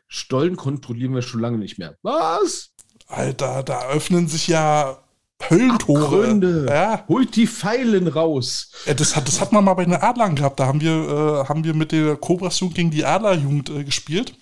Stollen 0.07 0.55
kontrollieren 0.55 1.13
wir 1.13 1.23
schon 1.23 1.41
lange 1.41 1.57
nicht 1.57 1.77
mehr. 1.77 1.97
Was? 2.03 2.71
Alter, 3.07 3.63
da 3.63 3.89
öffnen 3.89 4.27
sich 4.27 4.47
ja 4.47 5.03
Höllentore. 5.49 6.03
Abgründe. 6.03 6.65
Ja. 6.69 7.05
Holt 7.07 7.35
die 7.35 7.47
Pfeilen 7.47 8.07
raus. 8.07 8.71
Ja, 8.85 8.93
das, 8.93 9.15
hat, 9.15 9.27
das 9.27 9.41
hat 9.41 9.51
man 9.51 9.63
mal 9.63 9.73
bei 9.73 9.85
den 9.85 9.95
Adlern 9.95 10.35
gehabt. 10.35 10.59
Da 10.59 10.67
haben 10.67 10.81
wir, 10.81 10.91
äh, 10.91 11.49
haben 11.49 11.63
wir 11.63 11.73
mit 11.73 11.91
der 11.91 12.15
Cobras-Jugend 12.15 12.75
gegen 12.75 12.91
die 12.91 13.03
Adlerjugend 13.03 13.69
äh, 13.69 13.83
gespielt. 13.83 14.33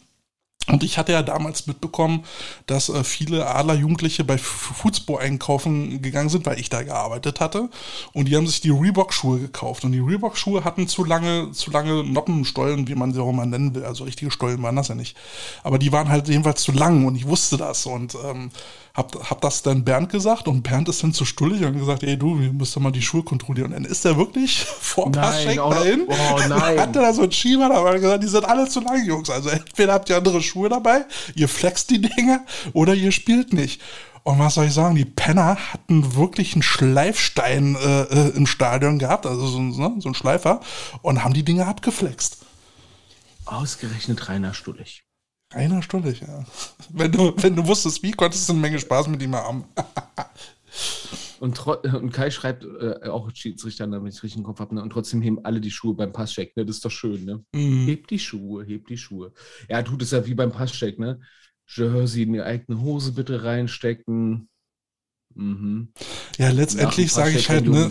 Und 0.72 0.84
ich 0.84 0.98
hatte 0.98 1.11
ja 1.11 1.22
damals 1.22 1.68
mitbekommen, 1.68 2.23
dass 2.65 2.89
äh, 2.89 3.03
viele 3.03 3.48
Adler-Jugendliche 3.48 4.23
bei 4.23 4.38
Fußball 4.38 5.19
einkaufen 5.22 6.02
gegangen 6.02 6.30
sind, 6.30 6.45
weil 6.45 6.60
ich 6.60 6.69
da 6.69 6.81
gearbeitet 6.84 7.39
hatte. 7.39 7.69
Und 8.14 8.27
die 8.27 8.35
haben 8.35 8.48
sich 8.48 8.61
die 8.61 8.69
Reebok-Schuhe 8.69 9.39
gekauft. 9.39 9.84
Und 9.84 9.91
die 9.91 9.99
Reebok-Schuhe 9.99 10.64
hatten 10.64 10.88
zu 10.88 11.03
lange, 11.03 11.52
zu 11.52 11.72
lange 11.72 12.03
Noppenstollen, 12.03 12.88
wie 12.88 12.95
man 12.95 13.14
sie 13.14 13.22
auch 13.22 13.30
immer 13.30 13.45
nennen 13.45 13.76
will. 13.76 13.84
Also 13.84 14.06
richtige 14.06 14.31
Stollen 14.31 14.64
waren 14.64 14.76
das 14.76 14.88
ja 14.88 14.95
nicht. 14.95 15.18
Aber 15.64 15.77
die 15.77 15.91
waren 15.91 16.10
halt 16.10 16.27
jedenfalls 16.30 16.61
zu 16.64 16.72
lang 16.72 17.06
und 17.06 17.15
ich 17.15 17.27
wusste 17.27 17.57
das. 17.57 17.85
Und 17.85 18.15
ähm, 18.23 18.52
hab, 18.94 19.30
hab 19.30 19.42
das 19.42 19.62
dann 19.64 19.86
Bernd 19.86 20.10
gesagt 20.10 20.48
und 20.48 20.64
Bernd 20.64 20.90
ist 20.90 21.02
dann 21.04 21.14
zu 21.14 21.24
stullig 21.24 21.64
und 21.64 21.78
gesagt, 21.78 22.04
ey 22.04 22.18
du, 22.18 22.40
wir 22.40 22.52
müssen 22.52 22.84
mal 22.84 22.92
die 22.92 23.02
Schuhe 23.02 23.24
kontrollieren. 23.24 23.68
Und 23.68 23.84
dann 23.84 23.86
ist 23.86 24.06
er 24.06 24.18
wirklich 24.18 24.64
vor 24.80 25.12
Paschek 25.12 25.58
dahin. 25.58 26.04
Oh 26.08 26.40
nein. 26.50 26.80
Hat 26.80 26.96
er 26.96 27.02
da 27.02 27.14
so 27.14 27.24
einen 27.24 27.32
Schieber 27.32 27.70
dabei 27.70 27.96
und 27.96 28.02
gesagt, 28.02 28.24
die 28.24 28.28
sind 28.28 28.46
alle 28.46 28.68
zu 28.68 28.82
lang, 28.82 29.06
Jungs. 29.06 29.30
Also 29.30 29.50
entweder 29.50 29.94
habt 29.94 30.10
ihr 30.10 30.18
andere 30.18 30.42
Schuhe 30.42 30.70
dabei, 30.70 31.06
ihr 31.36 31.48
flext 31.48 31.90
die 31.90 32.02
Dinge 32.02 32.42
oder 32.74 32.94
ihr 32.94 33.12
spielt 33.12 33.54
nicht. 33.54 33.82
Und 34.24 34.38
was 34.38 34.54
soll 34.54 34.66
ich 34.66 34.74
sagen, 34.74 34.96
die 34.96 35.06
Penner 35.06 35.58
hatten 35.74 36.16
wirklich 36.16 36.54
einen 36.54 36.62
Schleifstein 36.62 37.76
äh, 37.76 38.02
äh, 38.04 38.30
im 38.36 38.46
Stadion 38.46 39.00
gehabt, 39.00 39.26
also 39.26 39.48
so, 39.48 39.60
ne, 39.60 39.96
so 39.98 40.10
ein 40.10 40.14
Schleifer, 40.14 40.62
und 41.02 41.24
haben 41.24 41.34
die 41.34 41.44
Dinge 41.44 41.66
abgeflext. 41.66 42.38
Ausgerechnet 43.46 44.30
Rainer 44.30 44.54
Stullig. 44.54 45.04
Einer 45.52 45.82
Stunde, 45.82 46.14
ja. 46.14 46.45
Wenn 46.90 47.11
du, 47.11 47.34
wenn 47.38 47.56
du 47.56 47.65
wusstest, 47.65 48.03
wie, 48.03 48.11
konntest 48.11 48.49
du 48.49 48.53
eine 48.53 48.61
Menge 48.61 48.80
Spaß 48.80 49.07
mit 49.07 49.22
ihm 49.22 49.34
haben. 49.36 49.64
und, 51.40 51.65
und, 51.68 52.11
Kai 52.11 52.30
schreibt 52.30 52.65
äh, 52.65 53.07
auch 53.07 53.30
Schiedsrichter, 53.34 53.88
damit 53.88 54.14
ich 54.14 54.23
richtig 54.23 54.40
im 54.40 54.44
Kopf 54.44 54.60
habe, 54.60 54.76
ne? 54.76 54.82
und 54.82 54.90
trotzdem 54.90 55.22
heben 55.22 55.44
alle 55.45 55.61
die 55.61 55.72
Schuhe 55.72 55.94
beim 55.94 56.11
Passcheck, 56.11 56.56
ne? 56.57 56.65
Das 56.65 56.78
ist 56.78 56.86
doch 56.86 56.91
schön, 56.91 57.23
ne? 57.23 57.45
Mhm. 57.53 57.86
Heb 57.86 58.07
die 58.07 58.19
Schuhe, 58.19 58.65
heb 58.65 58.88
die 58.88 58.98
Schuhe. 58.98 59.32
Ja, 59.69 59.82
tut 59.84 60.02
es 60.02 60.11
ja 60.11 60.26
wie 60.26 60.34
beim 60.34 60.52
Passcheck, 60.52 60.99
ne? 60.99 61.22
Jersey 61.68 62.23
in 62.23 62.34
die 62.34 62.41
eigene 62.41 62.82
Hose 62.82 63.14
bitte 63.14 63.44
reinstecken. 63.44 64.49
Mhm. 65.36 65.94
Ja, 66.38 66.49
letztendlich 66.49 67.11
sage 67.11 67.38
ich 67.38 67.49
halt, 67.49 67.65
ne, 67.65 67.90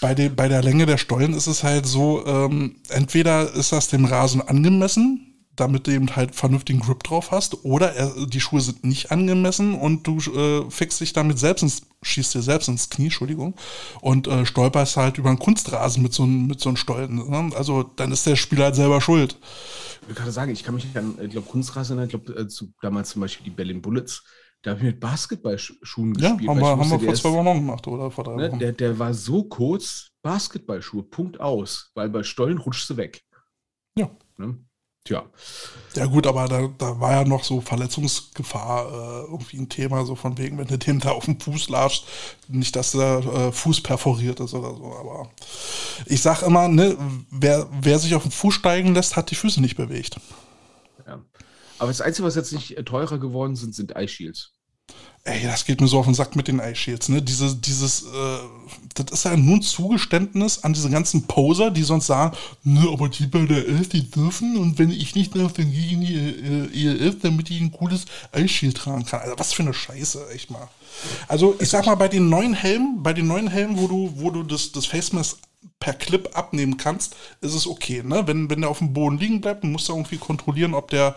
bei, 0.00 0.14
de, 0.14 0.28
bei 0.28 0.48
der 0.48 0.62
Länge 0.62 0.86
der 0.86 0.98
Stollen 0.98 1.32
ist 1.34 1.46
es 1.46 1.62
halt 1.62 1.86
so, 1.86 2.26
ähm, 2.26 2.76
entweder 2.88 3.52
ist 3.54 3.72
das 3.72 3.88
dem 3.88 4.04
Rasen 4.04 4.42
angemessen, 4.42 5.27
damit 5.60 5.86
du 5.86 5.92
eben 5.92 6.14
halt 6.16 6.34
vernünftigen 6.34 6.80
Grip 6.80 7.02
drauf 7.02 7.30
hast, 7.30 7.64
oder 7.64 7.94
er, 7.94 8.26
die 8.26 8.40
Schuhe 8.40 8.60
sind 8.60 8.84
nicht 8.84 9.10
angemessen 9.10 9.74
und 9.74 10.06
du 10.06 10.18
äh, 10.18 10.70
fixst 10.70 11.00
dich 11.00 11.12
damit 11.12 11.38
selbst 11.38 11.62
ins, 11.62 11.82
schießt 12.02 12.34
dir 12.34 12.42
selbst 12.42 12.68
ins 12.68 12.90
Knie, 12.90 13.06
Entschuldigung, 13.06 13.54
und 14.00 14.26
äh, 14.26 14.46
stolperst 14.46 14.96
halt 14.96 15.18
über 15.18 15.28
einen 15.28 15.38
Kunstrasen 15.38 16.02
mit 16.02 16.12
so, 16.12 16.26
mit 16.26 16.60
so 16.60 16.68
einem 16.68 16.76
Stollen. 16.76 17.16
Ne? 17.16 17.50
Also 17.56 17.82
dann 17.82 18.12
ist 18.12 18.26
der 18.26 18.36
Spieler 18.36 18.66
halt 18.66 18.76
selber 18.76 19.00
schuld. 19.00 19.36
Ich 20.08 20.14
kann 20.14 20.30
sagen, 20.30 20.52
ich 20.52 20.64
kann 20.64 20.74
mich 20.74 20.86
an, 20.96 21.18
ich 21.22 21.30
glaube, 21.30 21.48
Kunstrasen, 21.48 22.02
ich 22.02 22.10
glaube, 22.10 22.32
äh, 22.34 22.46
damals 22.80 23.10
zum 23.10 23.20
Beispiel 23.20 23.44
die 23.44 23.50
Berlin 23.50 23.82
Bullets, 23.82 24.22
da 24.62 24.70
habe 24.70 24.80
ich 24.80 24.86
mit 24.86 25.00
Basketballschuhen 25.00 26.14
ja, 26.14 26.30
gespielt. 26.30 26.50
Haben 26.50 26.60
wir, 26.60 26.66
haben 26.66 26.90
wir 26.90 27.00
vor 27.00 27.14
zwei 27.14 27.32
Wochen 27.32 27.58
gemacht, 27.58 27.86
oder 27.86 28.10
vor 28.10 28.24
drei 28.24 28.36
ne, 28.36 28.48
Wochen. 28.48 28.58
Der, 28.58 28.72
der 28.72 28.98
war 28.98 29.14
so 29.14 29.44
kurz, 29.44 30.08
Basketballschuhe, 30.22 31.04
Punkt 31.04 31.40
aus, 31.40 31.90
weil 31.94 32.08
bei 32.08 32.22
Stollen 32.22 32.58
rutschst 32.58 32.90
du 32.90 32.96
weg. 32.96 33.22
Ja. 33.96 34.10
Ne? 34.36 34.58
Tja. 35.04 35.24
Ja 35.96 36.06
gut, 36.06 36.26
aber 36.26 36.48
da, 36.48 36.68
da 36.76 37.00
war 37.00 37.12
ja 37.12 37.24
noch 37.24 37.42
so 37.42 37.60
Verletzungsgefahr 37.60 38.88
äh, 38.88 39.30
irgendwie 39.30 39.58
ein 39.58 39.68
Thema, 39.68 40.04
so 40.04 40.14
von 40.14 40.36
wegen, 40.36 40.58
wenn 40.58 40.66
du 40.66 40.76
dem 40.76 41.00
da 41.00 41.10
auf 41.10 41.24
den 41.24 41.40
Fuß 41.40 41.70
latschst, 41.70 42.04
nicht, 42.48 42.76
dass 42.76 42.92
der 42.92 43.18
äh, 43.18 43.52
Fuß 43.52 43.82
perforiert 43.82 44.38
ist 44.40 44.54
oder 44.54 44.74
so. 44.74 44.94
Aber 44.94 45.30
ich 46.06 46.20
sag 46.20 46.42
immer, 46.42 46.68
ne, 46.68 46.96
wer, 47.30 47.68
wer 47.80 47.98
sich 47.98 48.14
auf 48.14 48.22
den 48.22 48.32
Fuß 48.32 48.54
steigen 48.54 48.94
lässt, 48.94 49.16
hat 49.16 49.30
die 49.30 49.34
Füße 49.34 49.60
nicht 49.60 49.76
bewegt. 49.76 50.20
Ja. 51.06 51.20
Aber 51.78 51.88
das 51.88 52.00
Einzige, 52.00 52.26
was 52.26 52.34
jetzt 52.34 52.52
nicht 52.52 52.76
teurer 52.84 53.18
geworden 53.18 53.56
sind, 53.56 53.74
sind 53.74 53.96
Eye 53.96 54.08
Shields. 54.08 54.57
Ey, 55.24 55.42
das 55.42 55.66
geht 55.66 55.80
mir 55.80 55.88
so 55.88 55.98
auf 55.98 56.06
den 56.06 56.14
Sack 56.14 56.36
mit 56.36 56.48
den 56.48 56.58
Eye 56.58 56.74
Shields, 56.74 57.10
ne? 57.10 57.20
Diese, 57.20 57.54
dieses, 57.54 58.04
äh, 58.04 58.38
das 58.94 59.12
ist 59.12 59.24
ja 59.24 59.36
nun 59.36 59.60
Zugeständnis 59.60 60.64
an 60.64 60.72
diese 60.72 60.88
ganzen 60.88 61.24
Poser, 61.26 61.70
die 61.70 61.82
sonst 61.82 62.06
sagen, 62.06 62.34
ne, 62.64 62.88
aber 62.90 63.10
die 63.10 63.26
bei 63.26 63.44
der 63.44 63.66
Elf, 63.66 63.90
die 63.90 64.10
dürfen 64.10 64.56
und 64.56 64.78
wenn 64.78 64.90
ich 64.90 65.14
nicht 65.14 65.36
darf, 65.36 65.52
dann 65.52 65.70
gehe 65.70 65.84
ich 65.84 65.92
in 65.92 66.00
die 66.00 66.14
äh, 66.14 67.04
ELF, 67.04 67.16
damit 67.20 67.50
ich 67.50 67.60
ein 67.60 67.72
cooles 67.72 68.06
Eye 68.32 68.72
tragen 68.72 69.04
kann. 69.04 69.20
Also 69.20 69.38
was 69.38 69.52
für 69.52 69.62
eine 69.62 69.74
Scheiße, 69.74 70.30
echt 70.30 70.50
mal. 70.50 70.68
Also 71.26 71.56
ich 71.60 71.68
sag 71.68 71.84
mal, 71.84 71.96
bei 71.96 72.08
den 72.08 72.30
neuen 72.30 72.54
Helmen, 72.54 73.02
bei 73.02 73.12
den 73.12 73.26
neuen 73.26 73.48
Helmen, 73.48 73.76
wo 73.78 73.86
du, 73.86 74.12
wo 74.16 74.30
du 74.30 74.42
das, 74.42 74.72
das 74.72 74.86
Face 74.86 75.12
Mask 75.12 75.36
per 75.80 75.94
Clip 75.94 76.36
abnehmen 76.36 76.76
kannst, 76.76 77.16
ist 77.40 77.54
es 77.54 77.66
okay. 77.66 78.02
Ne? 78.04 78.26
Wenn, 78.26 78.50
wenn 78.50 78.60
der 78.60 78.70
auf 78.70 78.78
dem 78.78 78.92
Boden 78.92 79.18
liegen 79.18 79.40
bleibt, 79.40 79.64
musst 79.64 79.88
du 79.88 79.92
irgendwie 79.92 80.18
kontrollieren, 80.18 80.74
ob 80.74 80.90
der 80.90 81.14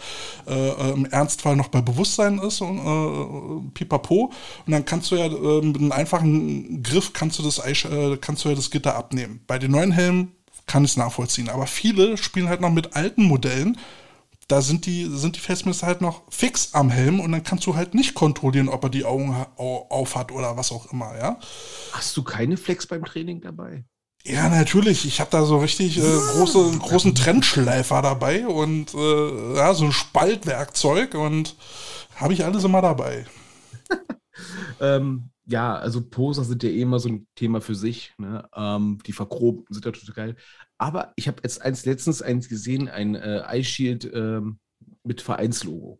äh, 0.47 0.69
äh, 0.69 0.91
im 0.91 1.05
Ernstfall 1.05 1.55
noch 1.55 1.69
bei 1.69 1.81
Bewusstsein 1.81 2.39
ist 2.39 2.61
und 2.61 2.77
äh, 2.77 3.69
pipapo. 3.73 4.31
Und 4.65 4.71
dann 4.71 4.85
kannst 4.85 5.11
du 5.11 5.15
ja 5.15 5.25
äh, 5.25 5.61
mit 5.61 5.77
einem 5.77 5.91
einfachen 5.91 6.83
Griff 6.83 7.13
kannst 7.13 7.39
du 7.39 7.43
das 7.43 7.59
äh, 7.59 8.17
kannst 8.17 8.45
du 8.45 8.49
ja 8.49 8.55
das 8.55 8.71
Gitter 8.71 8.95
abnehmen. 8.95 9.41
Bei 9.47 9.57
den 9.57 9.71
neuen 9.71 9.91
Helmen 9.91 10.31
kann 10.67 10.85
ich 10.85 10.91
es 10.91 10.97
nachvollziehen. 10.97 11.49
Aber 11.49 11.67
viele 11.67 12.17
spielen 12.17 12.49
halt 12.49 12.61
noch 12.61 12.71
mit 12.71 12.95
alten 12.95 13.23
Modellen. 13.23 13.77
da 14.47 14.61
sind 14.61 14.85
die, 14.85 15.05
sind 15.05 15.37
die 15.37 15.39
Face 15.39 15.63
halt 15.83 16.01
noch 16.01 16.23
fix 16.29 16.73
am 16.73 16.89
Helm 16.89 17.19
und 17.19 17.31
dann 17.31 17.43
kannst 17.43 17.65
du 17.65 17.75
halt 17.75 17.93
nicht 17.93 18.13
kontrollieren, 18.15 18.69
ob 18.69 18.83
er 18.83 18.89
die 18.89 19.05
Augen 19.05 19.33
auf 19.57 20.15
hat 20.15 20.31
oder 20.31 20.57
was 20.57 20.71
auch 20.71 20.91
immer, 20.91 21.17
ja. 21.17 21.39
Hast 21.93 22.15
du 22.17 22.23
keine 22.23 22.57
Flex 22.57 22.85
beim 22.85 23.05
Training 23.05 23.41
dabei? 23.41 23.85
Ja, 24.23 24.49
natürlich. 24.49 25.05
Ich 25.05 25.19
habe 25.19 25.31
da 25.31 25.43
so 25.45 25.57
richtig 25.57 25.97
äh, 25.97 26.01
große, 26.01 26.77
großen 26.79 27.15
Trennschleifer 27.15 28.01
dabei 28.01 28.47
und 28.47 28.93
äh, 28.93 29.55
ja, 29.55 29.73
so 29.73 29.85
ein 29.85 29.91
Spaltwerkzeug 29.91 31.15
und 31.15 31.55
habe 32.15 32.33
ich 32.33 32.45
alles 32.45 32.63
immer 32.63 32.81
dabei. 32.81 33.25
ähm, 34.79 35.29
ja, 35.45 35.75
also 35.75 36.01
Poser 36.01 36.43
sind 36.43 36.63
ja 36.63 36.69
eh 36.69 36.81
immer 36.81 36.99
so 36.99 37.09
ein 37.09 37.27
Thema 37.35 37.61
für 37.61 37.75
sich. 37.75 38.13
Ne? 38.17 38.47
Ähm, 38.55 38.99
die 39.05 39.11
verchromten 39.11 39.73
sind 39.73 39.85
ja 39.85 39.91
total 39.91 40.13
geil. 40.13 40.35
Aber 40.77 41.13
ich 41.15 41.27
habe 41.27 41.41
jetzt 41.43 41.61
eins 41.61 41.85
letztens 41.85 42.21
eins 42.21 42.47
gesehen, 42.47 42.87
ein 42.87 43.15
äh, 43.15 43.41
Eye 43.47 43.63
Shield 43.63 44.09
ähm, 44.13 44.59
mit 45.03 45.21
Vereinslogo. 45.21 45.99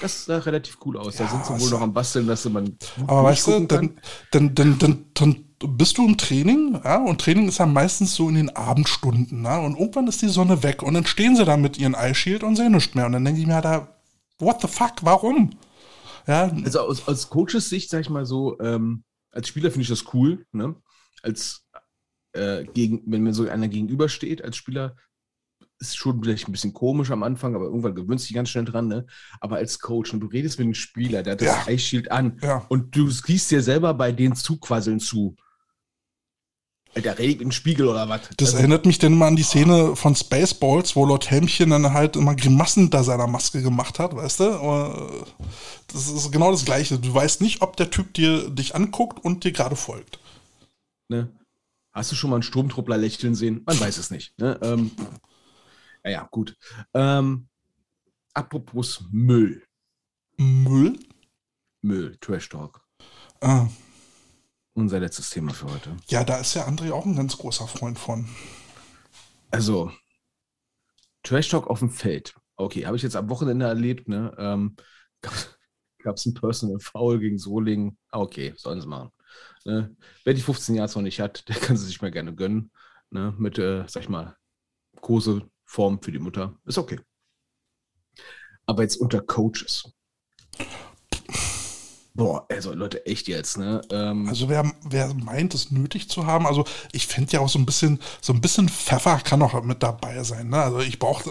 Das 0.00 0.24
sah 0.24 0.38
relativ 0.38 0.78
cool 0.84 0.96
aus. 0.96 1.18
Ja, 1.18 1.26
da 1.26 1.30
sind 1.30 1.46
sie 1.46 1.64
wohl 1.64 1.70
noch 1.70 1.80
am 1.80 1.92
Basteln, 1.92 2.26
dass 2.26 2.44
man. 2.48 2.76
Aber 3.06 3.24
weißt 3.24 3.46
du, 3.46 3.66
dann, 3.66 4.00
dann, 4.32 4.54
dann, 4.54 5.06
dann 5.14 5.47
bist 5.60 5.98
du 5.98 6.06
im 6.06 6.16
Training, 6.16 6.80
ja, 6.84 7.02
und 7.02 7.20
Training 7.20 7.48
ist 7.48 7.58
ja 7.58 7.66
meistens 7.66 8.14
so 8.14 8.28
in 8.28 8.36
den 8.36 8.54
Abendstunden, 8.54 9.42
ne? 9.42 9.60
Und 9.60 9.78
irgendwann 9.78 10.06
ist 10.06 10.22
die 10.22 10.28
Sonne 10.28 10.62
weg 10.62 10.82
und 10.82 10.94
dann 10.94 11.06
stehen 11.06 11.36
sie 11.36 11.44
da 11.44 11.56
mit 11.56 11.78
ihren 11.78 11.94
Eye 11.94 12.14
Shield 12.14 12.44
und 12.44 12.56
sehen 12.56 12.72
nichts 12.72 12.94
mehr. 12.94 13.06
Und 13.06 13.12
dann 13.12 13.24
denke 13.24 13.40
ich 13.40 13.46
mir, 13.46 13.60
da, 13.60 13.88
what 14.38 14.60
the 14.60 14.68
fuck, 14.68 14.94
warum? 15.02 15.50
Ja. 16.26 16.52
Also 16.64 16.80
aus, 16.80 17.08
aus 17.08 17.28
Coaches 17.28 17.68
Sicht, 17.68 17.90
sag 17.90 18.02
ich 18.02 18.10
mal 18.10 18.26
so, 18.26 18.58
ähm, 18.60 19.02
als 19.32 19.48
Spieler 19.48 19.70
finde 19.70 19.82
ich 19.82 19.88
das 19.88 20.12
cool, 20.14 20.46
ne? 20.52 20.76
Als 21.22 21.64
äh, 22.32 22.64
gegen, 22.64 23.02
wenn 23.06 23.22
mir 23.22 23.34
so 23.34 23.48
einer 23.48 23.68
gegenübersteht, 23.68 24.44
als 24.44 24.56
Spieler 24.56 24.94
ist 25.80 25.96
schon 25.96 26.22
vielleicht 26.22 26.48
ein 26.48 26.52
bisschen 26.52 26.72
komisch 26.72 27.10
am 27.10 27.22
Anfang, 27.22 27.54
aber 27.54 27.66
irgendwann 27.66 27.94
gewöhnst 27.94 28.24
du 28.24 28.28
dich 28.28 28.34
ganz 28.34 28.48
schnell 28.48 28.64
dran, 28.64 28.88
ne? 28.88 29.06
Aber 29.40 29.56
als 29.56 29.78
Coach 29.78 30.12
und 30.12 30.20
du 30.20 30.26
redest 30.26 30.58
mit 30.58 30.66
einem 30.66 30.74
Spieler, 30.74 31.22
der 31.22 31.32
hat 31.32 31.40
das 31.40 31.66
ja. 31.66 31.72
Ice 31.72 31.84
Shield 31.84 32.10
an 32.10 32.38
ja. 32.42 32.64
und 32.68 32.94
du 32.96 33.08
gehst 33.26 33.50
dir 33.50 33.62
selber 33.62 33.94
bei 33.94 34.12
den 34.12 34.34
Zugquasseln 34.34 35.00
zu. 35.00 35.36
Der 36.96 37.18
redet 37.18 37.42
im 37.42 37.52
Spiegel 37.52 37.86
oder 37.86 38.08
was? 38.08 38.22
Das 38.36 38.48
also, 38.48 38.58
erinnert 38.58 38.86
mich 38.86 38.98
denn 38.98 39.16
mal 39.16 39.28
an 39.28 39.36
die 39.36 39.42
Szene 39.42 39.94
von 39.94 40.16
Spaceballs, 40.16 40.96
wo 40.96 41.04
Lord 41.04 41.30
Helmchen 41.30 41.70
dann 41.70 41.92
halt 41.92 42.16
immer 42.16 42.34
Grimassen 42.34 42.84
hinter 42.84 43.04
seiner 43.04 43.26
Maske 43.26 43.62
gemacht 43.62 43.98
hat, 43.98 44.16
weißt 44.16 44.40
du? 44.40 45.26
Das 45.86 46.08
ist 46.08 46.32
genau 46.32 46.50
das 46.50 46.64
Gleiche. 46.64 46.98
Du 46.98 47.14
weißt 47.14 47.40
nicht, 47.40 47.62
ob 47.62 47.76
der 47.76 47.90
Typ 47.90 48.14
dir 48.14 48.50
dich 48.50 48.74
anguckt 48.74 49.24
und 49.24 49.44
dir 49.44 49.52
gerade 49.52 49.76
folgt. 49.76 50.18
Ne? 51.08 51.30
Hast 51.92 52.12
du 52.12 52.16
schon 52.16 52.30
mal 52.30 52.36
einen 52.36 52.42
Sturmtruppler 52.42 52.96
lächeln 52.96 53.34
sehen? 53.34 53.62
Man 53.64 53.78
weiß 53.78 53.98
es 53.98 54.10
nicht. 54.10 54.38
Ne? 54.38 54.58
Ähm, 54.62 54.90
ja, 56.04 56.10
ja, 56.10 56.28
gut. 56.30 56.56
Ähm, 56.94 57.48
apropos 58.34 59.04
Müll. 59.10 59.62
Müll? 60.36 60.98
Müll, 61.82 62.16
Trash 62.20 62.48
Talk. 62.48 62.82
Ah. 63.40 63.68
Unser 64.78 65.00
letztes 65.00 65.30
Thema 65.30 65.52
für 65.52 65.66
heute. 65.66 65.96
Ja, 66.06 66.22
da 66.22 66.38
ist 66.38 66.54
ja 66.54 66.64
André 66.64 66.92
auch 66.92 67.04
ein 67.04 67.16
ganz 67.16 67.36
großer 67.36 67.66
Freund 67.66 67.98
von. 67.98 68.28
Also, 69.50 69.90
Trash 71.24 71.48
Talk 71.48 71.66
auf 71.66 71.80
dem 71.80 71.90
Feld. 71.90 72.36
Okay, 72.54 72.86
habe 72.86 72.96
ich 72.96 73.02
jetzt 73.02 73.16
am 73.16 73.28
Wochenende 73.28 73.66
erlebt, 73.66 74.06
ne? 74.06 74.32
Ähm, 74.38 74.76
Gab 75.20 76.14
es 76.14 76.26
ein 76.26 76.34
Personal 76.34 76.78
Foul 76.78 77.18
gegen 77.18 77.38
Solingen? 77.38 77.98
Ah, 78.12 78.20
okay, 78.20 78.54
sollen 78.56 78.80
sie 78.80 78.86
machen. 78.86 79.10
Ne? 79.64 79.96
Wer 80.22 80.34
die 80.34 80.42
15 80.42 80.76
Jahre 80.76 80.92
noch 80.94 81.02
nicht 81.02 81.18
hat, 81.18 81.48
der 81.48 81.56
kann 81.56 81.76
sie 81.76 81.86
sich 81.86 82.00
mal 82.00 82.12
gerne 82.12 82.32
gönnen. 82.32 82.70
Ne? 83.10 83.34
Mit, 83.36 83.58
äh, 83.58 83.82
sag 83.88 84.04
ich 84.04 84.08
mal, 84.08 84.36
Koseform 85.00 86.00
für 86.00 86.12
die 86.12 86.20
Mutter. 86.20 86.56
Ist 86.66 86.78
okay. 86.78 87.00
Aber 88.64 88.82
jetzt 88.82 89.00
unter 89.00 89.22
Coaches. 89.22 89.92
Boah, 92.18 92.44
also 92.48 92.74
Leute, 92.74 93.06
echt 93.06 93.28
jetzt, 93.28 93.58
ne? 93.58 93.80
Ähm 93.92 94.28
also 94.28 94.48
wer, 94.48 94.68
wer 94.90 95.14
meint, 95.14 95.54
es 95.54 95.70
nötig 95.70 96.08
zu 96.08 96.26
haben, 96.26 96.48
also 96.48 96.64
ich 96.90 97.06
finde 97.06 97.34
ja 97.34 97.38
auch 97.38 97.48
so 97.48 97.60
ein 97.60 97.64
bisschen, 97.64 98.00
so 98.20 98.32
ein 98.32 98.40
bisschen 98.40 98.68
Pfeffer 98.68 99.20
kann 99.22 99.40
auch 99.40 99.62
mit 99.62 99.84
dabei 99.84 100.24
sein, 100.24 100.48
ne? 100.48 100.60
Also 100.60 100.80
ich 100.80 100.98
brauche 100.98 101.30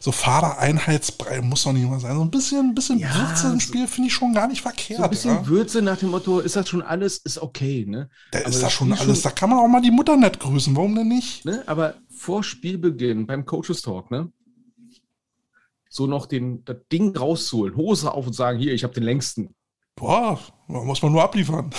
so 0.00 0.10
Fahrereinheitsbrei 0.10 1.42
muss 1.42 1.64
doch 1.64 1.74
nicht 1.74 1.86
mal 1.86 2.00
sein. 2.00 2.16
So 2.16 2.22
ein 2.22 2.30
bisschen, 2.30 2.70
ein 2.70 2.74
bisschen 2.74 2.98
ja, 2.98 3.14
Würze 3.14 3.52
im 3.52 3.60
Spiel 3.60 3.86
finde 3.86 4.08
ich 4.08 4.14
schon 4.14 4.32
gar 4.32 4.48
nicht 4.48 4.62
verkehrt. 4.62 5.00
So 5.00 5.04
ein 5.04 5.10
bisschen 5.10 5.34
ja? 5.34 5.46
Würze 5.46 5.82
nach 5.82 5.98
dem 5.98 6.08
Motto, 6.08 6.40
ist 6.40 6.56
das 6.56 6.66
schon 6.66 6.80
alles, 6.80 7.18
ist 7.18 7.36
okay, 7.36 7.84
ne? 7.86 8.08
Da 8.30 8.38
Aber 8.38 8.48
ist 8.48 8.62
das 8.62 8.72
schon 8.72 8.90
alles, 8.90 9.04
schon, 9.04 9.22
da 9.22 9.30
kann 9.32 9.50
man 9.50 9.58
auch 9.58 9.68
mal 9.68 9.82
die 9.82 9.90
Mutter 9.90 10.16
nett 10.16 10.40
grüßen, 10.40 10.74
warum 10.74 10.94
denn 10.94 11.08
nicht? 11.08 11.44
Ne? 11.44 11.62
Aber 11.66 11.96
vor 12.08 12.42
Spielbeginn, 12.42 13.26
beim 13.26 13.44
Coaches 13.44 13.82
Talk, 13.82 14.10
ne? 14.10 14.32
So 15.90 16.06
noch 16.06 16.24
den, 16.24 16.64
das 16.64 16.78
Ding 16.90 17.14
rauszuholen, 17.14 17.76
Hose 17.76 18.14
auf 18.14 18.26
und 18.26 18.32
sagen, 18.32 18.58
hier, 18.58 18.72
ich 18.72 18.82
habe 18.82 18.94
den 18.94 19.02
längsten. 19.02 19.54
Boah, 19.94 20.40
muss 20.66 21.02
man 21.02 21.12
nur 21.12 21.22
abliefern. 21.22 21.70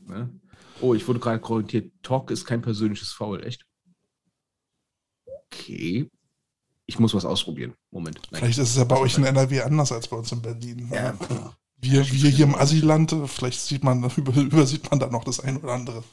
Ne? 0.00 0.40
Oh, 0.80 0.94
ich 0.94 1.06
wurde 1.06 1.20
gerade 1.20 1.40
korrigiert. 1.40 1.92
Talk 2.02 2.30
ist 2.30 2.44
kein 2.44 2.60
persönliches 2.60 3.12
Foul, 3.12 3.44
echt? 3.44 3.64
Okay. 5.24 6.10
Ich 6.86 6.98
muss 6.98 7.14
was 7.14 7.24
ausprobieren. 7.24 7.74
Moment. 7.90 8.20
Nein. 8.30 8.40
Vielleicht 8.40 8.58
ist 8.58 8.70
es 8.70 8.76
ja 8.76 8.84
bei 8.84 8.98
euch 8.98 9.16
in 9.16 9.24
NRW 9.24 9.60
anders 9.62 9.92
als 9.92 10.08
bei 10.08 10.16
uns 10.16 10.32
in 10.32 10.42
Berlin. 10.42 10.88
Ne? 10.88 10.96
Ja. 10.96 11.54
Wir, 11.76 12.00
wir 12.04 12.30
hier 12.30 12.44
im 12.44 12.54
Asyland, 12.54 13.14
vielleicht 13.26 13.60
sieht 13.60 13.84
man, 13.84 14.02
übersieht 14.36 14.90
man 14.90 15.00
da 15.00 15.08
noch 15.08 15.24
das 15.24 15.40
ein 15.40 15.58
oder 15.58 15.72
andere. 15.72 16.04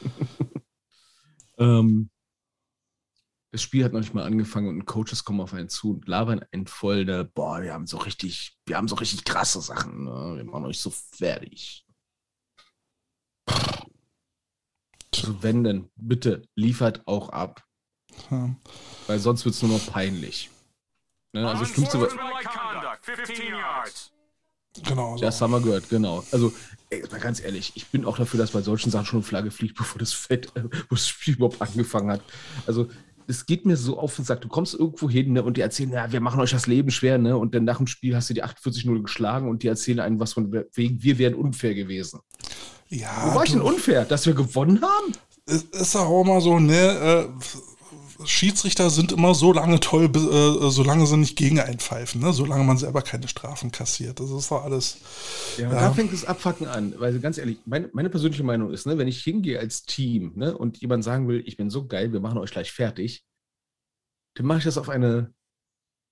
ähm, 1.58 2.10
das 3.52 3.60
Spiel 3.60 3.84
hat 3.84 3.92
noch 3.92 4.00
nicht 4.00 4.14
mal 4.14 4.24
angefangen 4.24 4.68
und 4.68 4.86
Coaches 4.86 5.24
kommen 5.24 5.42
auf 5.42 5.52
einen 5.52 5.68
zu 5.68 5.92
und 5.92 6.08
labern 6.08 6.42
einen 6.52 6.66
voll, 6.66 7.04
ne, 7.04 7.24
boah, 7.24 7.62
wir 7.62 7.74
haben 7.74 7.86
so 7.86 7.98
richtig, 7.98 8.56
wir 8.64 8.78
haben 8.78 8.88
so 8.88 8.94
richtig 8.94 9.24
krasse 9.24 9.60
Sachen, 9.60 10.04
ne? 10.04 10.34
wir 10.36 10.44
machen 10.44 10.64
euch 10.64 10.80
so 10.80 10.90
fertig. 10.90 11.86
Also 15.14 15.42
wenn 15.42 15.62
denn, 15.62 15.90
bitte 15.96 16.48
liefert 16.56 17.06
auch 17.06 17.28
ab. 17.28 17.62
Hm. 18.28 18.56
Weil 19.06 19.18
sonst 19.18 19.44
wird 19.44 19.54
es 19.54 19.62
nur 19.62 19.72
noch 19.72 19.86
peinlich. 19.86 20.50
Ne? 21.34 21.46
Also 21.46 21.66
schlimmste 21.66 21.98
Genau. 24.84 25.16
So. 25.16 25.22
Das 25.22 25.40
haben 25.40 25.50
wir 25.50 25.60
gehört, 25.60 25.88
genau. 25.90 26.24
Also, 26.32 26.52
ey, 26.88 27.04
mal 27.10 27.20
ganz 27.20 27.40
ehrlich, 27.40 27.72
ich 27.74 27.88
bin 27.88 28.06
auch 28.06 28.16
dafür, 28.16 28.38
dass 28.38 28.52
bei 28.52 28.62
solchen 28.62 28.90
Sachen 28.90 29.04
schon 29.04 29.18
eine 29.18 29.26
Flagge 29.26 29.50
fliegt, 29.50 29.76
bevor 29.78 29.98
das 29.98 30.12
Fett, 30.12 30.46
äh, 30.56 30.64
wo 30.64 30.94
das 30.94 31.08
Spiel 31.08 31.34
überhaupt 31.34 31.60
angefangen 31.60 32.10
hat. 32.10 32.22
Also, 32.66 32.88
es 33.26 33.46
geht 33.46 33.66
mir 33.66 33.76
so 33.76 33.98
auf 33.98 34.18
und 34.18 34.24
sagt, 34.24 34.44
du 34.44 34.48
kommst 34.48 34.74
irgendwo 34.74 35.08
hin 35.08 35.32
ne, 35.32 35.42
und 35.42 35.56
die 35.56 35.60
erzählen, 35.60 35.92
ja, 35.92 36.12
wir 36.12 36.20
machen 36.20 36.40
euch 36.40 36.50
das 36.50 36.66
Leben 36.66 36.90
schwer, 36.90 37.18
ne? 37.18 37.36
Und 37.36 37.54
dann 37.54 37.64
nach 37.64 37.78
dem 37.78 37.86
Spiel 37.86 38.14
hast 38.16 38.30
du 38.30 38.34
die 38.34 38.44
48-0 38.44 39.02
geschlagen 39.02 39.48
und 39.48 39.62
die 39.62 39.68
erzählen 39.68 40.00
einen 40.00 40.20
was 40.20 40.32
von 40.34 40.52
wegen, 40.72 41.02
wir 41.02 41.18
wären 41.18 41.34
unfair 41.34 41.74
gewesen. 41.74 42.20
Ja. 42.88 43.10
Wo 43.24 43.34
war 43.34 43.44
ich 43.44 43.52
denn 43.52 43.60
unfair? 43.60 44.04
Dass 44.04 44.26
wir 44.26 44.34
gewonnen 44.34 44.80
haben? 44.82 45.12
Ist 45.46 45.96
auch 45.96 46.22
immer 46.22 46.40
so, 46.40 46.58
ne? 46.58 46.74
Äh, 46.74 47.28
Schiedsrichter 48.26 48.90
sind 48.90 49.12
immer 49.12 49.34
so 49.34 49.52
lange 49.52 49.80
toll, 49.80 50.04
äh, 50.04 50.70
solange 50.70 51.06
sie 51.06 51.16
nicht 51.16 51.36
gegen 51.36 51.60
einpfeifen, 51.60 52.20
ne? 52.20 52.32
solange 52.32 52.64
man 52.64 52.78
selber 52.78 53.02
keine 53.02 53.28
Strafen 53.28 53.70
kassiert. 53.70 54.20
Das 54.20 54.30
ist 54.30 54.50
doch 54.50 54.64
alles. 54.64 54.98
Ja, 55.58 55.72
ja. 55.72 55.80
da 55.80 55.92
fängt 55.92 56.12
das 56.12 56.24
Abfacken 56.24 56.66
an. 56.66 56.94
Weil 56.98 57.18
ganz 57.20 57.38
ehrlich, 57.38 57.58
meine, 57.64 57.90
meine 57.92 58.10
persönliche 58.10 58.44
Meinung 58.44 58.72
ist, 58.72 58.86
ne, 58.86 58.98
wenn 58.98 59.08
ich 59.08 59.22
hingehe 59.22 59.58
als 59.58 59.82
Team 59.84 60.32
ne, 60.36 60.56
und 60.56 60.78
jemand 60.78 61.04
sagen 61.04 61.28
will, 61.28 61.42
ich 61.46 61.56
bin 61.56 61.70
so 61.70 61.86
geil, 61.86 62.12
wir 62.12 62.20
machen 62.20 62.38
euch 62.38 62.50
gleich 62.50 62.72
fertig, 62.72 63.24
dann 64.34 64.46
mache 64.46 64.58
ich 64.58 64.64
das 64.64 64.78
auf 64.78 64.88
eine 64.88 65.32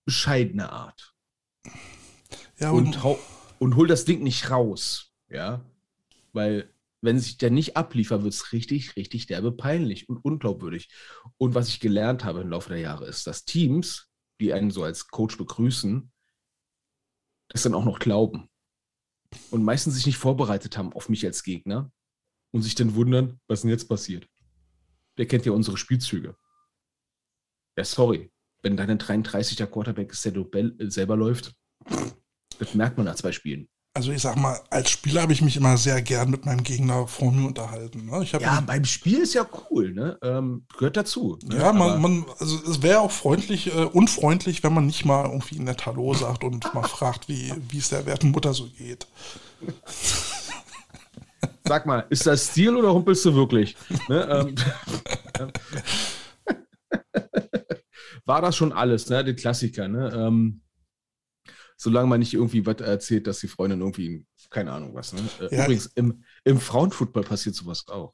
bescheidene 0.05 0.71
Art. 0.73 1.15
Ja, 2.59 2.71
und, 2.71 3.05
und, 3.05 3.19
und 3.59 3.77
hol 3.77 3.87
das 3.87 4.05
Ding 4.05 4.23
nicht 4.23 4.51
raus. 4.51 5.13
Ja. 5.29 5.65
Weil 6.33 6.73
wenn 7.03 7.19
sich 7.19 7.39
der 7.39 7.51
nicht 7.51 7.77
abliefert, 7.77 8.23
wird 8.23 8.35
es 8.35 8.53
richtig, 8.53 8.97
richtig 8.97 9.27
derbe 9.27 9.53
peinlich 9.53 10.09
und 10.09 10.19
unglaubwürdig. 10.19 10.89
Und 11.39 11.55
was 11.55 11.69
ich 11.69 11.81
gelernt 11.81 12.25
habe 12.25 12.41
im 12.41 12.51
Laufe 12.51 12.71
der 12.71 12.79
Jahre 12.79 13.07
ist, 13.07 13.27
dass 13.27 13.45
Teams, 13.45 14.09
die 14.41 14.53
einen 14.53 14.71
so 14.71 14.83
als 14.83 15.09
Coach 15.09 15.39
begrüßen, 15.39 16.11
das 17.49 17.63
dann 17.63 17.75
auch 17.75 17.85
noch 17.85 17.99
glauben. 17.99 18.49
Und 19.51 19.63
meistens 19.63 19.95
sich 19.95 20.07
nicht 20.07 20.19
vorbereitet 20.19 20.77
haben 20.77 20.93
auf 20.93 21.09
mich 21.09 21.25
als 21.25 21.43
Gegner 21.43 21.91
und 22.51 22.63
sich 22.63 22.75
dann 22.75 22.95
wundern, 22.95 23.41
was 23.47 23.63
denn 23.63 23.71
jetzt 23.71 23.89
passiert. 23.89 24.29
Der 25.19 25.27
kennt 25.27 25.47
ja 25.47 25.53
unsere 25.53 25.77
Spielzüge. 25.77 26.37
Ja, 27.77 27.85
sorry. 27.85 28.31
Wenn 28.63 28.77
deine 28.77 28.97
33 28.97 29.57
der 29.57 29.69
Quarterback 29.69 30.11
ist, 30.13 30.25
der 30.25 30.33
du 30.33 30.51
selber 30.91 31.17
läuft, 31.17 31.55
das 32.59 32.75
merkt 32.75 32.99
man 32.99 33.07
nach 33.07 33.15
zwei 33.15 33.33
Spielen 33.33 33.71
also 33.93 34.13
ich 34.13 34.23
sag 34.23 34.37
mal, 34.37 34.59
als 34.71 34.91
Spieler 34.91 35.23
habe 35.23 35.33
ich 35.33 35.43
mich 35.43 35.57
immer 35.57 35.77
sehr 35.77 36.01
gern 36.01 36.31
mit 36.31 36.47
meinem 36.47 36.63
Gegner 36.63 37.09
vor 37.09 37.33
mir 37.33 37.47
unterhalten. 37.47 38.07
Ne? 38.07 38.25
ja, 38.39 38.61
beim 38.61 38.85
Spiel 38.85 39.19
ist 39.19 39.35
ja 39.35 39.45
cool, 39.71 39.93
ne? 39.93 40.17
Ähm, 40.23 40.65
gehört 40.79 40.97
dazu. 40.97 41.39
Ne? 41.45 41.57
Ja, 41.57 41.73
man, 41.73 42.01
man, 42.01 42.25
also 42.39 42.57
es 42.71 42.83
wäre 42.83 43.01
auch 43.01 43.11
freundlich, 43.11 43.75
äh, 43.75 43.85
unfreundlich, 43.85 44.63
wenn 44.63 44.75
man 44.75 44.87
nicht 44.87 45.05
mal 45.05 45.25
irgendwie 45.27 45.59
nett 45.59 45.87
Hallo 45.87 46.15
sagt 46.15 46.45
und 46.45 46.73
mal 46.73 46.83
fragt, 46.89 47.29
wie 47.29 47.53
es 47.77 47.89
der 47.89 48.07
werten 48.07 48.31
Mutter 48.31 48.55
so 48.55 48.69
geht. 48.69 49.09
Sag 51.65 51.87
mal, 51.87 52.07
ist 52.11 52.27
das 52.27 52.47
Stil 52.49 52.77
oder 52.77 52.93
humpelst 52.93 53.25
du 53.25 53.35
wirklich? 53.35 53.77
Ne? 54.09 54.55
Ähm, 55.39 55.51
war 58.25 58.43
das 58.43 58.57
schon 58.57 58.73
alles, 58.73 59.09
ne? 59.09 59.25
Der 59.25 59.35
Klassiker, 59.35 59.89
ne? 59.89 60.13
Ähm, 60.15 60.63
solange 61.81 62.09
man 62.09 62.21
nicht 62.21 62.35
irgendwie 62.35 62.67
was 62.67 62.77
erzählt, 62.81 63.27
dass 63.27 63.41
die 63.41 63.49
Freundin 63.49 63.81
irgendwie, 63.81 64.27
keine 64.51 64.71
Ahnung 64.73 64.95
was, 64.95 65.15
ne? 65.15 65.23
Äh, 65.41 65.57
Ja. 65.57 65.65
Übrigens, 65.65 65.87
im, 65.95 66.23
im 66.45 66.61
Frauenfußball 66.61 67.23
passiert 67.23 67.55
sowas 67.55 67.87
auch. 67.89 68.13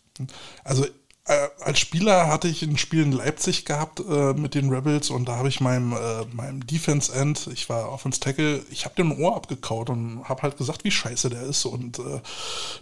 Also 0.62 0.86
äh, 1.28 1.48
als 1.64 1.78
Spieler 1.80 2.28
hatte 2.28 2.46
ich 2.48 2.62
ein 2.62 2.76
Spiel 2.78 3.02
in 3.02 3.12
Leipzig 3.12 3.64
gehabt 3.64 4.00
äh, 4.08 4.32
mit 4.34 4.54
den 4.54 4.70
Rebels 4.70 5.10
und 5.10 5.26
da 5.28 5.36
habe 5.36 5.48
ich 5.48 5.60
meinem, 5.60 5.92
äh, 5.92 6.24
meinem 6.32 6.66
Defense 6.66 7.12
End, 7.12 7.48
ich 7.52 7.68
war 7.68 7.90
Offense 7.92 8.20
Tackle, 8.20 8.62
ich 8.70 8.84
habe 8.84 8.94
dem 8.94 9.10
ein 9.12 9.20
Ohr 9.20 9.34
abgekaut 9.36 9.90
und 9.90 10.22
habe 10.28 10.42
halt 10.42 10.56
gesagt, 10.56 10.84
wie 10.84 10.90
scheiße 10.90 11.28
der 11.30 11.42
ist 11.42 11.64
und 11.64 11.98
äh, 11.98 12.20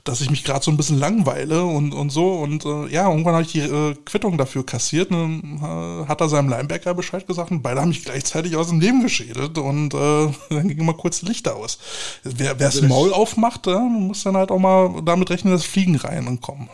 dass 0.05 0.21
ich 0.21 0.31
mich 0.31 0.45
gerade 0.45 0.65
so 0.65 0.71
ein 0.71 0.77
bisschen 0.77 0.99
langweile 0.99 1.65
und, 1.65 1.93
und 1.95 2.11
so 2.11 2.35
und 2.35 2.65
äh, 2.67 2.87
ja, 2.89 3.09
irgendwann 3.11 3.35
habe 3.35 3.45
ich 3.45 3.53
die 3.53 3.61
äh, 3.61 3.95
Quittung 4.05 4.37
dafür 4.37 4.65
kassiert 4.67 5.11
und 5.11 5.61
dann 5.61 6.09
hat 6.09 6.21
er 6.21 6.29
seinem 6.29 6.49
Linebacker 6.49 6.95
Bescheid 6.95 7.27
gesagt 7.27 7.51
und 7.51 7.63
beide 7.63 7.81
haben 7.81 7.89
mich 7.89 8.05
gleichzeitig 8.05 8.57
aus 8.57 8.69
dem 8.69 8.81
Leben 8.81 9.03
geschädelt 9.03 9.57
und 9.59 9.91
dann 9.95 10.35
ging 10.69 10.79
immer 10.79 10.95
kurz 10.95 11.23
Licht 11.23 11.49
aus. 11.49 11.79
Wer 12.25 12.51
Also 12.61 12.81
das- 12.81 12.89
Maul 12.89 13.13
aufmacht, 13.13 13.67
muss 13.67 14.23
dann 14.23 14.37
halt 14.37 14.51
auch 14.51 14.59
mal 14.59 15.03
damit 15.05 15.31
rechnen, 15.31 15.53
dass 15.53 15.65
Fliegen 15.65 15.97
rein 15.97 16.27
und 16.27 16.41
kommen. 16.41 16.69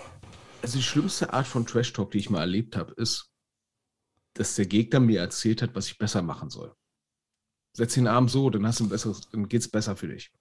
Also 0.63 0.79
die 0.79 0.85
schlimmste 0.85 1.33
Art 1.33 1.47
von 1.47 1.67
Trash 1.67 1.93
Talk, 1.93 2.11
die 2.11 2.19
ich 2.19 2.31
mal 2.31 2.41
erlebt 2.41 2.77
habe, 2.77 2.93
ist, 2.95 3.33
dass 4.35 4.55
der 4.55 4.67
Gegner 4.67 5.01
mir 5.01 5.21
erzählt 5.21 5.63
hat, 5.63 5.75
was 5.75 5.87
ich 5.87 5.99
besser 5.99 6.23
machen 6.23 6.51
soll. 6.51 6.75
Setz 7.77 7.95
den 7.95 8.07
Arm 8.07 8.29
so, 8.29 8.51
dann 8.51 8.67
hast 8.67 8.81
du 8.81 8.85
ein 8.85 8.89
besseres, 8.89 9.23
dann 9.31 9.49
geht's 9.49 9.69
besser 9.69 9.97
für 9.97 10.09
dich. 10.09 10.33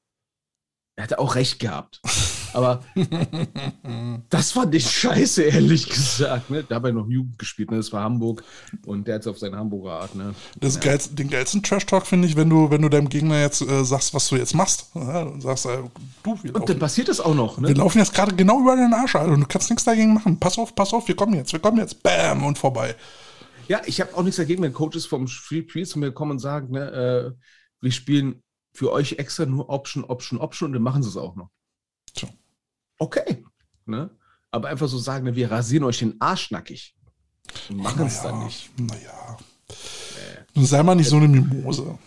Er 0.97 1.03
hatte 1.03 1.19
auch 1.19 1.35
recht 1.35 1.59
gehabt. 1.59 2.01
Aber 2.53 2.83
das 4.29 4.51
fand 4.51 4.73
ich 4.75 4.89
scheiße, 4.89 5.43
ehrlich 5.43 5.87
gesagt. 5.89 6.49
Ne? 6.49 6.63
Dabei 6.63 6.91
noch 6.91 7.07
Jugend 7.07 7.37
gespielt, 7.39 7.71
ne? 7.71 7.77
Das 7.77 7.91
war 7.93 8.03
Hamburg 8.03 8.43
und 8.85 9.07
der 9.07 9.15
hat 9.15 9.21
es 9.21 9.27
auf 9.27 9.37
seine 9.37 9.57
Hamburger 9.57 9.91
Art, 10.01 10.15
ne? 10.15 10.33
Das 10.59 10.75
Ja. 10.75 10.81
geilste, 10.81 11.15
den 11.15 11.29
geilsten 11.29 11.63
Trash-Talk 11.63 12.07
finde 12.07 12.27
ich, 12.27 12.35
wenn 12.35 12.49
du, 12.49 12.69
wenn 12.69 12.81
du 12.81 12.89
deinem 12.89 13.09
Gegner 13.09 13.39
jetzt 13.41 13.61
äh, 13.61 13.83
sagst, 13.83 14.13
was 14.13 14.27
du 14.29 14.35
jetzt 14.35 14.53
machst. 14.55 14.87
Ja, 14.95 15.23
und 15.23 15.41
sagst, 15.41 15.65
äh, 15.65 15.77
du, 16.23 16.37
wir 16.43 16.55
Und 16.55 16.69
dann 16.69 16.79
passiert 16.79 17.07
das 17.07 17.19
auch 17.19 17.35
noch, 17.35 17.61
wir 17.61 17.69
ne? 17.69 17.73
laufen 17.73 17.99
jetzt 17.99 18.13
gerade 18.13 18.35
genau 18.35 18.61
über 18.61 18.75
den 18.75 18.93
Arsch, 18.93 19.15
Alter, 19.15 19.33
und 19.33 19.41
du 19.41 19.47
kannst 19.47 19.69
nichts 19.69 19.83
dagegen 19.85 20.13
machen. 20.13 20.39
Pass 20.39 20.57
auf, 20.57 20.75
pass 20.75 20.93
auf, 20.93 21.07
wir 21.07 21.15
kommen 21.15 21.35
jetzt, 21.35 21.51
wir 21.53 21.59
kommen 21.59 21.77
jetzt. 21.77 22.01
Bam, 22.03 22.43
und 22.45 22.57
vorbei. 22.57 22.95
Ja, 23.67 23.81
ich 23.85 24.01
habe 24.01 24.15
auch 24.17 24.23
nichts 24.23 24.37
dagegen, 24.37 24.63
wenn 24.63 24.73
Coaches 24.73 25.05
vom 25.05 25.27
Spiel 25.27 25.67
Spiel 25.69 25.85
zu 25.85 25.99
mir 25.99 26.11
kommen 26.11 26.31
und 26.31 26.39
sagen, 26.39 26.71
ne, 26.71 26.91
äh, 26.91 27.31
wir 27.81 27.91
spielen 27.91 28.43
für 28.73 28.91
euch 28.91 29.13
extra 29.13 29.45
nur 29.45 29.69
Option, 29.69 30.03
Option, 30.03 30.39
Option 30.39 30.67
und 30.69 30.73
dann 30.73 30.81
machen 30.81 31.03
sie 31.03 31.09
es 31.09 31.17
auch 31.17 31.35
noch. 31.35 31.49
Tja. 32.13 32.29
Okay. 32.99 33.43
Ne? 33.85 34.09
Aber 34.51 34.67
einfach 34.69 34.87
so 34.87 34.97
sagen, 34.97 35.25
ne, 35.25 35.35
wir 35.35 35.49
rasieren 35.51 35.83
euch 35.85 35.99
den 35.99 36.19
Arsch 36.21 36.51
nackig. 36.51 36.95
Und 37.69 37.77
machen 37.77 38.05
es 38.05 38.21
dann 38.21 38.43
nicht. 38.45 38.69
Naja. 38.79 39.37
Nun 40.53 40.65
sei 40.65 40.83
mal 40.83 40.95
nicht 40.95 41.09
so 41.09 41.17
eine 41.17 41.27
Mimose. 41.27 41.97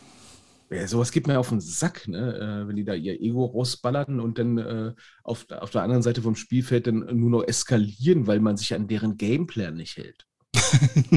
Ja, 0.70 0.86
sowas 0.88 1.10
geht 1.12 1.26
mir 1.26 1.38
auf 1.38 1.50
den 1.50 1.60
Sack, 1.60 2.08
ne? 2.08 2.62
äh, 2.64 2.68
wenn 2.68 2.76
die 2.76 2.84
da 2.84 2.94
ihr 2.94 3.20
Ego 3.20 3.44
rausballern 3.44 4.20
und 4.20 4.38
dann 4.38 4.56
äh, 4.58 4.94
auf, 5.22 5.44
der- 5.44 5.62
auf 5.62 5.70
der 5.70 5.82
anderen 5.82 6.02
Seite 6.02 6.22
vom 6.22 6.34
Spielfeld 6.34 6.86
dann 6.86 7.00
nur 7.18 7.28
noch 7.30 7.42
eskalieren, 7.42 8.26
weil 8.26 8.40
man 8.40 8.56
sich 8.56 8.72
an 8.74 8.88
deren 8.88 9.16
Gameplan 9.18 9.74
nicht 9.74 9.98
hält. 9.98 10.26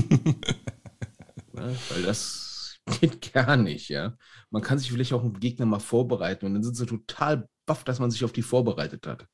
ne? 1.53 1.75
Weil 1.89 2.03
das 2.03 2.77
geht 2.99 3.33
gar 3.33 3.55
nicht, 3.57 3.89
ja. 3.89 4.15
Man 4.49 4.61
kann 4.61 4.77
sich 4.77 4.91
vielleicht 4.91 5.13
auch 5.13 5.23
einen 5.23 5.39
Gegner 5.39 5.65
mal 5.65 5.79
vorbereiten 5.79 6.45
und 6.45 6.53
dann 6.53 6.63
sind 6.63 6.75
sie 6.75 6.85
total 6.85 7.47
baff, 7.65 7.83
dass 7.83 7.99
man 7.99 8.11
sich 8.11 8.23
auf 8.25 8.33
die 8.33 8.41
vorbereitet 8.43 9.07
hat. 9.07 9.25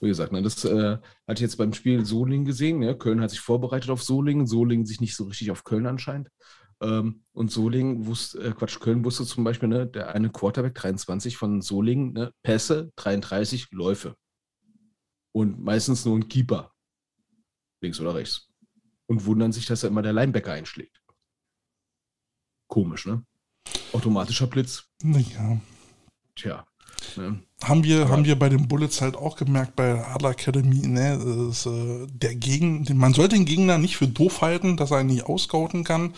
Wie 0.00 0.08
gesagt, 0.08 0.32
ne, 0.32 0.42
das 0.42 0.64
äh, 0.64 0.98
hatte 1.26 1.34
ich 1.34 1.40
jetzt 1.40 1.56
beim 1.56 1.72
Spiel 1.72 2.04
Solingen 2.04 2.44
gesehen. 2.44 2.80
Ne? 2.80 2.96
Köln 2.96 3.20
hat 3.20 3.30
sich 3.30 3.40
vorbereitet 3.40 3.90
auf 3.90 4.02
Solingen, 4.02 4.46
Solingen 4.46 4.86
sich 4.86 5.00
nicht 5.00 5.16
so 5.16 5.24
richtig 5.24 5.50
auf 5.50 5.64
Köln 5.64 5.86
anscheinend. 5.86 6.28
Ähm, 6.80 7.22
und 7.32 7.50
Solingen 7.50 8.06
wusste, 8.06 8.40
äh, 8.40 8.52
Quatsch, 8.52 8.80
Köln 8.80 9.04
wusste 9.04 9.24
zum 9.24 9.44
Beispiel, 9.44 9.68
ne, 9.68 9.86
der 9.86 10.14
eine 10.14 10.30
Quarterback 10.30 10.74
23 10.74 11.36
von 11.36 11.62
Solingen, 11.62 12.12
ne, 12.12 12.32
Pässe 12.42 12.92
33 12.96 13.70
Läufe. 13.70 14.16
Und 15.32 15.60
meistens 15.60 16.04
nur 16.04 16.16
ein 16.16 16.28
Keeper. 16.28 16.72
Links 17.80 18.00
oder 18.00 18.14
rechts. 18.14 18.48
Und 19.06 19.24
wundern 19.24 19.52
sich, 19.52 19.66
dass 19.66 19.80
da 19.80 19.88
immer 19.88 20.02
der 20.02 20.12
Linebacker 20.12 20.52
einschlägt. 20.52 21.00
Komisch, 22.68 23.06
ne? 23.06 23.24
Automatischer 23.92 24.46
Blitz. 24.46 24.88
Naja. 25.02 25.60
Tja. 26.34 26.66
Ne? 27.16 27.40
Haben 27.62 27.84
wir, 27.84 28.02
Aber- 28.02 28.10
haben 28.10 28.24
wir 28.24 28.36
bei 28.38 28.48
den 28.48 28.66
Bullets 28.66 29.00
halt 29.00 29.14
auch 29.16 29.36
gemerkt, 29.36 29.76
bei 29.76 30.04
Adler 30.04 30.30
Academy, 30.30 30.86
ne, 30.88 31.14
ist, 31.48 31.66
äh, 31.66 32.06
der 32.12 32.34
Gegen, 32.34 32.84
man 32.98 33.14
sollte 33.14 33.36
den 33.36 33.44
Gegner 33.44 33.78
nicht 33.78 33.96
für 33.96 34.08
doof 34.08 34.40
halten, 34.42 34.76
dass 34.76 34.90
er 34.90 35.00
ihn 35.02 35.06
nicht 35.06 35.24
ausgauten 35.26 35.84
kann. 35.84 36.12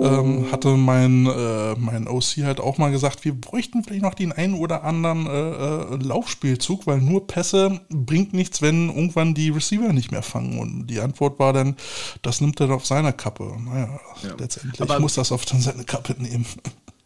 Ähm, 0.00 0.52
hatte 0.52 0.76
mein, 0.76 1.26
äh, 1.26 1.74
mein 1.76 2.06
OC 2.06 2.44
halt 2.44 2.60
auch 2.60 2.78
mal 2.78 2.92
gesagt, 2.92 3.24
wir 3.24 3.34
bräuchten 3.34 3.82
vielleicht 3.82 4.02
noch 4.02 4.14
den 4.14 4.30
einen 4.30 4.54
oder 4.54 4.84
anderen 4.84 5.26
äh, 5.26 5.50
äh, 5.50 5.96
Laufspielzug, 5.96 6.86
weil 6.86 7.00
nur 7.00 7.26
Pässe 7.26 7.80
bringt 7.90 8.32
nichts, 8.32 8.62
wenn 8.62 8.88
irgendwann 8.88 9.34
die 9.34 9.50
Receiver 9.50 9.92
nicht 9.92 10.12
mehr 10.12 10.22
fangen. 10.22 10.60
Und 10.60 10.86
die 10.86 11.00
Antwort 11.00 11.40
war 11.40 11.52
dann, 11.52 11.74
das 12.22 12.40
nimmt 12.40 12.60
er 12.60 12.70
auf 12.70 12.86
seine 12.86 13.12
Kappe. 13.12 13.56
Naja, 13.64 13.98
Ja. 14.22 14.34
letztendlich 14.38 14.80
Aber- 14.80 15.00
muss 15.00 15.14
das 15.14 15.32
auf 15.32 15.44
dann 15.44 15.60
seine 15.60 15.82
Kappe 15.84 16.14
nehmen. 16.18 16.46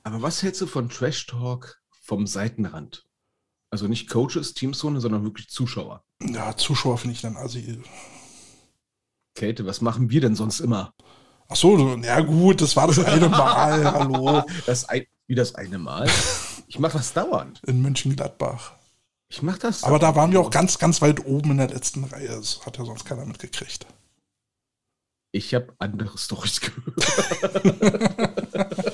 Aber 0.05 0.21
was 0.21 0.43
hältst 0.43 0.61
du 0.61 0.67
von 0.67 0.91
Trash 0.91 1.27
Talk 1.27 1.79
vom 2.13 2.27
Seitenrand? 2.27 3.07
Also 3.71 3.89
nicht 3.89 4.11
Coaches, 4.11 4.53
Teamzone, 4.53 5.01
sondern 5.01 5.25
wirklich 5.25 5.49
Zuschauer. 5.49 6.05
Ja, 6.23 6.55
Zuschauer 6.55 6.99
finde 6.99 7.15
ich 7.15 7.23
dann, 7.23 7.39
also 7.39 7.59
Kälte, 9.35 9.65
was 9.65 9.81
machen 9.81 10.11
wir 10.11 10.21
denn 10.21 10.35
sonst 10.35 10.61
immer? 10.61 10.93
Ach 11.49 11.57
so, 11.57 11.97
ja 11.97 12.21
gut, 12.21 12.61
das 12.61 12.77
war 12.77 12.87
das 12.87 12.99
eine 12.99 13.29
Mal, 13.31 13.91
hallo, 13.91 14.43
Das 14.67 14.91
ein, 14.91 15.07
wie 15.27 15.35
das 15.35 15.55
eine 15.55 15.79
Mal? 15.79 16.07
Ich 16.67 16.79
mache 16.79 16.99
das 16.99 17.15
dauernd. 17.15 17.63
in 17.67 17.81
Mönchengladbach. 17.81 18.73
Ich 19.31 19.41
mache 19.41 19.61
das. 19.61 19.83
Aber 19.83 19.99
da 19.99 20.09
dauernd. 20.09 20.17
waren 20.19 20.33
wir 20.33 20.41
auch 20.43 20.51
ganz, 20.51 20.79
ganz 20.79 21.01
weit 21.01 21.25
oben 21.25 21.53
in 21.53 21.57
der 21.57 21.69
letzten 21.69 22.05
Reihe. 22.05 22.29
Das 22.29 22.67
hat 22.67 22.77
ja 22.77 22.85
sonst 22.85 23.07
keiner 23.07 23.25
mitgekriegt. 23.25 23.87
Ich 25.31 25.55
habe 25.55 25.75
andere 25.79 26.19
Storys 26.19 26.61
gehört. 26.61 26.95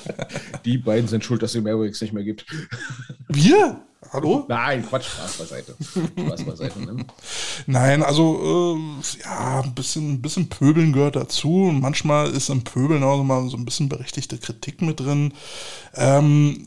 Die 0.64 0.78
beiden 0.78 1.08
sind 1.08 1.24
schuld, 1.24 1.42
dass 1.42 1.50
es 1.50 1.54
die 1.54 1.60
Mavericks 1.60 2.00
nicht 2.00 2.12
mehr 2.12 2.24
gibt. 2.24 2.46
Wir? 3.28 3.80
Hallo? 4.12 4.46
Nein, 4.48 4.86
Quatsch, 4.88 5.06
Spaß 5.06 5.38
beiseite. 5.38 5.76
Spaß 5.82 6.44
beiseite, 6.44 6.80
ne? 6.80 7.04
Nein, 7.66 8.02
also 8.02 8.78
äh, 9.02 9.22
ja, 9.24 9.60
ein 9.60 9.74
bisschen, 9.74 10.14
ein 10.14 10.22
bisschen 10.22 10.48
Pöbeln 10.48 10.92
gehört 10.92 11.16
dazu. 11.16 11.64
Und 11.64 11.80
manchmal 11.80 12.30
ist 12.30 12.48
im 12.48 12.64
Pöbeln 12.64 13.02
auch 13.02 13.22
mal 13.22 13.48
so 13.48 13.56
ein 13.56 13.64
bisschen 13.64 13.88
berechtigte 13.88 14.38
Kritik 14.38 14.82
mit 14.82 15.00
drin. 15.00 15.34
Ähm, 15.94 16.66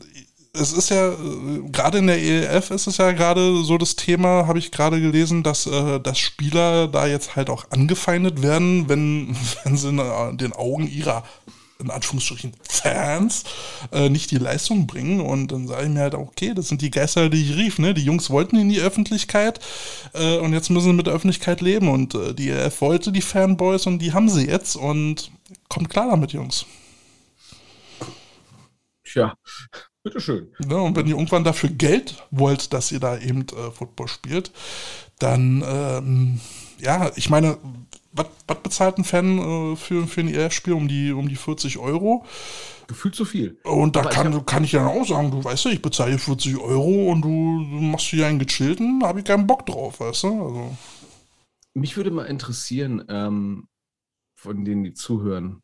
es 0.54 0.72
ist 0.72 0.90
ja, 0.90 1.08
äh, 1.08 1.62
gerade 1.70 1.98
in 1.98 2.06
der 2.06 2.20
ELF 2.22 2.70
ist 2.70 2.86
es 2.86 2.98
ja 2.98 3.12
gerade 3.12 3.64
so 3.64 3.78
das 3.78 3.96
Thema, 3.96 4.46
habe 4.46 4.58
ich 4.58 4.70
gerade 4.70 5.00
gelesen, 5.00 5.42
dass, 5.42 5.66
äh, 5.66 6.00
dass 6.00 6.18
Spieler 6.18 6.88
da 6.88 7.06
jetzt 7.06 7.36
halt 7.36 7.48
auch 7.48 7.70
angefeindet 7.70 8.42
werden, 8.42 8.88
wenn, 8.88 9.34
wenn 9.64 9.76
sie 9.76 9.88
in 9.88 9.98
äh, 9.98 10.36
den 10.36 10.52
Augen 10.52 10.86
ihrer 10.86 11.24
in 11.78 11.90
Anführungsstrichen 11.90 12.52
Fans 12.68 13.44
äh, 13.92 14.08
nicht 14.08 14.30
die 14.30 14.38
Leistung 14.38 14.86
bringen. 14.86 15.20
Und 15.20 15.52
dann 15.52 15.66
sage 15.66 15.84
ich 15.84 15.90
mir 15.90 16.00
halt, 16.00 16.14
okay, 16.14 16.54
das 16.54 16.68
sind 16.68 16.82
die 16.82 16.90
Geister, 16.90 17.28
die 17.28 17.42
ich 17.42 17.56
rief. 17.56 17.78
Ne? 17.78 17.94
Die 17.94 18.04
Jungs 18.04 18.30
wollten 18.30 18.56
in 18.56 18.68
die 18.68 18.80
Öffentlichkeit 18.80 19.60
äh, 20.14 20.38
und 20.38 20.52
jetzt 20.52 20.70
müssen 20.70 20.90
sie 20.90 20.96
mit 20.96 21.06
der 21.06 21.14
Öffentlichkeit 21.14 21.60
leben. 21.60 21.88
Und 21.88 22.14
äh, 22.14 22.34
die 22.34 22.50
ELF 22.50 22.80
wollte 22.80 23.12
die 23.12 23.22
Fanboys 23.22 23.86
und 23.86 23.98
die 23.98 24.12
haben 24.12 24.28
sie 24.28 24.46
jetzt. 24.46 24.76
Und 24.76 25.30
kommt 25.68 25.90
klar 25.90 26.08
damit, 26.08 26.32
Jungs. 26.32 26.66
Tja, 29.04 29.34
bitteschön. 30.02 30.48
Ne? 30.66 30.76
Und 30.80 30.96
wenn 30.96 31.06
ihr 31.06 31.14
irgendwann 31.14 31.44
dafür 31.44 31.70
Geld 31.70 32.22
wollt, 32.30 32.72
dass 32.72 32.92
ihr 32.92 33.00
da 33.00 33.18
eben 33.18 33.42
äh, 33.48 33.70
Football 33.70 34.08
spielt, 34.08 34.52
dann, 35.18 35.62
ähm, 35.66 36.40
ja, 36.80 37.12
ich 37.16 37.30
meine, 37.30 37.58
was 38.12 38.26
was 38.46 38.62
bezahlt 38.62 38.98
ein 38.98 39.04
Fan 39.04 39.38
äh, 39.38 39.76
für, 39.76 40.06
für 40.06 40.20
ein 40.20 40.28
EF-Spiel 40.28 40.74
um 40.74 40.88
die, 40.88 41.12
um 41.12 41.28
die 41.28 41.36
40 41.36 41.78
Euro? 41.78 42.24
Gefühlt 42.86 43.14
zu 43.14 43.24
viel. 43.24 43.58
Und 43.64 43.96
da 43.96 44.00
Aber 44.00 44.10
ich 44.10 44.16
kann, 44.16 44.46
kann 44.46 44.64
ich 44.64 44.72
dann 44.72 44.86
auch 44.86 45.06
sagen, 45.06 45.30
du 45.30 45.42
weißt 45.42 45.66
ja, 45.66 45.70
ich 45.70 45.82
bezahle 45.82 46.10
hier 46.10 46.18
40 46.18 46.58
Euro 46.58 47.10
und 47.10 47.22
du, 47.22 47.28
du 47.28 47.80
machst 47.80 48.06
hier 48.06 48.26
einen 48.26 48.38
gechillten, 48.38 49.00
da 49.00 49.08
habe 49.08 49.20
ich 49.20 49.24
keinen 49.24 49.46
Bock 49.46 49.66
drauf, 49.66 50.00
weißt 50.00 50.24
du? 50.24 50.28
Also, 50.28 50.76
Mich 51.74 51.96
würde 51.96 52.10
mal 52.10 52.24
interessieren, 52.24 53.04
ähm, 53.08 53.68
von 54.36 54.64
denen, 54.64 54.84
die 54.84 54.94
zuhören, 54.94 55.62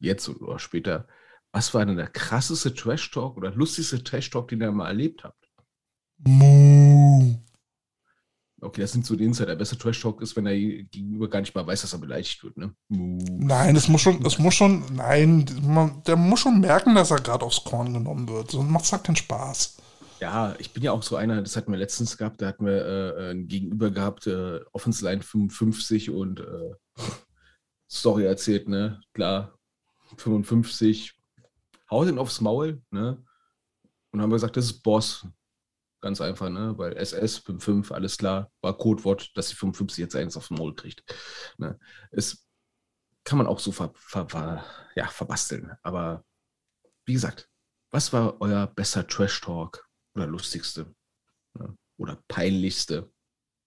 jetzt 0.00 0.28
oder 0.28 0.58
später, 0.58 1.06
was 1.52 1.74
war 1.74 1.84
denn 1.84 1.96
der 1.96 2.08
krasseste 2.08 2.74
Trash-Talk 2.74 3.36
oder 3.36 3.52
lustigste 3.52 4.02
Trash-Talk, 4.02 4.48
den 4.48 4.62
ihr 4.62 4.72
mal 4.72 4.88
erlebt 4.88 5.24
habt? 5.24 5.48
Muh. 6.18 6.97
Okay, 8.60 8.80
das 8.80 8.92
sind 8.92 9.06
so 9.06 9.14
die 9.14 9.24
Insider. 9.24 9.46
Der 9.46 9.56
beste 9.56 9.78
Trash-Talk 9.78 10.20
ist, 10.20 10.34
wenn 10.34 10.46
er 10.46 10.56
gegenüber 10.56 11.28
gar 11.28 11.40
nicht 11.40 11.54
mal 11.54 11.66
weiß, 11.66 11.82
dass 11.82 11.92
er 11.92 12.00
beleidigt 12.00 12.42
wird. 12.42 12.56
Ne? 12.56 12.74
Nein, 12.88 13.76
es 13.76 13.88
muss 13.88 14.00
schon, 14.00 14.24
es 14.26 14.38
muss 14.38 14.54
schon, 14.54 14.82
nein, 14.94 15.44
man, 15.62 16.02
der 16.04 16.16
muss 16.16 16.40
schon 16.40 16.60
merken, 16.60 16.96
dass 16.96 17.12
er 17.12 17.20
gerade 17.20 17.44
aufs 17.44 17.62
Korn 17.62 17.94
genommen 17.94 18.28
wird. 18.28 18.50
Sonst 18.50 18.70
macht 18.70 18.84
es 18.84 18.92
halt 18.92 19.04
keinen 19.04 19.16
Spaß. 19.16 19.76
Ja, 20.20 20.56
ich 20.58 20.72
bin 20.72 20.82
ja 20.82 20.90
auch 20.90 21.04
so 21.04 21.14
einer, 21.14 21.40
das 21.40 21.56
hatten 21.56 21.70
wir 21.70 21.78
letztens 21.78 22.16
gehabt, 22.16 22.42
da 22.42 22.48
hatten 22.48 22.66
wir 22.66 22.84
äh, 22.84 23.30
ein 23.30 23.46
Gegenüber 23.46 23.90
gehabt, 23.90 24.26
äh, 24.26 24.58
Offense 24.72 25.04
Line 25.04 25.22
55 25.22 26.10
und 26.10 26.40
äh, 26.40 27.02
Story 27.88 28.24
erzählt, 28.24 28.68
ne? 28.68 29.00
Klar, 29.14 29.56
55, 30.16 31.14
haut 31.90 32.08
ihn 32.08 32.18
aufs 32.18 32.40
Maul, 32.40 32.82
ne? 32.90 33.22
Und 34.10 34.20
haben 34.20 34.30
wir 34.30 34.36
gesagt, 34.36 34.56
das 34.56 34.64
ist 34.64 34.82
Boss. 34.82 35.24
Ganz 36.00 36.20
einfach, 36.20 36.48
ne? 36.48 36.74
Weil 36.76 36.96
SS 36.96 37.38
55, 37.38 37.94
alles 37.94 38.18
klar, 38.18 38.52
war 38.60 38.76
Codewort, 38.76 39.36
dass 39.36 39.48
die 39.48 39.56
55 39.56 39.98
jetzt 39.98 40.14
eins 40.14 40.36
aufs 40.36 40.50
Maul 40.50 40.74
kriegt. 40.74 41.02
Ne? 41.56 41.78
Es 42.12 42.46
kann 43.24 43.38
man 43.38 43.48
auch 43.48 43.58
so 43.58 43.72
ver, 43.72 43.92
ver, 43.94 44.28
ver, 44.28 44.64
ja, 44.94 45.08
verbasteln. 45.08 45.72
Aber 45.82 46.24
wie 47.04 47.14
gesagt, 47.14 47.48
was 47.90 48.12
war 48.12 48.40
euer 48.40 48.66
bester 48.68 49.06
Trash-Talk 49.06 49.88
oder 50.14 50.26
lustigste 50.26 50.94
ne? 51.54 51.76
oder 51.96 52.22
peinlichste? 52.28 53.10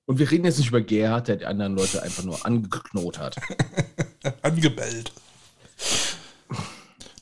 Und 0.06 0.20
wir 0.20 0.30
reden 0.32 0.46
jetzt 0.46 0.58
nicht 0.58 0.70
über 0.70 0.82
Gerhard, 0.82 1.28
der 1.28 1.38
die 1.38 1.46
anderen 1.46 1.76
Leute 1.76 2.02
einfach 2.02 2.24
nur 2.24 2.46
angeknot 2.46 3.20
hat. 3.20 3.36
Angebellt. 4.42 5.12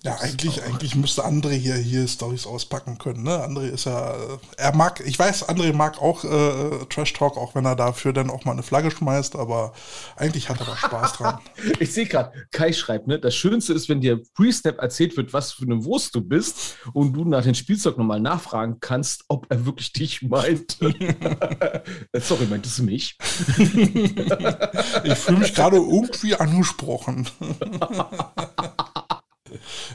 Ja, 0.01 0.15
eigentlich, 0.21 0.63
eigentlich 0.63 0.95
müsste 0.95 1.26
André 1.26 1.55
hier, 1.55 1.76
hier 1.76 2.07
Stories 2.07 2.47
auspacken 2.47 2.97
können. 2.99 3.23
Ne? 3.23 3.31
André 3.31 3.67
ist 3.67 3.84
ja, 3.84 4.15
er 4.55 4.73
mag, 4.73 5.01
ich 5.05 5.19
weiß, 5.19 5.49
André 5.49 5.73
mag 5.73 6.01
auch 6.01 6.23
äh, 6.23 6.85
Trash 6.89 7.11
Talk, 7.11 7.35
auch 7.35 7.53
wenn 7.53 7.65
er 7.65 7.76
dafür 7.76 8.13
dann 8.13 8.30
auch 8.30 8.45
mal 8.45 8.53
eine 8.53 8.63
Flagge 8.63 8.91
schmeißt, 8.91 9.35
aber 9.35 9.73
eigentlich 10.15 10.47
hat 10.47 10.61
er 10.61 10.67
da 10.67 10.77
Spaß 10.77 11.13
dran. 11.13 11.39
ich 11.81 11.93
sehe 11.93 12.05
gerade, 12.05 12.31
Kai 12.51 12.71
schreibt, 12.71 13.07
ne, 13.07 13.19
das 13.19 13.35
Schönste 13.35 13.73
ist, 13.73 13.89
wenn 13.89 13.99
dir 13.99 14.21
Pre-Snap 14.35 14.77
erzählt 14.77 15.17
wird, 15.17 15.34
was 15.34 15.51
für 15.51 15.65
eine 15.65 15.84
Wurst 15.84 16.15
du 16.15 16.21
bist 16.21 16.77
und 16.93 17.11
du 17.11 17.26
nach 17.26 17.43
dem 17.43 17.55
Spielzeug 17.55 17.97
nochmal 17.97 18.21
nachfragen 18.21 18.77
kannst, 18.80 19.26
ob 19.27 19.47
er 19.49 19.65
wirklich 19.65 19.91
dich 19.91 20.21
meint. 20.21 20.77
Sorry, 22.13 22.45
meintest 22.45 22.80
du 22.80 22.84
mich? 22.84 23.17
ich 23.57 25.17
fühle 25.17 25.39
mich 25.39 25.53
gerade 25.53 25.76
irgendwie 25.76 26.35
angesprochen. 26.35 27.27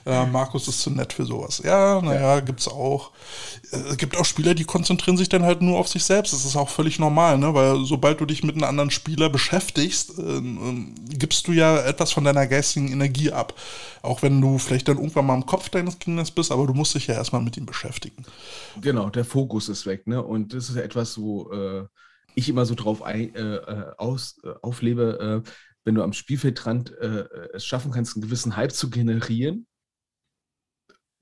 Ja, 0.05 0.27
Markus 0.27 0.69
ist 0.69 0.81
zu 0.81 0.91
nett 0.91 1.13
für 1.13 1.25
sowas. 1.25 1.61
Ja, 1.65 2.01
naja, 2.01 2.35
ja. 2.35 2.41
gibt's 2.41 2.69
auch. 2.69 3.13
Es 3.71 3.93
äh, 3.93 3.97
gibt 3.97 4.17
auch 4.17 4.25
Spieler, 4.25 4.55
die 4.55 4.65
konzentrieren 4.65 5.17
sich 5.17 5.29
dann 5.29 5.45
halt 5.45 5.63
nur 5.63 5.79
auf 5.79 5.89
sich 5.89 6.05
selbst. 6.05 6.33
Das 6.33 6.45
ist 6.45 6.57
auch 6.57 6.69
völlig 6.69 6.99
normal, 6.99 7.39
ne? 7.39 7.55
Weil 7.55 7.85
sobald 7.85 8.21
du 8.21 8.27
dich 8.27 8.43
mit 8.43 8.55
einem 8.55 8.65
anderen 8.65 8.91
Spieler 8.91 9.29
beschäftigst, 9.29 10.19
äh, 10.19 10.23
äh, 10.23 10.87
gibst 11.11 11.47
du 11.49 11.53
ja 11.53 11.79
etwas 11.79 12.13
von 12.13 12.25
deiner 12.25 12.47
geistigen 12.47 12.93
Energie 12.93 13.33
ab. 13.33 13.55
Auch 14.03 14.23
wenn 14.23 14.41
du 14.41 14.59
vielleicht 14.59 14.89
dann 14.89 14.99
irgendwann 14.99 15.27
mal 15.27 15.35
im 15.35 15.47
Kopf 15.47 15.69
deines 15.69 15.99
Kindes 15.99 16.31
bist, 16.31 16.53
aber 16.53 16.67
du 16.67 16.75
musst 16.75 16.95
dich 16.95 17.07
ja 17.07 17.15
erstmal 17.15 17.43
mit 17.43 17.57
ihm 17.57 17.67
beschäftigen. 17.67 18.25
Genau, 18.81 19.11
der 19.11 19.25
Fokus 19.25 19.69
ist 19.69 19.87
weg, 19.87 20.07
ne? 20.07 20.23
Und 20.23 20.53
das 20.53 20.69
ist 20.69 20.77
ja 20.77 20.83
etwas, 20.83 21.19
wo 21.19 21.51
äh, 21.51 21.85
ich 22.35 22.49
immer 22.49 22.67
so 22.67 22.75
drauf 22.75 23.03
ein, 23.03 23.35
äh, 23.35 23.57
äh, 23.57 23.93
aus, 23.97 24.41
auflebe 24.63 25.43
wenn 25.85 25.95
du 25.95 26.03
am 26.03 26.13
Spielfeldrand 26.13 26.93
äh, 26.93 27.29
es 27.53 27.65
schaffen 27.65 27.93
kannst, 27.93 28.17
einen 28.17 28.23
gewissen 28.23 28.57
Hype 28.57 28.73
zu 28.73 28.91
generieren, 28.91 29.67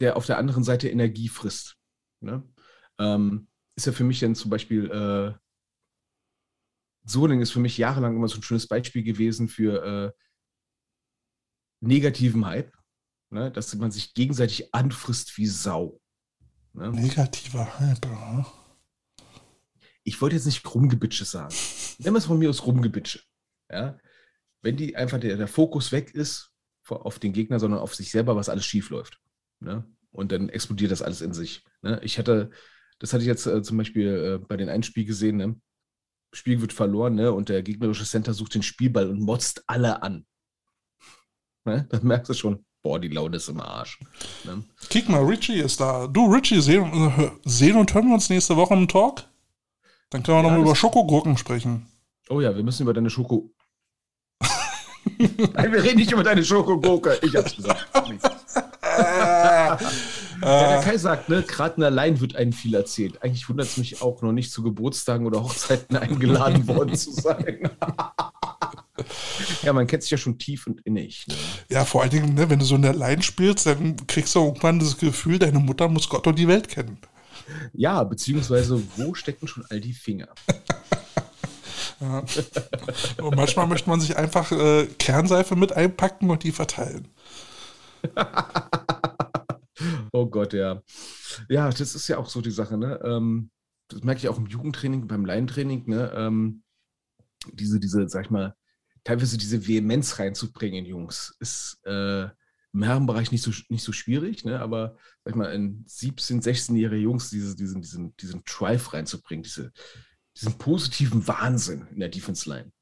der 0.00 0.16
auf 0.16 0.26
der 0.26 0.38
anderen 0.38 0.64
Seite 0.64 0.88
Energie 0.88 1.28
frisst. 1.28 1.76
Ne? 2.20 2.48
Ähm, 2.98 3.48
ist 3.76 3.86
ja 3.86 3.92
für 3.92 4.04
mich 4.04 4.20
dann 4.20 4.34
zum 4.34 4.50
Beispiel, 4.50 4.90
äh, 4.90 5.38
Soling 7.04 7.40
ist 7.40 7.50
für 7.50 7.60
mich 7.60 7.78
jahrelang 7.78 8.14
immer 8.14 8.28
so 8.28 8.36
ein 8.36 8.42
schönes 8.42 8.68
Beispiel 8.68 9.02
gewesen 9.02 9.48
für 9.48 9.84
äh, 9.84 10.22
negativen 11.80 12.46
Hype, 12.46 12.72
ne? 13.30 13.50
dass 13.50 13.74
man 13.74 13.90
sich 13.90 14.14
gegenseitig 14.14 14.72
anfrisst 14.72 15.36
wie 15.36 15.46
Sau. 15.46 16.00
Ne? 16.72 16.90
Negativer 16.90 17.78
Hype, 17.80 18.06
ja. 18.06 18.46
Ich 20.04 20.20
wollte 20.20 20.36
jetzt 20.36 20.46
nicht 20.46 20.64
Rumgebitsche 20.74 21.24
sagen. 21.24 21.54
Nennen 21.98 22.14
wir 22.14 22.18
es 22.18 22.26
von 22.26 22.38
mir 22.38 22.50
aus 22.50 22.66
Rumgebitsche. 22.66 23.20
Ja? 23.70 23.98
Wenn 24.62 24.76
die 24.76 24.96
einfach 24.96 25.20
der, 25.20 25.36
der 25.36 25.48
Fokus 25.48 25.92
weg 25.92 26.14
ist 26.14 26.52
auf 26.88 27.18
den 27.18 27.32
Gegner, 27.32 27.58
sondern 27.58 27.80
auf 27.80 27.94
sich 27.94 28.10
selber, 28.10 28.36
was 28.36 28.48
alles 28.48 28.64
schief 28.66 28.90
läuft. 28.90 29.20
Ne? 29.60 29.84
Und 30.10 30.32
dann 30.32 30.48
explodiert 30.48 30.92
das 30.92 31.02
alles 31.02 31.20
in 31.20 31.32
sich. 31.32 31.64
Ne? 31.82 32.00
Ich 32.02 32.18
hatte, 32.18 32.50
das 32.98 33.12
hatte 33.12 33.22
ich 33.22 33.28
jetzt 33.28 33.46
äh, 33.46 33.62
zum 33.62 33.78
Beispiel 33.78 34.40
äh, 34.40 34.44
bei 34.46 34.56
den 34.56 34.68
einen 34.68 34.82
Spiel 34.82 35.04
gesehen, 35.04 35.36
ne? 35.36 35.60
Spiel 36.34 36.60
wird 36.60 36.72
verloren, 36.72 37.14
ne? 37.14 37.32
Und 37.32 37.48
der 37.50 37.62
gegnerische 37.62 38.04
Center 38.04 38.32
sucht 38.32 38.54
den 38.54 38.62
Spielball 38.62 39.08
und 39.08 39.20
motzt 39.20 39.64
alle 39.66 40.02
an. 40.02 40.26
Ne? 41.64 41.86
Dann 41.90 42.04
merkst 42.04 42.30
du 42.30 42.34
schon, 42.34 42.64
boah, 42.82 42.98
die 42.98 43.08
Laune 43.08 43.36
ist 43.36 43.48
im 43.48 43.60
Arsch. 43.60 44.00
Ne? 44.44 44.64
Kick 44.88 45.08
mal, 45.08 45.24
Richie 45.24 45.60
ist 45.60 45.80
da. 45.80 46.06
Du, 46.06 46.26
Richie, 46.32 46.60
sehen, 46.60 46.84
äh, 46.92 47.30
sehen 47.44 47.76
und 47.76 47.92
hören 47.94 48.08
wir 48.08 48.14
uns 48.14 48.30
nächste 48.30 48.56
Woche 48.56 48.74
im 48.74 48.88
Talk? 48.88 49.24
Dann 50.10 50.22
können 50.22 50.38
wir 50.38 50.42
ja, 50.42 50.50
nochmal 50.50 50.60
über 50.60 50.76
Schokogurken 50.76 51.36
sprechen. 51.36 51.86
Oh 52.28 52.40
ja, 52.40 52.54
wir 52.54 52.62
müssen 52.62 52.82
über 52.82 52.92
deine 52.92 53.10
Schoko 53.10 53.50
Nein, 55.54 55.72
wir 55.72 55.82
reden 55.82 55.98
nicht 55.98 56.12
über 56.12 56.22
deine 56.22 56.44
Schokogurke. 56.44 57.18
Ich 57.22 57.36
hab's 57.36 57.56
gesagt. 57.56 57.86
ja, 58.82 59.78
der 60.40 60.80
Kai 60.80 60.96
sagt, 60.96 61.28
ne, 61.28 61.42
gerade 61.42 61.84
allein 61.84 62.20
wird 62.20 62.36
einem 62.36 62.52
viel 62.52 62.74
erzählt. 62.74 63.22
Eigentlich 63.22 63.48
wundert 63.48 63.66
es 63.66 63.76
mich 63.76 64.02
auch 64.02 64.22
noch 64.22 64.32
nicht 64.32 64.50
zu 64.52 64.62
Geburtstagen 64.62 65.26
oder 65.26 65.42
Hochzeiten 65.42 65.96
eingeladen 65.98 66.66
worden 66.66 66.94
zu 66.94 67.12
sein. 67.12 67.70
ja, 69.62 69.72
man 69.72 69.86
kennt 69.86 70.02
sich 70.02 70.10
ja 70.10 70.18
schon 70.18 70.38
tief 70.38 70.66
und 70.66 70.80
innig. 70.80 71.26
Ne? 71.28 71.34
Ja, 71.70 71.84
vor 71.84 72.02
allen 72.02 72.10
Dingen, 72.10 72.34
ne, 72.34 72.50
wenn 72.50 72.58
du 72.58 72.64
so 72.64 72.74
in 72.74 72.82
der 72.82 72.94
Line 72.94 73.22
spielst, 73.22 73.66
dann 73.66 73.96
kriegst 74.06 74.34
du 74.34 74.40
irgendwann 74.40 74.78
das 74.78 74.98
Gefühl, 74.98 75.38
deine 75.38 75.58
Mutter 75.58 75.88
muss 75.88 76.08
Gott 76.08 76.26
und 76.26 76.38
die 76.38 76.48
Welt 76.48 76.68
kennen. 76.68 76.98
Ja, 77.72 78.02
beziehungsweise, 78.04 78.82
wo 78.96 79.14
stecken 79.14 79.46
schon 79.46 79.64
all 79.68 79.80
die 79.80 79.92
Finger? 79.92 80.28
Ja. 82.00 82.24
Und 83.24 83.36
manchmal 83.36 83.66
möchte 83.66 83.88
man 83.88 84.00
sich 84.00 84.16
einfach 84.16 84.52
äh, 84.52 84.86
Kernseife 84.98 85.56
mit 85.56 85.72
einpacken 85.72 86.30
und 86.30 86.42
die 86.42 86.52
verteilen. 86.52 87.08
oh 90.12 90.26
Gott, 90.26 90.52
ja. 90.52 90.82
Ja, 91.48 91.70
das 91.70 91.94
ist 91.94 92.08
ja 92.08 92.18
auch 92.18 92.28
so 92.28 92.40
die 92.40 92.50
Sache, 92.50 92.76
ne? 92.76 93.00
Ähm, 93.04 93.50
das 93.88 94.02
merke 94.02 94.20
ich 94.20 94.28
auch 94.28 94.38
im 94.38 94.46
Jugendtraining, 94.46 95.06
beim 95.06 95.24
Laientraining, 95.24 95.84
ne? 95.86 96.12
Ähm, 96.14 96.62
diese, 97.52 97.80
diese, 97.80 98.08
sag 98.08 98.26
ich 98.26 98.30
mal, 98.30 98.54
teilweise 99.04 99.38
diese 99.38 99.66
Vehemenz 99.66 100.18
reinzubringen, 100.18 100.84
Jungs, 100.84 101.34
ist 101.40 101.80
äh, 101.84 102.28
im 102.72 102.82
Herrenbereich 102.82 103.30
nicht 103.32 103.42
so, 103.42 103.50
nicht 103.68 103.84
so 103.84 103.92
schwierig, 103.92 104.44
ne? 104.44 104.60
aber 104.60 104.96
sag 105.24 105.32
ich 105.32 105.36
mal, 105.36 105.52
in 105.52 105.84
17-, 105.86 106.42
16-jährige 106.42 107.02
Jungs 107.02 107.30
diese, 107.30 107.54
diesen, 107.54 107.82
diesen, 107.82 108.16
diesen 108.16 108.42
Drive 108.44 108.92
reinzubringen, 108.92 109.42
diese, 109.42 109.72
diesen 110.36 110.58
positiven 110.58 111.26
Wahnsinn 111.26 111.86
in 111.92 112.00
der 112.00 112.08
Defense 112.08 112.48
Line. 112.48 112.72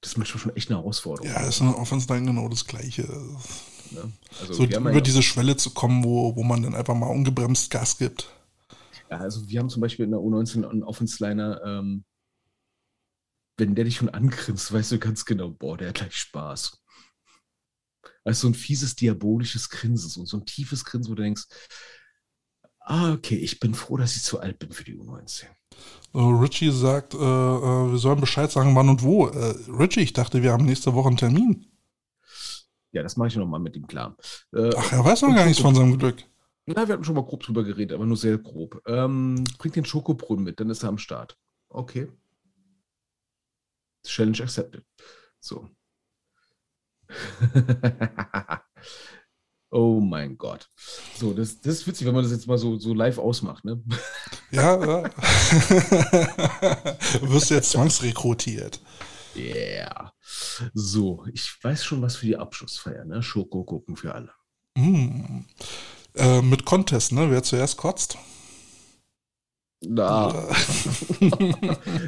Das 0.00 0.12
ist 0.12 0.18
manchmal 0.18 0.40
schon 0.40 0.56
echt 0.56 0.70
eine 0.70 0.78
Herausforderung. 0.78 1.28
Ja, 1.28 1.46
ist 1.46 1.60
in 1.60 1.66
der 1.66 1.78
Offense 1.78 2.12
Line 2.12 2.26
genau 2.26 2.48
das 2.48 2.64
Gleiche. 2.64 3.02
Ja, 3.90 4.08
also 4.40 4.52
so 4.52 4.64
über 4.64 4.92
ja 4.92 5.00
diese 5.00 5.22
Schwelle 5.22 5.56
zu 5.56 5.70
kommen, 5.70 6.04
wo, 6.04 6.36
wo 6.36 6.42
man 6.44 6.62
dann 6.62 6.74
einfach 6.74 6.94
mal 6.94 7.06
ungebremst 7.06 7.70
Gas 7.70 7.98
gibt. 7.98 8.30
Ja, 9.10 9.18
also 9.18 9.48
wir 9.48 9.58
haben 9.58 9.70
zum 9.70 9.80
Beispiel 9.80 10.04
in 10.04 10.10
der 10.10 10.20
U19 10.20 10.68
einen 10.68 10.84
Offense 10.84 11.24
Liner, 11.24 11.60
ähm, 11.64 12.04
wenn 13.56 13.74
der 13.74 13.84
dich 13.84 13.96
schon 13.96 14.10
angrinst, 14.10 14.72
weißt 14.72 14.92
du 14.92 14.98
ganz 14.98 15.24
genau, 15.24 15.50
boah, 15.50 15.76
der 15.76 15.88
hat 15.88 15.96
gleich 15.96 16.16
Spaß. 16.16 16.80
Also 18.24 18.42
so 18.42 18.48
ein 18.48 18.54
fieses, 18.54 18.94
diabolisches 18.94 19.68
Grinsen, 19.70 20.10
so, 20.10 20.24
so 20.24 20.36
ein 20.36 20.46
tiefes 20.46 20.84
Grinsen, 20.84 21.10
wo 21.10 21.14
du 21.14 21.22
denkst, 21.22 21.46
ah, 22.80 23.12
okay, 23.12 23.36
ich 23.36 23.58
bin 23.58 23.74
froh, 23.74 23.96
dass 23.96 24.16
ich 24.16 24.22
zu 24.22 24.38
alt 24.38 24.58
bin 24.58 24.70
für 24.70 24.84
die 24.84 24.96
U19. 24.96 25.46
Richie 26.14 26.70
sagt, 26.70 27.14
äh, 27.14 27.18
äh, 27.18 27.20
wir 27.20 27.98
sollen 27.98 28.20
Bescheid 28.20 28.50
sagen, 28.50 28.74
wann 28.74 28.88
und 28.88 29.02
wo. 29.02 29.28
Äh, 29.28 29.54
Richie, 29.68 30.00
ich 30.00 30.12
dachte, 30.12 30.42
wir 30.42 30.52
haben 30.52 30.64
nächste 30.64 30.94
Woche 30.94 31.08
einen 31.08 31.16
Termin. 31.16 31.66
Ja, 32.92 33.02
das 33.02 33.16
mache 33.16 33.28
ich 33.28 33.36
nochmal 33.36 33.60
mit 33.60 33.76
ihm 33.76 33.86
klar. 33.86 34.16
Äh, 34.52 34.70
Ach, 34.76 34.92
er 34.92 35.04
weiß 35.04 35.22
noch 35.22 35.34
gar 35.34 35.44
nichts 35.44 35.60
von 35.60 35.74
seinem 35.74 35.98
Glück. 35.98 36.24
Na, 36.66 36.86
wir 36.86 36.94
hatten 36.94 37.04
schon 37.04 37.14
mal 37.14 37.24
grob 37.24 37.42
drüber 37.42 37.64
geredet, 37.64 37.94
aber 37.94 38.06
nur 38.06 38.16
sehr 38.16 38.38
grob. 38.38 38.82
Ähm, 38.86 39.44
bringt 39.58 39.76
den 39.76 39.84
Schokobrunnen 39.84 40.44
mit, 40.44 40.60
dann 40.60 40.70
ist 40.70 40.82
er 40.82 40.90
am 40.90 40.98
Start. 40.98 41.38
Okay. 41.68 42.08
Challenge 44.04 44.42
accepted. 44.42 44.84
So. 45.40 45.68
Oh 49.70 50.00
mein 50.00 50.38
Gott. 50.38 50.70
So, 51.16 51.34
das, 51.34 51.60
das 51.60 51.74
ist 51.74 51.86
witzig, 51.86 52.06
wenn 52.06 52.14
man 52.14 52.22
das 52.22 52.32
jetzt 52.32 52.46
mal 52.46 52.56
so, 52.56 52.78
so 52.78 52.94
live 52.94 53.18
ausmacht, 53.18 53.64
ne? 53.64 53.82
Ja, 54.50 54.80
ja. 54.80 55.02
du 57.20 57.30
wirst 57.30 57.50
jetzt 57.50 57.70
zwangsrekrutiert. 57.70 58.80
Yeah. 59.36 60.14
So, 60.72 61.26
ich 61.34 61.54
weiß 61.62 61.84
schon 61.84 62.00
was 62.00 62.16
für 62.16 62.24
die 62.24 62.38
Abschlussfeier, 62.38 63.04
ne? 63.04 63.22
Schoko 63.22 63.64
gucken 63.64 63.96
für 63.96 64.14
alle. 64.14 64.30
Mm. 64.74 65.44
Äh, 66.14 66.40
mit 66.40 66.64
Contest, 66.64 67.12
ne? 67.12 67.30
Wer 67.30 67.42
zuerst 67.42 67.76
kotzt? 67.76 68.16
Na. 69.80 70.32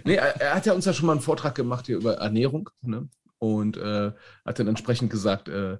nee, 0.04 0.14
er, 0.14 0.54
hat 0.54 0.64
ja 0.64 0.72
uns 0.72 0.86
ja 0.86 0.94
schon 0.94 1.06
mal 1.06 1.12
einen 1.12 1.20
Vortrag 1.20 1.54
gemacht 1.54 1.86
hier 1.86 1.98
über 1.98 2.14
Ernährung, 2.14 2.70
ne? 2.80 3.08
Und 3.38 3.76
äh, 3.76 4.12
hat 4.44 4.58
dann 4.58 4.68
entsprechend 4.68 5.10
gesagt, 5.10 5.48
äh, 5.48 5.78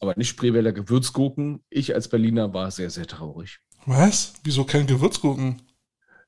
aber 0.00 0.14
nicht 0.16 0.28
Spreewälder 0.28 0.72
Gewürzgurken. 0.72 1.64
Ich 1.70 1.94
als 1.94 2.08
Berliner 2.08 2.52
war 2.52 2.70
sehr, 2.70 2.90
sehr 2.90 3.06
traurig. 3.06 3.60
Was? 3.86 4.34
Wieso 4.44 4.64
kein 4.64 4.86
Gewürzgurken? 4.86 5.62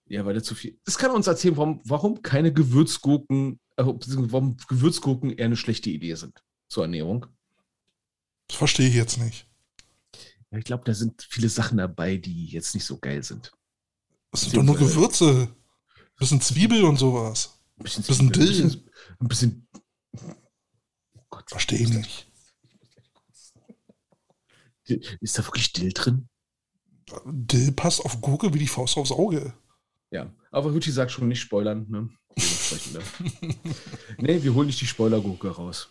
Ja, 0.06 0.24
weil 0.24 0.36
er 0.36 0.42
zu 0.42 0.54
viel. 0.54 0.78
Das 0.84 0.98
kann 0.98 1.10
uns 1.12 1.26
erzählen, 1.26 1.56
warum, 1.56 1.80
warum 1.84 2.22
keine 2.22 2.52
Gewürzgurken, 2.52 3.60
äh, 3.76 3.84
warum 3.84 4.56
Gewürzgurken 4.68 5.30
eher 5.30 5.46
eine 5.46 5.56
schlechte 5.56 5.90
Idee 5.90 6.14
sind 6.14 6.42
zur 6.68 6.84
Ernährung. 6.84 7.26
Das 8.48 8.58
verstehe 8.58 8.88
ich 8.88 8.94
jetzt 8.94 9.18
nicht. 9.18 9.46
Ja, 10.50 10.58
ich 10.58 10.64
glaube, 10.64 10.84
da 10.84 10.94
sind 10.94 11.26
viele 11.28 11.48
Sachen 11.48 11.78
dabei, 11.78 12.16
die 12.16 12.46
jetzt 12.46 12.74
nicht 12.74 12.84
so 12.84 12.98
geil 12.98 13.22
sind. 13.22 13.52
Das 14.30 14.42
sind 14.42 14.56
doch 14.56 14.62
nur 14.62 14.76
Gewürze. 14.76 15.48
Ein 15.96 16.18
bisschen 16.18 16.40
Zwiebel 16.40 16.84
und 16.84 16.96
sowas. 16.96 17.60
Ein 17.78 17.84
bisschen, 17.84 18.04
Bisschen 18.04 18.32
Zwiebel, 18.32 18.70
Dill. 18.70 18.84
Ein 19.20 19.28
bisschen. 19.28 19.68
Oh 21.16 21.22
Gott, 21.30 21.50
Verstehe 21.50 21.78
ich 21.78 21.88
nicht. 21.88 22.30
Ist 24.86 25.38
da 25.38 25.44
wirklich 25.46 25.72
Dill 25.72 25.92
drin? 25.92 26.28
Dill 27.26 27.72
passt 27.72 28.04
auf 28.04 28.20
Gurke 28.20 28.52
wie 28.54 28.58
die 28.58 28.66
Faust 28.66 28.96
aufs 28.96 29.12
Auge. 29.12 29.54
Ja, 30.10 30.32
aber 30.50 30.70
Ruchi 30.70 30.90
sagt 30.90 31.10
schon 31.10 31.28
nicht 31.28 31.40
spoilern. 31.40 31.86
Ne? 31.88 32.08
Ne? 32.92 33.00
nee, 34.18 34.42
wir 34.42 34.54
holen 34.54 34.66
nicht 34.66 34.80
die 34.80 34.86
Spoilergurke 34.86 35.48
raus. 35.48 35.88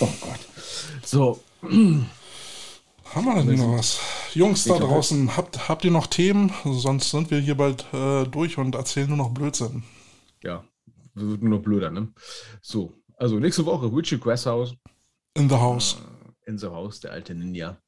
Oh 0.00 0.08
Gott. 0.20 0.40
So, 1.04 1.42
Haben 1.62 3.24
wir 3.24 3.42
denn 3.42 3.56
noch 3.56 3.78
was? 3.78 3.98
Jungs 4.34 4.64
da 4.64 4.78
draußen, 4.78 5.36
habt, 5.36 5.68
habt 5.68 5.84
ihr 5.84 5.90
noch 5.90 6.06
Themen? 6.06 6.52
Sonst 6.64 7.10
sind 7.10 7.30
wir 7.30 7.38
hier 7.40 7.56
bald 7.56 7.86
äh, 7.94 8.24
durch 8.26 8.58
und 8.58 8.74
erzählen 8.74 9.08
nur 9.08 9.16
noch 9.16 9.30
Blödsinn. 9.30 9.82
ja, 10.42 10.64
wird 11.14 11.42
nur 11.42 11.58
noch 11.58 11.62
blöder, 11.64 11.90
ne? 11.90 12.12
So, 12.60 12.92
also 13.16 13.38
nächste 13.38 13.64
Woche 13.64 13.86
Richie 13.86 14.18
Grasshouse 14.18 14.74
In 15.34 15.48
the 15.48 15.56
house. 15.56 15.96
in 15.96 16.17
the 16.56 16.68
House, 16.68 17.00
der 17.00 17.12
alte 17.12 17.34
Ninja. 17.34 17.82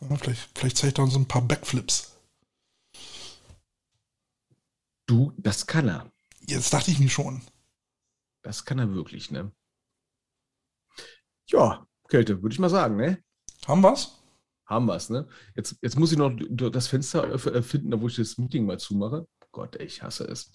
Ja, 0.00 0.16
vielleicht, 0.16 0.58
vielleicht 0.58 0.78
zeigt 0.78 0.98
er 0.98 1.04
uns 1.04 1.16
ein 1.16 1.28
paar 1.28 1.42
Backflips. 1.42 2.16
Du, 5.06 5.32
das 5.36 5.66
kann 5.66 5.88
er. 5.88 6.12
Jetzt 6.48 6.72
dachte 6.72 6.90
ich 6.90 6.98
mir 6.98 7.08
schon. 7.10 7.42
Das 8.42 8.64
kann 8.64 8.78
er 8.78 8.94
wirklich, 8.94 9.30
ne? 9.30 9.52
Ja, 11.48 11.86
Kälte, 12.08 12.42
würde 12.42 12.52
ich 12.52 12.58
mal 12.58 12.70
sagen, 12.70 12.96
ne? 12.96 13.22
Haben 13.66 13.82
wir's? 13.82 14.22
Haben 14.66 14.86
wir's, 14.86 15.10
ne? 15.10 15.28
Jetzt, 15.54 15.76
jetzt 15.80 15.98
muss 15.98 16.12
ich 16.12 16.18
noch 16.18 16.30
das 16.70 16.88
Fenster 16.88 17.32
äh, 17.32 17.62
finden, 17.62 17.90
da 17.90 18.00
wo 18.00 18.08
ich 18.08 18.16
das 18.16 18.38
Meeting 18.38 18.66
mal 18.66 18.78
zumache. 18.78 19.26
Gott, 19.52 19.76
ey, 19.76 19.86
ich 19.86 20.02
hasse 20.02 20.24
es. 20.24 20.50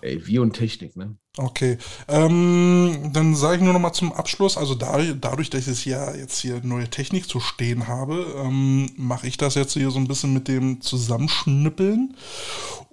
Ey, 0.00 0.24
wir 0.26 0.42
und 0.42 0.52
Technik, 0.52 0.96
ne? 0.96 1.18
Okay. 1.36 1.78
Ähm, 2.08 3.10
dann 3.12 3.36
sage 3.36 3.58
ich 3.58 3.62
nur 3.62 3.72
noch 3.72 3.80
mal 3.80 3.92
zum 3.92 4.12
Abschluss, 4.12 4.56
also 4.56 4.74
da, 4.74 4.98
dadurch, 4.98 5.48
dass 5.48 5.68
ich 5.68 5.84
ja 5.84 6.12
jetzt 6.12 6.40
hier 6.40 6.60
neue 6.64 6.90
Technik 6.90 7.28
zu 7.28 7.38
stehen 7.38 7.86
habe, 7.86 8.26
ähm, 8.44 8.90
mache 8.96 9.28
ich 9.28 9.36
das 9.36 9.54
jetzt 9.54 9.74
hier 9.74 9.90
so 9.92 9.98
ein 10.00 10.08
bisschen 10.08 10.32
mit 10.32 10.48
dem 10.48 10.80
Zusammenschnippeln. 10.80 12.16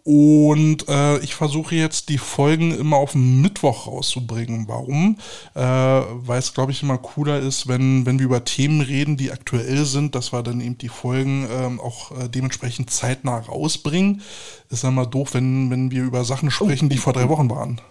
Und 0.04 0.88
äh, 0.88 1.18
ich 1.18 1.36
versuche 1.36 1.76
jetzt 1.76 2.08
die 2.08 2.20
Folgen 2.20 2.72
immer 2.72 2.96
auf 2.96 3.12
den 3.12 3.42
Mittwoch 3.42 3.88
rauszubringen. 3.88 4.68
Warum? 4.70 5.18
Äh, 5.54 5.60
Weil 5.60 6.40
es, 6.40 6.54
glaube 6.54 6.72
ich, 6.72 6.82
immer 6.82 6.98
cooler 6.98 7.40
ist, 7.40 7.68
wenn, 7.68 8.06
wenn 8.06 8.20
wir 8.20 8.28
über 8.28 8.46
Themen 8.46 8.80
reden, 8.80 9.18
die 9.18 9.34
aktuell 9.34 9.84
sind, 9.84 10.16
dass 10.16 10.32
wir 10.32 10.44
dann 10.44 10.62
eben 10.62 10.78
die 10.78 10.88
Folgen 10.88 11.46
ähm, 11.52 11.82
auch 11.82 12.12
äh, 12.12 12.30
dementsprechend 12.30 12.90
zeitnah 12.90 13.40
rausbringen. 13.40 14.22
Ist 14.70 14.86
dann 14.86 14.96
mal 14.96 15.08
doof, 15.08 15.34
wenn, 15.34 15.72
wenn 15.72 15.92
wir 15.92 16.04
über 16.04 16.24
Sachen 16.24 16.52
sprechen, 16.52 16.88
die 16.88 16.98
vor 16.98 17.12
drei 17.12 17.28
Wochen 17.28 17.50
waren. 17.50 17.82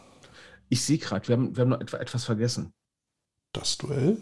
Ich 0.69 0.83
sehe 0.83 0.99
gerade, 0.99 1.27
wir 1.29 1.37
haben, 1.37 1.57
wir 1.57 1.63
haben 1.63 1.69
noch 1.71 1.81
etwa, 1.81 1.99
etwas 1.99 2.25
vergessen. 2.25 2.73
Das 3.53 3.79
Duell? 3.79 4.21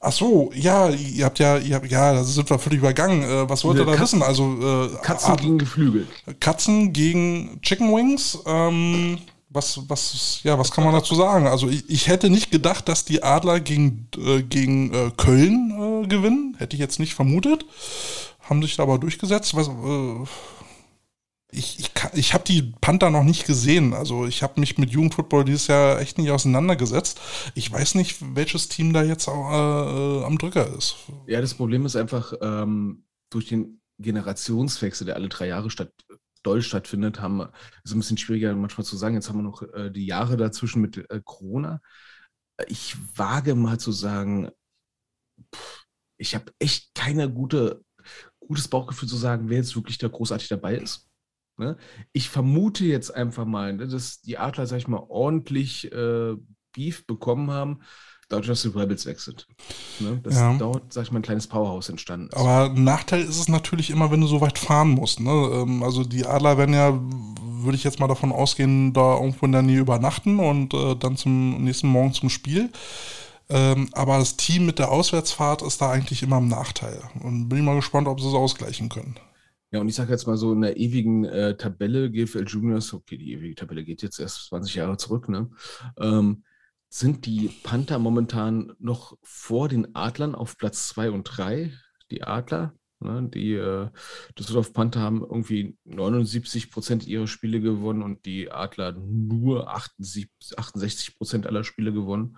Ach 0.00 0.12
so, 0.12 0.50
ja, 0.54 0.88
ihr 0.90 1.24
habt 1.24 1.38
ja, 1.38 1.56
ihr 1.56 1.74
habt, 1.74 1.90
ja, 1.90 2.12
das 2.12 2.34
sind 2.34 2.48
wir 2.50 2.58
völlig 2.58 2.78
übergangen. 2.80 3.22
Äh, 3.22 3.48
was 3.48 3.64
wollt 3.64 3.78
ihr 3.78 3.84
da 3.84 3.92
Katzen- 3.92 4.00
wissen? 4.02 4.22
Also 4.22 4.44
äh, 4.86 4.96
Katzen 5.02 5.32
Ad- 5.32 5.42
gegen 5.42 5.58
Geflügel. 5.58 6.06
Katzen 6.38 6.92
gegen 6.92 7.60
Chicken 7.62 7.94
Wings. 7.94 8.38
Ähm, 8.46 9.18
was, 9.48 9.88
was, 9.88 10.40
ja, 10.42 10.58
was 10.58 10.70
kann 10.70 10.84
man 10.84 10.92
dazu 10.92 11.14
sagen? 11.14 11.46
Also 11.46 11.68
ich, 11.68 11.88
ich 11.88 12.08
hätte 12.08 12.28
nicht 12.28 12.50
gedacht, 12.50 12.88
dass 12.88 13.04
die 13.06 13.22
Adler 13.22 13.58
gegen, 13.60 14.08
äh, 14.18 14.42
gegen 14.42 14.92
äh, 14.92 15.10
Köln 15.16 16.02
äh, 16.04 16.06
gewinnen. 16.08 16.56
Hätte 16.58 16.76
ich 16.76 16.80
jetzt 16.80 17.00
nicht 17.00 17.14
vermutet. 17.14 17.64
Haben 18.40 18.62
sich 18.62 18.76
da 18.76 18.82
aber 18.82 18.98
durchgesetzt. 18.98 19.54
Was, 19.56 19.68
äh, 19.68 20.26
ich 21.56 21.78
ich, 21.78 21.90
ich 22.14 22.34
habe 22.34 22.44
die 22.44 22.74
Panther 22.80 23.10
noch 23.10 23.24
nicht 23.24 23.46
gesehen. 23.46 23.94
Also 23.94 24.26
ich 24.26 24.42
habe 24.42 24.60
mich 24.60 24.78
mit 24.78 24.90
Jugendfootball 24.90 25.44
dieses 25.44 25.66
Jahr 25.66 26.00
echt 26.00 26.18
nicht 26.18 26.30
auseinandergesetzt. 26.30 27.20
Ich 27.54 27.70
weiß 27.70 27.94
nicht, 27.94 28.18
welches 28.36 28.68
Team 28.68 28.92
da 28.92 29.02
jetzt 29.02 29.28
auch, 29.28 29.50
äh, 29.50 30.24
am 30.24 30.38
Drücker 30.38 30.66
ist. 30.76 30.96
Ja, 31.26 31.40
das 31.40 31.54
Problem 31.54 31.86
ist 31.86 31.96
einfach, 31.96 32.32
ähm, 32.40 33.04
durch 33.30 33.46
den 33.46 33.80
Generationswechsel, 33.98 35.06
der 35.06 35.16
alle 35.16 35.28
drei 35.28 35.48
Jahre 35.48 35.70
statt, 35.70 35.90
doll 36.42 36.62
stattfindet, 36.62 37.20
haben, 37.20 37.48
ist 37.82 37.92
ein 37.92 37.98
bisschen 37.98 38.18
schwieriger 38.18 38.54
manchmal 38.54 38.84
zu 38.84 38.96
sagen. 38.96 39.14
Jetzt 39.14 39.28
haben 39.28 39.38
wir 39.38 39.42
noch 39.42 39.62
äh, 39.62 39.90
die 39.90 40.06
Jahre 40.06 40.36
dazwischen 40.36 40.80
mit 40.80 40.98
äh, 41.10 41.20
Corona. 41.24 41.80
Ich 42.68 42.96
wage 43.16 43.54
mal 43.54 43.78
zu 43.78 43.92
sagen, 43.92 44.50
pff, 45.54 45.86
ich 46.18 46.34
habe 46.34 46.52
echt 46.58 46.94
keine 46.94 47.30
gute, 47.30 47.82
gutes 48.40 48.68
Bauchgefühl 48.68 49.08
zu 49.08 49.16
sagen, 49.16 49.48
wer 49.48 49.58
jetzt 49.58 49.76
wirklich 49.76 49.98
da 49.98 50.08
großartig 50.08 50.48
dabei 50.48 50.76
ist. 50.76 51.08
Ne? 51.58 51.76
Ich 52.12 52.28
vermute 52.28 52.84
jetzt 52.84 53.14
einfach 53.14 53.44
mal, 53.44 53.72
ne, 53.72 53.86
dass 53.88 54.20
die 54.20 54.38
Adler, 54.38 54.66
sag 54.66 54.78
ich 54.78 54.88
mal, 54.88 55.02
ordentlich 55.08 55.90
äh, 55.92 56.34
Beef 56.72 57.06
bekommen 57.06 57.50
haben, 57.50 57.80
dadurch, 58.28 58.48
dass 58.48 58.62
die 58.62 58.68
Rebels 58.68 59.06
weg 59.06 59.20
sind. 59.20 59.46
Ne? 60.00 60.20
Dass 60.22 60.34
Ja. 60.34 60.56
dort, 60.58 60.92
sag 60.92 61.04
ich 61.04 61.12
mal, 61.12 61.20
ein 61.20 61.22
kleines 61.22 61.46
Powerhouse 61.46 61.88
entstanden 61.88 62.28
ist. 62.28 62.36
Aber 62.36 62.70
ein 62.70 62.84
Nachteil 62.84 63.22
ist 63.22 63.38
es 63.40 63.48
natürlich 63.48 63.90
immer, 63.90 64.10
wenn 64.10 64.20
du 64.20 64.26
so 64.26 64.40
weit 64.40 64.58
fahren 64.58 64.90
musst. 64.90 65.20
Ne? 65.20 65.30
Ähm, 65.30 65.82
Also 65.82 66.04
die 66.04 66.26
Adler 66.26 66.58
werden 66.58 66.74
ja, 66.74 66.98
würde 67.62 67.76
ich 67.76 67.84
jetzt 67.84 68.00
mal 68.00 68.08
davon 68.08 68.32
ausgehen, 68.32 68.92
da 68.92 69.14
irgendwo 69.16 69.46
in 69.46 69.52
der 69.52 69.62
Nähe 69.62 69.78
übernachten 69.80 70.38
und 70.38 70.74
äh, 70.74 70.94
dann 70.96 71.16
zum 71.16 71.62
nächsten 71.64 71.88
Morgen 71.88 72.12
zum 72.12 72.28
Spiel. 72.28 72.70
Ähm, 73.48 73.88
aber 73.92 74.18
das 74.18 74.36
Team 74.36 74.66
mit 74.66 74.78
der 74.78 74.90
Auswärtsfahrt 74.90 75.62
ist 75.62 75.80
da 75.80 75.90
eigentlich 75.90 76.22
immer 76.22 76.38
im 76.38 76.48
Nachteil. 76.48 77.00
Und 77.22 77.48
bin 77.48 77.58
ich 77.58 77.64
mal 77.64 77.76
gespannt, 77.76 78.08
ob 78.08 78.20
sie 78.20 78.28
es 78.28 78.34
ausgleichen 78.34 78.88
können. 78.88 79.16
Ja, 79.72 79.80
und 79.80 79.88
ich 79.88 79.94
sage 79.96 80.12
jetzt 80.12 80.26
mal 80.26 80.36
so 80.36 80.52
in 80.52 80.60
der 80.60 80.76
ewigen 80.76 81.24
äh, 81.24 81.56
Tabelle 81.56 82.10
GFL 82.10 82.44
Juniors, 82.46 82.94
okay, 82.94 83.16
die 83.16 83.32
ewige 83.32 83.56
Tabelle 83.56 83.84
geht 83.84 84.02
jetzt 84.02 84.20
erst 84.20 84.46
20 84.46 84.76
Jahre 84.76 84.96
zurück, 84.96 85.28
ne? 85.28 85.50
Ähm, 85.98 86.44
sind 86.88 87.26
die 87.26 87.48
Panther 87.64 87.98
momentan 87.98 88.72
noch 88.78 89.18
vor 89.22 89.68
den 89.68 89.94
Adlern 89.96 90.34
auf 90.34 90.56
Platz 90.56 90.88
2 90.88 91.10
und 91.10 91.24
3? 91.24 91.72
Die 92.12 92.22
Adler, 92.22 92.74
ne? 93.00 93.28
Die 93.28 93.54
äh, 93.54 93.90
Düsseldorf 94.38 94.72
Panther 94.72 95.00
haben 95.00 95.22
irgendwie 95.22 95.76
79 95.84 96.70
Prozent 96.70 97.06
ihrer 97.06 97.26
Spiele 97.26 97.60
gewonnen 97.60 98.02
und 98.02 98.24
die 98.24 98.52
Adler 98.52 98.92
nur 98.92 99.68
78, 99.68 100.30
68 100.56 101.18
Prozent 101.18 101.46
aller 101.46 101.64
Spiele 101.64 101.92
gewonnen. 101.92 102.36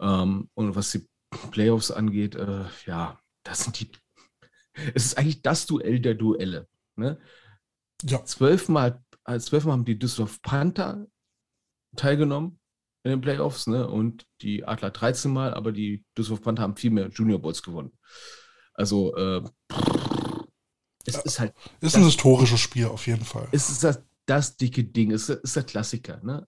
Ähm, 0.00 0.48
und 0.54 0.76
was 0.76 0.92
die 0.92 1.08
Playoffs 1.50 1.90
angeht, 1.90 2.36
äh, 2.36 2.64
ja, 2.86 3.18
das 3.42 3.64
sind 3.64 3.80
die 3.80 3.90
es 4.94 5.06
ist 5.06 5.18
eigentlich 5.18 5.42
das 5.42 5.66
Duell 5.66 6.00
der 6.00 6.14
Duelle. 6.14 6.68
Ne? 6.96 7.18
Ja. 8.02 8.24
Zwölfmal, 8.24 9.02
äh, 9.24 9.38
zwölfmal 9.38 9.74
haben 9.74 9.84
die 9.84 9.98
Düsseldorf 9.98 10.42
Panther 10.42 11.06
teilgenommen 11.96 12.58
in 13.04 13.10
den 13.10 13.20
Playoffs 13.20 13.66
ne? 13.66 13.88
und 13.88 14.26
die 14.40 14.64
Adler 14.64 14.90
13 14.90 15.32
Mal, 15.32 15.54
aber 15.54 15.72
die 15.72 16.04
Düsseldorf 16.16 16.42
Panther 16.42 16.62
haben 16.62 16.76
viel 16.76 16.90
mehr 16.90 17.08
Junior 17.08 17.40
Bowls 17.40 17.62
gewonnen. 17.62 17.92
Also 18.74 19.14
äh, 19.16 19.42
es 21.04 21.16
ist 21.16 21.40
halt, 21.40 21.54
Ist 21.80 21.96
ein 21.96 22.04
historisches 22.04 22.60
Spiel 22.60 22.86
auf 22.86 23.06
jeden 23.06 23.24
Fall. 23.24 23.48
es 23.52 23.68
ist 23.70 23.84
das, 23.84 24.02
das 24.26 24.56
dicke 24.56 24.84
Ding, 24.84 25.10
es 25.10 25.28
ist, 25.28 25.42
ist 25.42 25.56
der 25.56 25.64
Klassiker. 25.64 26.20
Ne? 26.22 26.46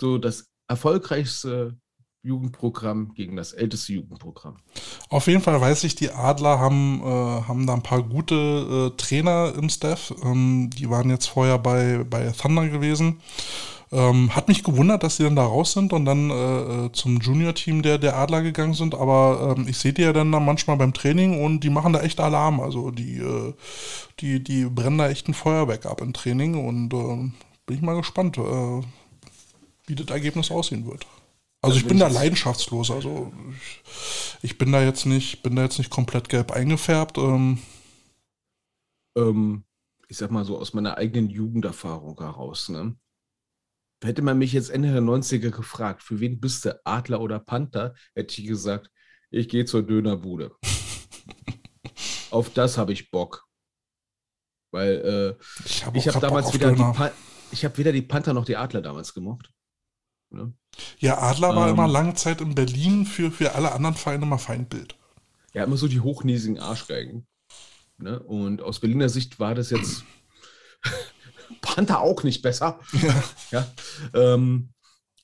So 0.00 0.18
das 0.18 0.50
erfolgreichste 0.68 1.78
Jugendprogramm 2.24 3.12
gegen 3.14 3.36
das 3.36 3.52
älteste 3.52 3.92
Jugendprogramm. 3.92 4.56
Auf 5.10 5.26
jeden 5.26 5.42
Fall 5.42 5.60
weiß 5.60 5.84
ich, 5.84 5.94
die 5.94 6.10
Adler 6.10 6.58
haben, 6.58 7.00
äh, 7.02 7.04
haben 7.04 7.66
da 7.66 7.74
ein 7.74 7.82
paar 7.82 8.02
gute 8.02 8.92
äh, 8.92 8.96
Trainer 8.96 9.52
im 9.56 9.68
Staff. 9.68 10.12
Ähm, 10.24 10.70
die 10.70 10.88
waren 10.88 11.10
jetzt 11.10 11.26
vorher 11.26 11.58
bei, 11.58 12.04
bei 12.08 12.30
Thunder 12.30 12.68
gewesen. 12.68 13.20
Ähm, 13.92 14.34
hat 14.34 14.48
mich 14.48 14.64
gewundert, 14.64 15.02
dass 15.04 15.18
sie 15.18 15.22
dann 15.22 15.36
da 15.36 15.44
raus 15.44 15.72
sind 15.72 15.92
und 15.92 16.04
dann 16.04 16.30
äh, 16.30 16.86
äh, 16.86 16.92
zum 16.92 17.18
Junior-Team 17.20 17.82
der, 17.82 17.98
der 17.98 18.16
Adler 18.16 18.42
gegangen 18.42 18.74
sind. 18.74 18.94
Aber 18.94 19.54
ähm, 19.56 19.68
ich 19.68 19.78
sehe 19.78 19.92
die 19.92 20.02
ja 20.02 20.12
dann 20.12 20.32
da 20.32 20.40
manchmal 20.40 20.78
beim 20.78 20.94
Training 20.94 21.44
und 21.44 21.60
die 21.60 21.70
machen 21.70 21.92
da 21.92 22.00
echt 22.00 22.18
Alarm. 22.18 22.58
Also 22.58 22.90
die, 22.90 23.18
äh, 23.18 23.52
die, 24.20 24.42
die 24.42 24.64
brennen 24.64 24.98
da 24.98 25.08
echt 25.10 25.28
ein 25.28 25.34
Feuerwerk 25.34 25.86
ab 25.86 26.00
im 26.00 26.12
Training 26.12 26.66
und 26.66 26.92
äh, 26.92 27.30
bin 27.66 27.76
ich 27.76 27.82
mal 27.82 27.96
gespannt, 27.96 28.38
äh, 28.38 28.82
wie 29.86 29.94
das 29.94 30.08
Ergebnis 30.08 30.50
aussehen 30.50 30.86
wird. 30.86 31.06
Also 31.64 31.78
ich 31.78 31.86
bin 31.86 31.98
da 31.98 32.08
leidenschaftslos. 32.08 32.90
Also 32.90 33.32
ich, 34.42 34.58
bin 34.58 34.72
da 34.72 34.82
jetzt 34.82 35.06
nicht, 35.06 35.42
bin 35.42 35.56
da 35.56 35.62
jetzt 35.62 35.78
nicht 35.78 35.90
komplett 35.90 36.28
gelb 36.28 36.52
eingefärbt. 36.52 37.18
Ähm, 37.18 37.60
ähm, 39.16 39.64
ich 40.08 40.16
sag 40.16 40.30
mal 40.30 40.44
so 40.44 40.58
aus 40.58 40.74
meiner 40.74 40.96
eigenen 40.96 41.30
Jugenderfahrung 41.30 42.18
heraus, 42.18 42.68
ne? 42.68 42.96
Hätte 44.02 44.22
man 44.22 44.36
mich 44.36 44.52
jetzt 44.52 44.68
Ende 44.68 44.92
der 44.92 45.00
90er 45.00 45.50
gefragt, 45.50 46.02
für 46.02 46.20
wen 46.20 46.38
bist 46.38 46.66
du, 46.66 46.78
Adler 46.84 47.22
oder 47.22 47.38
Panther, 47.38 47.94
hätte 48.14 48.40
ich 48.40 48.46
gesagt, 48.46 48.90
ich 49.30 49.48
gehe 49.48 49.64
zur 49.64 49.82
Dönerbude. 49.82 50.54
Auf 52.30 52.50
das 52.50 52.76
habe 52.76 52.92
ich 52.92 53.10
Bock. 53.10 53.46
Weil 54.72 55.36
äh, 55.40 55.44
ich 55.64 55.86
habe 55.86 55.98
habe 56.00 56.20
damals 56.20 56.52
wieder 56.52 56.72
die, 56.72 57.12
ich 57.52 57.64
habe 57.64 57.78
weder 57.78 57.92
die 57.92 58.02
Panther 58.02 58.34
noch 58.34 58.44
die 58.44 58.56
Adler 58.56 58.82
damals 58.82 59.14
gemocht. 59.14 59.54
Ne? 60.34 60.52
Ja, 60.98 61.18
Adler 61.18 61.54
war 61.54 61.68
Ähm. 61.68 61.74
immer 61.74 61.88
lange 61.88 62.14
Zeit 62.14 62.40
in 62.40 62.54
Berlin 62.54 63.06
für, 63.06 63.30
für 63.30 63.54
alle 63.54 63.72
anderen 63.72 63.94
Vereine 63.94 64.26
mal 64.26 64.38
Feindbild. 64.38 64.96
Ja, 65.52 65.64
immer 65.64 65.76
so 65.76 65.88
die 65.88 66.00
hochnäsigen 66.00 66.58
Arschgeigen. 66.58 67.26
Ne? 67.98 68.18
Und 68.18 68.60
aus 68.60 68.80
Berliner 68.80 69.08
Sicht 69.08 69.38
war 69.38 69.54
das 69.54 69.70
jetzt 69.70 70.04
Panther 71.60 72.00
auch 72.00 72.22
nicht 72.24 72.42
besser. 72.42 72.80
Ja. 73.00 73.24
Ja, 73.50 73.72
ähm, 74.12 74.70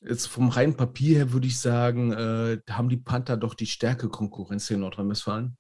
jetzt 0.01 0.27
vom 0.27 0.49
reinen 0.49 0.77
Papier 0.77 1.16
her 1.16 1.32
würde 1.32 1.49
ich 1.49 1.59
sagen, 1.59 2.12
äh, 2.12 2.59
haben 2.70 2.89
die 2.89 2.97
Panther 2.97 3.37
doch 3.37 3.55
die 3.55 3.66
stärke 3.66 4.09
Konkurrenz 4.09 4.69
hier 4.69 4.77
in 4.77 4.82
Nordrhein-Westfalen. 4.82 5.57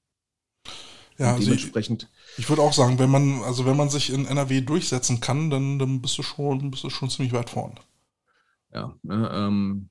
Ja, 1.18 1.32
also 1.32 1.40
ich, 1.40 1.44
dementsprechend, 1.46 2.08
ich 2.38 2.48
würde 2.48 2.62
auch 2.62 2.72
sagen, 2.72 2.98
wenn 2.98 3.10
man, 3.10 3.42
also 3.42 3.66
wenn 3.66 3.76
man 3.76 3.90
sich 3.90 4.10
in 4.10 4.24
NRW 4.24 4.62
durchsetzen 4.62 5.20
kann, 5.20 5.50
dann, 5.50 5.78
dann 5.78 6.00
bist 6.00 6.16
du 6.16 6.22
schon, 6.22 6.70
bist 6.70 6.84
du 6.84 6.88
schon 6.90 7.10
ziemlich 7.10 7.34
weit 7.34 7.50
vorn. 7.50 7.78
Ja, 8.72 8.96
ne, 9.02 9.30
ähm, 9.32 9.90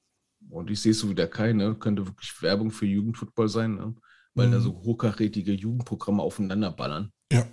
und 0.50 0.70
ich 0.72 0.82
sehe 0.82 0.92
es 0.92 1.00
so 1.00 1.10
wie 1.10 1.16
der 1.16 1.30
Kai, 1.30 1.54
ne, 1.54 1.76
könnte 1.76 2.08
wirklich 2.08 2.42
Werbung 2.42 2.72
für 2.72 2.86
Jugendfootball 2.86 3.50
sein, 3.50 3.76
ne, 3.76 3.96
weil 4.36 4.50
da 4.52 4.58
Mhm. 4.58 4.64
so 4.64 4.72
hochkarätige 4.84 5.54
Jugendprogramme 5.54 6.22
aufeinander 6.24 6.72
ballern. 6.72 7.12
Ja. 7.32 7.46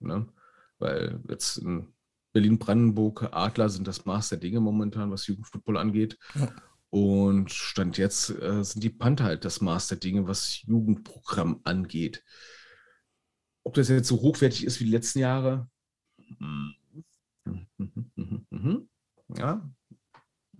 Ne, 0.00 0.26
weil 0.78 1.20
jetzt 1.28 1.58
in 1.58 1.92
Berlin-Brandenburg 2.32 3.28
Adler 3.32 3.68
sind 3.68 3.86
das 3.86 4.04
Maß 4.06 4.30
der 4.30 4.38
Dinge 4.38 4.60
momentan, 4.60 5.10
was 5.10 5.26
Jugendfootball 5.26 5.76
angeht. 5.76 6.16
Ja. 6.34 6.50
Und 6.90 7.52
Stand 7.52 7.98
jetzt 7.98 8.30
äh, 8.30 8.64
sind 8.64 8.82
die 8.82 8.90
Panther 8.90 9.24
halt 9.24 9.44
das 9.44 9.60
Maß 9.60 9.88
der 9.88 9.98
Dinge, 9.98 10.26
was 10.26 10.62
Jugendprogramm 10.62 11.60
angeht. 11.64 12.24
Ob 13.62 13.74
das 13.74 13.88
jetzt 13.88 14.08
so 14.08 14.20
hochwertig 14.20 14.64
ist 14.64 14.80
wie 14.80 14.84
die 14.84 14.90
letzten 14.90 15.18
Jahre? 15.18 15.68
Hm. 16.38 16.74
Ja, 19.36 19.70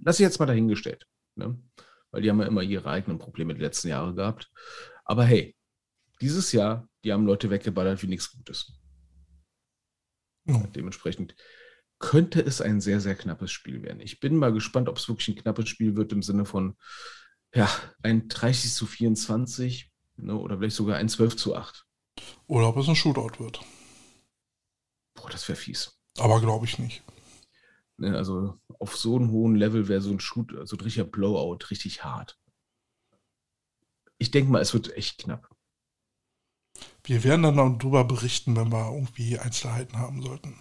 lass 0.02 0.18
ich 0.18 0.24
jetzt 0.24 0.38
mal 0.38 0.46
dahingestellt. 0.46 1.06
Ne? 1.36 1.58
Weil 2.10 2.22
die 2.22 2.30
haben 2.30 2.40
ja 2.40 2.46
immer 2.46 2.62
ihre 2.62 2.88
eigenen 2.88 3.18
Probleme 3.18 3.54
die 3.54 3.60
letzten 3.60 3.88
Jahre 3.88 4.14
gehabt. 4.14 4.50
Aber 5.04 5.24
hey, 5.24 5.56
dieses 6.20 6.52
Jahr, 6.52 6.88
die 7.04 7.12
haben 7.12 7.26
Leute 7.26 7.50
weggeballert 7.50 8.02
wie 8.02 8.08
nichts 8.08 8.32
Gutes. 8.32 8.78
Ja. 10.46 10.58
Dementsprechend 10.74 11.34
könnte 11.98 12.40
es 12.40 12.60
ein 12.60 12.80
sehr, 12.80 13.00
sehr 13.00 13.14
knappes 13.14 13.52
Spiel 13.52 13.82
werden. 13.82 14.00
Ich 14.00 14.20
bin 14.20 14.36
mal 14.36 14.52
gespannt, 14.52 14.88
ob 14.88 14.96
es 14.96 15.08
wirklich 15.08 15.28
ein 15.28 15.36
knappes 15.36 15.68
Spiel 15.68 15.96
wird 15.96 16.12
im 16.12 16.22
Sinne 16.22 16.44
von 16.44 16.76
ja, 17.54 17.68
ein 18.02 18.28
30 18.28 18.72
zu 18.72 18.86
24 18.86 19.90
ne, 20.16 20.34
oder 20.34 20.58
vielleicht 20.58 20.76
sogar 20.76 20.96
ein 20.96 21.08
12 21.08 21.36
zu 21.36 21.56
8. 21.56 21.84
Oder 22.46 22.68
ob 22.68 22.76
es 22.78 22.88
ein 22.88 22.96
Shootout 22.96 23.38
wird. 23.38 23.60
Boah, 25.14 25.30
das 25.30 25.48
wäre 25.48 25.56
fies. 25.56 25.98
Aber 26.18 26.40
glaube 26.40 26.66
ich 26.66 26.78
nicht. 26.78 27.02
Ne, 28.00 28.16
also 28.16 28.58
auf 28.78 28.96
so 28.96 29.16
einem 29.16 29.30
hohen 29.30 29.56
Level 29.56 29.86
wäre 29.86 30.00
so 30.00 30.10
ein 30.10 30.20
Shoot, 30.20 30.54
so 30.64 30.74
ein 30.74 30.80
richtiger 30.80 31.04
Blowout 31.04 31.58
richtig 31.70 32.02
hart. 32.02 32.38
Ich 34.16 34.30
denke 34.30 34.50
mal, 34.50 34.62
es 34.62 34.72
wird 34.72 34.96
echt 34.96 35.18
knapp. 35.18 35.50
Wir 37.04 37.24
werden 37.24 37.42
dann 37.42 37.56
noch 37.56 37.78
drüber 37.78 38.04
berichten, 38.04 38.56
wenn 38.56 38.72
wir 38.72 38.90
irgendwie 38.90 39.38
Einzelheiten 39.38 39.98
haben 39.98 40.22
sollten. 40.22 40.54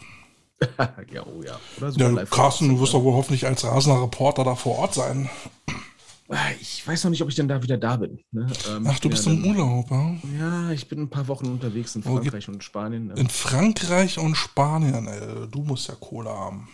ja, 1.12 1.26
oh 1.26 1.42
ja. 1.42 1.58
Oder 1.78 1.88
Ja, 1.88 1.92
sogar 1.92 2.12
live 2.12 2.30
Carsten, 2.30 2.68
du 2.68 2.82
wirst 2.82 2.94
doch 2.94 3.04
wohl 3.04 3.14
hoffentlich 3.14 3.46
als 3.46 3.64
rasender 3.64 4.04
Reporter 4.04 4.44
da 4.44 4.56
vor 4.56 4.78
Ort 4.78 4.94
sein. 4.96 5.30
Ich 6.60 6.86
weiß 6.86 7.06
noch 7.06 7.12
nicht, 7.12 7.22
ob 7.24 7.30
ich 7.30 7.36
denn 7.36 7.48
da 7.48 7.64
wieder 7.64 7.78
da 7.78 7.96
bin. 7.96 8.20
Ne? 8.32 8.48
Ähm, 8.70 8.86
Ach, 8.86 9.00
du 9.00 9.10
bist 9.10 9.26
ja 9.26 9.32
im 9.32 9.46
Urlaub, 9.46 9.90
ja? 9.90 10.16
Ja, 10.38 10.72
ich 10.72 10.90
bin 10.90 11.00
ein 11.04 11.10
paar 11.10 11.28
Wochen 11.30 11.48
unterwegs 11.48 11.96
in 11.96 12.04
Oh, 12.06 12.18
Frankreich 12.18 12.50
und 12.50 12.64
Spanien. 12.64 13.08
Ne? 13.08 13.14
In 13.16 13.30
Frankreich 13.30 14.20
und 14.20 14.36
Spanien, 14.36 15.08
ey. 15.08 15.48
Du 15.50 15.64
musst 15.64 15.88
ja 15.88 15.96
Kohle 15.96 16.30
haben. 16.30 16.68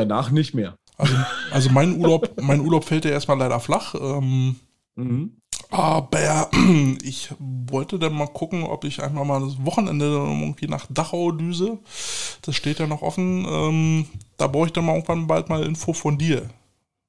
Danach 0.00 0.30
nicht 0.30 0.54
mehr. 0.54 0.76
Also, 0.96 1.14
also 1.50 1.70
mein 1.70 1.96
Urlaub, 2.00 2.40
mein 2.40 2.60
Urlaub 2.60 2.84
fällt 2.84 3.04
ja 3.04 3.10
erstmal 3.10 3.38
leider 3.38 3.60
flach. 3.60 3.94
Ähm, 3.94 4.56
Mhm. 4.96 5.36
aber 5.70 6.50
ich 7.02 7.30
wollte 7.38 7.98
dann 7.98 8.14
mal 8.14 8.26
gucken, 8.26 8.64
ob 8.64 8.84
ich 8.84 9.02
einfach 9.02 9.24
mal 9.24 9.40
das 9.40 9.64
Wochenende 9.64 10.06
irgendwie 10.06 10.66
nach 10.68 10.86
Dachau 10.90 11.32
düse. 11.32 11.78
Das 12.42 12.56
steht 12.56 12.78
ja 12.78 12.86
noch 12.86 13.02
offen. 13.02 13.46
Ähm, 13.48 14.06
da 14.36 14.46
brauche 14.48 14.66
ich 14.66 14.72
dann 14.72 14.84
mal 14.86 14.94
irgendwann 14.94 15.26
bald 15.26 15.48
mal 15.48 15.62
Info 15.64 15.92
von 15.92 16.18
dir. 16.18 16.50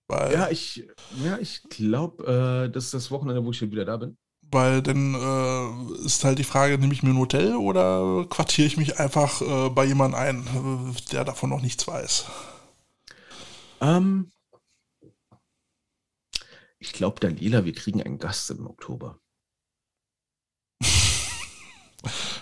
Weil, 0.07 0.34
Ja, 0.34 0.49
ich, 0.49 0.85
ja, 1.23 1.38
ich 1.39 1.63
glaube, 1.69 2.68
äh, 2.68 2.72
das 2.72 2.85
ist 2.85 2.93
das 2.93 3.11
Wochenende, 3.11 3.43
wo 3.45 3.51
ich 3.51 3.61
wieder 3.61 3.85
da 3.85 3.97
bin. 3.97 4.15
weil 4.51 4.81
dann 4.81 5.15
äh, 5.15 6.05
ist 6.05 6.23
halt 6.26 6.38
die 6.39 6.43
Frage, 6.43 6.77
nehme 6.77 6.93
ich 6.93 7.03
mir 7.03 7.11
ein 7.11 7.18
Hotel 7.18 7.55
oder 7.55 8.26
quartiere 8.30 8.68
ich 8.68 8.77
mich 8.77 8.99
einfach 8.99 9.41
äh, 9.41 9.69
bei 9.69 9.85
jemandem 9.85 10.19
ein, 10.19 10.39
äh, 10.93 11.11
der 11.11 11.23
davon 11.23 11.49
noch 11.49 11.61
nichts 11.61 11.88
weiß. 11.88 12.26
Ähm, 13.82 14.32
ich 16.80 16.94
glaube, 16.94 17.20
Daniela, 17.20 17.66
wir 17.66 17.74
kriegen 17.74 18.02
einen 18.02 18.20
Gast 18.20 18.49
im 18.52 18.68
Oktober. 18.68 19.20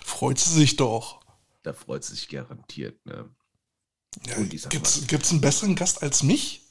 Freut 0.03 0.37
sie 0.37 0.53
sich 0.53 0.75
doch. 0.75 1.21
Da 1.63 1.73
freut 1.73 2.03
sie 2.03 2.15
sich 2.15 2.29
garantiert. 2.29 3.05
Ne? 3.05 3.29
Ja, 4.25 4.41
gibt's, 4.69 5.07
gibt's 5.07 5.31
einen 5.31 5.41
besseren 5.41 5.75
Gast 5.75 6.03
als 6.03 6.23
mich? 6.23 6.65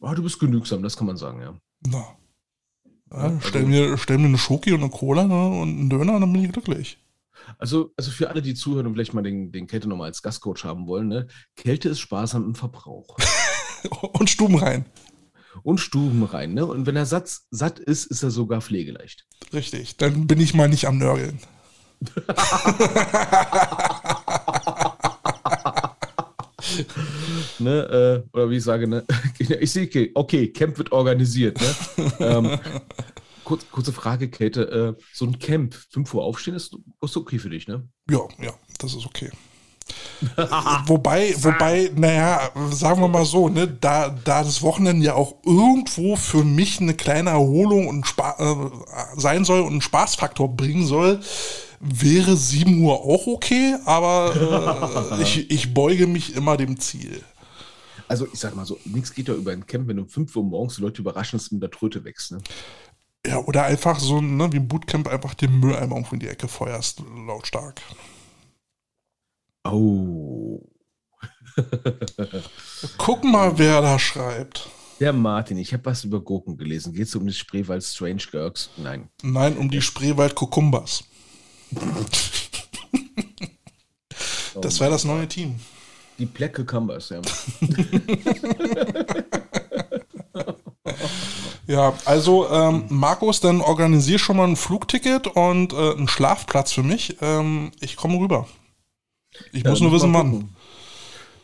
Ah, 0.00 0.14
du 0.14 0.22
bist 0.22 0.40
genügsam, 0.40 0.82
das 0.82 0.96
kann 0.96 1.06
man 1.06 1.16
sagen, 1.16 1.40
ja. 1.40 1.58
Na. 1.86 2.18
Ja, 3.10 3.16
also- 3.16 3.40
stell, 3.40 3.64
mir, 3.66 3.96
stell 3.98 4.18
mir 4.18 4.26
eine 4.26 4.38
Schoki 4.38 4.72
und 4.72 4.80
eine 4.80 4.90
Cola 4.90 5.24
ne, 5.24 5.60
und 5.60 5.68
einen 5.68 5.90
Döner, 5.90 6.18
dann 6.18 6.32
bin 6.32 6.44
ich 6.44 6.52
glücklich. 6.52 6.98
Also, 7.58 7.92
also 7.96 8.10
für 8.10 8.28
alle, 8.30 8.42
die 8.42 8.54
zuhören 8.54 8.86
und 8.86 8.94
vielleicht 8.94 9.14
mal 9.14 9.22
den, 9.22 9.52
den 9.52 9.66
Kälte 9.66 9.88
nochmal 9.88 10.08
als 10.08 10.22
Gastcoach 10.22 10.64
haben 10.64 10.86
wollen, 10.86 11.08
ne? 11.08 11.26
Kälte 11.56 11.88
ist 11.88 12.00
sparsam 12.00 12.44
im 12.44 12.54
Verbrauch. 12.54 13.16
Und 14.12 14.30
Stuben 14.30 14.56
rein. 14.56 14.84
Und 15.64 15.78
Stuben 15.78 16.22
rein, 16.22 16.54
ne? 16.54 16.64
Und 16.64 16.86
wenn 16.86 16.94
er 16.94 17.04
satt, 17.04 17.28
satt 17.50 17.80
ist, 17.80 18.06
ist 18.06 18.22
er 18.22 18.30
sogar 18.30 18.60
pflegeleicht. 18.60 19.26
Richtig. 19.52 19.96
Dann 19.96 20.28
bin 20.28 20.40
ich 20.40 20.54
mal 20.54 20.68
nicht 20.68 20.86
am 20.86 20.98
Nörgeln. 20.98 21.40
Ne? 27.58 28.24
Äh, 28.32 28.36
oder 28.36 28.50
wie 28.50 28.56
ich 28.56 28.64
sage, 28.64 28.88
ne? 28.88 29.04
Ich 29.38 29.72
sehe, 29.72 29.86
okay, 29.86 30.10
okay, 30.14 30.48
Camp 30.48 30.78
wird 30.78 30.92
organisiert, 30.92 31.60
ne? 31.60 32.12
ähm, 32.20 32.58
kurz, 33.44 33.66
kurze 33.70 33.92
Frage, 33.92 34.28
Kälte. 34.28 34.96
Äh, 34.98 35.02
so 35.12 35.26
ein 35.26 35.38
Camp, 35.38 35.74
5 35.74 36.14
Uhr 36.14 36.24
aufstehen, 36.24 36.54
ist, 36.54 36.76
ist 37.00 37.16
okay 37.16 37.38
für 37.38 37.50
dich, 37.50 37.68
ne? 37.68 37.88
Ja, 38.10 38.20
ja, 38.40 38.52
das 38.78 38.94
ist 38.94 39.06
okay. 39.06 39.30
wobei, 40.86 41.34
wobei, 41.38 41.90
naja, 41.94 42.50
sagen 42.70 43.00
wir 43.00 43.08
mal 43.08 43.24
so, 43.24 43.48
ne, 43.48 43.66
da, 43.66 44.10
da 44.10 44.42
das 44.44 44.62
Wochenende 44.62 45.04
ja 45.04 45.14
auch 45.14 45.36
irgendwo 45.44 46.16
für 46.16 46.44
mich 46.44 46.80
eine 46.80 46.94
kleine 46.94 47.30
Erholung 47.30 47.88
und 47.88 48.06
Spa 48.06 48.36
äh, 48.38 49.20
sein 49.20 49.44
soll 49.44 49.60
und 49.60 49.72
einen 49.72 49.80
Spaßfaktor 49.80 50.56
bringen 50.56 50.86
soll, 50.86 51.20
wäre 51.80 52.36
7 52.36 52.80
Uhr 52.82 52.94
auch 52.94 53.26
okay, 53.26 53.76
aber 53.84 55.10
äh, 55.18 55.22
ich, 55.22 55.50
ich 55.50 55.74
beuge 55.74 56.06
mich 56.06 56.34
immer 56.36 56.56
dem 56.56 56.78
Ziel. 56.78 57.22
Also 58.06 58.26
ich 58.32 58.38
sag 58.38 58.54
mal 58.54 58.66
so, 58.66 58.78
nichts 58.84 59.14
geht 59.14 59.28
ja 59.28 59.34
über 59.34 59.52
ein 59.52 59.66
Camp, 59.66 59.88
wenn 59.88 59.96
du 59.96 60.02
um 60.02 60.08
5 60.08 60.36
Uhr 60.36 60.44
morgens 60.44 60.76
die 60.76 60.82
Leute 60.82 61.00
überraschend 61.00 61.50
mit 61.50 61.62
der 61.62 61.70
Tröte 61.70 62.04
wächst, 62.04 62.32
ne? 62.32 62.38
Ja, 63.26 63.38
oder 63.38 63.64
einfach 63.64 64.00
so, 64.00 64.20
ne, 64.20 64.52
wie 64.52 64.56
im 64.56 64.68
Bootcamp 64.68 65.08
einfach 65.08 65.34
den 65.34 65.60
Mülleimer 65.60 65.96
irgendwo 65.96 66.14
in 66.14 66.20
die 66.20 66.28
Ecke 66.28 66.48
feuerst, 66.48 67.02
lautstark. 67.26 67.80
Oh. 69.64 70.60
Guck 72.98 73.24
mal, 73.24 73.58
wer 73.58 73.80
da 73.80 73.98
schreibt. 73.98 74.68
Der 74.98 75.12
Martin, 75.12 75.58
ich 75.58 75.72
habe 75.72 75.84
was 75.84 76.04
über 76.04 76.20
Gurken 76.20 76.56
gelesen. 76.56 76.94
Geht 76.94 77.06
es 77.06 77.14
um 77.14 77.26
das 77.26 77.36
Spreewald 77.36 77.84
Strange 77.84 78.22
Gurks? 78.30 78.70
Nein. 78.76 79.08
Nein, 79.22 79.56
um 79.56 79.70
die 79.70 79.82
Spreewald 79.82 80.34
Kukumbas. 80.34 81.04
Das 84.60 84.80
wäre 84.80 84.90
das 84.90 85.04
neue 85.04 85.26
Team. 85.26 85.58
Die 86.18 86.26
Black 86.26 86.54
Cucumbers, 86.54 87.08
ja. 87.08 87.22
Ja, 91.66 91.94
also 92.04 92.48
ähm, 92.50 92.86
Markus, 92.88 93.40
dann 93.40 93.60
organisier 93.60 94.18
schon 94.18 94.36
mal 94.36 94.48
ein 94.48 94.56
Flugticket 94.56 95.28
und 95.28 95.72
äh, 95.72 95.92
einen 95.92 96.08
Schlafplatz 96.08 96.72
für 96.72 96.82
mich. 96.82 97.16
Ähm, 97.20 97.70
ich 97.80 97.96
komme 97.96 98.18
rüber. 98.18 98.48
Ich 99.52 99.64
muss 99.66 99.80
Ja, 99.80 99.84
nur 99.84 99.92
müssen 99.92 100.12
wissen, 100.12 100.12
wann. 100.12 100.56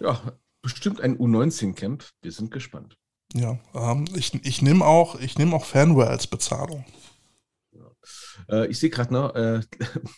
Ja, 0.00 0.20
bestimmt 0.62 1.00
ein 1.00 1.16
U19-Camp. 1.18 2.04
Wir 2.22 2.32
sind 2.32 2.50
gespannt. 2.50 2.96
Ja, 3.34 3.58
ähm, 3.74 4.06
ich, 4.14 4.34
ich 4.44 4.62
nehme 4.62 4.84
auch, 4.84 5.18
ich 5.20 5.38
nehm 5.38 5.54
auch 5.54 5.64
Fanware 5.64 6.10
als 6.10 6.26
Bezahlung. 6.26 6.84
Äh, 8.48 8.66
ich 8.68 8.78
sehe 8.78 8.90
gerade 8.90 9.12
noch, 9.12 9.34
äh, 9.34 9.60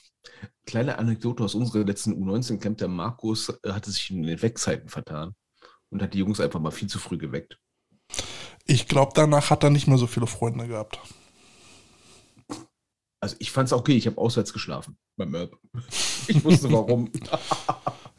kleine 0.66 0.98
Anekdote 0.98 1.44
aus 1.44 1.54
unserem 1.54 1.86
letzten 1.86 2.12
U19-Camp. 2.14 2.78
Der 2.78 2.88
Markus 2.88 3.48
äh, 3.62 3.72
hatte 3.72 3.90
sich 3.90 4.10
in 4.10 4.22
den 4.22 4.42
Weckzeiten 4.42 4.88
vertan 4.88 5.34
und 5.90 6.02
hat 6.02 6.14
die 6.14 6.18
Jungs 6.18 6.40
einfach 6.40 6.60
mal 6.60 6.70
viel 6.70 6.88
zu 6.88 6.98
früh 6.98 7.18
geweckt. 7.18 7.58
Ich 8.70 8.86
glaube, 8.86 9.10
danach 9.16 9.50
hat 9.50 9.64
er 9.64 9.70
nicht 9.70 9.88
mehr 9.88 9.98
so 9.98 10.06
viele 10.06 10.28
Freunde 10.28 10.68
gehabt. 10.68 11.00
Also 13.20 13.34
ich 13.40 13.50
fand 13.50 13.66
es 13.66 13.72
okay, 13.72 13.96
ich 13.96 14.06
habe 14.06 14.16
auswärts 14.16 14.52
geschlafen 14.52 14.96
beim 15.16 15.32
Merb. 15.32 15.58
Ich 16.28 16.42
wusste 16.44 16.70
warum. 16.72 17.10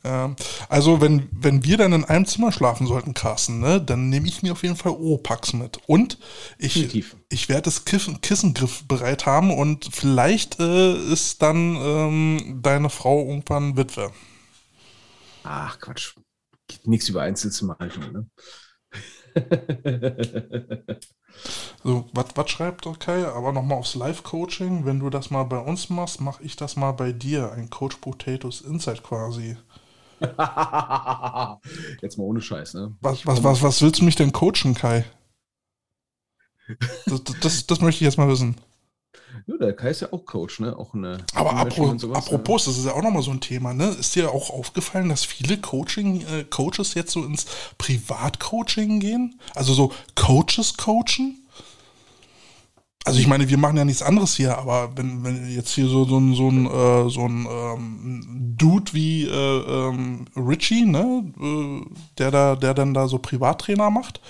Ja, 0.04 0.36
also 0.68 1.00
wenn, 1.00 1.30
wenn 1.32 1.64
wir 1.64 1.78
dann 1.78 1.94
in 1.94 2.04
einem 2.04 2.26
Zimmer 2.26 2.52
schlafen 2.52 2.88
sollten, 2.88 3.14
Carsten, 3.14 3.60
ne, 3.60 3.80
dann 3.80 4.10
nehme 4.10 4.28
ich 4.28 4.42
mir 4.42 4.54
auf 4.54 4.64
jeden 4.64 4.76
Fall 4.76 4.94
Oropax 4.94 5.54
mit. 5.54 5.78
Und 5.86 6.18
ich, 6.58 6.96
ich 7.30 7.50
werde 7.50 7.62
das 7.62 7.86
Kissen, 7.86 8.20
Kissengriff 8.20 8.84
bereit 8.88 9.28
haben 9.28 9.52
und 9.52 9.90
vielleicht 9.94 10.60
äh, 10.60 10.96
ist 10.96 11.44
dann 11.44 11.76
ähm, 11.76 12.60
deine 12.64 12.90
Frau 12.90 13.28
irgendwann 13.28 13.78
Witwe. 13.78 14.12
Ach 15.44 15.80
Quatsch. 15.80 16.16
Nichts 16.86 17.08
über 17.08 17.22
Einzelzimmerhaltung, 17.22 18.12
ne? 18.12 18.28
so, 21.84 22.06
was 22.14 22.50
schreibt 22.50 22.88
okay? 22.88 23.26
Aber 23.26 23.52
nochmal 23.52 23.78
aufs 23.80 23.96
Live-Coaching. 23.96 24.86
Wenn 24.86 25.00
du 25.00 25.10
das 25.10 25.32
mal 25.32 25.44
bei 25.44 25.60
uns 25.60 25.90
machst, 25.90 26.22
mache 26.22 26.44
ich 26.44 26.56
das 26.56 26.76
mal 26.76 26.92
bei 26.92 27.12
dir. 27.12 27.52
Ein 27.52 27.70
Coach 27.70 27.98
Potatoes 27.98 28.62
Insight 28.62 29.04
quasi. 29.04 29.58
Jetzt 32.02 32.18
mal 32.18 32.24
ohne 32.24 32.42
Scheiß, 32.42 32.76
ne? 32.76 32.96
Was, 33.02 33.26
was, 33.26 33.44
was, 33.44 33.62
was 33.64 33.82
willst 33.82 34.02
du 34.02 34.06
mich 34.06 34.16
denn 34.16 34.32
coachen, 34.32 34.76
Kai? 34.76 35.06
Das, 37.06 37.24
das, 37.42 37.68
das 37.68 37.82
möchte 37.82 38.04
ich 38.04 38.08
jetzt 38.08 38.18
mal 38.18 38.30
wissen. 38.30 38.56
Ja, 39.48 39.58
der 39.58 39.74
Kai 39.74 39.90
ist 39.90 40.02
ja 40.02 40.12
auch 40.12 40.26
Coach, 40.26 40.60
ne? 40.60 40.78
Auch 40.78 40.94
eine 40.94 41.18
Aber 41.34 41.54
apropos, 41.54 42.02
sowas, 42.02 42.18
apropos, 42.18 42.66
das 42.66 42.78
ist 42.78 42.86
ja 42.86 42.94
auch 42.94 43.02
nochmal 43.02 43.22
so 43.22 43.32
ein 43.32 43.42
Thema, 43.42 43.74
ne? 43.74 43.90
Ist 44.00 44.16
dir 44.16 44.32
auch 44.32 44.50
aufgefallen, 44.50 45.10
dass 45.10 45.26
viele 45.26 45.58
Coaching, 45.58 46.22
äh, 46.22 46.44
Coaches 46.50 46.94
jetzt 46.94 47.12
so 47.12 47.24
ins 47.24 47.46
Privatcoaching 47.78 49.00
gehen? 49.00 49.40
Also 49.56 49.74
so 49.74 49.92
Coaches 50.16 50.78
coachen? 50.78 51.42
Also 53.04 53.20
ich 53.20 53.28
meine, 53.28 53.50
wir 53.50 53.58
machen 53.58 53.78
ja 53.78 53.86
nichts 53.86 54.04
anderes 54.04 54.36
hier, 54.36 54.58
aber 54.60 54.92
wenn, 54.96 55.24
wenn 55.24 55.50
jetzt 55.50 55.72
hier 55.72 55.88
so, 55.88 56.06
so 56.06 56.20
ein, 56.20 56.36
so 56.36 56.50
ein, 56.50 56.66
äh, 56.68 57.10
so 57.10 57.26
ein 57.26 57.48
ähm, 57.50 58.56
Dude 58.58 58.94
wie 58.94 59.26
äh, 59.26 59.30
ähm, 59.88 60.26
Richie, 60.36 60.86
ne, 60.86 61.24
äh, 61.40 61.82
der 62.20 62.30
da, 62.30 62.56
der 62.56 62.76
dann 62.76 62.94
da 62.94 63.08
so 63.08 63.18
Privattrainer 63.18 63.90
macht, 63.90 64.22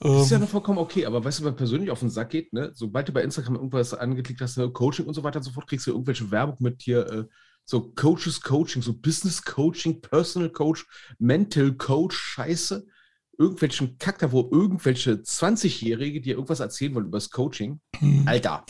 das 0.00 0.22
ist 0.22 0.30
ja 0.30 0.36
ähm. 0.36 0.42
noch 0.42 0.50
vollkommen 0.50 0.78
okay, 0.78 1.06
aber 1.06 1.24
weißt 1.24 1.40
du, 1.40 1.44
wenn 1.44 1.56
persönlich 1.56 1.90
auf 1.90 2.00
den 2.00 2.10
Sack 2.10 2.30
geht, 2.30 2.52
ne, 2.52 2.70
sobald 2.74 3.08
du 3.08 3.12
bei 3.12 3.22
Instagram 3.22 3.56
irgendwas 3.56 3.94
angeklickt 3.94 4.40
hast, 4.40 4.58
ne, 4.58 4.70
Coaching 4.70 5.06
und 5.06 5.14
so 5.14 5.22
weiter 5.22 5.38
und 5.38 5.44
so 5.44 5.52
fort, 5.52 5.66
kriegst 5.66 5.86
du 5.86 5.92
irgendwelche 5.92 6.30
Werbung 6.30 6.56
mit 6.60 6.82
hier, 6.82 7.06
äh, 7.10 7.24
so 7.64 7.92
Coaches 7.92 8.40
Coaching, 8.40 8.82
so 8.82 8.92
Business 8.94 9.42
Coaching, 9.42 10.00
Personal 10.00 10.50
Coach, 10.50 10.86
Mental 11.18 11.72
Coach, 11.72 12.16
Scheiße, 12.16 12.86
irgendwelchen 13.38 13.98
Kack 13.98 14.18
da, 14.18 14.32
wo 14.32 14.48
irgendwelche 14.50 15.12
20-Jährige 15.12 16.20
dir 16.20 16.34
irgendwas 16.34 16.60
erzählen 16.60 16.94
wollen 16.94 17.06
über 17.06 17.18
das 17.18 17.30
Coaching. 17.30 17.80
Mhm. 18.00 18.22
Alter. 18.26 18.64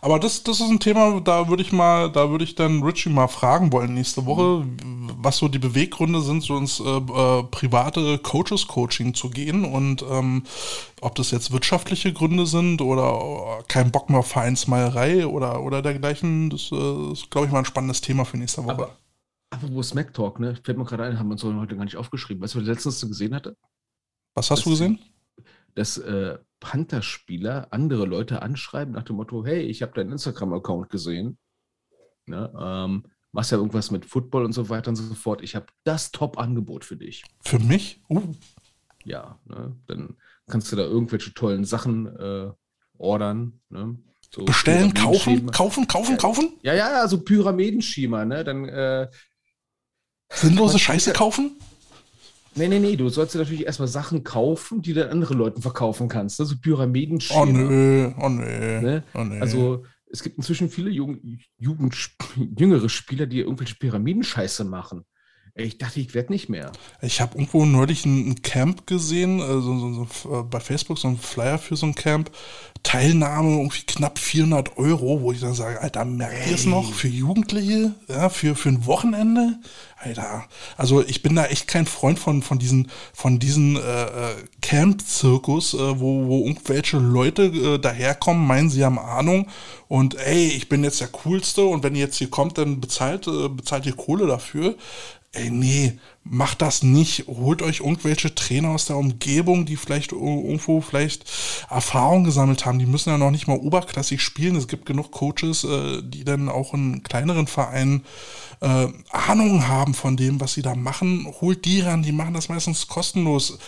Aber 0.00 0.18
das, 0.18 0.42
das 0.42 0.60
ist 0.60 0.70
ein 0.70 0.80
Thema, 0.80 1.20
da 1.20 1.48
würde 1.48 1.62
ich 1.62 1.72
mal, 1.72 2.10
da 2.10 2.30
würde 2.30 2.44
ich 2.44 2.54
dann 2.54 2.82
Richie 2.82 3.08
mal 3.08 3.28
fragen 3.28 3.72
wollen 3.72 3.94
nächste 3.94 4.26
Woche, 4.26 4.64
was 5.16 5.38
so 5.38 5.48
die 5.48 5.58
Beweggründe 5.58 6.20
sind, 6.20 6.42
so 6.42 6.56
ins 6.56 6.80
äh, 6.80 6.84
äh, 6.84 7.42
private 7.44 8.18
Coaches-Coaching 8.18 9.14
zu 9.14 9.30
gehen 9.30 9.64
und 9.64 10.04
ähm, 10.08 10.44
ob 11.00 11.14
das 11.14 11.30
jetzt 11.30 11.52
wirtschaftliche 11.52 12.12
Gründe 12.12 12.46
sind 12.46 12.80
oder 12.80 13.58
äh, 13.60 13.62
kein 13.68 13.90
Bock 13.90 14.10
mehr 14.10 14.20
auf 14.20 14.28
Vereinsmeierei 14.28 15.26
oder, 15.26 15.62
oder 15.62 15.82
dergleichen. 15.82 16.50
Das 16.50 16.70
äh, 16.72 17.12
ist, 17.12 17.30
glaube 17.30 17.46
ich, 17.46 17.52
mal 17.52 17.60
ein 17.60 17.64
spannendes 17.64 18.00
Thema 18.00 18.24
für 18.24 18.36
nächste 18.36 18.64
Woche. 18.64 18.72
Aber, 18.72 18.96
wo 19.62 19.82
Smack 19.82 20.14
Talk, 20.14 20.38
ne? 20.40 20.56
Fällt 20.62 20.78
mir 20.78 20.84
gerade 20.84 21.04
ein, 21.04 21.18
haben 21.18 21.28
wir 21.28 21.32
uns 21.32 21.44
heute 21.44 21.76
gar 21.76 21.84
nicht 21.84 21.96
aufgeschrieben. 21.96 22.42
Weißt 22.42 22.54
du, 22.54 22.58
was 22.58 22.64
ich 22.64 22.68
letztens 22.68 23.00
gesehen 23.00 23.34
hatte? 23.34 23.56
Was 24.38 24.50
hast 24.50 24.66
du 24.66 24.70
gesehen? 24.70 24.98
Dass 25.74 25.98
äh, 25.98 26.38
Panther-Spieler 26.60 27.68
andere 27.70 28.06
Leute 28.06 28.42
anschreiben 28.42 28.94
nach 28.94 29.02
dem 29.02 29.16
Motto, 29.16 29.44
hey, 29.44 29.62
ich 29.62 29.82
habe 29.82 29.92
deinen 29.92 30.12
Instagram-Account 30.12 30.90
gesehen. 30.90 31.38
Ne, 32.26 32.52
ähm, 32.60 33.04
machst 33.32 33.52
ja 33.52 33.58
irgendwas 33.58 33.90
mit 33.90 34.04
Football 34.04 34.44
und 34.44 34.52
so 34.52 34.68
weiter 34.68 34.90
und 34.90 34.96
so 34.96 35.14
fort. 35.14 35.42
Ich 35.42 35.54
habe 35.54 35.66
das 35.84 36.12
Top-Angebot 36.12 36.84
für 36.84 36.96
dich. 36.96 37.24
Für 37.40 37.58
mich? 37.58 38.02
Uh. 38.08 38.34
Ja, 39.04 39.38
ne, 39.46 39.76
dann 39.86 40.16
kannst 40.46 40.70
du 40.70 40.76
da 40.76 40.82
irgendwelche 40.82 41.32
tollen 41.34 41.64
Sachen 41.64 42.06
äh, 42.06 42.50
ordern. 42.98 43.60
Ne? 43.70 43.98
So 44.34 44.44
Bestellen, 44.44 44.92
kaufen, 44.92 45.50
kaufen, 45.50 45.88
kaufen, 45.88 46.12
ja, 46.12 46.16
kaufen? 46.16 46.52
Ja, 46.62 46.74
ja, 46.74 47.00
also 47.00 47.22
Pyramidenschema, 47.22 48.24
ne? 48.24 48.44
Dann 48.44 48.66
äh, 48.66 49.08
Sinnlose 50.30 50.78
Scheiße 50.78 51.12
kaufen? 51.12 51.56
Nee, 52.58 52.68
nee, 52.68 52.78
nee, 52.78 52.96
du 52.96 53.08
sollst 53.08 53.34
dir 53.34 53.38
natürlich 53.38 53.66
erstmal 53.66 53.88
Sachen 53.88 54.24
kaufen, 54.24 54.82
die 54.82 54.92
du 54.92 55.08
anderen 55.08 55.38
Leuten 55.38 55.62
verkaufen 55.62 56.08
kannst. 56.08 56.40
Also 56.40 56.56
Pyramiden 56.60 57.22
Oh 57.30 57.44
nö, 57.44 58.10
oh 58.20 58.28
nö, 58.28 58.80
ne? 58.80 59.04
oh 59.14 59.24
nö. 59.24 59.40
Also 59.40 59.84
es 60.10 60.22
gibt 60.22 60.38
inzwischen 60.38 60.68
viele 60.68 60.90
Jugend, 60.90 61.22
Jugend, 61.58 62.10
jüngere 62.58 62.88
Spieler, 62.88 63.26
die 63.26 63.40
irgendwelche 63.40 63.76
Pyramidenscheiße 63.76 64.64
machen. 64.64 65.04
Ich 65.58 65.76
dachte, 65.76 65.98
ich 65.98 66.14
werde 66.14 66.32
nicht 66.32 66.48
mehr. 66.48 66.70
Ich 67.02 67.20
habe 67.20 67.34
irgendwo 67.34 67.64
neulich 67.64 68.06
ein, 68.06 68.42
Camp 68.42 68.86
gesehen, 68.86 69.40
äh, 69.40 69.60
so, 69.60 70.06
so, 70.22 70.38
äh, 70.38 70.42
bei 70.44 70.60
Facebook, 70.60 70.98
so 70.98 71.08
ein 71.08 71.18
Flyer 71.18 71.58
für 71.58 71.76
so 71.76 71.86
ein 71.86 71.96
Camp. 71.96 72.30
Teilnahme 72.84 73.56
irgendwie 73.56 73.82
knapp 73.82 74.20
400 74.20 74.78
Euro, 74.78 75.20
wo 75.20 75.32
ich 75.32 75.40
dann 75.40 75.54
sage, 75.54 75.80
Alter, 75.80 76.04
merkt 76.04 76.46
ihr 76.48 76.54
es 76.54 76.64
noch? 76.64 76.92
Für 76.92 77.08
Jugendliche? 77.08 77.92
Ja, 78.06 78.28
für, 78.28 78.54
für 78.54 78.68
ein 78.68 78.86
Wochenende? 78.86 79.58
Alter, 80.00 80.44
also 80.76 81.04
ich 81.04 81.22
bin 81.22 81.34
da 81.34 81.46
echt 81.46 81.66
kein 81.66 81.86
Freund 81.86 82.20
von, 82.20 82.42
von 82.42 82.60
diesen, 82.60 82.88
von 83.12 83.40
diesen 83.40 83.74
äh, 83.76 83.80
äh 83.80 84.34
Camp-Zirkus, 84.62 85.74
äh, 85.74 86.00
wo, 86.00 86.26
wo 86.26 86.46
irgendwelche 86.46 86.98
Leute 86.98 87.46
äh, 87.46 87.78
daherkommen, 87.78 88.46
meinen, 88.46 88.70
sie 88.70 88.84
haben 88.84 88.98
Ahnung 89.00 89.48
und 89.88 90.14
ey, 90.14 90.46
ich 90.48 90.68
bin 90.68 90.84
jetzt 90.84 91.00
der 91.00 91.08
Coolste 91.08 91.64
und 91.64 91.82
wenn 91.82 91.96
ihr 91.96 92.02
jetzt 92.02 92.18
hier 92.18 92.30
kommt, 92.30 92.58
dann 92.58 92.80
bezahlt, 92.80 93.28
bezahlt 93.56 93.86
ihr 93.86 93.96
Kohle 93.96 94.28
dafür 94.28 94.76
ey, 95.32 95.50
nee, 95.50 95.98
macht 96.24 96.62
das 96.62 96.82
nicht. 96.82 97.26
Holt 97.26 97.62
euch 97.62 97.80
irgendwelche 97.80 98.34
Trainer 98.34 98.70
aus 98.70 98.86
der 98.86 98.96
Umgebung, 98.96 99.66
die 99.66 99.76
vielleicht 99.76 100.12
irgendwo 100.12 100.80
vielleicht 100.80 101.24
Erfahrung 101.70 102.24
gesammelt 102.24 102.64
haben. 102.64 102.78
Die 102.78 102.86
müssen 102.86 103.10
ja 103.10 103.18
noch 103.18 103.30
nicht 103.30 103.46
mal 103.46 103.58
oberklassig 103.58 104.22
spielen. 104.22 104.56
Es 104.56 104.68
gibt 104.68 104.86
genug 104.86 105.10
Coaches, 105.10 105.64
äh, 105.64 106.02
die 106.02 106.24
dann 106.24 106.48
auch 106.48 106.74
in 106.74 107.02
kleineren 107.02 107.46
Vereinen 107.46 108.04
äh, 108.60 108.88
Ahnung 109.10 109.68
haben 109.68 109.94
von 109.94 110.16
dem, 110.16 110.40
was 110.40 110.54
sie 110.54 110.62
da 110.62 110.74
machen. 110.74 111.26
Holt 111.40 111.64
die 111.64 111.80
ran, 111.80 112.02
die 112.02 112.12
machen 112.12 112.34
das 112.34 112.48
meistens 112.48 112.88
kostenlos. 112.88 113.58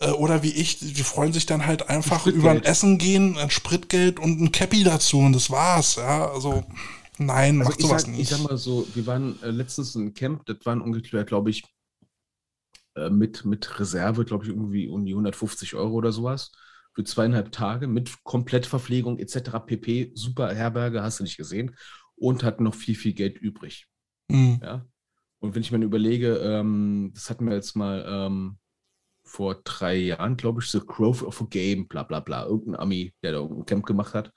Äh, 0.00 0.10
oder 0.10 0.42
wie 0.42 0.52
ich, 0.52 0.78
die 0.78 1.02
freuen 1.02 1.32
sich 1.32 1.46
dann 1.46 1.66
halt 1.66 1.88
einfach 1.88 2.26
über 2.26 2.50
ein 2.50 2.62
Essen 2.62 2.98
gehen, 2.98 3.36
ein 3.38 3.50
Spritgeld 3.50 4.18
und 4.20 4.40
ein 4.40 4.52
Cappy 4.52 4.84
dazu 4.84 5.18
und 5.18 5.32
das 5.32 5.50
war's. 5.50 5.96
Ja, 5.96 6.30
also. 6.30 6.64
Nein, 7.18 7.58
also 7.58 7.70
macht 7.70 7.80
sowas 7.80 8.02
sag, 8.02 8.10
nicht. 8.10 8.20
Ich 8.20 8.28
sag 8.28 8.42
mal 8.42 8.56
so, 8.56 8.86
wir 8.94 9.06
waren 9.06 9.42
äh, 9.42 9.50
letztens 9.50 9.94
in 9.94 10.14
Camp, 10.14 10.46
das 10.46 10.58
waren 10.64 10.80
ungefähr, 10.80 11.24
glaube 11.24 11.50
ich, 11.50 11.64
äh, 12.94 13.10
mit, 13.10 13.44
mit 13.44 13.78
Reserve, 13.78 14.24
glaube 14.24 14.44
ich, 14.44 14.50
irgendwie 14.50 14.88
um 14.88 15.04
die 15.04 15.12
150 15.12 15.74
Euro 15.74 15.94
oder 15.94 16.12
sowas. 16.12 16.52
Für 16.94 17.04
zweieinhalb 17.04 17.52
Tage 17.52 17.86
mit 17.86 18.24
Komplettverpflegung 18.24 19.18
etc. 19.18 19.60
pp. 19.64 20.12
Super 20.14 20.54
Herberge, 20.54 21.02
hast 21.02 21.20
du 21.20 21.24
nicht 21.24 21.36
gesehen. 21.36 21.76
Und 22.16 22.42
hatten 22.42 22.64
noch 22.64 22.74
viel, 22.74 22.96
viel 22.96 23.12
Geld 23.12 23.38
übrig. 23.38 23.86
Mhm. 24.28 24.58
Ja. 24.62 24.84
Und 25.38 25.54
wenn 25.54 25.62
ich 25.62 25.70
mir 25.70 25.78
überlege, 25.84 26.38
ähm, 26.38 27.12
das 27.14 27.30
hatten 27.30 27.46
wir 27.46 27.54
jetzt 27.54 27.76
mal 27.76 28.04
ähm, 28.08 28.58
vor 29.22 29.60
drei 29.62 29.94
Jahren, 29.94 30.36
glaube 30.36 30.60
ich, 30.60 30.70
The 30.70 30.80
Growth 30.84 31.22
of 31.22 31.40
a 31.40 31.46
Game, 31.48 31.86
bla 31.86 32.02
bla 32.02 32.18
bla, 32.18 32.46
irgendein 32.46 32.80
Ami, 32.80 33.14
der 33.22 33.32
da 33.32 33.38
irgendein 33.38 33.66
Camp 33.66 33.86
gemacht 33.86 34.14
hat. 34.14 34.32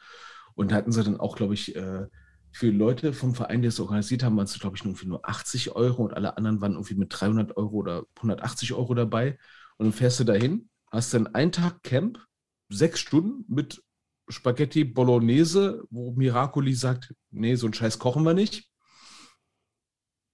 Und 0.53 0.71
da 0.71 0.75
hatten 0.75 0.91
sie 0.91 1.03
dann 1.03 1.19
auch, 1.19 1.35
glaube 1.35 1.55
ich, 1.55 1.75
äh, 1.75 2.05
für 2.51 2.69
Leute 2.69 3.13
vom 3.13 3.33
Verein, 3.33 3.61
die 3.61 3.69
es 3.69 3.79
organisiert 3.79 4.23
haben, 4.23 4.35
waren 4.37 4.45
es, 4.45 4.59
glaube 4.59 4.75
ich, 4.75 4.83
irgendwie 4.83 5.07
nur 5.07 5.27
80 5.27 5.75
Euro 5.75 6.03
und 6.03 6.13
alle 6.13 6.37
anderen 6.37 6.61
waren 6.61 6.73
irgendwie 6.73 6.95
mit 6.95 7.07
300 7.11 7.55
Euro 7.57 7.77
oder 7.77 8.05
180 8.17 8.73
Euro 8.73 8.93
dabei. 8.93 9.37
Und 9.77 9.85
dann 9.85 9.93
fährst 9.93 10.19
du 10.19 10.25
dahin, 10.25 10.69
hast 10.91 11.13
dann 11.13 11.27
einen 11.27 11.51
Tag 11.51 11.81
Camp, 11.83 12.19
sechs 12.69 12.99
Stunden 12.99 13.45
mit 13.47 13.83
Spaghetti 14.27 14.83
Bolognese, 14.83 15.83
wo 15.89 16.11
Miracoli 16.11 16.73
sagt, 16.73 17.13
nee, 17.31 17.55
so 17.55 17.67
einen 17.67 17.73
Scheiß 17.73 17.99
kochen 17.99 18.23
wir 18.23 18.33
nicht. 18.33 18.69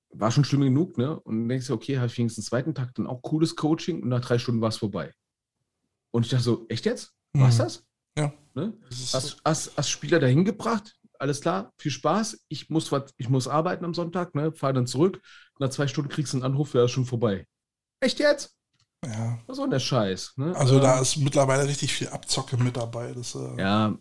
War 0.09 0.31
schon 0.31 0.43
schlimm 0.43 0.61
genug, 0.61 0.97
ne? 0.97 1.19
Und 1.19 1.39
dann 1.39 1.49
denkst 1.49 1.67
du, 1.67 1.73
okay, 1.73 1.97
habe 1.97 2.07
ich 2.07 2.17
wenigstens 2.17 2.45
den 2.45 2.49
zweiten 2.49 2.75
Tag 2.75 2.95
dann 2.95 3.07
auch 3.07 3.21
cooles 3.21 3.55
Coaching 3.55 4.01
und 4.01 4.09
nach 4.09 4.21
drei 4.21 4.39
Stunden 4.39 4.61
war 4.61 4.69
es 4.69 4.77
vorbei. 4.77 5.13
Und 6.11 6.25
ich 6.25 6.31
dachte 6.31 6.43
so, 6.43 6.65
echt 6.69 6.85
jetzt? 6.85 7.13
War's 7.33 7.55
mhm. 7.55 7.63
das? 7.63 7.87
Ja. 8.17 8.33
Ne? 8.55 8.73
Hast, 8.89 9.41
hast, 9.45 9.77
hast 9.77 9.89
Spieler 9.89 10.19
dahin 10.19 10.43
gebracht, 10.43 10.96
alles 11.19 11.41
klar, 11.41 11.73
viel 11.77 11.91
Spaß. 11.91 12.45
Ich 12.47 12.69
muss, 12.69 12.91
wat, 12.91 13.13
ich 13.17 13.29
muss 13.29 13.47
arbeiten 13.47 13.85
am 13.85 13.93
Sonntag, 13.93 14.35
ne, 14.35 14.51
fahre 14.51 14.73
dann 14.73 14.87
zurück. 14.87 15.21
Nach 15.59 15.69
zwei 15.69 15.87
Stunden 15.87 16.09
kriegst 16.09 16.33
du 16.33 16.37
einen 16.37 16.45
Anruf, 16.45 16.75
ist 16.75 16.91
schon 16.91 17.05
vorbei. 17.05 17.45
Echt 17.99 18.19
jetzt? 18.19 18.55
Ja. 19.05 19.39
Was 19.45 19.57
soll 19.57 19.65
denn 19.65 19.71
der 19.71 19.79
Scheiß? 19.79 20.33
Ne? 20.37 20.55
Also 20.55 20.79
da 20.79 20.99
ist 20.99 21.17
mittlerweile 21.17 21.67
richtig 21.67 21.93
viel 21.93 22.07
Abzocke 22.07 22.57
mit 22.57 22.77
dabei. 22.77 23.13
Das, 23.13 23.35
äh 23.35 23.59
ja, 23.59 23.97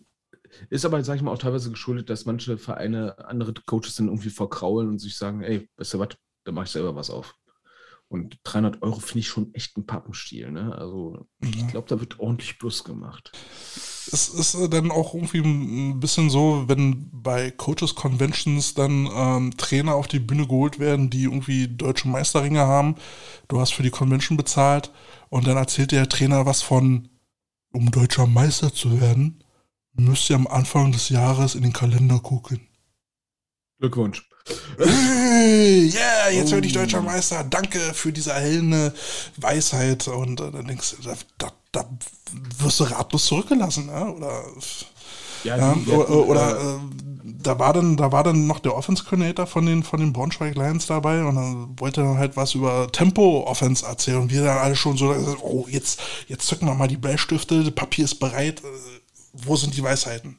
ist 0.69 0.85
aber, 0.85 1.03
sag 1.03 1.15
ich 1.15 1.21
mal, 1.21 1.31
auch 1.31 1.37
teilweise 1.37 1.69
geschuldet, 1.69 2.09
dass 2.09 2.25
manche 2.25 2.57
Vereine 2.57 3.17
andere 3.25 3.53
Coaches 3.53 3.95
dann 3.95 4.07
irgendwie 4.07 4.29
verkraulen 4.29 4.89
und 4.89 4.99
sich 4.99 5.17
sagen, 5.17 5.41
ey, 5.41 5.69
weißt 5.77 5.95
du 5.95 5.99
was, 5.99 6.09
da 6.45 6.51
mache 6.51 6.65
ich 6.65 6.71
selber 6.71 6.95
was 6.95 7.09
auf. 7.09 7.35
Und 8.09 8.39
300 8.43 8.81
Euro 8.83 8.99
finde 8.99 9.19
ich 9.19 9.27
schon 9.27 9.53
echt 9.53 9.77
ein 9.77 9.85
Pappenstiel. 9.85 10.49
Ne? 10.49 10.73
Also 10.73 11.27
ich 11.41 11.67
glaube, 11.67 11.89
da 11.89 11.99
wird 11.99 12.19
ordentlich 12.19 12.57
Plus 12.57 12.85
gemacht. 12.85 13.33
Es 14.09 14.29
ist 14.29 14.55
äh, 14.55 14.69
dann 14.69 14.91
auch 14.91 15.13
irgendwie 15.13 15.39
ein 15.39 15.99
bisschen 15.99 16.29
so, 16.29 16.63
wenn 16.67 17.09
bei 17.11 17.51
Coaches 17.51 17.95
Conventions 17.95 18.73
dann 18.73 19.09
ähm, 19.13 19.57
Trainer 19.57 19.95
auf 19.95 20.07
die 20.07 20.19
Bühne 20.19 20.47
geholt 20.47 20.79
werden, 20.79 21.09
die 21.09 21.23
irgendwie 21.23 21.67
deutsche 21.67 22.07
Meisterringe 22.07 22.61
haben. 22.61 22.95
Du 23.49 23.59
hast 23.59 23.73
für 23.73 23.83
die 23.83 23.89
Convention 23.89 24.37
bezahlt 24.37 24.93
und 25.27 25.45
dann 25.45 25.57
erzählt 25.57 25.91
der 25.91 26.07
Trainer 26.07 26.45
was 26.45 26.61
von, 26.61 27.09
um 27.73 27.91
deutscher 27.91 28.25
Meister 28.25 28.73
zu 28.73 29.01
werden, 29.01 29.43
müsst 29.93 30.29
ihr 30.29 30.37
am 30.37 30.47
Anfang 30.47 30.93
des 30.93 31.09
Jahres 31.09 31.55
in 31.55 31.63
den 31.63 31.73
Kalender 31.73 32.19
gucken. 32.19 32.67
Glückwunsch. 33.79 34.29
Yeah, 34.79 36.29
jetzt 36.31 36.51
werde 36.51 36.67
ich 36.67 36.73
deutscher 36.73 37.01
Meister. 37.01 37.43
Danke 37.43 37.79
für 37.93 38.11
diese 38.11 38.31
erhellende 38.31 38.93
Weisheit. 39.37 40.07
Und 40.07 40.39
äh, 40.39 40.51
dann 40.51 40.65
denkst 40.67 40.95
du, 41.01 41.07
da, 41.09 41.15
da, 41.37 41.51
da 41.71 41.89
wirst 42.59 42.79
du 42.79 42.83
ratlos 42.85 43.25
zurückgelassen, 43.25 43.87
ne? 43.87 44.13
oder 44.13 44.43
Ja, 45.43 45.57
ja, 45.57 45.73
die- 45.75 45.91
oder, 45.91 46.09
oder 46.27 46.57
äh, 46.59 46.79
da 47.23 47.59
war 47.59 47.73
dann, 47.73 47.97
da 47.97 48.11
war 48.11 48.23
dann 48.23 48.47
noch 48.47 48.59
der 48.59 48.75
Offense 48.75 49.03
Coordinator 49.03 49.47
von 49.47 49.65
den, 49.65 49.83
von 49.83 49.99
den 49.99 50.13
Braunschweig 50.13 50.55
Lions 50.55 50.87
dabei 50.87 51.23
und 51.23 51.35
dann 51.35 51.79
wollte 51.79 52.01
er 52.01 52.17
halt 52.17 52.35
was 52.37 52.55
über 52.55 52.89
Tempo 52.91 53.43
Offense 53.45 53.85
erzählen 53.85 54.17
und 54.21 54.31
wir 54.31 54.43
dann 54.43 54.57
alle 54.57 54.75
schon 54.75 54.97
so, 54.97 55.13
oh, 55.41 55.65
jetzt, 55.69 55.99
jetzt 56.27 56.47
zücken 56.47 56.67
wir 56.67 56.73
mal 56.73 56.87
die 56.87 56.97
Bleistifte, 56.97 57.69
Papier 57.71 58.05
ist 58.05 58.15
bereit, 58.15 58.61
äh, 58.61 58.67
wo 59.33 59.55
sind 59.55 59.75
die 59.75 59.83
Weisheiten? 59.83 60.37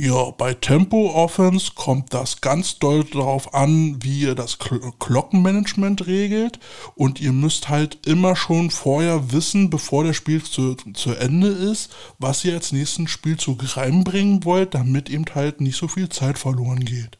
Ja, 0.00 0.30
bei 0.30 0.54
Tempo 0.54 1.12
Offense 1.12 1.72
kommt 1.74 2.14
das 2.14 2.40
ganz 2.40 2.78
doll 2.78 3.04
darauf 3.04 3.52
an, 3.52 4.02
wie 4.02 4.22
ihr 4.22 4.34
das 4.34 4.56
Glockenmanagement 4.58 6.06
regelt. 6.06 6.58
Und 6.94 7.20
ihr 7.20 7.32
müsst 7.32 7.68
halt 7.68 8.06
immer 8.06 8.34
schon 8.34 8.70
vorher 8.70 9.30
wissen, 9.30 9.68
bevor 9.68 10.04
der 10.04 10.14
Spiel 10.14 10.42
zu, 10.42 10.74
zu 10.74 11.12
Ende 11.12 11.48
ist, 11.48 11.94
was 12.18 12.42
ihr 12.46 12.54
als 12.54 12.72
nächsten 12.72 13.08
Spielzug 13.08 13.76
reinbringen 13.76 14.44
wollt, 14.44 14.74
damit 14.74 15.10
eben 15.10 15.26
halt 15.34 15.60
nicht 15.60 15.76
so 15.76 15.86
viel 15.86 16.08
Zeit 16.08 16.38
verloren 16.38 16.82
geht. 16.82 17.18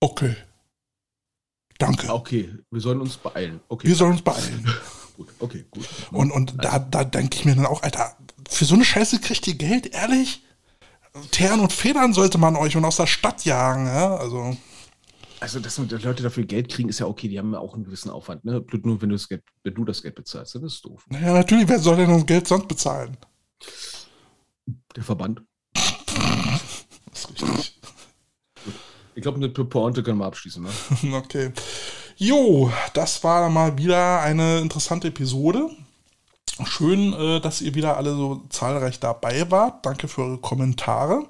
Okay. 0.00 0.36
Danke. 1.78 2.12
Okay, 2.12 2.52
wir 2.70 2.80
sollen 2.82 3.00
uns 3.00 3.16
beeilen. 3.16 3.60
Okay, 3.68 3.88
Wir 3.88 3.94
sollen 3.94 4.12
uns 4.12 4.22
beeilen. 4.22 4.70
gut. 5.16 5.28
Okay, 5.38 5.64
gut. 5.70 5.88
Und, 6.10 6.30
und 6.30 6.62
da, 6.62 6.78
da 6.78 7.04
denke 7.04 7.38
ich 7.38 7.46
mir 7.46 7.54
dann 7.54 7.64
auch, 7.64 7.82
Alter, 7.82 8.14
für 8.46 8.66
so 8.66 8.74
eine 8.74 8.84
Scheiße 8.84 9.18
kriegt 9.20 9.46
ihr 9.46 9.54
Geld, 9.54 9.94
ehrlich? 9.94 10.42
Teeren 11.30 11.60
und 11.60 11.72
Federn 11.72 12.12
sollte 12.12 12.38
man 12.38 12.56
euch 12.56 12.76
und 12.76 12.84
aus 12.84 12.96
der 12.96 13.06
Stadt 13.06 13.44
jagen, 13.44 13.86
ja? 13.86 14.16
Also. 14.16 14.56
Also, 15.38 15.60
dass 15.60 15.76
Leute 15.78 16.22
dafür 16.22 16.44
Geld 16.44 16.70
kriegen, 16.70 16.88
ist 16.88 16.98
ja 16.98 17.06
okay. 17.06 17.28
Die 17.28 17.38
haben 17.38 17.52
ja 17.52 17.58
auch 17.58 17.74
einen 17.74 17.84
gewissen 17.84 18.10
Aufwand. 18.10 18.44
Ne? 18.44 18.60
Blöd 18.60 18.86
nur, 18.86 19.02
wenn 19.02 19.10
du 19.10 19.14
das 19.14 19.28
Geld, 19.28 19.42
wenn 19.64 19.74
du 19.74 19.84
das 19.84 20.02
Geld 20.02 20.14
bezahlst, 20.14 20.54
dann 20.54 20.64
ist 20.64 20.74
es 20.74 20.82
doof. 20.82 21.04
Ja, 21.10 21.34
natürlich, 21.34 21.68
wer 21.68 21.78
soll 21.78 21.96
denn 21.96 22.08
das 22.10 22.24
Geld 22.24 22.48
sonst 22.48 22.68
bezahlen? 22.68 23.16
Der 24.96 25.02
Verband. 25.02 25.42
Das 25.74 27.24
ist 27.24 27.30
richtig. 27.30 27.80
Ich 29.14 29.22
glaube, 29.22 29.38
eine 29.38 29.48
Pointe 29.48 30.02
können 30.02 30.18
wir 30.18 30.26
abschließen. 30.26 30.62
Ne? 30.62 30.70
Okay. 31.16 31.52
Jo, 32.16 32.72
das 32.94 33.22
war 33.24 33.48
mal 33.50 33.76
wieder 33.76 34.20
eine 34.22 34.60
interessante 34.60 35.08
Episode. 35.08 35.68
Schön, 36.64 37.12
äh, 37.12 37.40
dass 37.40 37.60
ihr 37.60 37.74
wieder 37.74 37.96
alle 37.96 38.14
so 38.14 38.42
zahlreich 38.48 38.98
dabei 38.98 39.50
wart. 39.50 39.84
Danke 39.84 40.08
für 40.08 40.22
eure 40.22 40.38
Kommentare. 40.38 41.26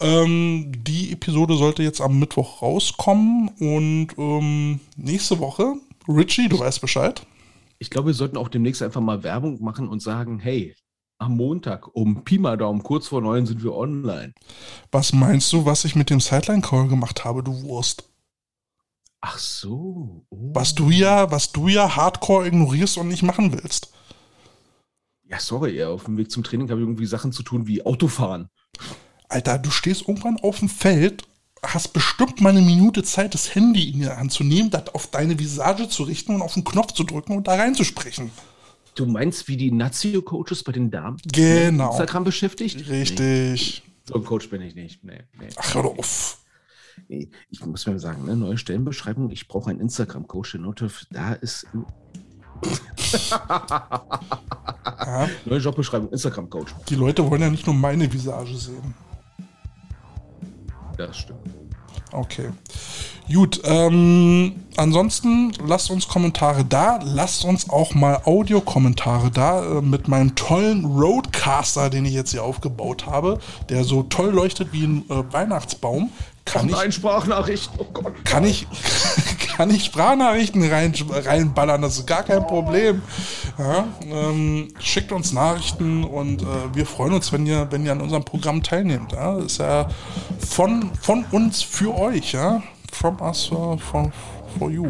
Ähm, 0.00 0.72
die 0.76 1.12
Episode 1.12 1.56
sollte 1.56 1.82
jetzt 1.82 2.00
am 2.00 2.18
Mittwoch 2.18 2.62
rauskommen 2.62 3.48
und 3.58 4.08
ähm, 4.16 4.80
nächste 4.96 5.38
Woche, 5.40 5.74
Richie, 6.08 6.48
du 6.48 6.58
weißt 6.58 6.80
Bescheid. 6.80 7.26
Ich 7.78 7.90
glaube, 7.90 8.08
wir 8.08 8.14
sollten 8.14 8.36
auch 8.36 8.48
demnächst 8.48 8.82
einfach 8.82 9.00
mal 9.00 9.22
Werbung 9.22 9.62
machen 9.62 9.88
und 9.88 10.00
sagen, 10.00 10.38
hey, 10.38 10.74
am 11.18 11.36
Montag 11.36 11.94
um 11.94 12.24
Pi 12.24 12.38
mal 12.38 12.56
Daumen, 12.56 12.82
kurz 12.82 13.08
vor 13.08 13.20
neun 13.20 13.44
sind 13.44 13.62
wir 13.62 13.74
online. 13.74 14.32
Was 14.92 15.12
meinst 15.12 15.52
du, 15.52 15.66
was 15.66 15.84
ich 15.84 15.96
mit 15.96 16.10
dem 16.10 16.20
Sideline-Call 16.20 16.88
gemacht 16.88 17.24
habe, 17.24 17.42
du 17.42 17.62
Wurst? 17.62 18.08
Ach 19.20 19.38
so. 19.38 20.24
Oh. 20.30 20.50
Was 20.54 20.74
du 20.74 20.90
ja, 20.90 21.30
was 21.30 21.50
du 21.50 21.66
ja 21.66 21.96
hardcore 21.96 22.46
ignorierst 22.46 22.98
und 22.98 23.08
nicht 23.08 23.24
machen 23.24 23.52
willst. 23.52 23.92
Ja, 25.30 25.38
sorry, 25.38 25.82
auf 25.84 26.04
dem 26.04 26.16
Weg 26.16 26.30
zum 26.30 26.42
Training 26.42 26.70
habe 26.70 26.80
ich 26.80 26.86
irgendwie 26.86 27.06
Sachen 27.06 27.32
zu 27.32 27.42
tun 27.42 27.66
wie 27.66 27.84
Autofahren. 27.84 28.48
Alter, 29.28 29.58
du 29.58 29.70
stehst 29.70 30.08
irgendwann 30.08 30.38
auf 30.38 30.60
dem 30.60 30.70
Feld, 30.70 31.24
hast 31.62 31.92
bestimmt 31.92 32.40
mal 32.40 32.50
eine 32.50 32.62
Minute 32.62 33.02
Zeit, 33.02 33.34
das 33.34 33.54
Handy 33.54 33.90
in 33.90 34.00
die 34.00 34.08
Hand 34.08 34.32
zu 34.32 34.42
nehmen, 34.42 34.70
das 34.70 34.88
auf 34.94 35.08
deine 35.10 35.38
Visage 35.38 35.88
zu 35.88 36.04
richten 36.04 36.34
und 36.36 36.42
auf 36.42 36.54
den 36.54 36.64
Knopf 36.64 36.92
zu 36.92 37.04
drücken 37.04 37.36
und 37.36 37.46
da 37.46 37.56
reinzusprechen. 37.56 38.30
Du 38.94 39.04
meinst, 39.06 39.48
wie 39.48 39.56
die 39.58 39.70
Nazio-Coaches 39.70 40.64
bei 40.64 40.72
den 40.72 40.90
Damen 40.90 41.18
Genau. 41.30 41.90
Instagram 41.90 42.24
beschäftigt? 42.24 42.88
Richtig. 42.88 43.82
Nee, 43.86 43.92
so 44.06 44.14
ein 44.14 44.24
Coach 44.24 44.48
bin 44.48 44.62
ich 44.62 44.74
nicht. 44.74 45.04
Nee, 45.04 45.20
nee. 45.38 45.48
Ach, 45.56 45.74
hör 45.74 45.84
auf. 45.84 46.38
Nee, 47.06 47.28
ich 47.50 47.64
muss 47.64 47.86
mir 47.86 47.98
sagen, 48.00 48.24
ne, 48.24 48.34
neue 48.34 48.58
Stellenbeschreibung, 48.58 49.30
ich 49.30 49.46
brauche 49.46 49.70
einen 49.70 49.80
Instagram-Coach, 49.80 50.52
der 50.52 50.60
Note, 50.62 50.90
da 51.10 51.34
ist 51.34 51.66
neue 55.44 55.58
Jobbeschreibung, 55.58 56.10
Instagram-Coach. 56.10 56.74
die 56.88 56.94
Leute 56.94 57.28
wollen 57.28 57.42
ja 57.42 57.50
nicht 57.50 57.66
nur 57.66 57.74
meine 57.74 58.12
Visage 58.12 58.56
sehen. 58.56 58.94
Das 60.96 61.16
stimmt. 61.16 61.40
Okay. 62.12 62.50
Gut, 63.32 63.60
ähm, 63.64 64.64
ansonsten 64.76 65.52
lasst 65.66 65.90
uns 65.90 66.08
Kommentare 66.08 66.64
da, 66.64 66.98
lasst 67.04 67.44
uns 67.44 67.68
auch 67.68 67.94
mal 67.94 68.22
Audiokommentare 68.24 69.30
da 69.30 69.78
äh, 69.78 69.82
mit 69.82 70.08
meinem 70.08 70.34
tollen 70.34 70.86
Roadcaster, 70.86 71.90
den 71.90 72.06
ich 72.06 72.14
jetzt 72.14 72.30
hier 72.30 72.42
aufgebaut 72.42 73.04
habe, 73.04 73.38
der 73.68 73.84
so 73.84 74.02
toll 74.04 74.30
leuchtet 74.30 74.72
wie 74.72 74.84
ein 74.84 75.04
äh, 75.10 75.30
Weihnachtsbaum. 75.30 76.10
Kann 76.52 76.66
ich, 76.66 76.72
Nein, 76.74 76.92
Sprachnachricht, 76.92 77.70
oh 77.78 77.84
Gott. 77.92 78.24
kann 78.24 78.44
ich, 78.44 78.66
kann 79.56 79.70
ich 79.70 79.84
Sprachnachrichten 79.84 80.68
rein, 80.70 80.94
reinballern, 81.10 81.82
das 81.82 81.98
ist 81.98 82.06
gar 82.06 82.22
kein 82.22 82.46
Problem. 82.46 83.02
Ja, 83.58 83.86
ähm, 84.02 84.68
schickt 84.78 85.12
uns 85.12 85.32
Nachrichten 85.32 86.04
und 86.04 86.42
äh, 86.42 86.46
wir 86.72 86.86
freuen 86.86 87.12
uns, 87.12 87.32
wenn 87.32 87.44
ihr, 87.44 87.66
wenn 87.70 87.84
ihr 87.84 87.92
an 87.92 88.00
unserem 88.00 88.24
Programm 88.24 88.62
teilnehmt. 88.62 89.12
Ja? 89.12 89.34
Das 89.34 89.44
ist 89.44 89.58
ja 89.58 89.88
von, 90.38 90.90
von 91.00 91.24
uns 91.32 91.62
für 91.62 91.94
euch, 91.96 92.32
ja. 92.32 92.62
From 92.92 93.20
us 93.20 93.50
uh, 93.52 93.76
for, 93.76 94.10
for 94.58 94.70
you. 94.70 94.86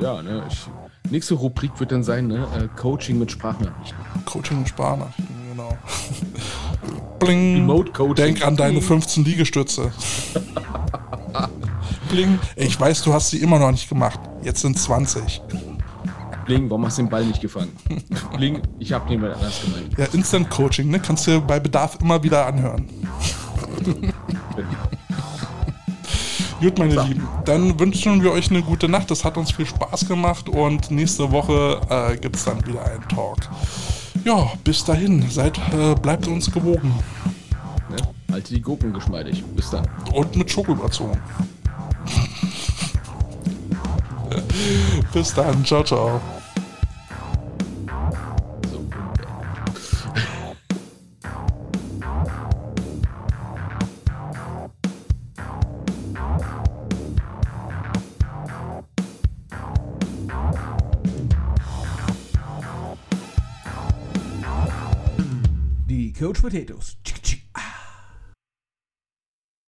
Ja, 0.00 0.22
ne, 0.22 0.44
ich, 0.50 0.66
nächste 1.10 1.34
Rubrik 1.34 1.78
wird 1.78 1.92
dann 1.92 2.02
sein, 2.02 2.26
ne, 2.26 2.48
äh, 2.58 2.80
Coaching 2.80 3.18
mit 3.18 3.30
Sprachnachrichten. 3.30 3.98
Coaching 4.24 4.58
und 4.58 4.68
Sprachnachrichten, 4.68 5.39
genau. 7.20 7.84
Bling. 7.98 8.14
Denk 8.14 8.46
an 8.46 8.56
deine 8.56 8.80
15 8.80 9.24
Liegestütze. 9.24 9.92
Bling. 12.10 12.38
Ich 12.56 12.78
weiß, 12.80 13.02
du 13.02 13.12
hast 13.12 13.30
sie 13.30 13.38
immer 13.38 13.58
noch 13.58 13.70
nicht 13.70 13.88
gemacht. 13.88 14.18
Jetzt 14.42 14.62
sind 14.62 14.78
20. 14.78 15.40
Bling, 16.46 16.68
warum 16.68 16.86
hast 16.86 16.98
du 16.98 17.02
den 17.02 17.10
Ball 17.10 17.24
nicht 17.24 17.40
gefangen? 17.40 17.76
Bling, 18.36 18.60
ich 18.78 18.92
habe 18.92 19.08
niemand 19.08 19.34
anders 19.34 19.60
gemeint. 19.62 19.96
Ja, 19.96 20.06
Instant 20.12 20.50
Coaching, 20.50 20.90
ne? 20.90 20.98
Kannst 20.98 21.26
du 21.26 21.40
bei 21.40 21.60
Bedarf 21.60 21.98
immer 22.00 22.22
wieder 22.22 22.46
anhören. 22.46 22.88
Gut, 26.60 26.78
meine 26.78 26.94
So. 26.94 27.02
Lieben, 27.02 27.28
dann 27.44 27.78
wünschen 27.78 28.22
wir 28.22 28.32
euch 28.32 28.50
eine 28.50 28.62
gute 28.62 28.88
Nacht. 28.88 29.10
Das 29.10 29.24
hat 29.24 29.36
uns 29.36 29.52
viel 29.52 29.66
Spaß 29.66 30.08
gemacht 30.08 30.48
und 30.48 30.90
nächste 30.90 31.30
Woche 31.30 31.80
äh, 31.88 32.16
gibt 32.16 32.36
es 32.36 32.44
dann 32.44 32.66
wieder 32.66 32.84
einen 32.84 33.06
Talk. 33.08 33.38
Ja, 34.24 34.50
bis 34.64 34.84
dahin, 34.84 35.28
seid, 35.30 35.58
äh, 35.72 35.94
bleibt 35.94 36.26
uns 36.26 36.50
gewogen 36.50 36.92
Ne? 37.90 37.96
Halte 38.30 38.54
die 38.54 38.60
Gurken 38.60 38.92
geschmeidig. 38.92 39.42
Bis 39.56 39.70
dann. 39.70 39.86
und 40.12 40.36
mit 40.36 40.50
Schoko 40.50 40.72
überzogen. 40.72 41.18
bis 45.12 45.34
dann, 45.34 45.64
ciao, 45.64 45.82
ciao. 45.82 46.20
Coach 66.20 66.42
Potatoes 66.42 66.96